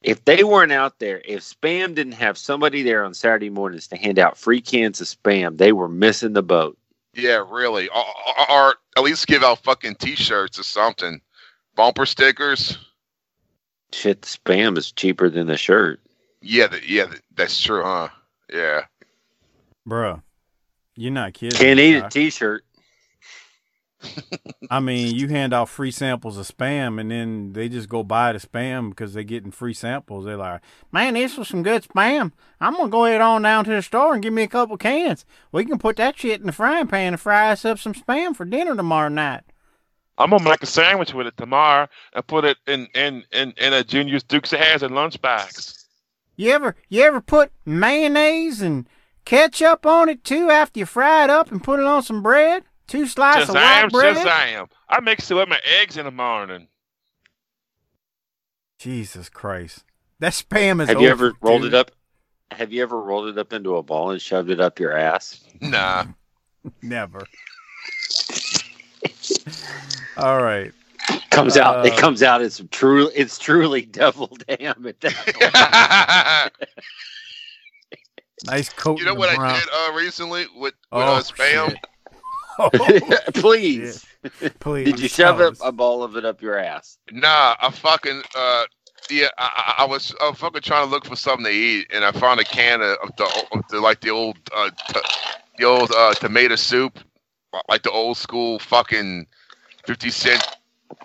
If 0.01 0.23
they 0.25 0.43
weren't 0.43 0.71
out 0.71 0.99
there, 0.99 1.21
if 1.25 1.41
Spam 1.41 1.95
didn't 1.95 2.13
have 2.13 2.37
somebody 2.37 2.83
there 2.83 3.03
on 3.03 3.15
Saturday 3.15 3.49
mornings 3.49 3.87
to 3.87 3.97
hand 3.97 4.19
out 4.19 4.37
free 4.37 4.61
cans 4.61 5.01
of 5.01 5.07
Spam, 5.07 5.57
they 5.57 5.71
were 5.71 5.89
missing 5.89 6.33
the 6.33 6.43
boat. 6.43 6.77
Yeah, 7.15 7.43
really. 7.49 7.89
Or, 7.89 8.03
or, 8.37 8.51
or 8.51 8.75
at 8.97 9.03
least 9.03 9.25
give 9.25 9.41
out 9.41 9.63
fucking 9.63 9.95
T-shirts 9.95 10.59
or 10.59 10.63
something. 10.63 11.21
Bumper 11.75 12.05
stickers. 12.05 12.77
Shit, 13.93 14.21
Spam 14.21 14.77
is 14.77 14.91
cheaper 14.91 15.27
than 15.29 15.47
the 15.47 15.57
shirt. 15.57 16.01
Yeah, 16.47 16.67
th- 16.67 16.87
yeah, 16.87 17.05
th- 17.07 17.21
that's 17.33 17.59
true, 17.59 17.83
huh? 17.83 18.09
Yeah. 18.53 18.81
Bruh, 19.89 20.21
you're 20.95 21.11
not 21.11 21.33
kidding. 21.33 21.57
Can't 21.57 21.79
eat 21.79 21.95
a 21.95 22.01
Doc. 22.01 22.11
T-shirt. 22.11 22.63
I 24.69 24.79
mean, 24.79 25.15
you 25.15 25.27
hand 25.27 25.55
out 25.55 25.69
free 25.69 25.89
samples 25.89 26.37
of 26.37 26.47
spam, 26.47 27.01
and 27.01 27.09
then 27.09 27.53
they 27.53 27.67
just 27.67 27.89
go 27.89 28.03
buy 28.03 28.31
the 28.31 28.37
spam 28.37 28.89
because 28.89 29.15
they're 29.15 29.23
getting 29.23 29.49
free 29.49 29.73
samples. 29.73 30.25
They're 30.25 30.37
like, 30.37 30.61
"Man, 30.91 31.15
this 31.15 31.35
was 31.35 31.47
some 31.47 31.63
good 31.63 31.81
spam. 31.83 32.31
I'm 32.61 32.75
gonna 32.75 32.89
go 32.89 33.05
ahead 33.05 33.21
on 33.21 33.41
down 33.41 33.65
to 33.65 33.71
the 33.71 33.81
store 33.81 34.13
and 34.13 34.21
give 34.21 34.33
me 34.33 34.43
a 34.43 34.47
couple 34.47 34.77
cans. 34.77 35.25
We 35.51 35.65
can 35.65 35.79
put 35.79 35.95
that 35.95 36.19
shit 36.19 36.41
in 36.41 36.45
the 36.45 36.51
frying 36.51 36.85
pan 36.85 37.13
and 37.13 37.19
fry 37.19 37.51
us 37.51 37.65
up 37.65 37.79
some 37.79 37.95
spam 37.95 38.35
for 38.35 38.45
dinner 38.45 38.75
tomorrow 38.75 39.09
night." 39.09 39.41
I'm 40.19 40.29
gonna 40.29 40.43
make 40.43 40.61
a 40.61 40.67
sandwich 40.67 41.15
with 41.15 41.25
it 41.25 41.37
tomorrow 41.37 41.87
and 42.13 42.27
put 42.27 42.45
it 42.45 42.57
in 42.67 42.87
in 42.93 43.23
in, 43.31 43.55
in 43.57 43.73
a 43.73 43.83
Junior's 43.83 44.21
Dukes 44.21 44.53
of 44.53 44.59
Hazzard 44.59 44.91
lunch 44.91 45.19
bags. 45.19 45.84
You 46.35 46.51
ever 46.51 46.75
you 46.89 47.01
ever 47.03 47.21
put 47.21 47.51
mayonnaise 47.65 48.61
and 48.61 48.87
ketchup 49.23 49.85
on 49.85 50.09
it 50.09 50.23
too 50.23 50.49
after 50.49 50.79
you 50.79 50.85
fry 50.85 51.23
it 51.23 51.29
up 51.29 51.51
and 51.51 51.63
put 51.63 51.79
it 51.79 51.85
on 51.85 52.03
some 52.03 52.21
bread? 52.21 52.63
Two 52.87 53.07
slices 53.07 53.49
of 53.49 53.55
white 53.55 53.85
Shazam, 53.85 53.91
bread. 53.91 54.17
Shazam. 54.17 54.69
I 54.89 54.99
mix 54.99 55.31
it 55.31 55.33
with 55.33 55.49
my 55.49 55.59
eggs 55.81 55.97
in 55.97 56.05
the 56.05 56.11
morning. 56.11 56.67
Jesus 58.77 59.29
Christ, 59.29 59.83
that 60.19 60.33
spam 60.33 60.81
is. 60.81 60.89
Have 60.89 61.01
you 61.01 61.09
over, 61.09 61.27
ever 61.27 61.37
rolled 61.41 61.65
it 61.65 61.73
up? 61.73 61.91
Have 62.51 62.71
you 62.71 62.83
ever 62.83 62.99
rolled 62.99 63.27
it 63.27 63.37
up 63.37 63.53
into 63.53 63.77
a 63.77 63.83
ball 63.83 64.11
and 64.11 64.21
shoved 64.21 64.51
it 64.51 64.59
up 64.59 64.79
your 64.79 64.95
ass? 64.95 65.43
Nah. 65.61 66.05
Never. 66.81 67.25
All 70.17 70.41
right. 70.41 70.71
Comes 71.35 71.57
out. 71.57 71.85
It 71.85 71.93
Uh, 71.93 71.97
comes 71.97 72.23
out. 72.23 72.41
It's 72.41 72.61
true. 72.71 73.09
It's 73.13 73.37
truly 73.37 73.83
devil 73.83 74.27
damn 74.47 74.85
at 74.87 74.99
that. 75.01 76.51
Nice 78.45 78.69
coat. 78.69 78.99
You 78.99 79.05
know 79.05 79.15
what 79.15 79.33
the 79.33 79.39
I 79.41 79.59
did 79.59 79.69
uh, 79.73 79.93
recently 79.95 80.45
with, 80.55 80.55
with 80.61 80.73
Oh, 80.91 80.99
uh, 80.99 81.21
spam? 81.21 81.69
shit. 81.69 81.79
Oh, 82.57 82.69
Please. 83.33 84.05
Please. 84.61 84.85
Did 84.85 84.99
you 85.01 85.09
shove 85.09 85.37
tell 85.39 85.47
it, 85.49 85.57
a 85.61 85.73
ball 85.73 86.03
of 86.03 86.15
it 86.15 86.23
up 86.23 86.41
your 86.41 86.57
ass? 86.57 86.97
Nah, 87.11 87.55
I 87.59 87.69
fucking 87.69 88.21
uh 88.33 88.63
yeah, 89.09 89.27
I, 89.37 89.73
I 89.77 89.83
I 89.83 89.85
was 89.85 90.15
I 90.21 90.29
was 90.29 90.37
fucking 90.37 90.61
trying 90.61 90.85
to 90.85 90.89
look 90.89 91.03
for 91.03 91.17
something 91.17 91.43
to 91.43 91.51
eat, 91.51 91.87
and 91.93 92.05
I 92.05 92.13
found 92.13 92.39
a 92.39 92.45
can 92.45 92.81
of 92.81 92.97
of 93.03 93.13
the, 93.17 93.45
of 93.51 93.61
the 93.69 93.81
like 93.81 93.99
the 93.99 94.09
old 94.09 94.37
uh 94.55 94.69
t- 94.87 94.99
the 95.57 95.65
old 95.65 95.91
uh 95.91 96.13
tomato 96.13 96.55
soup, 96.55 96.97
like 97.67 97.83
the 97.83 97.91
old 97.91 98.15
school 98.17 98.57
fucking 98.59 99.27
fifty 99.85 100.09
cent 100.09 100.41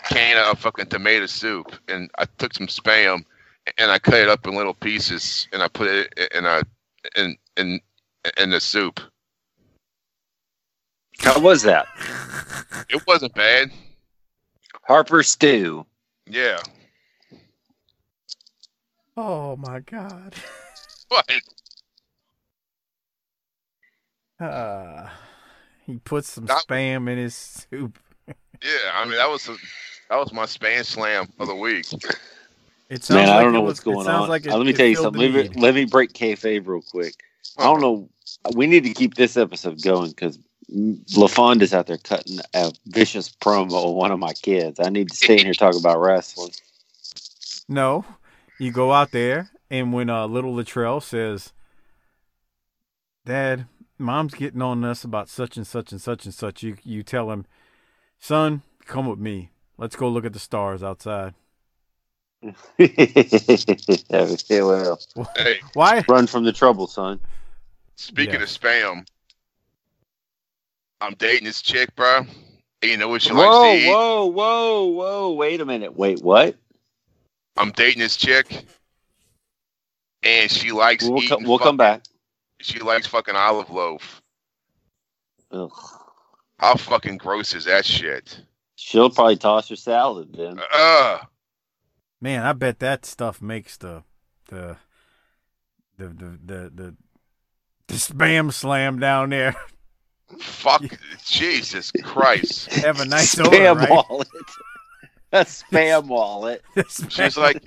can 0.09 0.37
of 0.51 0.59
fucking 0.59 0.87
tomato 0.87 1.27
soup, 1.27 1.73
and 1.89 2.11
I 2.19 2.25
took 2.39 2.55
some 2.55 2.67
spam 2.67 3.25
and 3.79 3.91
I 3.91 3.99
cut 3.99 4.15
it 4.15 4.29
up 4.29 4.47
in 4.47 4.55
little 4.55 4.75
pieces, 4.75 5.47
and 5.53 5.63
I 5.63 5.69
put 5.69 5.89
it 5.89 6.31
in 6.35 6.45
a 6.45 6.63
in 7.17 7.37
in 7.57 7.81
in 8.39 8.51
the 8.51 8.61
soup. 8.61 9.01
How 11.21 11.39
was 11.39 11.63
that? 11.63 11.87
It 12.89 13.07
wasn't 13.07 13.35
bad. 13.35 13.71
Harper 14.87 15.23
stew. 15.23 15.85
Yeah. 16.27 16.59
Oh 19.17 19.57
my 19.57 19.81
God. 19.81 20.35
What? 21.09 21.31
Uh, 24.41 25.11
he 25.85 25.99
put 25.99 26.25
some 26.25 26.47
That- 26.47 26.63
spam 26.67 27.11
in 27.11 27.19
his 27.19 27.35
soup. 27.35 27.99
Yeah, 28.63 28.71
I 28.95 29.05
mean 29.05 29.17
that 29.17 29.29
was 29.31 29.49
a, 29.49 29.57
that 30.09 30.17
was 30.19 30.33
my 30.33 30.47
span 30.47 30.85
slam 30.85 31.29
of 31.39 31.49
the 31.49 31.55
week. 31.55 31.87
It 32.89 33.05
sounds 33.05 33.11
Man, 33.11 33.29
like 33.29 33.37
I 33.37 33.41
don't 33.43 33.51
it 33.51 33.53
know 33.53 33.61
was- 33.63 33.71
what's 33.71 33.81
going 33.81 34.09
on. 34.09 34.29
Like 34.29 34.47
it, 34.47 34.53
Uh, 34.53 34.57
let 34.59 34.67
me 34.67 34.73
tell 34.73 34.87
you 34.87 34.97
something. 34.97 35.21
Let 35.23 35.33
me, 35.33 35.43
need. 35.45 35.57
let 35.61 35.75
me 35.75 35.85
break 35.85 36.13
kayfabe 36.13 36.67
real 36.67 36.83
quick. 36.83 37.15
I 37.59 37.65
don't 37.65 37.81
know. 37.81 38.09
We 38.55 38.67
need 38.67 38.85
to 38.85 38.93
keep 38.95 39.15
this 39.15 39.37
episode 39.37 39.83
going 39.83 40.11
because 40.11 40.39
LaFond 41.17 41.63
is 41.63 41.73
out 41.75 41.87
there 41.87 41.99
cutting 41.99 42.39
a 42.55 42.73
vicious 42.87 43.29
promo 43.31 43.89
of 43.89 43.95
one 43.95 44.13
of 44.13 44.19
my 44.19 44.33
kids. 44.35 44.79
I 44.81 44.89
need 44.89 45.11
to 45.11 45.17
stay 45.17 45.35
in 45.39 45.45
here 45.45 45.55
talk 45.55 45.75
about 45.77 46.01
wrestling. 46.01 46.51
No, 47.69 48.05
you 48.59 48.73
go 48.73 48.93
out 48.93 49.11
there, 49.13 49.51
and 49.71 49.93
when 49.93 50.11
uh, 50.11 50.27
little 50.27 50.55
Latrell 50.55 51.03
says, 51.03 51.53
"Dad, 53.25 53.67
Mom's 53.99 54.35
getting 54.35 54.63
on 54.63 54.85
us 54.85 55.05
about 55.05 55.29
such 55.29 55.57
and 55.57 55.67
such 55.67 55.93
and 55.93 56.01
such 56.01 56.25
and 56.25 56.35
such," 56.35 56.63
you 56.63 56.77
you 56.83 57.03
tell 57.03 57.31
him, 57.31 57.47
"Son, 58.21 58.63
come 58.87 59.07
with 59.07 59.19
me. 59.19 59.51
Let's 59.79 59.97
go 59.97 60.09
look 60.09 60.25
at 60.25 60.33
the 60.33 60.39
stars 60.39 60.83
outside." 60.83 61.35
yeah, 62.43 62.53
well, 64.63 64.99
Hey, 65.37 65.61
Why? 65.75 66.05
run 66.09 66.27
from 66.27 66.45
the 66.45 66.53
trouble, 66.53 66.87
son. 66.87 67.21
Speaking 67.97 68.35
Yeah. 68.37 68.43
of 68.43 68.49
spam, 68.49 69.07
I'm 71.01 71.15
dating 71.15 71.45
this 71.45 71.61
chick, 71.61 71.95
bro. 71.97 72.19
And 72.83 72.91
you 72.91 72.97
know 72.97 73.09
what 73.09 73.21
she 73.23 73.33
Whoa, 73.33 73.39
likes 73.39 73.57
to 73.59 73.87
eat? 73.89 73.93
whoa, 73.93 74.27
whoa, 74.27 74.85
whoa! 74.87 75.33
Wait 75.35 75.61
a 75.61 75.67
minute. 75.67 75.95
Wait, 75.97 76.23
what? 76.23 76.57
I'm 77.59 77.73
dating 77.73 77.99
this 78.01 78.17
chick, 78.17 78.65
and 80.23 80.51
she 80.51 80.73
likes 80.73 81.05
We'll, 81.07 81.23
eating. 81.23 81.29
co- 81.41 81.45
we'll 81.47 81.59
fuck- 81.59 81.67
come 81.67 81.77
back. 81.77 82.05
She 82.61 82.79
likes 82.79 83.07
fucking 83.07 83.37
olive 83.37 83.71
loaf. 83.71 84.23
Ugh. 85.51 85.71
How 86.61 86.75
fucking 86.77 87.17
gross 87.17 87.55
is 87.55 87.65
that 87.65 87.87
shit? 87.87 88.39
She'll 88.77 89.09
probably 89.09 89.39
toss 89.39 89.71
your 89.71 89.79
salad 89.79 90.35
then. 90.37 90.61
Uh, 90.75 91.21
Man, 92.21 92.43
I 92.45 92.53
bet 92.53 92.81
that 92.81 93.07
stuff 93.07 93.41
makes 93.41 93.79
the 93.79 94.03
the 94.51 94.77
the 95.97 96.09
the 96.09 96.39
the 96.45 96.71
the, 96.75 96.97
the 97.87 97.95
spam 97.95 98.53
slam 98.53 98.99
down 98.99 99.31
there 99.31 99.57
fuck, 100.39 100.83
Jesus 101.25 101.91
Christ. 102.03 102.71
have 102.75 103.01
a 103.01 103.07
nice 103.07 103.37
spam 103.37 103.47
odor, 103.47 103.75
right? 103.81 103.91
wallet. 103.91 104.29
A 105.33 105.45
spam 105.45 106.09
wallet. 106.09 106.63
She's 107.09 107.37
like, 107.39 107.63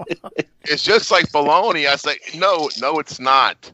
it's 0.65 0.83
just 0.83 1.09
like 1.11 1.31
bologna. 1.31 1.87
I 1.87 1.93
was 1.93 2.05
like, 2.05 2.21
no, 2.35 2.69
no, 2.81 2.99
it's 2.99 3.21
not. 3.21 3.71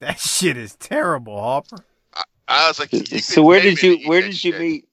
that 0.00 0.18
shit 0.20 0.56
is 0.56 0.76
terrible, 0.76 1.40
Harper. 1.40 1.84
I 2.52 2.68
was 2.68 2.78
like, 2.78 2.92
you 2.92 3.18
So 3.18 3.42
where 3.42 3.60
did 3.60 3.82
you 3.82 3.98
where 4.08 4.20
did 4.20 4.44
you 4.44 4.52
shit. 4.52 4.60
meet 4.60 4.88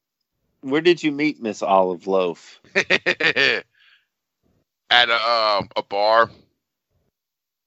where 0.61 0.81
did 0.81 1.03
you 1.03 1.11
meet 1.11 1.41
Miss 1.41 1.61
Olive 1.61 2.07
Loaf? 2.07 2.59
At 2.75 3.65
a 5.09 5.13
um, 5.13 5.69
a 5.75 5.83
bar. 5.83 6.29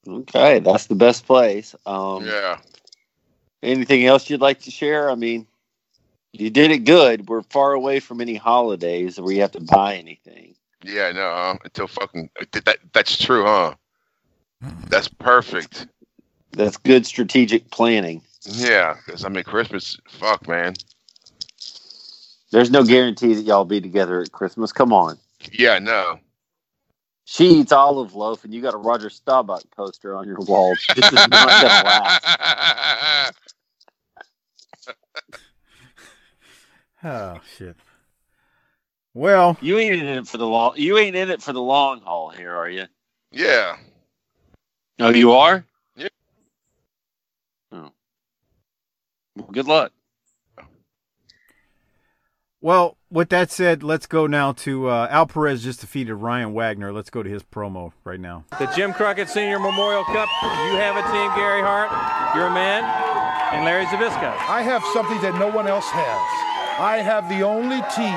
Okay, 0.09 0.59
that's 0.59 0.87
the 0.87 0.95
best 0.95 1.27
place. 1.27 1.75
Um, 1.87 2.25
Yeah. 2.25 2.59
Anything 3.63 4.07
else 4.07 4.29
you'd 4.29 4.41
like 4.41 4.63
to 4.63 4.73
share? 4.73 5.09
I 5.09 5.15
mean, 5.15 5.47
you 6.33 6.51
did 6.51 6.73
it 6.73 6.81
good. 6.81 7.29
We're 7.29 7.43
far 7.43 7.73
away 7.73 8.01
from 8.01 8.21
any 8.21 8.35
holidays 8.35 9.21
where 9.21 9.33
you 9.33 9.43
have 9.43 9.53
to 9.53 9.61
buy 9.61 9.97
anything. 9.97 10.57
Yeah, 10.85 11.13
no, 11.13 11.29
uh, 11.29 11.57
until 11.63 11.87
fucking 11.87 12.31
that 12.65 12.79
that's 12.93 13.17
true, 13.17 13.45
huh? 13.45 13.75
That's 14.89 15.07
perfect. 15.07 15.87
That's 16.53 16.77
good 16.77 17.07
strategic 17.07 17.71
planning. 17.71 18.23
Yeah, 18.45 18.97
because 19.05 19.25
I 19.25 19.29
mean, 19.29 19.45
Christmas, 19.45 19.99
fuck, 20.09 20.49
man. 20.49 20.75
There's 22.51 22.71
no 22.71 22.85
guarantee 22.85 23.35
that 23.35 23.43
y'all 23.43 23.65
be 23.65 23.81
together 23.81 24.21
at 24.21 24.33
Christmas. 24.33 24.73
Come 24.73 24.93
on. 24.93 25.19
Yeah, 25.53 25.79
no. 25.79 26.19
She 27.25 27.47
eats 27.61 27.73
olive 27.73 28.15
loaf, 28.15 28.45
and 28.45 28.53
you 28.53 28.61
got 28.61 28.75
a 28.75 28.79
Roger 28.79 29.09
Staubach 29.09 29.63
poster 29.75 30.17
on 30.17 30.27
your 30.27 30.39
wall. 30.41 30.77
This 30.95 31.13
is 31.13 31.27
not 31.29 31.61
gonna 31.61 31.85
last. 31.85 33.35
Oh 37.05 37.41
shit. 37.59 37.77
Well, 39.13 39.57
you 39.61 39.77
ain't 39.79 39.95
in 39.95 40.07
it 40.07 40.29
for 40.29 40.39
the 40.39 40.47
long. 40.47 40.75
You 40.77 40.99
ain't 40.99 41.17
in 41.17 41.31
it 41.31 41.43
for 41.43 41.53
the 41.53 41.61
long 41.61 42.01
haul 42.01 42.31
here, 42.31 42.55
are 42.55 42.69
you? 42.69 42.85
Yeah. 43.33 43.77
Oh, 45.01 45.11
you 45.11 45.33
are. 45.33 45.65
Yeah. 45.97 46.09
Oh. 47.73 47.91
Well, 49.37 49.49
good 49.53 49.67
luck. 49.67 49.93
Well, 52.61 52.97
with 53.11 53.31
that 53.31 53.51
said, 53.51 53.83
let's 53.83 54.07
go 54.07 54.29
now 54.29 54.53
to 54.53 54.89
uh, 54.89 55.09
Al 55.11 55.27
Perez 55.27 55.65
just 55.65 55.81
defeated 55.81 56.15
Ryan 56.15 56.53
Wagner. 56.55 56.93
Let's 56.93 57.11
go 57.11 57.21
to 57.23 57.29
his 57.29 57.43
promo 57.43 57.93
right 58.05 58.21
now. 58.21 58.45
The 58.57 58.67
Jim 58.67 58.93
Crockett 58.93 59.29
Senior 59.29 59.59
Memorial 59.59 60.05
Cup. 60.05 60.29
You 60.43 60.79
have 60.79 60.97
a 60.97 61.03
team, 61.11 61.31
Gary 61.35 61.61
Hart. 61.61 61.91
You're 62.37 62.47
a 62.47 62.55
man, 62.55 62.85
and 63.53 63.65
Larry 63.65 63.85
Zbyszko. 63.87 64.33
I 64.49 64.63
have 64.63 64.83
something 64.93 65.21
that 65.23 65.35
no 65.41 65.49
one 65.49 65.67
else 65.67 65.89
has. 65.89 66.79
I 66.81 66.99
have 66.99 67.29
the 67.29 67.43
only 67.43 67.83
team 67.95 68.15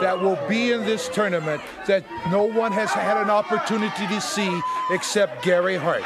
that 0.00 0.18
will 0.18 0.38
be 0.48 0.72
in 0.72 0.80
this 0.84 1.08
tournament 1.10 1.60
that 1.86 2.04
no 2.30 2.44
one 2.44 2.72
has 2.72 2.90
had 2.90 3.18
an 3.18 3.28
opportunity 3.28 4.06
to 4.06 4.20
see 4.20 4.60
except 4.90 5.44
Gary 5.44 5.76
Hart. 5.76 6.02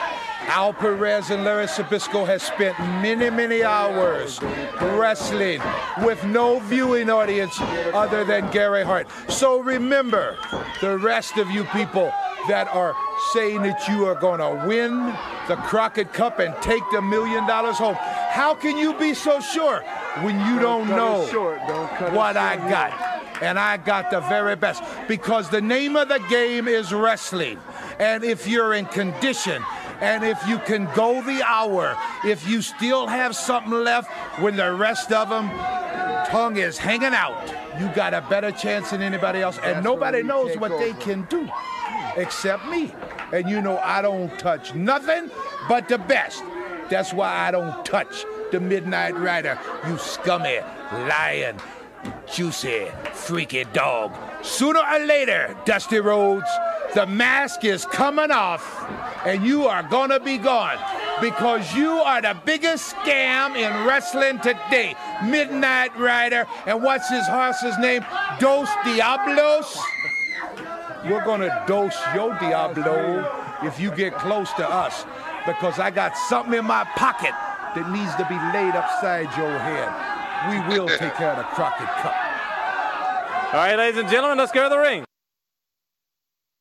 Al 0.49 0.73
Perez 0.73 1.31
and 1.31 1.45
Larry 1.45 1.67
Zbyszko 1.67 2.27
has 2.27 2.43
spent 2.43 2.79
many, 2.79 3.31
many 3.31 3.63
hours 3.63 4.41
wrestling 4.81 5.61
with 6.03 6.23
no 6.25 6.61
viewing 6.61 7.11
audience 7.11 7.57
other 7.93 8.25
than 8.25 8.51
Gary 8.53 8.85
Hart. 8.85 9.09
So 9.29 9.61
remember, 9.61 10.37
the 10.81 10.99
rest 10.99 11.37
of 11.37 11.51
you 11.51 11.65
people 11.65 12.13
that 12.49 12.69
are 12.69 12.95
saying 13.33 13.63
that 13.63 13.89
you 13.89 14.05
are 14.07 14.15
going 14.15 14.39
to 14.39 14.67
win 14.67 15.07
the 15.49 15.57
Crockett 15.57 16.13
Cup 16.13 16.39
and 16.39 16.55
take 16.63 16.83
the 16.93 17.03
million 17.03 17.47
dollars 17.47 17.77
home. 17.77 17.97
How 17.97 18.55
can 18.55 18.77
you 18.77 18.95
be 18.95 19.15
so 19.15 19.41
sure 19.41 19.81
when 20.21 20.39
you 20.47 20.61
don't, 20.61 20.89
know 20.89 21.27
what 22.13 22.37
I 22.37 22.57
got? 22.71 23.43
And 23.43 23.59
I 23.59 23.77
got 23.77 24.11
the 24.11 24.21
very 24.21 24.57
best 24.57 24.83
because 25.09 25.51
the 25.51 25.61
name 25.61 25.97
of 25.97 26.09
the 26.09 26.21
game 26.31 26.69
is 26.69 26.93
wrestling. 26.93 27.59
And 27.99 28.25
if 28.25 28.47
you're 28.47 28.75
in 28.75 28.87
condition, 28.87 29.63
and 30.01 30.25
if 30.25 30.47
you 30.47 30.59
can 30.59 30.89
go 30.95 31.23
the 31.23 31.43
hour, 31.43 31.97
if 32.25 32.49
you 32.49 32.63
still 32.63 33.07
have 33.07 33.35
something 33.35 33.73
left 33.73 34.11
when 34.41 34.57
the 34.57 34.73
rest 34.73 35.13
of 35.13 35.29
them 35.29 35.49
tongue 36.27 36.57
is 36.57 36.77
hanging 36.77 37.15
out, 37.15 37.37
you 37.81 37.89
got 37.95 38.15
a 38.15 38.21
better 38.23 38.51
chance 38.51 38.91
than 38.91 39.03
anybody 39.03 39.41
else. 39.41 39.59
And 39.63 39.83
nobody 39.85 40.23
knows 40.23 40.57
what 40.59 40.79
they 40.79 40.93
can 40.95 41.23
do 41.25 41.49
except 42.17 42.67
me. 42.67 42.93
And 43.33 43.49
you 43.49 43.61
know 43.61 43.79
I 43.79 44.03
don't 44.03 44.37
touch 44.39 44.75
nothing 44.75 45.31
but 45.69 45.89
the 45.89 45.99
best. 45.99 46.43
That's 46.91 47.13
why 47.13 47.31
I 47.31 47.51
don't 47.51 47.85
touch 47.85 48.25
the 48.53 48.61
Midnight 48.61 49.17
Rider, 49.17 49.59
you 49.87 49.99
scummy, 49.99 50.61
lying, 50.93 51.59
juicy, 52.33 52.89
freaky 53.13 53.65
dog. 53.73 54.13
Sooner 54.43 54.81
or 54.81 54.99
later, 55.01 55.57
Dusty 55.65 55.99
Rhodes, 55.99 56.49
the 56.95 57.07
mask 57.07 57.65
is 57.65 57.85
coming 57.87 58.31
off 58.31 58.87
and 59.25 59.45
you 59.45 59.67
are 59.67 59.83
gonna 59.83 60.21
be 60.21 60.39
gone 60.39 60.79
because 61.21 61.75
you 61.75 61.91
are 61.91 62.23
the 62.23 62.37
biggest 62.45 62.95
scam 62.95 63.57
in 63.57 63.87
wrestling 63.87 64.39
today. 64.41 64.95
Midnight 65.25 65.97
Rider, 65.99 66.47
and 66.67 66.83
what's 66.83 67.09
his 67.09 67.27
horse's 67.27 67.77
name? 67.79 68.05
Dos 68.39 68.69
Diablos. 68.85 69.79
We're 71.05 71.25
gonna 71.25 71.65
dose 71.67 71.99
your 72.15 72.39
Diablo 72.39 73.31
if 73.63 73.81
you 73.81 73.91
get 73.91 74.15
close 74.15 74.53
to 74.55 74.69
us 74.69 75.05
because 75.47 75.79
I 75.79 75.91
got 75.91 76.17
something 76.17 76.59
in 76.59 76.65
my 76.65 76.85
pocket 76.97 77.35
that 77.75 77.91
needs 77.91 78.15
to 78.17 78.25
be 78.29 78.35
laid 78.57 78.75
upside 78.75 79.37
your 79.37 79.59
head. 79.59 80.16
We 80.49 80.59
will 80.77 80.89
take 80.89 81.15
care 81.15 81.31
of 81.31 81.39
the 81.39 81.45
Crockett 81.45 81.87
Cup. 81.87 82.15
All 83.53 83.61
right, 83.61 83.77
ladies 83.77 83.99
and 84.01 84.09
gentlemen, 84.09 84.39
let's 84.39 84.53
go 84.53 84.65
to 84.65 84.69
the 84.69 84.79
ring. 84.79 85.05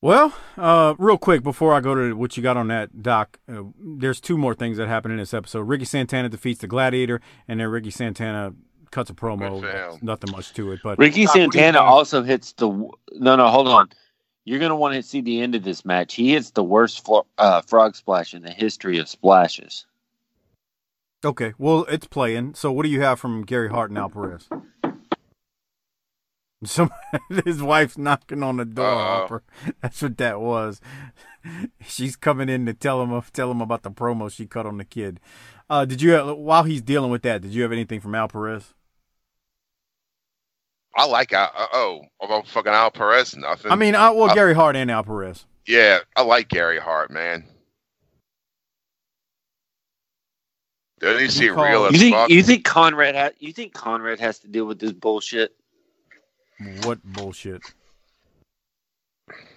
Well, 0.02 0.34
uh, 0.58 0.94
real 0.98 1.18
quick 1.18 1.44
before 1.44 1.74
I 1.74 1.80
go 1.80 1.96
to 1.96 2.14
what 2.16 2.38
you 2.38 2.44
got 2.44 2.58
on 2.58 2.68
that, 2.68 3.02
Doc, 3.02 3.40
uh, 3.52 3.64
there's 3.80 4.22
two 4.22 4.38
more 4.38 4.54
things 4.54 4.78
that 4.78 4.88
happen 4.88 5.12
in 5.12 5.18
this 5.18 5.34
episode. 5.34 5.62
Ricky 5.62 5.86
Santana 5.86 6.30
defeats 6.30 6.62
the 6.62 6.68
Gladiator, 6.68 7.22
and 7.48 7.60
then 7.60 7.68
Ricky 7.68 7.90
Santana 7.90 8.54
cuts 8.92 9.10
a 9.10 9.14
promo. 9.14 10.02
Nothing 10.04 10.32
much 10.32 10.54
to 10.54 10.72
it, 10.72 10.82
but 10.84 11.00
Ricky 11.00 11.26
Santana 11.26 11.80
also 11.82 12.22
hits 12.24 12.54
the. 12.54 12.70
No, 13.14 13.36
no, 13.36 13.48
hold 13.48 13.68
on. 13.68 13.90
You're 14.46 14.60
gonna 14.60 14.76
want 14.76 14.94
to 14.94 15.02
see 15.02 15.22
the 15.22 15.42
end 15.42 15.56
of 15.56 15.64
this 15.64 15.84
match. 15.84 16.14
He 16.14 16.34
hits 16.34 16.52
the 16.52 16.64
worst 16.64 17.04
flo- 17.04 17.26
uh, 17.40 17.62
frog 17.62 17.96
splash 17.96 18.36
in 18.36 18.44
the 18.44 18.52
history 18.52 19.00
of 19.00 19.10
splashes. 19.10 19.88
Okay, 21.26 21.54
well, 21.58 21.86
it's 21.90 22.06
playing. 22.06 22.54
So, 22.54 22.72
what 22.72 22.84
do 22.84 22.90
you 22.90 23.02
have 23.02 23.20
from 23.20 23.42
Gary 23.44 23.70
Hart 23.70 23.90
and 23.90 23.98
Al 23.98 24.10
Perez? 24.10 24.48
Some 26.64 26.92
his 27.46 27.62
wife's 27.64 27.98
knocking 27.98 28.44
on 28.44 28.58
the 28.58 28.66
door. 28.66 28.86
Uh-oh. 28.86 29.72
That's 29.82 30.02
what 30.02 30.18
that 30.18 30.40
was. 30.40 30.80
She's 31.86 32.16
coming 32.16 32.48
in 32.48 32.66
to 32.68 32.74
tell 32.74 33.02
him 33.02 33.22
tell 33.34 33.50
him 33.52 33.62
about 33.62 33.84
the 33.84 33.92
promo 33.92 34.32
she 34.32 34.46
cut 34.46 34.66
on 34.68 34.78
the 34.78 34.86
kid. 34.86 35.20
Uh, 35.68 35.84
did 35.84 36.02
you 36.02 36.12
have, 36.12 36.38
while 36.38 36.64
he's 36.64 36.84
dealing 36.84 37.10
with 37.10 37.24
that? 37.24 37.42
Did 37.42 37.52
you 37.52 37.64
have 37.64 37.72
anything 37.72 38.00
from 38.00 38.14
Al 38.14 38.28
Perez? 38.28 38.76
I 40.96 41.06
like 41.06 41.34
Al. 41.34 41.52
Uh, 41.56 41.68
oh, 41.74 42.02
about 42.22 42.48
fucking 42.48 42.72
Al 42.72 42.92
Perez. 42.92 43.36
Nothing. 43.36 43.72
I 43.72 43.76
mean, 43.76 43.96
uh, 43.96 44.14
well, 44.14 44.30
I- 44.30 44.36
Gary 44.36 44.54
Hart 44.54 44.76
and 44.76 44.92
Al 44.92 45.04
Perez. 45.04 45.46
Yeah, 45.66 46.00
I 46.16 46.22
like 46.22 46.48
Gary 46.50 46.80
Hart, 46.80 47.10
man. 47.10 47.46
Doesn't 51.00 51.20
he 51.22 51.28
see 51.30 51.50
real 51.50 51.86
as 51.86 51.94
You 51.94 52.00
think 52.00 52.16
fuck? 52.16 52.30
you 52.30 52.42
think 52.44 52.64
Conrad 52.64 53.16
ha- 53.16 53.32
you 53.40 53.52
think 53.52 53.74
Conrad 53.74 54.20
has 54.20 54.40
to 54.40 54.48
deal 54.48 54.66
with 54.66 54.80
this 54.80 54.92
bullshit? 54.94 55.54
What 56.84 57.04
bullshit? 57.04 57.62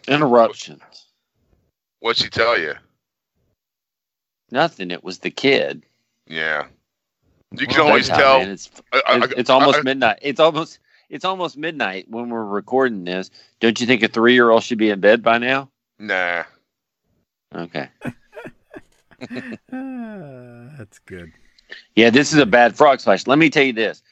Interruptions. 0.06 0.82
What'd 2.00 2.22
she 2.22 2.30
tell 2.30 2.58
you? 2.58 2.74
Nothing. 4.50 4.90
It 4.90 5.04
was 5.04 5.18
the 5.18 5.30
kid. 5.30 5.84
Yeah. 6.26 6.66
You 7.52 7.66
can 7.66 7.78
Well, 7.78 7.88
always 7.88 8.08
tell. 8.08 8.40
man, 8.40 8.50
it's 8.50 8.70
I- 8.92 9.02
I- 9.06 9.16
it's, 9.24 9.34
it's 9.36 9.50
almost 9.50 9.78
I- 9.78 9.82
midnight. 9.82 10.18
It's 10.22 10.40
almost 10.40 10.78
it's 11.08 11.24
almost 11.24 11.56
midnight 11.56 12.06
when 12.10 12.28
we're 12.28 12.44
recording 12.44 13.04
this. 13.04 13.30
Don't 13.60 13.80
you 13.80 13.86
think 13.86 14.02
a 14.02 14.08
three 14.08 14.34
year 14.34 14.50
old 14.50 14.62
should 14.62 14.78
be 14.78 14.90
in 14.90 15.00
bed 15.00 15.22
by 15.22 15.38
now? 15.38 15.70
Nah. 15.98 16.44
Okay. 17.54 17.88
Ah, 19.72 20.70
that's 20.78 20.98
good. 21.00 21.32
Yeah, 21.94 22.10
this 22.10 22.32
is 22.32 22.38
a 22.38 22.46
bad 22.46 22.76
frog 22.76 23.00
splash. 23.00 23.26
Let 23.26 23.38
me 23.38 23.50
tell 23.50 23.64
you 23.64 23.72
this. 23.72 24.02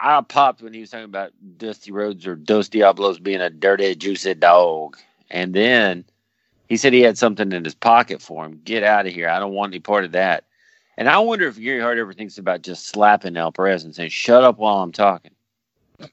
I 0.00 0.20
popped 0.20 0.62
when 0.62 0.72
he 0.74 0.80
was 0.80 0.90
talking 0.90 1.04
about 1.04 1.32
Dusty 1.56 1.92
Rhodes 1.92 2.26
or 2.26 2.36
Dos 2.36 2.68
Diablos 2.68 3.18
being 3.18 3.40
a 3.40 3.50
dirty, 3.50 3.94
juicy 3.94 4.34
dog. 4.34 4.96
And 5.30 5.54
then 5.54 6.04
he 6.68 6.76
said 6.76 6.92
he 6.92 7.00
had 7.00 7.18
something 7.18 7.52
in 7.52 7.64
his 7.64 7.74
pocket 7.74 8.20
for 8.20 8.44
him. 8.44 8.60
Get 8.64 8.82
out 8.82 9.06
of 9.06 9.12
here. 9.12 9.28
I 9.28 9.38
don't 9.38 9.54
want 9.54 9.72
any 9.72 9.80
part 9.80 10.04
of 10.04 10.12
that. 10.12 10.44
And 10.96 11.08
I 11.08 11.18
wonder 11.18 11.46
if 11.46 11.60
Gary 11.60 11.80
Hart 11.80 11.98
ever 11.98 12.12
thinks 12.12 12.38
about 12.38 12.62
just 12.62 12.86
slapping 12.88 13.36
Al 13.36 13.52
Perez 13.52 13.84
and 13.84 13.94
saying, 13.94 14.10
shut 14.10 14.42
up 14.44 14.58
while 14.58 14.78
I'm 14.78 14.92
talking. 14.92 15.30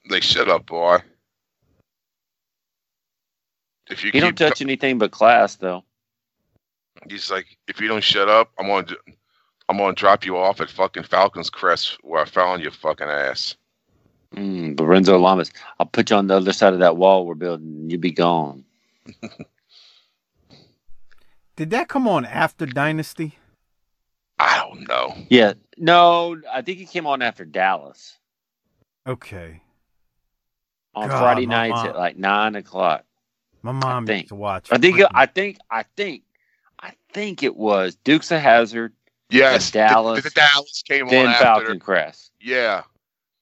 They 0.09 0.19
shut 0.19 0.47
up, 0.47 0.67
boy. 0.67 0.99
If 3.89 4.03
you 4.03 4.11
He 4.11 4.19
don't 4.19 4.31
keep, 4.31 4.47
touch 4.47 4.61
anything 4.61 4.97
but 4.97 5.11
class, 5.11 5.55
though. 5.55 5.83
He's 7.09 7.29
like, 7.31 7.45
if 7.67 7.79
you 7.79 7.87
don't 7.87 8.03
shut 8.03 8.29
up, 8.29 8.51
I'm 8.59 8.67
gonna, 8.67 8.87
I'm 9.69 9.77
gonna 9.77 9.93
drop 9.93 10.25
you 10.25 10.37
off 10.37 10.61
at 10.61 10.69
fucking 10.69 11.03
Falcon's 11.03 11.49
Crest 11.49 11.97
where 12.03 12.21
I 12.21 12.25
found 12.25 12.61
your 12.61 12.71
fucking 12.71 13.07
ass. 13.07 13.55
Mm, 14.35 14.79
Lorenzo 14.79 15.17
Lamas. 15.17 15.51
I'll 15.79 15.85
put 15.85 16.09
you 16.09 16.15
on 16.17 16.27
the 16.27 16.35
other 16.35 16.51
side 16.53 16.73
of 16.73 16.79
that 16.79 16.97
wall 16.97 17.25
we're 17.25 17.35
building 17.35 17.67
and 17.67 17.91
you'll 17.91 18.01
be 18.01 18.11
gone. 18.11 18.65
Did 21.55 21.69
that 21.71 21.87
come 21.87 22.07
on 22.07 22.25
after 22.25 22.65
Dynasty? 22.65 23.37
I 24.37 24.57
don't 24.59 24.85
know. 24.87 25.15
Yeah. 25.29 25.53
No, 25.77 26.41
I 26.51 26.61
think 26.61 26.79
it 26.81 26.89
came 26.89 27.07
on 27.07 27.21
after 27.21 27.45
Dallas 27.45 28.17
Okay. 29.07 29.61
on 30.93 31.07
God, 31.07 31.19
Friday 31.19 31.45
nights 31.45 31.75
mom- 31.75 31.87
at 31.87 31.95
like 31.95 32.17
nine 32.17 32.55
o'clock. 32.55 33.05
My 33.61 33.71
mom 33.71 34.05
think. 34.05 34.23
used 34.23 34.29
to 34.29 34.35
watch. 34.35 34.67
I 34.71 34.77
think 34.77 34.99
I 35.13 35.25
think 35.25 35.57
I 35.71 35.83
think 35.95 36.23
I 36.79 36.93
think 37.13 37.43
it 37.43 37.55
was 37.55 37.95
Dukes 37.95 38.31
of 38.31 38.41
Hazzard. 38.41 38.93
Yes, 39.29 39.71
Dallas. 39.71 40.23
The, 40.23 40.29
the 40.29 40.35
Dallas 40.35 40.83
came 40.87 41.07
then 41.07 41.27
on 41.27 41.33
after. 41.33 41.43
Falcon 41.43 41.79
Crest. 41.79 42.31
Yeah. 42.39 42.83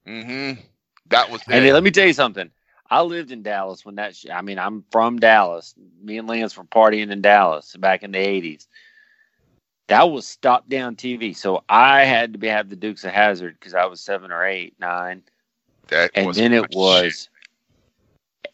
Mm-hmm. 0.07 0.61
That 1.07 1.29
was 1.29 1.41
And 1.49 1.65
it. 1.65 1.73
let 1.73 1.83
me 1.83 1.91
tell 1.91 2.07
you 2.07 2.13
something. 2.13 2.51
I 2.89 3.01
lived 3.01 3.31
in 3.31 3.43
Dallas 3.43 3.85
when 3.85 3.95
that. 3.95 4.15
Sh- 4.15 4.27
I 4.31 4.41
mean, 4.41 4.59
I'm 4.59 4.83
from 4.91 5.19
Dallas. 5.19 5.73
Me 6.01 6.17
and 6.17 6.27
Lance 6.27 6.55
were 6.57 6.63
partying 6.63 7.11
in 7.11 7.21
Dallas 7.21 7.75
back 7.77 8.03
in 8.03 8.11
the 8.11 8.19
'80s. 8.19 8.67
that 9.87 10.09
was 10.09 10.27
stop 10.27 10.67
down 10.69 10.95
TV. 10.95 11.33
So 11.35 11.63
I 11.67 12.03
had 12.05 12.33
to 12.33 12.39
be 12.39 12.47
have 12.47 12.69
the 12.69 12.75
Dukes 12.75 13.03
of 13.03 13.11
Hazzard 13.11 13.55
because 13.59 13.73
I 13.73 13.85
was 13.85 13.99
seven 14.01 14.31
or 14.31 14.45
eight, 14.45 14.75
nine, 14.79 15.23
That 15.87 16.11
and 16.15 16.33
then 16.33 16.53
it 16.53 16.69
was 16.71 17.29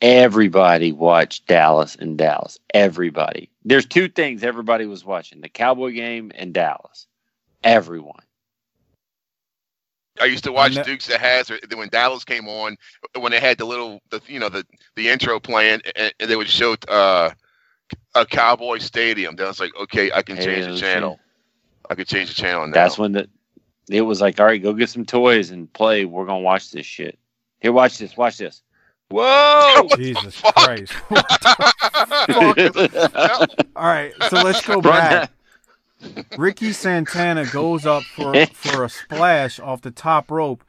everybody 0.02 0.92
watched 0.92 1.48
Dallas 1.48 1.96
and 1.96 2.18
Dallas. 2.18 2.60
Everybody. 2.74 3.50
There's 3.64 3.86
two 3.86 4.08
things 4.08 4.44
everybody 4.44 4.86
was 4.86 5.06
watching: 5.06 5.42
the 5.42 5.50
Cowboy 5.50 5.92
game 5.92 6.32
and 6.36 6.54
Dallas. 6.54 7.08
Everyone. 7.64 8.24
I 10.22 10.26
used 10.26 10.44
to 10.44 10.52
watch 10.52 10.76
Dukes 10.84 11.10
of 11.10 11.16
Hazzard. 11.16 11.74
When 11.74 11.88
Dallas 11.90 12.26
came 12.26 12.48
on, 12.48 12.78
when 13.18 13.32
they 13.32 13.40
had 13.40 13.58
the 13.58 13.66
little, 13.66 14.02
the 14.10 14.22
you 14.28 14.40
know, 14.40 14.50
the 14.50 14.66
the 14.96 15.10
intro 15.10 15.40
playing, 15.40 15.82
and, 15.96 16.14
and 16.20 16.30
they 16.30 16.36
would 16.36 16.50
show 16.50 16.76
uh, 16.88 17.32
a 18.16 18.26
Cowboy 18.26 18.80
Stadium. 18.80 19.36
Then 19.36 19.46
I 19.46 19.50
was 19.50 19.60
like, 19.60 19.76
okay, 19.80 20.12
I 20.12 20.22
can 20.22 20.38
change 20.38 20.66
the 20.66 20.78
channel. 20.78 21.20
I 21.90 21.96
could 21.96 22.08
change 22.08 22.30
the 22.30 22.36
channel 22.36 22.68
now. 22.68 22.74
That's 22.74 22.98
when 22.98 23.14
the 23.14 23.30
it 23.90 24.02
was 24.02 24.22
like, 24.22 24.40
all 24.40 24.46
right, 24.46 24.62
go 24.62 24.74
get 24.74 24.90
some 24.90 25.06
toys 25.06 25.52
and 25.52 25.72
play. 25.72 26.06
We're 26.06 26.26
gonna 26.26 26.40
watch 26.40 26.72
this 26.72 26.86
shit. 26.86 27.18
Here, 27.60 27.72
watch 27.72 27.98
this. 27.98 28.16
Watch 28.16 28.38
this. 28.38 28.62
Whoa! 29.12 29.88
Jesus 29.96 30.42
Christ. 30.42 30.94
All 33.76 33.86
right, 33.86 34.14
so 34.30 34.42
let's 34.44 34.66
go 34.66 34.82
back. 34.82 35.32
Ricky 36.38 36.72
Santana 36.72 37.46
goes 37.46 37.86
up 37.86 38.04
for 38.04 38.46
for 38.48 38.84
a 38.86 38.90
splash 38.90 39.60
off 39.60 39.82
the 39.82 39.92
top 39.92 40.32
rope, 40.32 40.64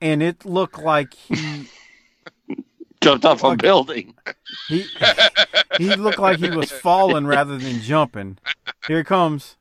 and 0.00 0.22
it 0.22 0.44
looked 0.44 0.78
like 0.78 1.14
he 1.14 1.68
Jumped 3.00 3.24
off 3.24 3.44
a 3.44 3.56
building. 3.56 4.14
he 4.68 4.84
he 5.78 5.94
looked 5.94 6.18
like 6.18 6.38
he 6.38 6.50
was 6.50 6.70
falling 6.70 7.26
rather 7.26 7.56
than 7.58 7.80
jumping. 7.80 8.38
Here 8.88 9.00
it 9.00 9.06
comes. 9.06 9.56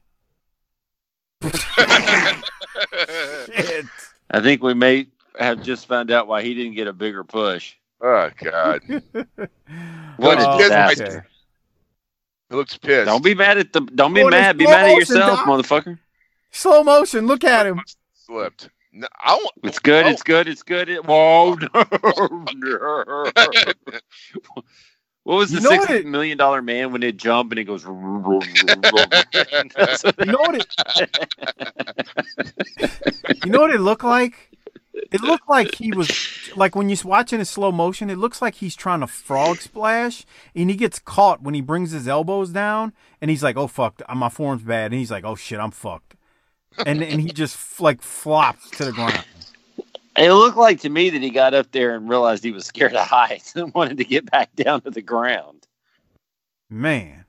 Shit. 1.44 1.54
I 4.32 4.42
think 4.42 4.64
we 4.64 4.74
may 4.74 5.08
have 5.38 5.62
just 5.62 5.88
found 5.88 6.12
out 6.12 6.28
why 6.28 6.42
he 6.42 6.54
didn't 6.56 6.74
get 6.76 6.88
a 6.88 6.94
bigger 6.94 7.24
push. 7.24 7.76
Oh 8.02 8.30
God! 8.44 8.82
What 10.18 10.40
a 10.40 10.50
Oh, 10.50 10.58
disaster! 10.58 11.06
okay. 11.06 11.20
He 12.50 12.56
looks 12.56 12.78
pissed. 12.78 13.06
Don't 13.08 13.24
be 13.24 13.34
mad 13.36 13.58
at 13.58 13.74
the. 13.74 13.82
Don't 13.82 14.14
be 14.14 14.22
Oh, 14.24 14.30
mad. 14.30 14.58
Be 14.58 14.64
mad 14.66 14.92
at 14.92 14.96
yourself, 14.98 15.40
Doc. 15.40 15.48
motherfucker. 15.48 16.00
Slow 16.52 16.84
motion. 16.84 17.28
Look 17.28 17.44
at 17.44 17.66
him. 17.66 17.82
slipped. 18.14 18.70
No, 18.94 19.08
I 19.20 19.34
want. 19.36 19.52
It's 19.64 19.80
good. 19.80 20.06
Oh. 20.06 20.10
It's 20.10 20.24
good. 20.24 20.48
It's 20.48 20.64
good. 20.64 20.88
It, 20.88 21.04
whoa! 21.06 21.56
what 25.24 25.26
was 25.26 25.52
the 25.52 25.58
You 25.58 25.64
know 25.64 25.70
what 25.72 25.88
six 25.88 26.00
it- 26.02 26.06
million 26.06 26.38
dollar 26.38 26.62
man 26.62 26.92
when 26.94 27.04
it 27.04 27.18
jumped 27.18 27.52
and 27.52 27.60
it 27.60 27.66
goes? 27.66 27.84
You 27.86 27.92
know 27.94 28.40
what 30.40 30.56
it 30.56 30.66
You 33.44 33.52
know 33.52 33.60
what 33.62 33.72
it 33.72 33.82
looked 33.82 34.04
like? 34.06 34.52
It 35.12 35.22
looked 35.22 35.50
like 35.50 35.76
he 35.76 35.92
was 35.92 36.10
like 36.56 36.76
when 36.76 36.90
you're 36.90 36.98
watching 37.04 37.40
in 37.40 37.46
slow 37.46 37.72
motion, 37.72 38.10
it 38.10 38.18
looks 38.18 38.42
like 38.42 38.56
he's 38.56 38.76
trying 38.76 39.02
to 39.02 39.08
frog 39.08 39.58
splash 39.58 40.26
and 40.56 40.70
he 40.70 40.76
gets 40.76 41.00
caught 41.00 41.42
when 41.42 41.54
he 41.54 41.62
brings 41.62 41.92
his 41.92 42.08
elbows 42.08 42.50
down 42.50 42.94
and 43.22 43.30
he's 43.30 43.44
like, 43.44 43.58
"Oh 43.58 43.68
fuck, 43.68 44.02
my 44.14 44.30
form's 44.30 44.64
bad." 44.64 44.92
And 44.92 45.00
he's 45.00 45.12
like, 45.12 45.26
"Oh 45.26 45.36
shit, 45.36 45.60
I'm 45.60 45.72
fucked." 45.72 46.16
And 46.86 47.04
and 47.04 47.22
he 47.22 47.30
just 47.30 47.80
like 47.82 48.02
flops 48.02 48.70
to 48.72 48.86
the 48.86 48.92
ground. 48.92 49.26
It 50.18 50.32
looked 50.32 50.58
like 50.58 50.80
to 50.82 50.90
me 50.90 51.10
that 51.10 51.22
he 51.22 51.30
got 51.30 51.54
up 51.54 51.72
there 51.72 51.94
and 51.96 52.08
realized 52.08 52.44
he 52.44 52.52
was 52.52 52.66
scared 52.66 52.94
of 52.94 53.06
heights 53.06 53.56
and 53.56 53.74
wanted 53.76 53.98
to 53.98 54.06
get 54.06 54.30
back 54.32 54.56
down 54.56 54.82
to 54.82 54.92
the 54.92 55.02
ground. 55.02 55.68
Man. 56.70 57.26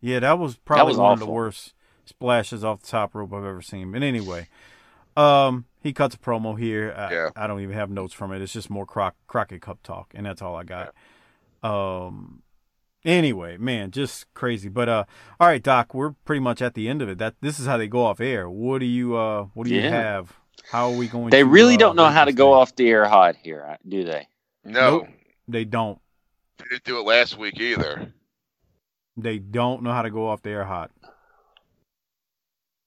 Yeah, 0.00 0.18
that 0.20 0.38
was 0.38 0.56
probably 0.56 0.92
was 0.92 0.98
one 0.98 1.12
of 1.12 1.20
the 1.20 1.26
worst 1.26 1.74
splashes 2.06 2.64
off 2.64 2.80
the 2.80 2.88
top 2.88 3.14
rope 3.14 3.32
I've 3.32 3.44
ever 3.44 3.62
seen. 3.62 3.92
But 3.92 4.02
anyway, 4.02 4.48
um, 5.16 5.66
he 5.82 5.92
cuts 5.92 6.14
a 6.14 6.18
promo 6.18 6.58
here. 6.58 6.94
I, 6.96 7.12
Yeah. 7.12 7.30
I 7.36 7.46
don't 7.46 7.60
even 7.60 7.74
have 7.74 7.90
notes 7.90 8.14
from 8.14 8.32
it. 8.32 8.40
It's 8.42 8.52
just 8.52 8.70
more 8.70 8.86
Croc- 8.86 9.16
Crockett 9.26 9.62
Cup 9.62 9.82
talk, 9.82 10.12
and 10.14 10.24
that's 10.26 10.40
all 10.42 10.54
I 10.56 10.64
got. 10.64 10.94
Um, 11.62 12.42
anyway, 13.04 13.56
man, 13.56 13.90
just 13.90 14.32
crazy. 14.34 14.68
But 14.68 14.88
uh, 14.88 15.04
all 15.40 15.46
right, 15.48 15.62
Doc, 15.62 15.94
we're 15.94 16.12
pretty 16.24 16.40
much 16.40 16.60
at 16.62 16.74
the 16.74 16.88
end 16.88 17.02
of 17.02 17.08
it. 17.08 17.18
That 17.18 17.34
this 17.40 17.58
is 17.60 17.66
how 17.66 17.76
they 17.76 17.88
go 17.88 18.04
off 18.04 18.20
air. 18.20 18.48
What 18.50 18.78
do 18.78 18.86
you 18.86 19.16
uh, 19.16 19.44
what 19.54 19.66
do 19.66 19.74
you 19.74 19.82
have? 19.82 20.32
How 20.70 20.90
are 20.90 20.96
we 20.96 21.08
going? 21.08 21.26
To 21.26 21.30
They 21.30 21.42
to, 21.42 21.48
really 21.48 21.74
uh, 21.74 21.78
don't 21.78 21.96
know 21.96 22.08
how 22.08 22.24
to 22.24 22.32
go 22.32 22.46
thing? 22.46 22.54
off 22.54 22.76
the 22.76 22.88
air 22.88 23.06
hot 23.08 23.36
here, 23.36 23.76
do 23.88 24.04
they? 24.04 24.28
No, 24.64 24.98
Nope. 24.98 25.08
They 25.48 25.64
don't. 25.64 25.98
they 26.58 26.64
didn't 26.70 26.84
do 26.84 26.98
it 26.98 27.02
last 27.06 27.36
week 27.36 27.58
either. 27.60 28.12
They 29.16 29.38
don't 29.38 29.82
know 29.82 29.92
how 29.92 30.02
to 30.02 30.10
go 30.10 30.28
off 30.28 30.42
the 30.42 30.50
air 30.50 30.64
hot. 30.64 30.90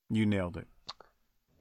You 0.10 0.26
nailed 0.26 0.58
it. 0.58 0.68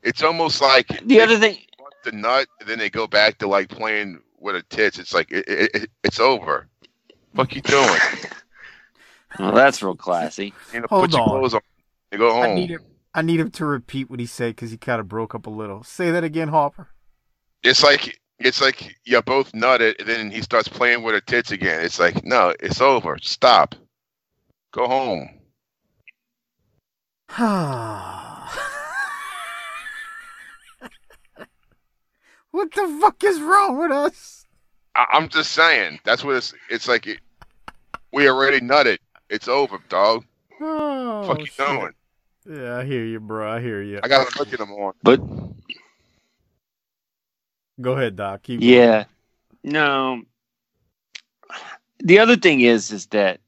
It's 0.04 0.22
almost 0.22 0.60
like 0.62 0.86
The 1.06 1.20
other 1.20 1.38
thing, 1.38 1.58
the 2.04 2.12
nut, 2.12 2.46
and 2.60 2.68
then 2.68 2.78
they 2.78 2.90
go 2.90 3.06
back 3.06 3.38
to 3.38 3.48
like 3.48 3.68
playing 3.68 4.20
with 4.38 4.54
a 4.56 4.62
tits. 4.64 4.98
It's 4.98 5.14
like 5.14 5.30
it, 5.32 5.48
it, 5.48 5.70
it- 5.74 5.90
it's 6.04 6.20
over. 6.20 6.68
Fuck 7.34 7.56
you 7.56 7.62
doing? 7.62 7.88
well, 9.40 9.52
that's 9.52 9.82
real 9.82 9.96
classy. 9.96 10.52
You 10.72 10.80
know, 10.80 10.86
Hold 10.90 11.10
put 11.10 11.12
your 11.12 11.22
on. 11.22 11.28
clothes 11.30 11.54
on 11.54 11.60
and 12.12 12.18
go 12.20 12.28
I 12.40 12.46
home. 12.46 12.54
need 12.54 12.70
him. 12.70 12.80
I 13.14 13.22
need 13.22 13.40
him 13.40 13.50
to 13.52 13.64
repeat 13.64 14.10
what 14.10 14.20
he 14.20 14.26
said 14.26 14.54
because 14.54 14.70
he 14.70 14.76
kind 14.76 15.00
of 15.00 15.08
broke 15.08 15.34
up 15.34 15.46
a 15.46 15.50
little. 15.50 15.82
Say 15.84 16.10
that 16.10 16.22
again, 16.24 16.48
Harper. 16.48 16.88
It's 17.62 17.82
like 17.82 18.20
it's 18.38 18.60
like 18.60 18.94
you 19.04 19.20
both 19.22 19.52
nutted, 19.52 19.98
and 20.00 20.08
then 20.08 20.30
he 20.30 20.42
starts 20.42 20.68
playing 20.68 21.02
with 21.02 21.14
her 21.14 21.20
tits 21.20 21.50
again. 21.50 21.80
It's 21.80 21.98
like 21.98 22.24
no, 22.24 22.52
it's 22.60 22.80
over. 22.80 23.16
Stop. 23.22 23.74
Go 24.72 24.86
home. 24.86 25.28
Ah. 27.36 28.33
What 32.54 32.72
the 32.72 32.98
fuck 33.00 33.22
is 33.24 33.40
wrong 33.40 33.76
with 33.78 33.90
us? 33.90 34.46
I, 34.94 35.06
I'm 35.12 35.28
just 35.28 35.50
saying. 35.52 35.98
That's 36.04 36.22
what 36.22 36.36
it's. 36.36 36.54
It's 36.70 36.86
like 36.88 37.06
it, 37.08 37.18
we 38.12 38.28
already 38.28 38.60
nutted. 38.60 38.98
It's 39.28 39.48
over, 39.48 39.78
dog. 39.88 40.24
Oh, 40.60 41.24
Fuck 41.26 41.40
you 41.40 41.46
shit. 41.46 41.66
doing? 41.66 41.90
Yeah, 42.48 42.76
I 42.78 42.84
hear 42.84 43.04
you, 43.04 43.18
bro. 43.20 43.50
I 43.50 43.60
hear 43.60 43.82
you. 43.82 43.98
I 44.02 44.08
got 44.08 44.28
to 44.30 44.38
look 44.38 44.52
at 44.52 44.58
them 44.58 44.70
on. 44.72 44.92
But 45.02 45.20
Go 47.80 47.92
ahead, 47.94 48.14
Doc. 48.16 48.42
Keep 48.44 48.60
going. 48.60 48.72
yeah, 48.72 49.04
no. 49.64 50.22
The 52.00 52.18
other 52.20 52.36
thing 52.36 52.60
is, 52.60 52.92
is 52.92 53.06
that, 53.06 53.40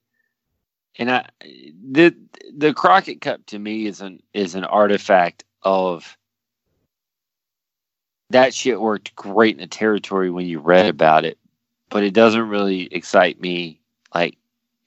and 0.99 1.11
I, 1.11 1.28
the 1.43 2.16
the 2.57 2.73
Crockett 2.74 3.20
Cup 3.20 3.45
to 3.47 3.59
me 3.59 3.87
is 3.87 4.01
an 4.01 4.20
is 4.35 4.55
an 4.57 4.65
artifact 4.65 5.45
of 5.62 6.16
that 8.31 8.55
shit 8.55 8.81
worked 8.81 9.15
great 9.15 9.55
in 9.57 9.61
the 9.61 9.66
territory 9.66 10.31
when 10.31 10.47
you 10.47 10.59
read 10.59 10.86
about 10.86 11.24
it, 11.24 11.39
but 11.90 12.03
it 12.03 12.15
doesn't 12.15 12.48
really 12.48 12.82
excite 12.93 13.40
me. 13.40 13.81
Like 14.15 14.36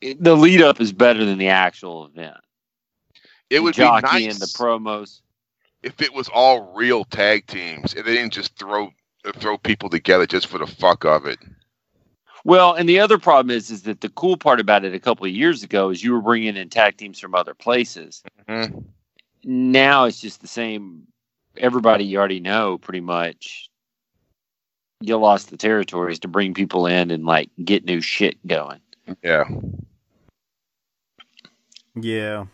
it, 0.02 0.22
the 0.24 0.36
lead 0.36 0.62
up 0.62 0.80
is 0.82 0.92
better 0.94 1.24
than 1.26 1.38
the 1.38 1.50
actual 1.50 2.06
event. 2.06 2.38
It 3.50 3.58
The 3.58 3.64
would 3.64 3.76
be 3.76 3.82
nice 3.84 4.40
the 4.40 4.46
promos. 4.48 5.22
if 5.84 6.02
it 6.02 6.14
was 6.14 6.30
all 6.30 6.74
real 6.76 7.04
tag 7.06 7.48
teams 7.48 7.94
and 7.94 8.06
they 8.06 8.16
didn't 8.16 8.34
just 8.34 8.58
throw 8.58 8.92
throw 9.36 9.58
people 9.58 9.90
together 9.90 10.26
just 10.26 10.48
for 10.48 10.58
the 10.58 10.68
fuck 10.68 11.06
of 11.06 11.26
it. 11.26 11.40
Well, 12.46 12.74
and 12.74 12.88
the 12.88 13.00
other 13.02 13.18
problem 13.18 13.56
is, 13.56 13.70
is 13.70 13.84
that 13.84 14.00
the 14.00 14.10
cool 14.10 14.38
part 14.38 14.62
about 14.62 14.86
it 14.86 14.94
a 14.94 15.00
couple 15.00 15.26
of 15.26 15.32
years 15.34 15.62
ago 15.62 15.90
is 15.90 16.02
you 16.04 16.14
were 16.14 16.22
bringing 16.22 16.56
in 16.56 16.70
tag 16.70 16.96
teams 16.96 17.20
from 17.20 17.36
other 17.36 17.54
places. 17.54 18.24
Mhm. 18.48 18.86
Now 19.44 20.06
it's 20.06 20.22
just 20.22 20.42
the 20.42 20.48
same. 20.48 21.08
Everybody 21.58 22.06
you 22.06 22.18
already 22.20 22.40
know, 22.40 22.78
pretty 22.78 23.02
much. 23.02 23.70
You 25.02 25.18
lost 25.18 25.50
the 25.50 25.58
territories 25.58 26.20
to 26.20 26.28
bring 26.28 26.54
people 26.54 26.86
in 26.86 27.12
and 27.12 27.26
like 27.26 27.50
get 27.64 27.86
new 27.86 28.02
shit 28.02 28.46
going. 28.46 28.82
Yeah. 29.24 29.46
Yeah. 31.96 32.46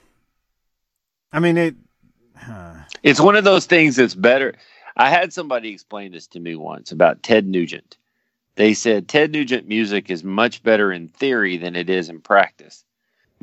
I 1.31 1.39
mean 1.39 1.57
it. 1.57 1.75
huh. 2.37 2.75
It's 3.03 3.19
one 3.19 3.35
of 3.35 3.43
those 3.43 3.65
things 3.65 3.95
that's 3.95 4.15
better. 4.15 4.53
I 4.95 5.09
had 5.09 5.33
somebody 5.33 5.69
explain 5.69 6.11
this 6.13 6.27
to 6.27 6.39
me 6.39 6.55
once 6.55 6.91
about 6.91 7.23
Ted 7.23 7.45
Nugent. 7.47 7.97
They 8.55 8.73
said 8.73 9.09
Ted 9.09 9.31
Nugent 9.31 9.67
music 9.67 10.09
is 10.09 10.23
much 10.23 10.63
better 10.63 10.91
in 10.91 11.09
theory 11.09 11.57
than 11.57 11.75
it 11.75 11.89
is 11.89 12.07
in 12.07 12.21
practice. 12.21 12.84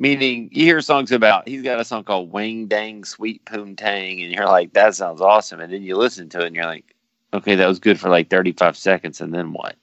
Meaning, 0.03 0.49
you 0.51 0.65
hear 0.65 0.81
songs 0.81 1.13
about, 1.13 1.47
he's 1.47 1.63
got 1.63 1.79
a 1.79 1.85
song 1.85 2.03
called 2.03 2.33
Wang 2.33 2.67
Dang 2.67 3.05
Sweet 3.05 3.45
Poon 3.45 3.77
Tang, 3.77 4.21
and 4.21 4.33
you're 4.33 4.47
like, 4.47 4.73
that 4.73 4.97
sounds 4.97 5.21
awesome. 5.21 5.61
And 5.61 5.73
then 5.73 5.85
you 5.85 5.95
listen 5.95 6.29
to 6.31 6.41
it 6.41 6.49
and 6.49 6.57
you're 6.57 6.65
like, 6.65 6.97
okay, 7.33 7.55
that 7.55 7.69
was 7.69 7.79
good 7.79 8.01
for 8.01 8.09
like 8.09 8.29
35 8.29 8.77
seconds, 8.77 9.21
and 9.21 9.33
then 9.33 9.53
what? 9.53 9.77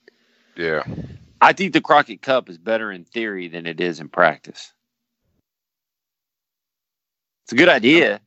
Yeah. 0.56 0.84
I 1.40 1.54
think 1.54 1.72
the 1.72 1.80
Crockett 1.80 2.20
Cup 2.20 2.50
is 2.50 2.58
better 2.58 2.92
in 2.92 3.04
theory 3.04 3.48
than 3.48 3.64
it 3.64 3.80
is 3.80 3.98
in 3.98 4.10
practice. 4.10 4.74
It's 7.44 7.52
a 7.54 7.56
good 7.56 7.70
idea, 7.70 8.20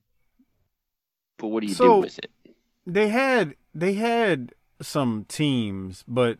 but 1.37 1.49
what 1.49 1.61
do 1.61 1.67
you 1.67 1.75
do 1.75 1.97
with 1.97 2.17
it? 2.17 2.31
they 2.87 3.09
had 3.09 3.53
they 3.75 3.93
had 3.93 4.55
some 4.81 5.25
teams, 5.27 6.03
but 6.07 6.39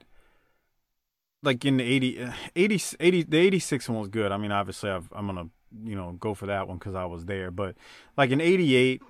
like 1.43 1.63
in 1.65 1.77
the 1.77 1.83
80, 1.83 2.23
uh, 2.23 2.33
80, 2.55 2.81
80 2.99 3.23
the 3.23 3.37
86 3.37 3.89
one 3.89 3.99
was 3.99 4.07
good. 4.09 4.31
I 4.31 4.37
mean, 4.37 4.51
obviously 4.51 4.89
I've, 4.89 5.07
I'm 5.13 5.27
going 5.27 5.45
to 5.45 5.51
you 5.83 5.95
know 5.95 6.11
go 6.19 6.33
for 6.33 6.47
that 6.47 6.67
one 6.67 6.77
because 6.77 6.95
I 6.95 7.05
was 7.05 7.25
there. 7.25 7.51
But 7.51 7.75
like 8.17 8.31
in 8.31 8.41
'88, 8.41 9.01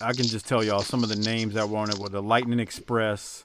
I 0.00 0.12
can 0.12 0.24
just 0.24 0.46
tell 0.46 0.62
y'all 0.64 0.80
some 0.80 1.02
of 1.02 1.08
the 1.08 1.16
names 1.16 1.54
that 1.54 1.68
were 1.68 1.78
on 1.78 1.90
it 1.90 1.98
were 1.98 2.08
the 2.08 2.22
Lightning 2.22 2.60
Express, 2.60 3.44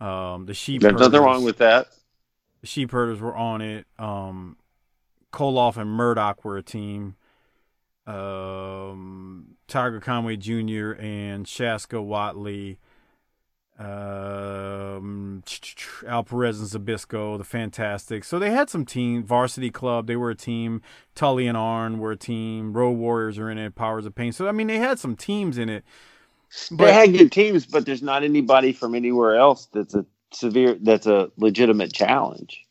um, 0.00 0.46
the 0.46 0.54
Sheep. 0.54 0.82
There's 0.82 1.00
nothing 1.00 1.20
wrong 1.20 1.44
with 1.44 1.58
that. 1.58 1.88
The 2.60 2.66
Sheep 2.66 2.90
Herders 2.90 3.20
were 3.20 3.36
on 3.36 3.62
it. 3.62 3.86
Um, 3.98 4.56
Koloff 5.32 5.76
and 5.76 5.90
Murdoch 5.90 6.44
were 6.44 6.56
a 6.56 6.62
team. 6.62 7.16
Um, 8.06 9.56
Tiger 9.66 10.00
Conway 10.00 10.36
Jr. 10.36 10.92
and 10.98 11.44
Shaska 11.44 12.02
Whatley. 12.02 12.78
Um, 13.78 15.42
Al 16.06 16.24
Perez 16.24 16.60
and 16.60 16.86
Zbyszko, 16.86 17.38
the 17.38 17.44
Fantastic. 17.44 18.24
So 18.24 18.38
they 18.38 18.50
had 18.50 18.70
some 18.70 18.84
team. 18.84 19.24
Varsity 19.24 19.70
Club, 19.70 20.06
they 20.08 20.16
were 20.16 20.30
a 20.30 20.34
team. 20.36 20.82
Tully 21.14 21.46
and 21.46 21.56
Arn 21.56 21.98
were 21.98 22.12
a 22.12 22.16
team. 22.16 22.72
Road 22.74 22.92
Warriors 22.98 23.38
are 23.38 23.50
in 23.50 23.58
it. 23.58 23.74
Powers 23.76 24.06
of 24.06 24.14
Pain. 24.14 24.32
So 24.32 24.48
I 24.48 24.52
mean, 24.52 24.66
they 24.68 24.78
had 24.78 24.98
some 24.98 25.16
teams 25.16 25.58
in 25.58 25.68
it. 25.68 25.84
they 26.70 26.92
had 26.92 27.12
good 27.12 27.32
teams, 27.32 27.66
but 27.66 27.86
there's 27.86 28.02
not 28.02 28.24
anybody 28.24 28.72
from 28.72 28.94
anywhere 28.94 29.36
else 29.36 29.66
that's 29.72 29.94
a 29.94 30.06
severe 30.32 30.76
that's 30.80 31.06
a 31.06 31.30
legitimate 31.38 31.92
challenge. 31.92 32.64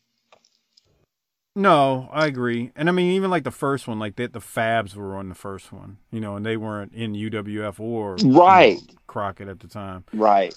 No, 1.56 2.08
I 2.12 2.26
agree. 2.26 2.72
And 2.76 2.88
I 2.88 2.92
mean, 2.92 3.12
even 3.12 3.30
like 3.30 3.44
the 3.44 3.50
first 3.50 3.86
one, 3.88 3.98
like 3.98 4.16
the, 4.16 4.28
the 4.28 4.40
Fabs 4.40 4.94
were 4.94 5.16
on 5.16 5.28
the 5.28 5.34
first 5.34 5.72
one, 5.72 5.98
you 6.10 6.20
know, 6.20 6.36
and 6.36 6.46
they 6.46 6.56
weren't 6.56 6.94
in 6.94 7.12
UWF 7.14 7.78
or 7.80 8.24
you 8.44 8.54
know, 8.54 8.68
Right. 8.68 8.80
Crockett 9.06 9.48
at 9.48 9.60
the 9.60 9.68
time. 9.68 10.04
Right. 10.12 10.56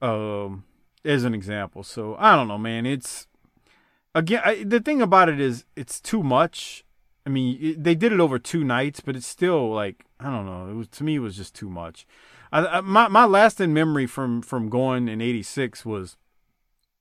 Um, 0.00 0.64
as 1.04 1.24
an 1.24 1.34
example. 1.34 1.82
So 1.82 2.16
I 2.18 2.36
don't 2.36 2.48
know, 2.48 2.58
man. 2.58 2.86
It's 2.86 3.26
again 4.14 4.42
I, 4.44 4.62
the 4.62 4.80
thing 4.80 5.02
about 5.02 5.28
it 5.28 5.40
is 5.40 5.64
it's 5.76 6.00
too 6.00 6.22
much. 6.22 6.84
I 7.26 7.30
mean, 7.30 7.58
it, 7.60 7.84
they 7.84 7.94
did 7.94 8.12
it 8.12 8.20
over 8.20 8.38
two 8.38 8.64
nights, 8.64 9.00
but 9.00 9.16
it's 9.16 9.26
still 9.26 9.72
like 9.72 10.04
I 10.20 10.30
don't 10.30 10.46
know. 10.46 10.70
It 10.70 10.74
was 10.74 10.88
to 10.88 11.04
me, 11.04 11.16
it 11.16 11.20
was 11.20 11.36
just 11.36 11.54
too 11.54 11.68
much. 11.68 12.06
I, 12.52 12.66
I, 12.66 12.80
my 12.80 13.08
my 13.08 13.24
lasting 13.24 13.72
memory 13.72 14.06
from 14.06 14.42
from 14.42 14.68
going 14.68 15.08
in 15.08 15.20
'86 15.20 15.84
was 15.84 16.16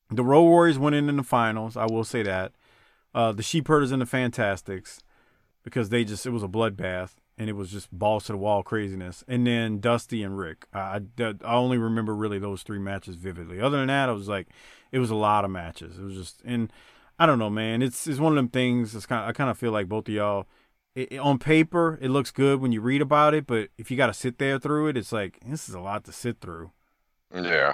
the 0.10 0.24
Road 0.24 0.44
Warriors 0.44 0.80
went 0.80 0.96
in 0.96 1.10
in 1.10 1.18
the 1.18 1.24
finals. 1.24 1.76
I 1.78 1.86
will 1.86 2.04
say 2.04 2.24
that. 2.24 2.54
Uh, 3.14 3.32
the 3.32 3.44
Sheep 3.44 3.68
Herders 3.68 3.92
and 3.92 4.02
the 4.02 4.06
Fantastics, 4.06 5.02
because 5.64 5.90
they 5.90 6.04
just 6.04 6.26
it 6.26 6.32
was 6.32 6.44
a 6.44 6.48
bloodbath 6.48 7.16
and 7.38 7.50
it 7.50 7.54
was 7.54 7.72
just 7.72 7.92
balls 7.92 8.26
to 8.26 8.32
the 8.32 8.38
wall 8.38 8.64
craziness. 8.64 9.24
And 9.28 9.46
then 9.46 9.80
Dusty 9.80 10.24
and 10.24 10.38
Rick. 10.38 10.68
I, 10.74 11.02
I, 11.20 11.34
only 11.44 11.78
remember 11.78 12.16
really 12.16 12.40
those 12.40 12.64
three 12.64 12.80
matches 12.80 13.16
vividly. 13.16 13.62
Other 13.62 13.78
than 13.78 13.88
that, 13.88 14.10
it 14.10 14.14
was 14.14 14.28
like 14.28 14.48
it 14.92 15.00
was 15.00 15.12
a 15.12 15.16
lot 15.16 15.46
of 15.46 15.52
matches. 15.52 16.00
It 16.00 16.04
was 16.04 16.16
just 16.16 16.42
and 16.44 16.72
I 17.20 17.26
don't 17.26 17.40
know, 17.40 17.50
man. 17.50 17.82
It's 17.82 18.08
it's 18.08 18.20
one 18.20 18.34
of 18.34 18.38
them 18.38 18.50
things. 18.50 18.96
It's 18.96 19.06
kind 19.06 19.24
of, 19.24 19.30
I 19.30 19.34
kind 19.34 19.50
of 19.50 19.58
feel 19.58 19.72
like 19.72 19.88
both 19.88 20.08
of 20.08 20.14
y'all. 20.14 20.48
It, 20.96 21.12
it- 21.14 21.18
on 21.20 21.38
paper, 21.38 22.00
it 22.02 22.10
looks 22.10 22.32
good 22.32 22.60
when 22.60 22.72
you 22.72 22.82
read 22.82 23.02
about 23.02 23.36
it, 23.36 23.46
but 23.46 23.70
if 23.78 23.92
you 23.92 23.98
got 23.98 24.08
to 24.08 24.14
sit 24.14 24.40
there 24.40 24.58
through 24.58 24.88
it, 24.88 24.98
it's 24.98 25.12
like 25.12 25.40
this 25.46 25.70
is 25.70 25.76
a 25.76 25.80
lot 25.80 26.04
to 26.06 26.12
sit 26.12 26.40
through. 26.42 26.72
Yeah. 27.34 27.74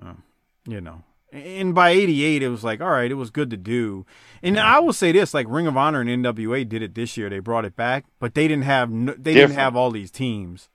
Um, 0.00 0.22
you 0.66 0.80
know. 0.80 1.02
And 1.34 1.74
by 1.74 1.90
'88, 1.90 2.42
it 2.44 2.48
was 2.48 2.62
like, 2.62 2.80
all 2.80 2.90
right, 2.90 3.10
it 3.10 3.14
was 3.14 3.30
good 3.30 3.50
to 3.50 3.56
do. 3.56 4.06
And 4.40 4.58
I 4.58 4.78
will 4.78 4.92
say 4.92 5.10
this: 5.10 5.34
like 5.34 5.46
Ring 5.48 5.66
of 5.66 5.76
Honor 5.76 6.00
and 6.00 6.24
NWA 6.24 6.68
did 6.68 6.80
it 6.80 6.94
this 6.94 7.16
year. 7.16 7.28
They 7.28 7.40
brought 7.40 7.64
it 7.64 7.74
back, 7.74 8.04
but 8.20 8.34
they 8.34 8.46
didn't 8.46 8.64
have 8.64 8.90
no, 8.90 9.14
they 9.18 9.34
didn't 9.34 9.56
have 9.56 9.74
all 9.74 9.90
these 9.90 10.12
teams. 10.12 10.68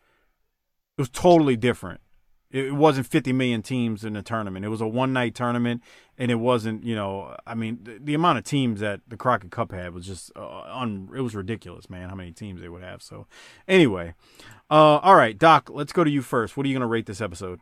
It 0.97 1.01
was 1.01 1.09
totally 1.09 1.55
different. 1.55 2.01
It 2.51 2.73
wasn't 2.73 3.05
50 3.05 3.31
million 3.31 3.61
teams 3.61 4.03
in 4.03 4.13
the 4.13 4.23
tournament. 4.23 4.65
It 4.65 4.69
was 4.69 4.81
a 4.81 4.87
one 4.87 5.13
night 5.13 5.35
tournament, 5.35 5.83
and 6.17 6.31
it 6.31 6.35
wasn't, 6.35 6.83
you 6.83 6.95
know, 6.95 7.37
I 7.45 7.53
mean, 7.53 7.77
the, 7.83 7.99
the 8.01 8.13
amount 8.15 8.39
of 8.39 8.43
teams 8.43 8.79
that 8.79 9.01
the 9.07 9.17
Crockett 9.17 9.51
Cup 9.51 9.71
had 9.71 9.93
was 9.93 10.07
just 10.07 10.31
uh, 10.35 10.63
un, 10.67 11.09
it 11.15 11.21
was 11.21 11.35
ridiculous, 11.35 11.91
man. 11.91 12.09
How 12.09 12.15
many 12.15 12.31
teams 12.31 12.59
they 12.59 12.67
would 12.67 12.81
have. 12.81 13.03
So, 13.03 13.27
anyway, 13.67 14.15
uh, 14.71 14.97
all 14.97 15.15
right, 15.15 15.37
Doc, 15.37 15.69
let's 15.71 15.93
go 15.93 16.03
to 16.03 16.09
you 16.09 16.23
first. 16.23 16.57
What 16.57 16.65
are 16.65 16.69
you 16.69 16.75
gonna 16.75 16.87
rate 16.87 17.05
this 17.05 17.21
episode? 17.21 17.59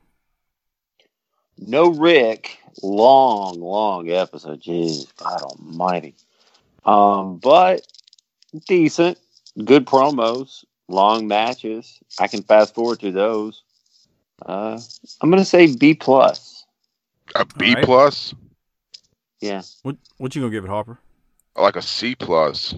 No 1.60 1.90
Rick, 1.90 2.60
long, 2.82 3.60
long 3.60 4.10
episode. 4.10 4.62
Jeez, 4.62 5.08
God 5.18 5.42
Almighty. 5.42 6.16
Um, 6.86 7.38
but 7.38 7.86
decent, 8.68 9.18
good 9.64 9.86
promos, 9.86 10.64
long 10.88 11.28
matches. 11.28 12.00
I 12.20 12.28
can 12.28 12.44
fast 12.44 12.76
forward 12.76 13.00
to 13.02 13.12
those. 13.12 13.64
Uh, 14.46 14.80
I'm 15.22 15.30
gonna 15.30 15.46
say 15.46 15.76
B 15.76 15.94
plus. 15.94 16.66
A 17.36 17.46
B 17.46 17.74
right. 17.74 17.84
plus, 17.84 18.34
Yeah. 19.42 19.64
What 19.84 19.98
what 20.18 20.36
you 20.36 20.42
gonna 20.42 20.52
give 20.52 20.64
it, 20.64 20.70
Harper? 20.70 21.00
like 21.58 21.76
a 21.76 21.82
C 21.82 22.16
plus. 22.16 22.76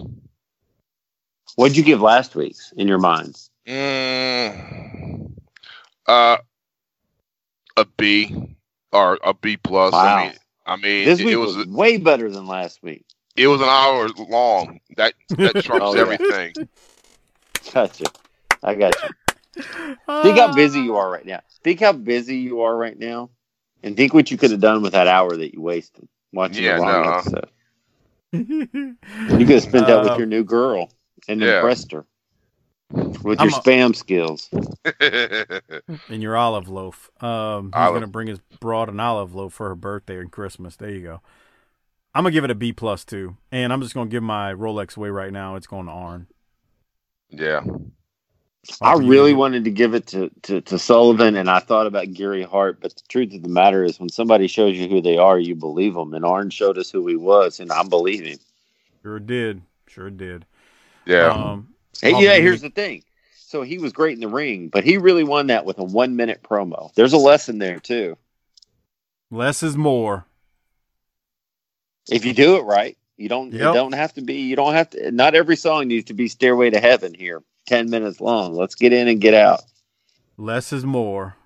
What'd 1.56 1.76
you 1.76 1.82
give 1.82 2.00
last 2.00 2.34
week's 2.34 2.72
in 2.72 2.88
your 2.88 2.98
mind? 2.98 3.38
Mm, 3.66 5.32
uh, 6.06 6.38
a 7.76 7.84
B 7.98 8.56
or 8.92 9.18
a 9.24 9.34
B 9.34 9.56
plus. 9.56 9.92
Wow. 9.92 10.16
I 10.16 10.22
mean, 10.26 10.34
I 10.66 10.76
mean, 10.76 11.04
This 11.04 11.20
it, 11.20 11.24
week 11.26 11.34
it 11.34 11.38
was, 11.38 11.56
was 11.56 11.66
way 11.66 11.96
better 11.96 12.30
than 12.30 12.46
last 12.46 12.82
week. 12.82 13.04
it 13.36 13.46
was 13.48 13.60
an 13.60 13.68
hour 13.68 14.08
long. 14.28 14.80
That 14.96 15.14
that 15.30 15.54
trumps 15.64 15.84
Oh, 15.86 15.94
yeah. 15.94 16.00
everything. 16.02 16.54
Gotcha. 17.72 18.04
I 18.62 18.74
got 18.74 18.94
you. 19.02 19.62
Think 20.22 20.38
how 20.38 20.54
busy 20.54 20.80
you 20.80 20.96
are 20.96 21.10
right 21.10 21.24
now. 21.26 21.40
Think 21.64 21.80
how 21.80 21.92
busy 21.92 22.36
you 22.36 22.60
are 22.62 22.76
right 22.76 22.98
now, 22.98 23.30
and 23.82 23.96
think 23.96 24.14
what 24.14 24.30
you 24.30 24.36
could 24.36 24.50
have 24.50 24.60
done 24.60 24.82
with 24.82 24.92
that 24.92 25.06
hour 25.08 25.34
that 25.36 25.52
you 25.54 25.60
wasted 25.60 26.08
watching 26.32 26.64
Yeah, 26.64 26.76
the 26.76 26.82
wrong 26.82 27.02
no. 27.04 27.12
episode. 27.12 27.50
You 28.32 29.46
could 29.46 29.48
have 29.50 29.62
spent 29.62 29.86
that 29.88 30.02
with 30.02 30.12
Uh, 30.12 30.16
your 30.18 30.26
new 30.26 30.44
girl 30.44 30.90
and 31.26 31.40
yeah. 31.40 31.56
impressed 31.56 31.90
her 31.92 32.06
with 32.90 33.40
I'm 33.40 33.48
your 33.48 33.58
a- 33.58 33.62
spam 33.62 33.94
skills. 33.94 34.48
and 36.08 36.22
your 36.22 36.36
olive 36.36 36.68
loaf. 36.68 37.10
Um, 37.22 37.66
he's 37.66 37.72
Olive. 37.74 37.94
gonna 37.94 38.06
bring 38.06 38.28
his 38.28 38.40
broad 38.60 38.88
an 38.88 39.00
olive 39.00 39.34
loaf 39.34 39.54
for 39.54 39.68
her 39.68 39.74
birthday 39.74 40.18
and 40.18 40.30
Christmas. 40.30 40.76
There 40.76 40.90
you 40.90 41.02
go. 41.02 41.20
I'm 42.14 42.24
gonna 42.24 42.32
give 42.32 42.44
it 42.44 42.50
a 42.50 42.54
B 42.56 42.72
plus 42.72 43.04
too, 43.04 43.36
and 43.52 43.72
I'm 43.72 43.80
just 43.82 43.94
gonna 43.94 44.10
give 44.10 44.22
my 44.22 44.52
Rolex 44.52 44.96
away 44.96 45.10
right 45.10 45.32
now. 45.32 45.56
It's 45.56 45.66
going 45.66 45.86
to 45.86 45.92
Arn. 45.92 46.26
yeah. 47.30 47.62
I 48.82 48.88
Harper, 48.88 49.02
you 49.04 49.10
really 49.10 49.32
wanted 49.32 49.64
to 49.64 49.70
give 49.70 49.94
it 49.94 50.06
to, 50.08 50.30
to, 50.42 50.60
to 50.60 50.78
Sullivan, 50.78 51.34
and 51.36 51.48
I 51.48 51.60
thought 51.60 51.86
about 51.86 52.12
Gary 52.12 52.42
Hart, 52.42 52.78
but 52.82 52.94
the 52.94 53.02
truth 53.08 53.32
of 53.32 53.42
the 53.42 53.48
matter 53.48 53.84
is, 53.84 53.98
when 53.98 54.10
somebody 54.10 54.48
shows 54.48 54.76
you 54.76 54.86
who 54.86 55.00
they 55.00 55.16
are, 55.16 55.38
you 55.38 55.54
believe 55.54 55.94
them. 55.94 56.12
And 56.12 56.26
Arn 56.26 56.50
showed 56.50 56.76
us 56.76 56.90
who 56.90 57.06
he 57.06 57.16
was, 57.16 57.58
and 57.58 57.72
I 57.72 57.82
believe 57.84 58.22
him. 58.22 58.38
Sure 59.02 59.18
did. 59.18 59.62
Sure 59.86 60.10
did. 60.10 60.44
Yeah. 61.06 61.28
Um, 61.28 61.68
Hey, 62.00 62.12
yeah, 62.22 62.36
here's 62.36 62.62
the 62.62 62.70
thing. 62.70 63.04
So 63.34 63.62
he 63.62 63.78
was 63.78 63.92
great 63.92 64.14
in 64.14 64.20
the 64.20 64.28
ring, 64.28 64.68
but 64.68 64.84
he 64.84 64.96
really 64.96 65.24
won 65.24 65.48
that 65.48 65.64
with 65.64 65.78
a 65.78 65.84
one 65.84 66.14
minute 66.16 66.42
promo. 66.42 66.94
There's 66.94 67.12
a 67.12 67.18
lesson 67.18 67.58
there 67.58 67.80
too. 67.80 68.16
less 69.30 69.62
is 69.62 69.76
more. 69.76 70.24
If 72.08 72.24
you 72.24 72.32
do 72.32 72.56
it 72.56 72.62
right, 72.62 72.96
you 73.16 73.28
don't. 73.28 73.52
Yep. 73.52 73.60
It 73.60 73.74
don't 73.74 73.94
have 73.94 74.14
to 74.14 74.22
be. 74.22 74.42
You 74.42 74.56
don't 74.56 74.74
have 74.74 74.90
to. 74.90 75.10
Not 75.10 75.34
every 75.34 75.56
song 75.56 75.88
needs 75.88 76.06
to 76.06 76.14
be 76.14 76.28
"Stairway 76.28 76.70
to 76.70 76.80
Heaven" 76.80 77.12
here, 77.12 77.42
ten 77.66 77.90
minutes 77.90 78.20
long. 78.20 78.54
Let's 78.54 78.74
get 78.74 78.92
in 78.92 79.08
and 79.08 79.20
get 79.20 79.34
out. 79.34 79.62
Less 80.36 80.72
is 80.72 80.84
more. 80.84 81.36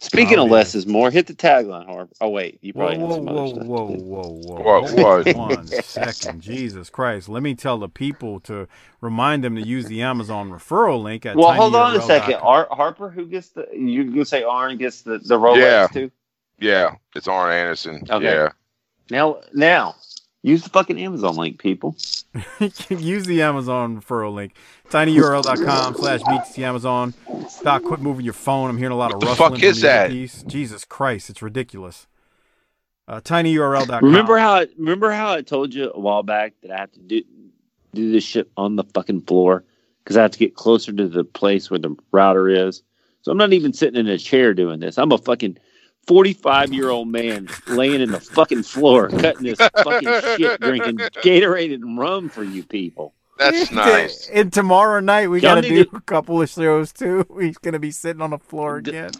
Speaking 0.00 0.38
Oh, 0.38 0.44
of 0.44 0.48
yeah. 0.48 0.54
less 0.54 0.74
is 0.74 0.86
more, 0.86 1.10
hit 1.10 1.26
the 1.28 1.34
tagline, 1.34 1.86
Harper. 1.86 2.12
Oh 2.20 2.30
wait, 2.30 2.58
you 2.62 2.72
Whoa, 2.72 2.88
probably 2.88 2.98
have 2.98 3.10
whoa, 3.10 3.12
some 3.12 3.28
other 3.28 3.44
whoa, 3.44 3.46
stuff 3.46 3.74
to 3.76 3.82
whoa, 3.82 3.86
do. 3.86 4.04
whoa, 4.04 4.28
whoa. 4.30 4.60
What- 4.62 4.84
Hold 4.84 4.92
what? 4.92 5.28
One 5.28 5.66
second. 5.82 6.40
Jesus 6.42 6.90
Christ. 6.90 7.28
Let 7.28 7.42
me 7.42 7.54
tell 7.54 7.78
the 7.78 7.88
people 7.88 8.40
to 8.40 8.68
remind 9.00 9.44
them 9.44 9.56
to 9.56 9.62
use 9.62 9.86
the 9.86 10.02
Amazon 10.02 10.50
referral 10.50 11.02
link 11.02 11.26
at 11.26 11.36
Well, 11.36 11.52
hold 11.54 11.76
on 11.76 11.96
a 11.96 12.00
second. 12.02 12.36
Ar- 12.36 12.68
Harper, 12.70 13.10
who 13.10 13.26
gets 13.26 13.50
the? 13.50 13.68
You 13.72 14.04
gonna 14.04 14.24
say 14.26 14.42
Arn 14.44 14.78
gets 14.78 15.02
the 15.02 15.18
the 15.18 15.38
Rolex 15.38 15.58
Yeah. 15.58 15.88
too? 15.88 16.10
Yeah. 16.58 16.96
It's 17.16 17.28
Arn 17.28 17.52
Anderson. 17.52 18.02
Okay. 18.10 18.24
Yeah. 18.24 18.50
Now, 19.10 19.40
now, 19.54 19.96
use 20.42 20.62
the 20.62 20.70
fucking 20.70 21.00
Amazon 21.00 21.36
link, 21.36 21.58
people. 21.58 21.96
Use 22.88 23.24
the 23.26 23.42
Amazon 23.42 24.00
referral 24.00 24.34
link. 24.34 24.54
tinyurl.com 24.88 25.94
slash 25.96 26.20
BTT 26.22 26.58
Amazon. 26.62 27.14
Doc, 27.62 27.82
quit 27.82 28.00
moving 28.00 28.24
your 28.24 28.34
phone. 28.34 28.70
I'm 28.70 28.78
hearing 28.78 28.92
a 28.92 28.96
lot 28.96 29.10
of 29.12 29.16
What 29.16 29.20
the 29.20 29.26
rustling. 29.26 29.52
fuck 29.54 29.62
is 29.62 29.80
the 29.80 29.86
that? 29.88 30.10
earpiece. 30.10 30.42
Jesus 30.44 30.84
Christ, 30.84 31.28
it's 31.30 31.42
ridiculous. 31.42 32.06
Uh, 33.08 33.20
tinyurl.com. 33.20 34.04
Remember 34.04 34.38
how 34.38 34.52
I, 34.54 34.66
remember 34.78 35.10
how 35.10 35.32
I 35.32 35.42
told 35.42 35.74
you 35.74 35.90
a 35.92 35.98
while 35.98 36.22
back 36.22 36.52
that 36.62 36.70
I 36.70 36.78
have 36.78 36.92
to 36.92 37.00
do 37.00 37.22
do 37.92 38.12
this 38.12 38.22
shit 38.22 38.48
on 38.56 38.76
the 38.76 38.84
fucking 38.84 39.22
floor 39.22 39.64
because 40.04 40.16
I 40.16 40.22
have 40.22 40.30
to 40.30 40.38
get 40.38 40.54
closer 40.54 40.92
to 40.92 41.08
the 41.08 41.24
place 41.24 41.68
where 41.70 41.80
the 41.80 41.96
router 42.12 42.48
is. 42.48 42.84
So 43.22 43.32
I'm 43.32 43.38
not 43.38 43.52
even 43.52 43.72
sitting 43.72 43.98
in 43.98 44.06
a 44.06 44.16
chair 44.16 44.54
doing 44.54 44.78
this. 44.78 44.96
I'm 44.96 45.10
a 45.10 45.18
fucking 45.18 45.58
45 46.10 46.72
year 46.72 46.90
old 46.90 47.06
man 47.06 47.48
laying 47.68 48.00
in 48.00 48.10
the 48.10 48.18
fucking 48.18 48.64
floor 48.64 49.08
cutting 49.10 49.44
this 49.44 49.60
fucking 49.60 50.08
shit, 50.36 50.60
drinking 50.60 50.96
Gatorade 50.96 51.72
and 51.72 51.96
rum 51.96 52.28
for 52.28 52.42
you 52.42 52.64
people. 52.64 53.14
That's 53.38 53.70
nice. 53.70 54.28
And 54.28 54.52
tomorrow 54.52 54.98
night 54.98 55.28
we 55.30 55.40
Y'all 55.40 55.54
got 55.54 55.60
to 55.62 55.70
need 55.70 55.88
do 55.88 55.96
a 55.96 56.00
couple 56.00 56.42
of 56.42 56.50
shows 56.50 56.92
too. 56.92 57.24
He's 57.40 57.58
gonna 57.58 57.78
be 57.78 57.92
sitting 57.92 58.20
on 58.20 58.30
the 58.30 58.40
floor 58.40 58.78
again. 58.78 59.12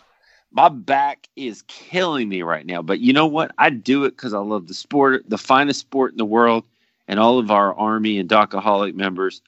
my 0.50 0.68
back 0.68 1.28
is 1.36 1.62
killing 1.68 2.28
me 2.28 2.42
right 2.42 2.66
now. 2.66 2.82
But 2.82 2.98
you 2.98 3.12
know 3.12 3.28
what? 3.28 3.52
I 3.56 3.70
do 3.70 4.04
it 4.04 4.10
because 4.10 4.34
I 4.34 4.40
love 4.40 4.66
the 4.66 4.74
sport, 4.74 5.22
the 5.28 5.38
finest 5.38 5.78
sport 5.78 6.10
in 6.10 6.18
the 6.18 6.24
world, 6.24 6.64
and 7.06 7.20
all 7.20 7.38
of 7.38 7.52
our 7.52 7.72
Army 7.72 8.18
and 8.18 8.28
Docaholic 8.28 8.94
members. 8.94 9.42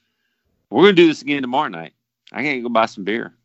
We're 0.69 0.83
going 0.83 0.95
to 0.95 1.01
do 1.01 1.07
this 1.09 1.21
again 1.21 1.41
tomorrow 1.41 1.67
night. 1.67 1.91
I 2.31 2.41
can't 2.41 2.63
go 2.63 2.69
buy 2.69 2.85
some 2.85 3.03
beer. 3.03 3.35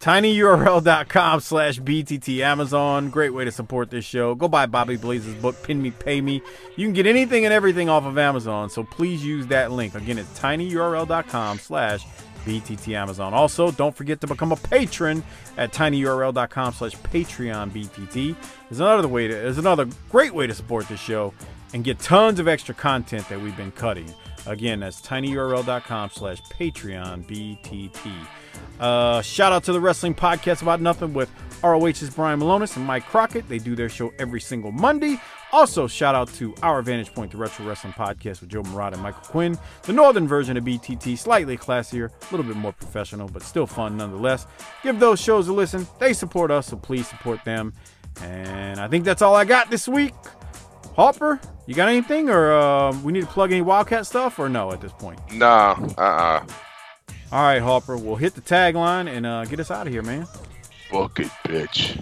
tinyurl.com 0.00 1.40
slash 1.40 1.78
btt 1.78 2.40
amazon. 2.40 3.10
Great 3.10 3.34
way 3.34 3.44
to 3.44 3.52
support 3.52 3.90
this 3.90 4.04
show. 4.04 4.34
Go 4.34 4.48
buy 4.48 4.64
bobby 4.64 4.96
blaze's 4.96 5.34
book 5.34 5.62
pin 5.62 5.82
me 5.82 5.90
pay 5.90 6.22
me. 6.22 6.40
You 6.76 6.86
can 6.86 6.94
get 6.94 7.06
anything 7.06 7.44
and 7.44 7.52
everything 7.52 7.90
off 7.90 8.04
of 8.04 8.16
amazon 8.16 8.70
so 8.70 8.82
please 8.82 9.22
use 9.22 9.46
that 9.48 9.72
link. 9.72 9.94
Again 9.94 10.16
it's 10.16 10.40
tinyurl.com 10.40 11.58
slash 11.58 12.06
btt 12.46 12.94
amazon. 12.94 13.34
Also 13.34 13.70
don't 13.72 13.94
forget 13.94 14.22
to 14.22 14.26
become 14.26 14.52
a 14.52 14.56
patron 14.56 15.22
at 15.58 15.70
tinyurl.com 15.70 16.72
slash 16.72 16.96
patreon 16.96 17.70
btt 17.70 18.34
there's 18.70 18.80
another 18.80 19.06
way 19.06 19.28
to 19.28 19.34
there's 19.34 19.58
another 19.58 19.86
great 20.08 20.32
way 20.32 20.46
to 20.46 20.54
support 20.54 20.88
this 20.88 20.98
show 20.98 21.34
and 21.74 21.84
get 21.84 21.98
tons 21.98 22.40
of 22.40 22.48
extra 22.48 22.74
content 22.74 23.28
that 23.28 23.38
we've 23.38 23.56
been 23.56 23.72
cutting 23.72 24.10
again 24.50 24.80
that's 24.80 25.00
tinyurl.com 25.00 26.10
slash 26.10 26.40
patreon 26.42 27.24
btt 27.24 28.12
uh, 28.78 29.20
shout 29.20 29.52
out 29.52 29.62
to 29.64 29.72
the 29.72 29.80
Wrestling 29.80 30.14
Podcast 30.14 30.62
About 30.62 30.80
Nothing 30.80 31.12
with 31.12 31.30
ROH's 31.62 32.08
Brian 32.10 32.40
Malonis 32.40 32.76
and 32.76 32.86
Mike 32.86 33.04
Crockett. 33.04 33.46
They 33.46 33.58
do 33.58 33.76
their 33.76 33.90
show 33.90 34.10
every 34.18 34.40
single 34.40 34.72
Monday. 34.72 35.20
Also, 35.52 35.86
shout 35.86 36.14
out 36.14 36.32
to 36.34 36.54
Our 36.62 36.80
Vantage 36.80 37.12
Point, 37.12 37.32
the 37.32 37.36
Retro 37.36 37.66
Wrestling 37.66 37.92
Podcast 37.92 38.40
with 38.40 38.48
Joe 38.48 38.62
Murata 38.62 38.94
and 38.94 39.02
Michael 39.02 39.22
Quinn. 39.22 39.58
The 39.82 39.92
northern 39.92 40.26
version 40.26 40.56
of 40.56 40.64
BTT, 40.64 41.18
slightly 41.18 41.58
classier, 41.58 42.08
a 42.08 42.34
little 42.34 42.46
bit 42.46 42.56
more 42.56 42.72
professional, 42.72 43.28
but 43.28 43.42
still 43.42 43.66
fun 43.66 43.98
nonetheless. 43.98 44.46
Give 44.82 44.98
those 44.98 45.20
shows 45.20 45.48
a 45.48 45.52
listen. 45.52 45.86
They 45.98 46.14
support 46.14 46.50
us, 46.50 46.68
so 46.68 46.76
please 46.76 47.06
support 47.06 47.44
them. 47.44 47.74
And 48.22 48.80
I 48.80 48.88
think 48.88 49.04
that's 49.04 49.22
all 49.22 49.34
I 49.34 49.44
got 49.44 49.70
this 49.70 49.86
week. 49.88 50.14
Harper, 51.00 51.40
you 51.64 51.74
got 51.74 51.88
anything, 51.88 52.28
or 52.28 52.52
uh, 52.52 52.92
we 53.00 53.10
need 53.10 53.22
to 53.22 53.26
plug 53.26 53.50
any 53.52 53.62
Wildcat 53.62 54.04
stuff, 54.04 54.38
or 54.38 54.50
no 54.50 54.70
at 54.70 54.82
this 54.82 54.92
point? 54.92 55.18
Nah, 55.32 55.74
uh 55.96 56.02
uh 56.02 56.44
All 57.32 57.42
right, 57.42 57.62
Harper, 57.62 57.96
we'll 57.96 58.16
hit 58.16 58.34
the 58.34 58.42
tagline 58.42 59.08
and 59.08 59.24
uh, 59.24 59.46
get 59.46 59.60
us 59.60 59.70
out 59.70 59.86
of 59.86 59.94
here, 59.94 60.02
man. 60.02 60.26
Fuck 60.90 61.20
it, 61.20 61.30
bitch. 61.46 61.96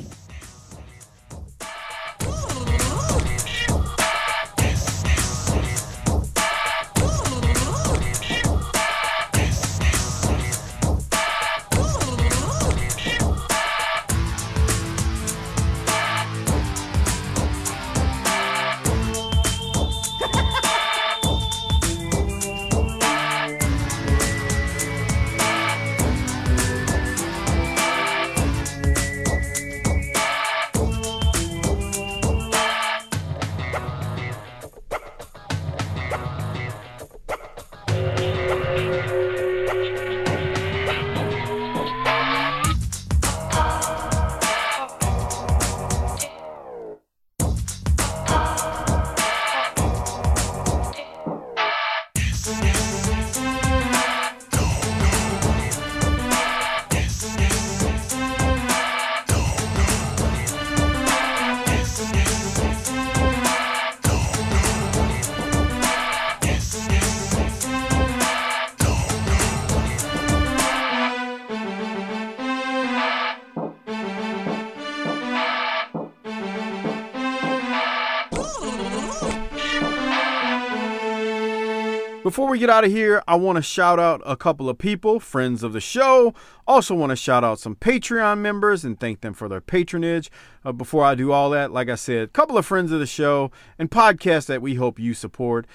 Before 82.29 82.51
we 82.51 82.59
get 82.59 82.69
out 82.69 82.85
of 82.85 82.91
here, 82.91 83.23
I 83.27 83.37
want 83.37 83.57
to 83.57 83.63
shout 83.63 83.99
out 83.99 84.21
a 84.27 84.37
couple 84.37 84.69
of 84.69 84.77
people, 84.77 85.19
friends 85.19 85.63
of 85.63 85.73
the 85.73 85.81
show. 85.81 86.35
Also, 86.67 86.95
want 86.95 87.09
to 87.09 87.17
shout 87.17 87.43
out 87.43 87.59
some 87.59 87.75
Patreon 87.75 88.41
members 88.41 88.85
and 88.85 89.01
thank 89.01 89.23
them 89.23 89.33
for 89.33 89.49
their 89.49 89.63
patronage. 89.63 90.31
Uh, 90.63 90.73
before 90.73 91.07
I 91.07 91.15
do 91.15 91.33
all 91.33 91.49
that, 91.49 91.73
like 91.73 91.89
I 91.89 91.95
said, 91.95 92.25
a 92.25 92.29
couple 92.29 92.59
of 92.59 92.67
friends 92.67 92.93
of 92.93 93.01
the 93.01 93.07
show 93.07 93.51
and 93.79 93.91
podcasts 93.91 94.45
that 94.45 94.61
we 94.61 94.75
hope 94.75 94.99
you 94.99 95.15
support. 95.15 95.67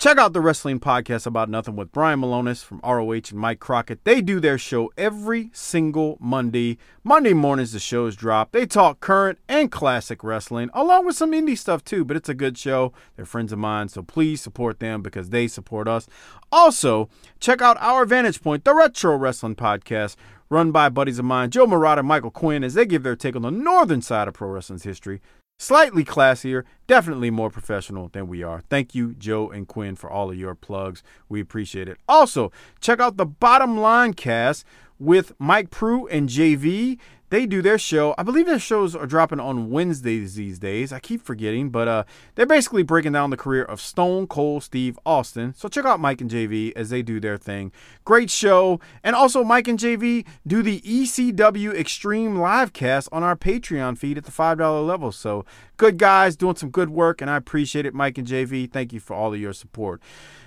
Check 0.00 0.16
out 0.16 0.32
the 0.32 0.40
Wrestling 0.40 0.80
Podcast 0.80 1.26
About 1.26 1.50
Nothing 1.50 1.76
with 1.76 1.92
Brian 1.92 2.22
Malonis 2.22 2.64
from 2.64 2.80
ROH 2.82 3.12
and 3.12 3.34
Mike 3.34 3.60
Crockett. 3.60 4.02
They 4.04 4.22
do 4.22 4.40
their 4.40 4.56
show 4.56 4.90
every 4.96 5.50
single 5.52 6.16
Monday. 6.18 6.78
Monday 7.04 7.34
mornings, 7.34 7.72
the 7.72 7.80
shows 7.80 8.16
drop. 8.16 8.52
They 8.52 8.64
talk 8.64 9.00
current 9.00 9.38
and 9.46 9.70
classic 9.70 10.24
wrestling, 10.24 10.70
along 10.72 11.04
with 11.04 11.16
some 11.16 11.32
indie 11.32 11.58
stuff 11.58 11.84
too, 11.84 12.06
but 12.06 12.16
it's 12.16 12.30
a 12.30 12.34
good 12.34 12.56
show. 12.56 12.94
They're 13.14 13.26
friends 13.26 13.52
of 13.52 13.58
mine, 13.58 13.90
so 13.90 14.00
please 14.00 14.40
support 14.40 14.80
them 14.80 15.02
because 15.02 15.28
they 15.28 15.46
support 15.46 15.86
us. 15.86 16.06
Also, 16.50 17.10
check 17.38 17.60
out 17.60 17.76
Our 17.78 18.06
Vantage 18.06 18.42
Point, 18.42 18.64
the 18.64 18.74
Retro 18.74 19.16
Wrestling 19.16 19.54
Podcast, 19.54 20.16
run 20.48 20.72
by 20.72 20.88
buddies 20.88 21.18
of 21.18 21.26
mine, 21.26 21.50
Joe 21.50 21.66
Murata 21.66 21.98
and 21.98 22.08
Michael 22.08 22.30
Quinn, 22.30 22.64
as 22.64 22.72
they 22.72 22.86
give 22.86 23.02
their 23.02 23.16
take 23.16 23.36
on 23.36 23.42
the 23.42 23.50
northern 23.50 24.00
side 24.00 24.28
of 24.28 24.32
pro 24.32 24.48
wrestling's 24.48 24.84
history 24.84 25.20
slightly 25.60 26.02
classier, 26.02 26.64
definitely 26.86 27.30
more 27.30 27.50
professional 27.50 28.08
than 28.08 28.26
we 28.26 28.42
are. 28.42 28.62
Thank 28.70 28.94
you, 28.94 29.12
Joe 29.12 29.50
and 29.50 29.68
Quinn, 29.68 29.94
for 29.94 30.10
all 30.10 30.30
of 30.30 30.38
your 30.38 30.54
plugs. 30.54 31.02
We 31.28 31.38
appreciate 31.38 31.86
it. 31.86 31.98
Also, 32.08 32.50
check 32.80 32.98
out 32.98 33.18
the 33.18 33.26
Bottom 33.26 33.78
Line 33.78 34.14
cast 34.14 34.64
with 34.98 35.32
Mike 35.38 35.70
Prue 35.70 36.06
and 36.06 36.30
JV. 36.30 36.98
They 37.30 37.46
do 37.46 37.62
their 37.62 37.78
show. 37.78 38.14
I 38.18 38.24
believe 38.24 38.46
their 38.46 38.58
shows 38.58 38.96
are 38.96 39.06
dropping 39.06 39.38
on 39.38 39.70
Wednesdays 39.70 40.34
these 40.34 40.58
days. 40.58 40.92
I 40.92 40.98
keep 40.98 41.22
forgetting, 41.22 41.70
but 41.70 41.86
uh, 41.86 42.04
they're 42.34 42.44
basically 42.44 42.82
breaking 42.82 43.12
down 43.12 43.30
the 43.30 43.36
career 43.36 43.62
of 43.62 43.80
Stone 43.80 44.26
Cold 44.26 44.64
Steve 44.64 44.98
Austin. 45.06 45.54
So 45.54 45.68
check 45.68 45.84
out 45.84 46.00
Mike 46.00 46.20
and 46.20 46.28
JV 46.28 46.72
as 46.74 46.90
they 46.90 47.02
do 47.02 47.20
their 47.20 47.38
thing. 47.38 47.70
Great 48.04 48.30
show. 48.30 48.80
And 49.04 49.14
also, 49.14 49.44
Mike 49.44 49.68
and 49.68 49.78
JV 49.78 50.26
do 50.44 50.60
the 50.60 50.80
ECW 50.80 51.72
Extreme 51.72 52.36
live 52.36 52.72
cast 52.72 53.08
on 53.12 53.22
our 53.22 53.36
Patreon 53.36 53.96
feed 53.96 54.18
at 54.18 54.24
the 54.24 54.32
$5 54.32 54.86
level. 54.86 55.12
So 55.12 55.44
good 55.76 55.98
guys 55.98 56.34
doing 56.34 56.56
some 56.56 56.70
good 56.70 56.90
work, 56.90 57.20
and 57.20 57.30
I 57.30 57.36
appreciate 57.36 57.86
it, 57.86 57.94
Mike 57.94 58.18
and 58.18 58.26
JV. 58.26 58.70
Thank 58.70 58.92
you 58.92 58.98
for 58.98 59.14
all 59.14 59.32
of 59.32 59.40
your 59.40 59.52
support. 59.52 60.02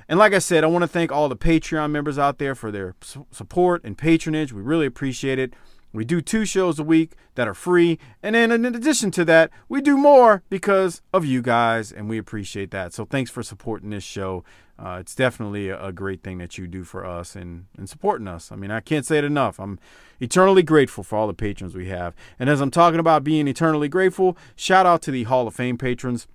And 0.09 0.19
like 0.19 0.33
I 0.33 0.39
said, 0.39 0.65
I 0.65 0.67
want 0.67 0.83
to 0.83 0.87
thank 0.87 1.13
all 1.13 1.29
the 1.29 1.37
Patreon 1.37 1.91
members 1.91 2.19
out 2.19 2.39
there 2.39 2.55
for 2.55 2.71
their 2.71 2.93
su- 3.01 3.25
support 3.31 3.85
and 3.85 3.97
patronage. 3.97 4.51
We 4.51 4.61
really 4.61 4.85
appreciate 4.85 5.39
it. 5.39 5.53
We 5.93 6.03
do 6.03 6.21
two 6.21 6.43
shows 6.43 6.79
a 6.79 6.83
week 6.83 7.13
that 7.35 7.47
are 7.47 7.53
free. 7.53 7.99
And 8.21 8.35
then 8.35 8.51
in 8.51 8.65
addition 8.65 9.11
to 9.11 9.25
that, 9.25 9.51
we 9.69 9.79
do 9.79 9.95
more 9.95 10.43
because 10.49 11.01
of 11.13 11.23
you 11.23 11.41
guys, 11.41 11.91
and 11.91 12.09
we 12.09 12.17
appreciate 12.17 12.71
that. 12.71 12.93
So 12.93 13.05
thanks 13.05 13.29
for 13.29 13.43
supporting 13.43 13.91
this 13.91 14.03
show. 14.03 14.43
Uh, 14.77 14.97
it's 14.99 15.13
definitely 15.13 15.69
a, 15.69 15.91
great 15.91 16.23
thing 16.23 16.39
that 16.39 16.57
you 16.57 16.65
do 16.65 16.83
for 16.83 17.05
us 17.05 17.35
and, 17.35 17.67
and 17.77 17.87
supporting 17.87 18.27
us. 18.27 18.51
I 18.51 18.55
mean, 18.55 18.71
I 18.71 18.79
can't 18.79 19.05
say 19.05 19.19
it 19.19 19.23
enough. 19.23 19.59
I'm 19.59 19.77
eternally 20.19 20.63
grateful 20.63 21.03
for 21.03 21.15
all 21.15 21.27
the 21.27 21.33
patrons 21.33 21.75
we 21.75 21.89
have. 21.89 22.15
And 22.39 22.49
as 22.49 22.59
I'm 22.59 22.71
talking 22.71 22.99
about 22.99 23.23
being 23.23 23.47
eternally 23.47 23.87
grateful, 23.87 24.35
shout 24.55 24.87
out 24.87 25.03
to 25.03 25.11
the 25.11 25.23
Hall 25.23 25.47
of 25.47 25.53
Fame 25.53 25.77
patrons. 25.77 26.27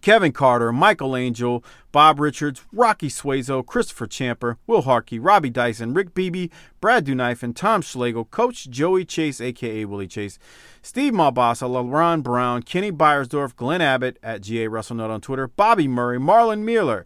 Kevin 0.00 0.32
Carter, 0.32 0.72
Michael 0.72 1.16
Angel, 1.16 1.64
Bob 1.92 2.20
Richards, 2.20 2.62
Rocky 2.72 3.08
Suazo, 3.08 3.64
Christopher 3.64 4.06
Champer, 4.06 4.56
Will 4.66 4.82
Harkey, 4.82 5.18
Robbie 5.18 5.50
Dyson, 5.50 5.94
Rick 5.94 6.14
Beebe, 6.14 6.48
Brad 6.80 7.06
Dunifen, 7.06 7.54
Tom 7.54 7.82
Schlegel, 7.82 8.24
Coach 8.24 8.68
Joey 8.68 9.04
Chase, 9.04 9.40
aka 9.40 9.84
Willie 9.84 10.06
Chase, 10.06 10.38
Steve 10.82 11.12
Malbasa, 11.12 11.68
LaRon 11.68 12.22
Brown, 12.22 12.62
Kenny 12.62 12.92
Byersdorf, 12.92 13.56
Glenn 13.56 13.80
Abbott 13.80 14.18
at 14.22 14.42
GA 14.42 14.68
WrestleNut 14.68 15.10
on 15.10 15.20
Twitter, 15.20 15.48
Bobby 15.48 15.88
Murray, 15.88 16.18
Marlon 16.18 16.60
Mueller, 16.60 17.04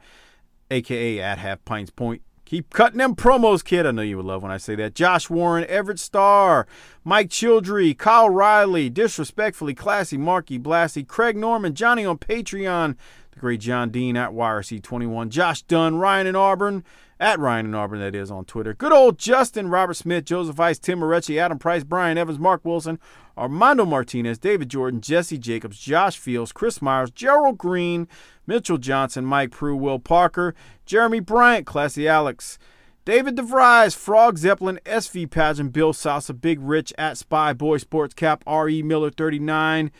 aka 0.70 1.20
at 1.20 1.38
Half 1.38 1.64
Pints 1.64 1.90
Point. 1.90 2.22
Keep 2.50 2.70
cutting 2.70 2.98
them 2.98 3.14
promos, 3.14 3.62
kid. 3.62 3.86
I 3.86 3.92
know 3.92 4.02
you 4.02 4.16
would 4.16 4.26
love 4.26 4.42
when 4.42 4.50
I 4.50 4.56
say 4.56 4.74
that. 4.74 4.96
Josh 4.96 5.30
Warren, 5.30 5.64
Everett 5.68 6.00
Starr, 6.00 6.66
Mike 7.04 7.28
Childry, 7.28 7.96
Kyle 7.96 8.28
Riley, 8.28 8.90
Disrespectfully 8.90 9.72
Classy, 9.72 10.16
Marky 10.16 10.58
Blassie, 10.58 11.06
Craig 11.06 11.36
Norman, 11.36 11.76
Johnny 11.76 12.04
on 12.04 12.18
Patreon, 12.18 12.96
the 13.30 13.38
great 13.38 13.60
John 13.60 13.90
Dean 13.90 14.16
at 14.16 14.30
YRC21, 14.30 15.28
Josh 15.28 15.62
Dunn, 15.62 15.98
Ryan 15.98 16.26
and 16.26 16.36
Auburn 16.36 16.82
at 17.20 17.38
Ryan 17.38 17.66
and 17.66 17.76
Auburn, 17.76 18.00
that 18.00 18.14
is 18.14 18.30
on 18.30 18.46
Twitter. 18.46 18.74
Good 18.74 18.92
old 18.92 19.16
Justin, 19.18 19.68
Robert 19.68 19.94
Smith, 19.94 20.24
Joseph 20.24 20.58
Ice, 20.58 20.78
Tim 20.78 20.98
Moretti, 20.98 21.38
Adam 21.38 21.58
Price, 21.58 21.84
Brian 21.84 22.18
Evans, 22.18 22.38
Mark 22.38 22.64
Wilson, 22.64 22.98
Armando 23.36 23.84
Martinez, 23.84 24.38
David 24.38 24.70
Jordan, 24.70 25.02
Jesse 25.02 25.38
Jacobs, 25.38 25.78
Josh 25.78 26.18
Fields, 26.18 26.50
Chris 26.50 26.82
Myers, 26.82 27.10
Gerald 27.10 27.58
Green, 27.58 28.08
Mitchell 28.50 28.78
Johnson, 28.78 29.24
Mike 29.24 29.52
Prue, 29.52 29.76
Will 29.76 30.00
Parker, 30.00 30.56
Jeremy 30.84 31.20
Bryant, 31.20 31.66
Classy 31.66 32.08
Alex, 32.08 32.58
David 33.04 33.36
DeVries, 33.36 33.94
Frog 33.94 34.38
Zeppelin, 34.38 34.80
SV 34.84 35.30
Pageant, 35.30 35.72
Bill 35.72 35.92
Salsa, 35.92 36.38
Big 36.38 36.58
Rich 36.60 36.92
at 36.98 37.16
Spy 37.16 37.52
Boy 37.52 37.76
Sports 37.76 38.12
Cap, 38.12 38.42
R.E. 38.48 38.82
Miller 38.82 39.10
39, 39.10 39.92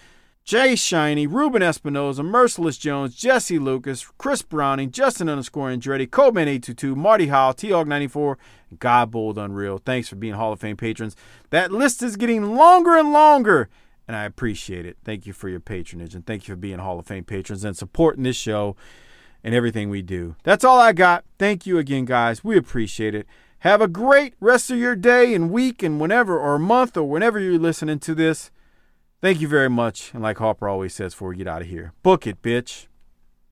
Jay 0.42 0.74
Shiny, 0.74 1.28
Ruben 1.28 1.62
Espinoza, 1.62 2.24
Merciless 2.24 2.76
Jones, 2.76 3.14
Jesse 3.14 3.60
Lucas, 3.60 4.10
Chris 4.18 4.42
Browning, 4.42 4.90
Justin 4.90 5.28
underscore 5.28 5.68
Andretti, 5.68 6.08
Coleman822, 6.08 6.96
Marty 6.96 7.28
Howell, 7.28 7.54
T-Hog94, 7.54 8.34
and 8.70 8.80
God 8.80 9.12
Bold 9.12 9.38
Unreal. 9.38 9.78
Thanks 9.78 10.08
for 10.08 10.16
being 10.16 10.34
Hall 10.34 10.52
of 10.52 10.58
Fame 10.58 10.76
patrons. 10.76 11.14
That 11.50 11.70
list 11.70 12.02
is 12.02 12.16
getting 12.16 12.56
longer 12.56 12.96
and 12.96 13.12
longer, 13.12 13.68
and 14.10 14.16
I 14.16 14.24
appreciate 14.24 14.86
it. 14.86 14.96
Thank 15.04 15.24
you 15.24 15.32
for 15.32 15.48
your 15.48 15.60
patronage, 15.60 16.16
and 16.16 16.26
thank 16.26 16.48
you 16.48 16.54
for 16.54 16.60
being 16.60 16.80
Hall 16.80 16.98
of 16.98 17.06
Fame 17.06 17.22
patrons 17.22 17.64
and 17.64 17.76
supporting 17.76 18.24
this 18.24 18.34
show 18.34 18.74
and 19.44 19.54
everything 19.54 19.88
we 19.88 20.02
do. 20.02 20.34
That's 20.42 20.64
all 20.64 20.80
I 20.80 20.92
got. 20.92 21.24
Thank 21.38 21.64
you 21.64 21.78
again, 21.78 22.06
guys. 22.06 22.42
We 22.42 22.56
appreciate 22.56 23.14
it. 23.14 23.24
Have 23.60 23.80
a 23.80 23.86
great 23.86 24.34
rest 24.40 24.68
of 24.68 24.78
your 24.78 24.96
day 24.96 25.32
and 25.32 25.48
week 25.48 25.84
and 25.84 26.00
whenever 26.00 26.36
or 26.36 26.58
month 26.58 26.96
or 26.96 27.04
whenever 27.04 27.38
you're 27.38 27.56
listening 27.56 28.00
to 28.00 28.16
this. 28.16 28.50
Thank 29.20 29.40
you 29.40 29.46
very 29.46 29.70
much. 29.70 30.12
And 30.12 30.24
like 30.24 30.38
Harper 30.38 30.68
always 30.68 30.92
says 30.92 31.14
before 31.14 31.28
we 31.28 31.36
get 31.36 31.46
out 31.46 31.62
of 31.62 31.68
here, 31.68 31.92
book 32.02 32.26
it, 32.26 32.42
bitch. 32.42 32.88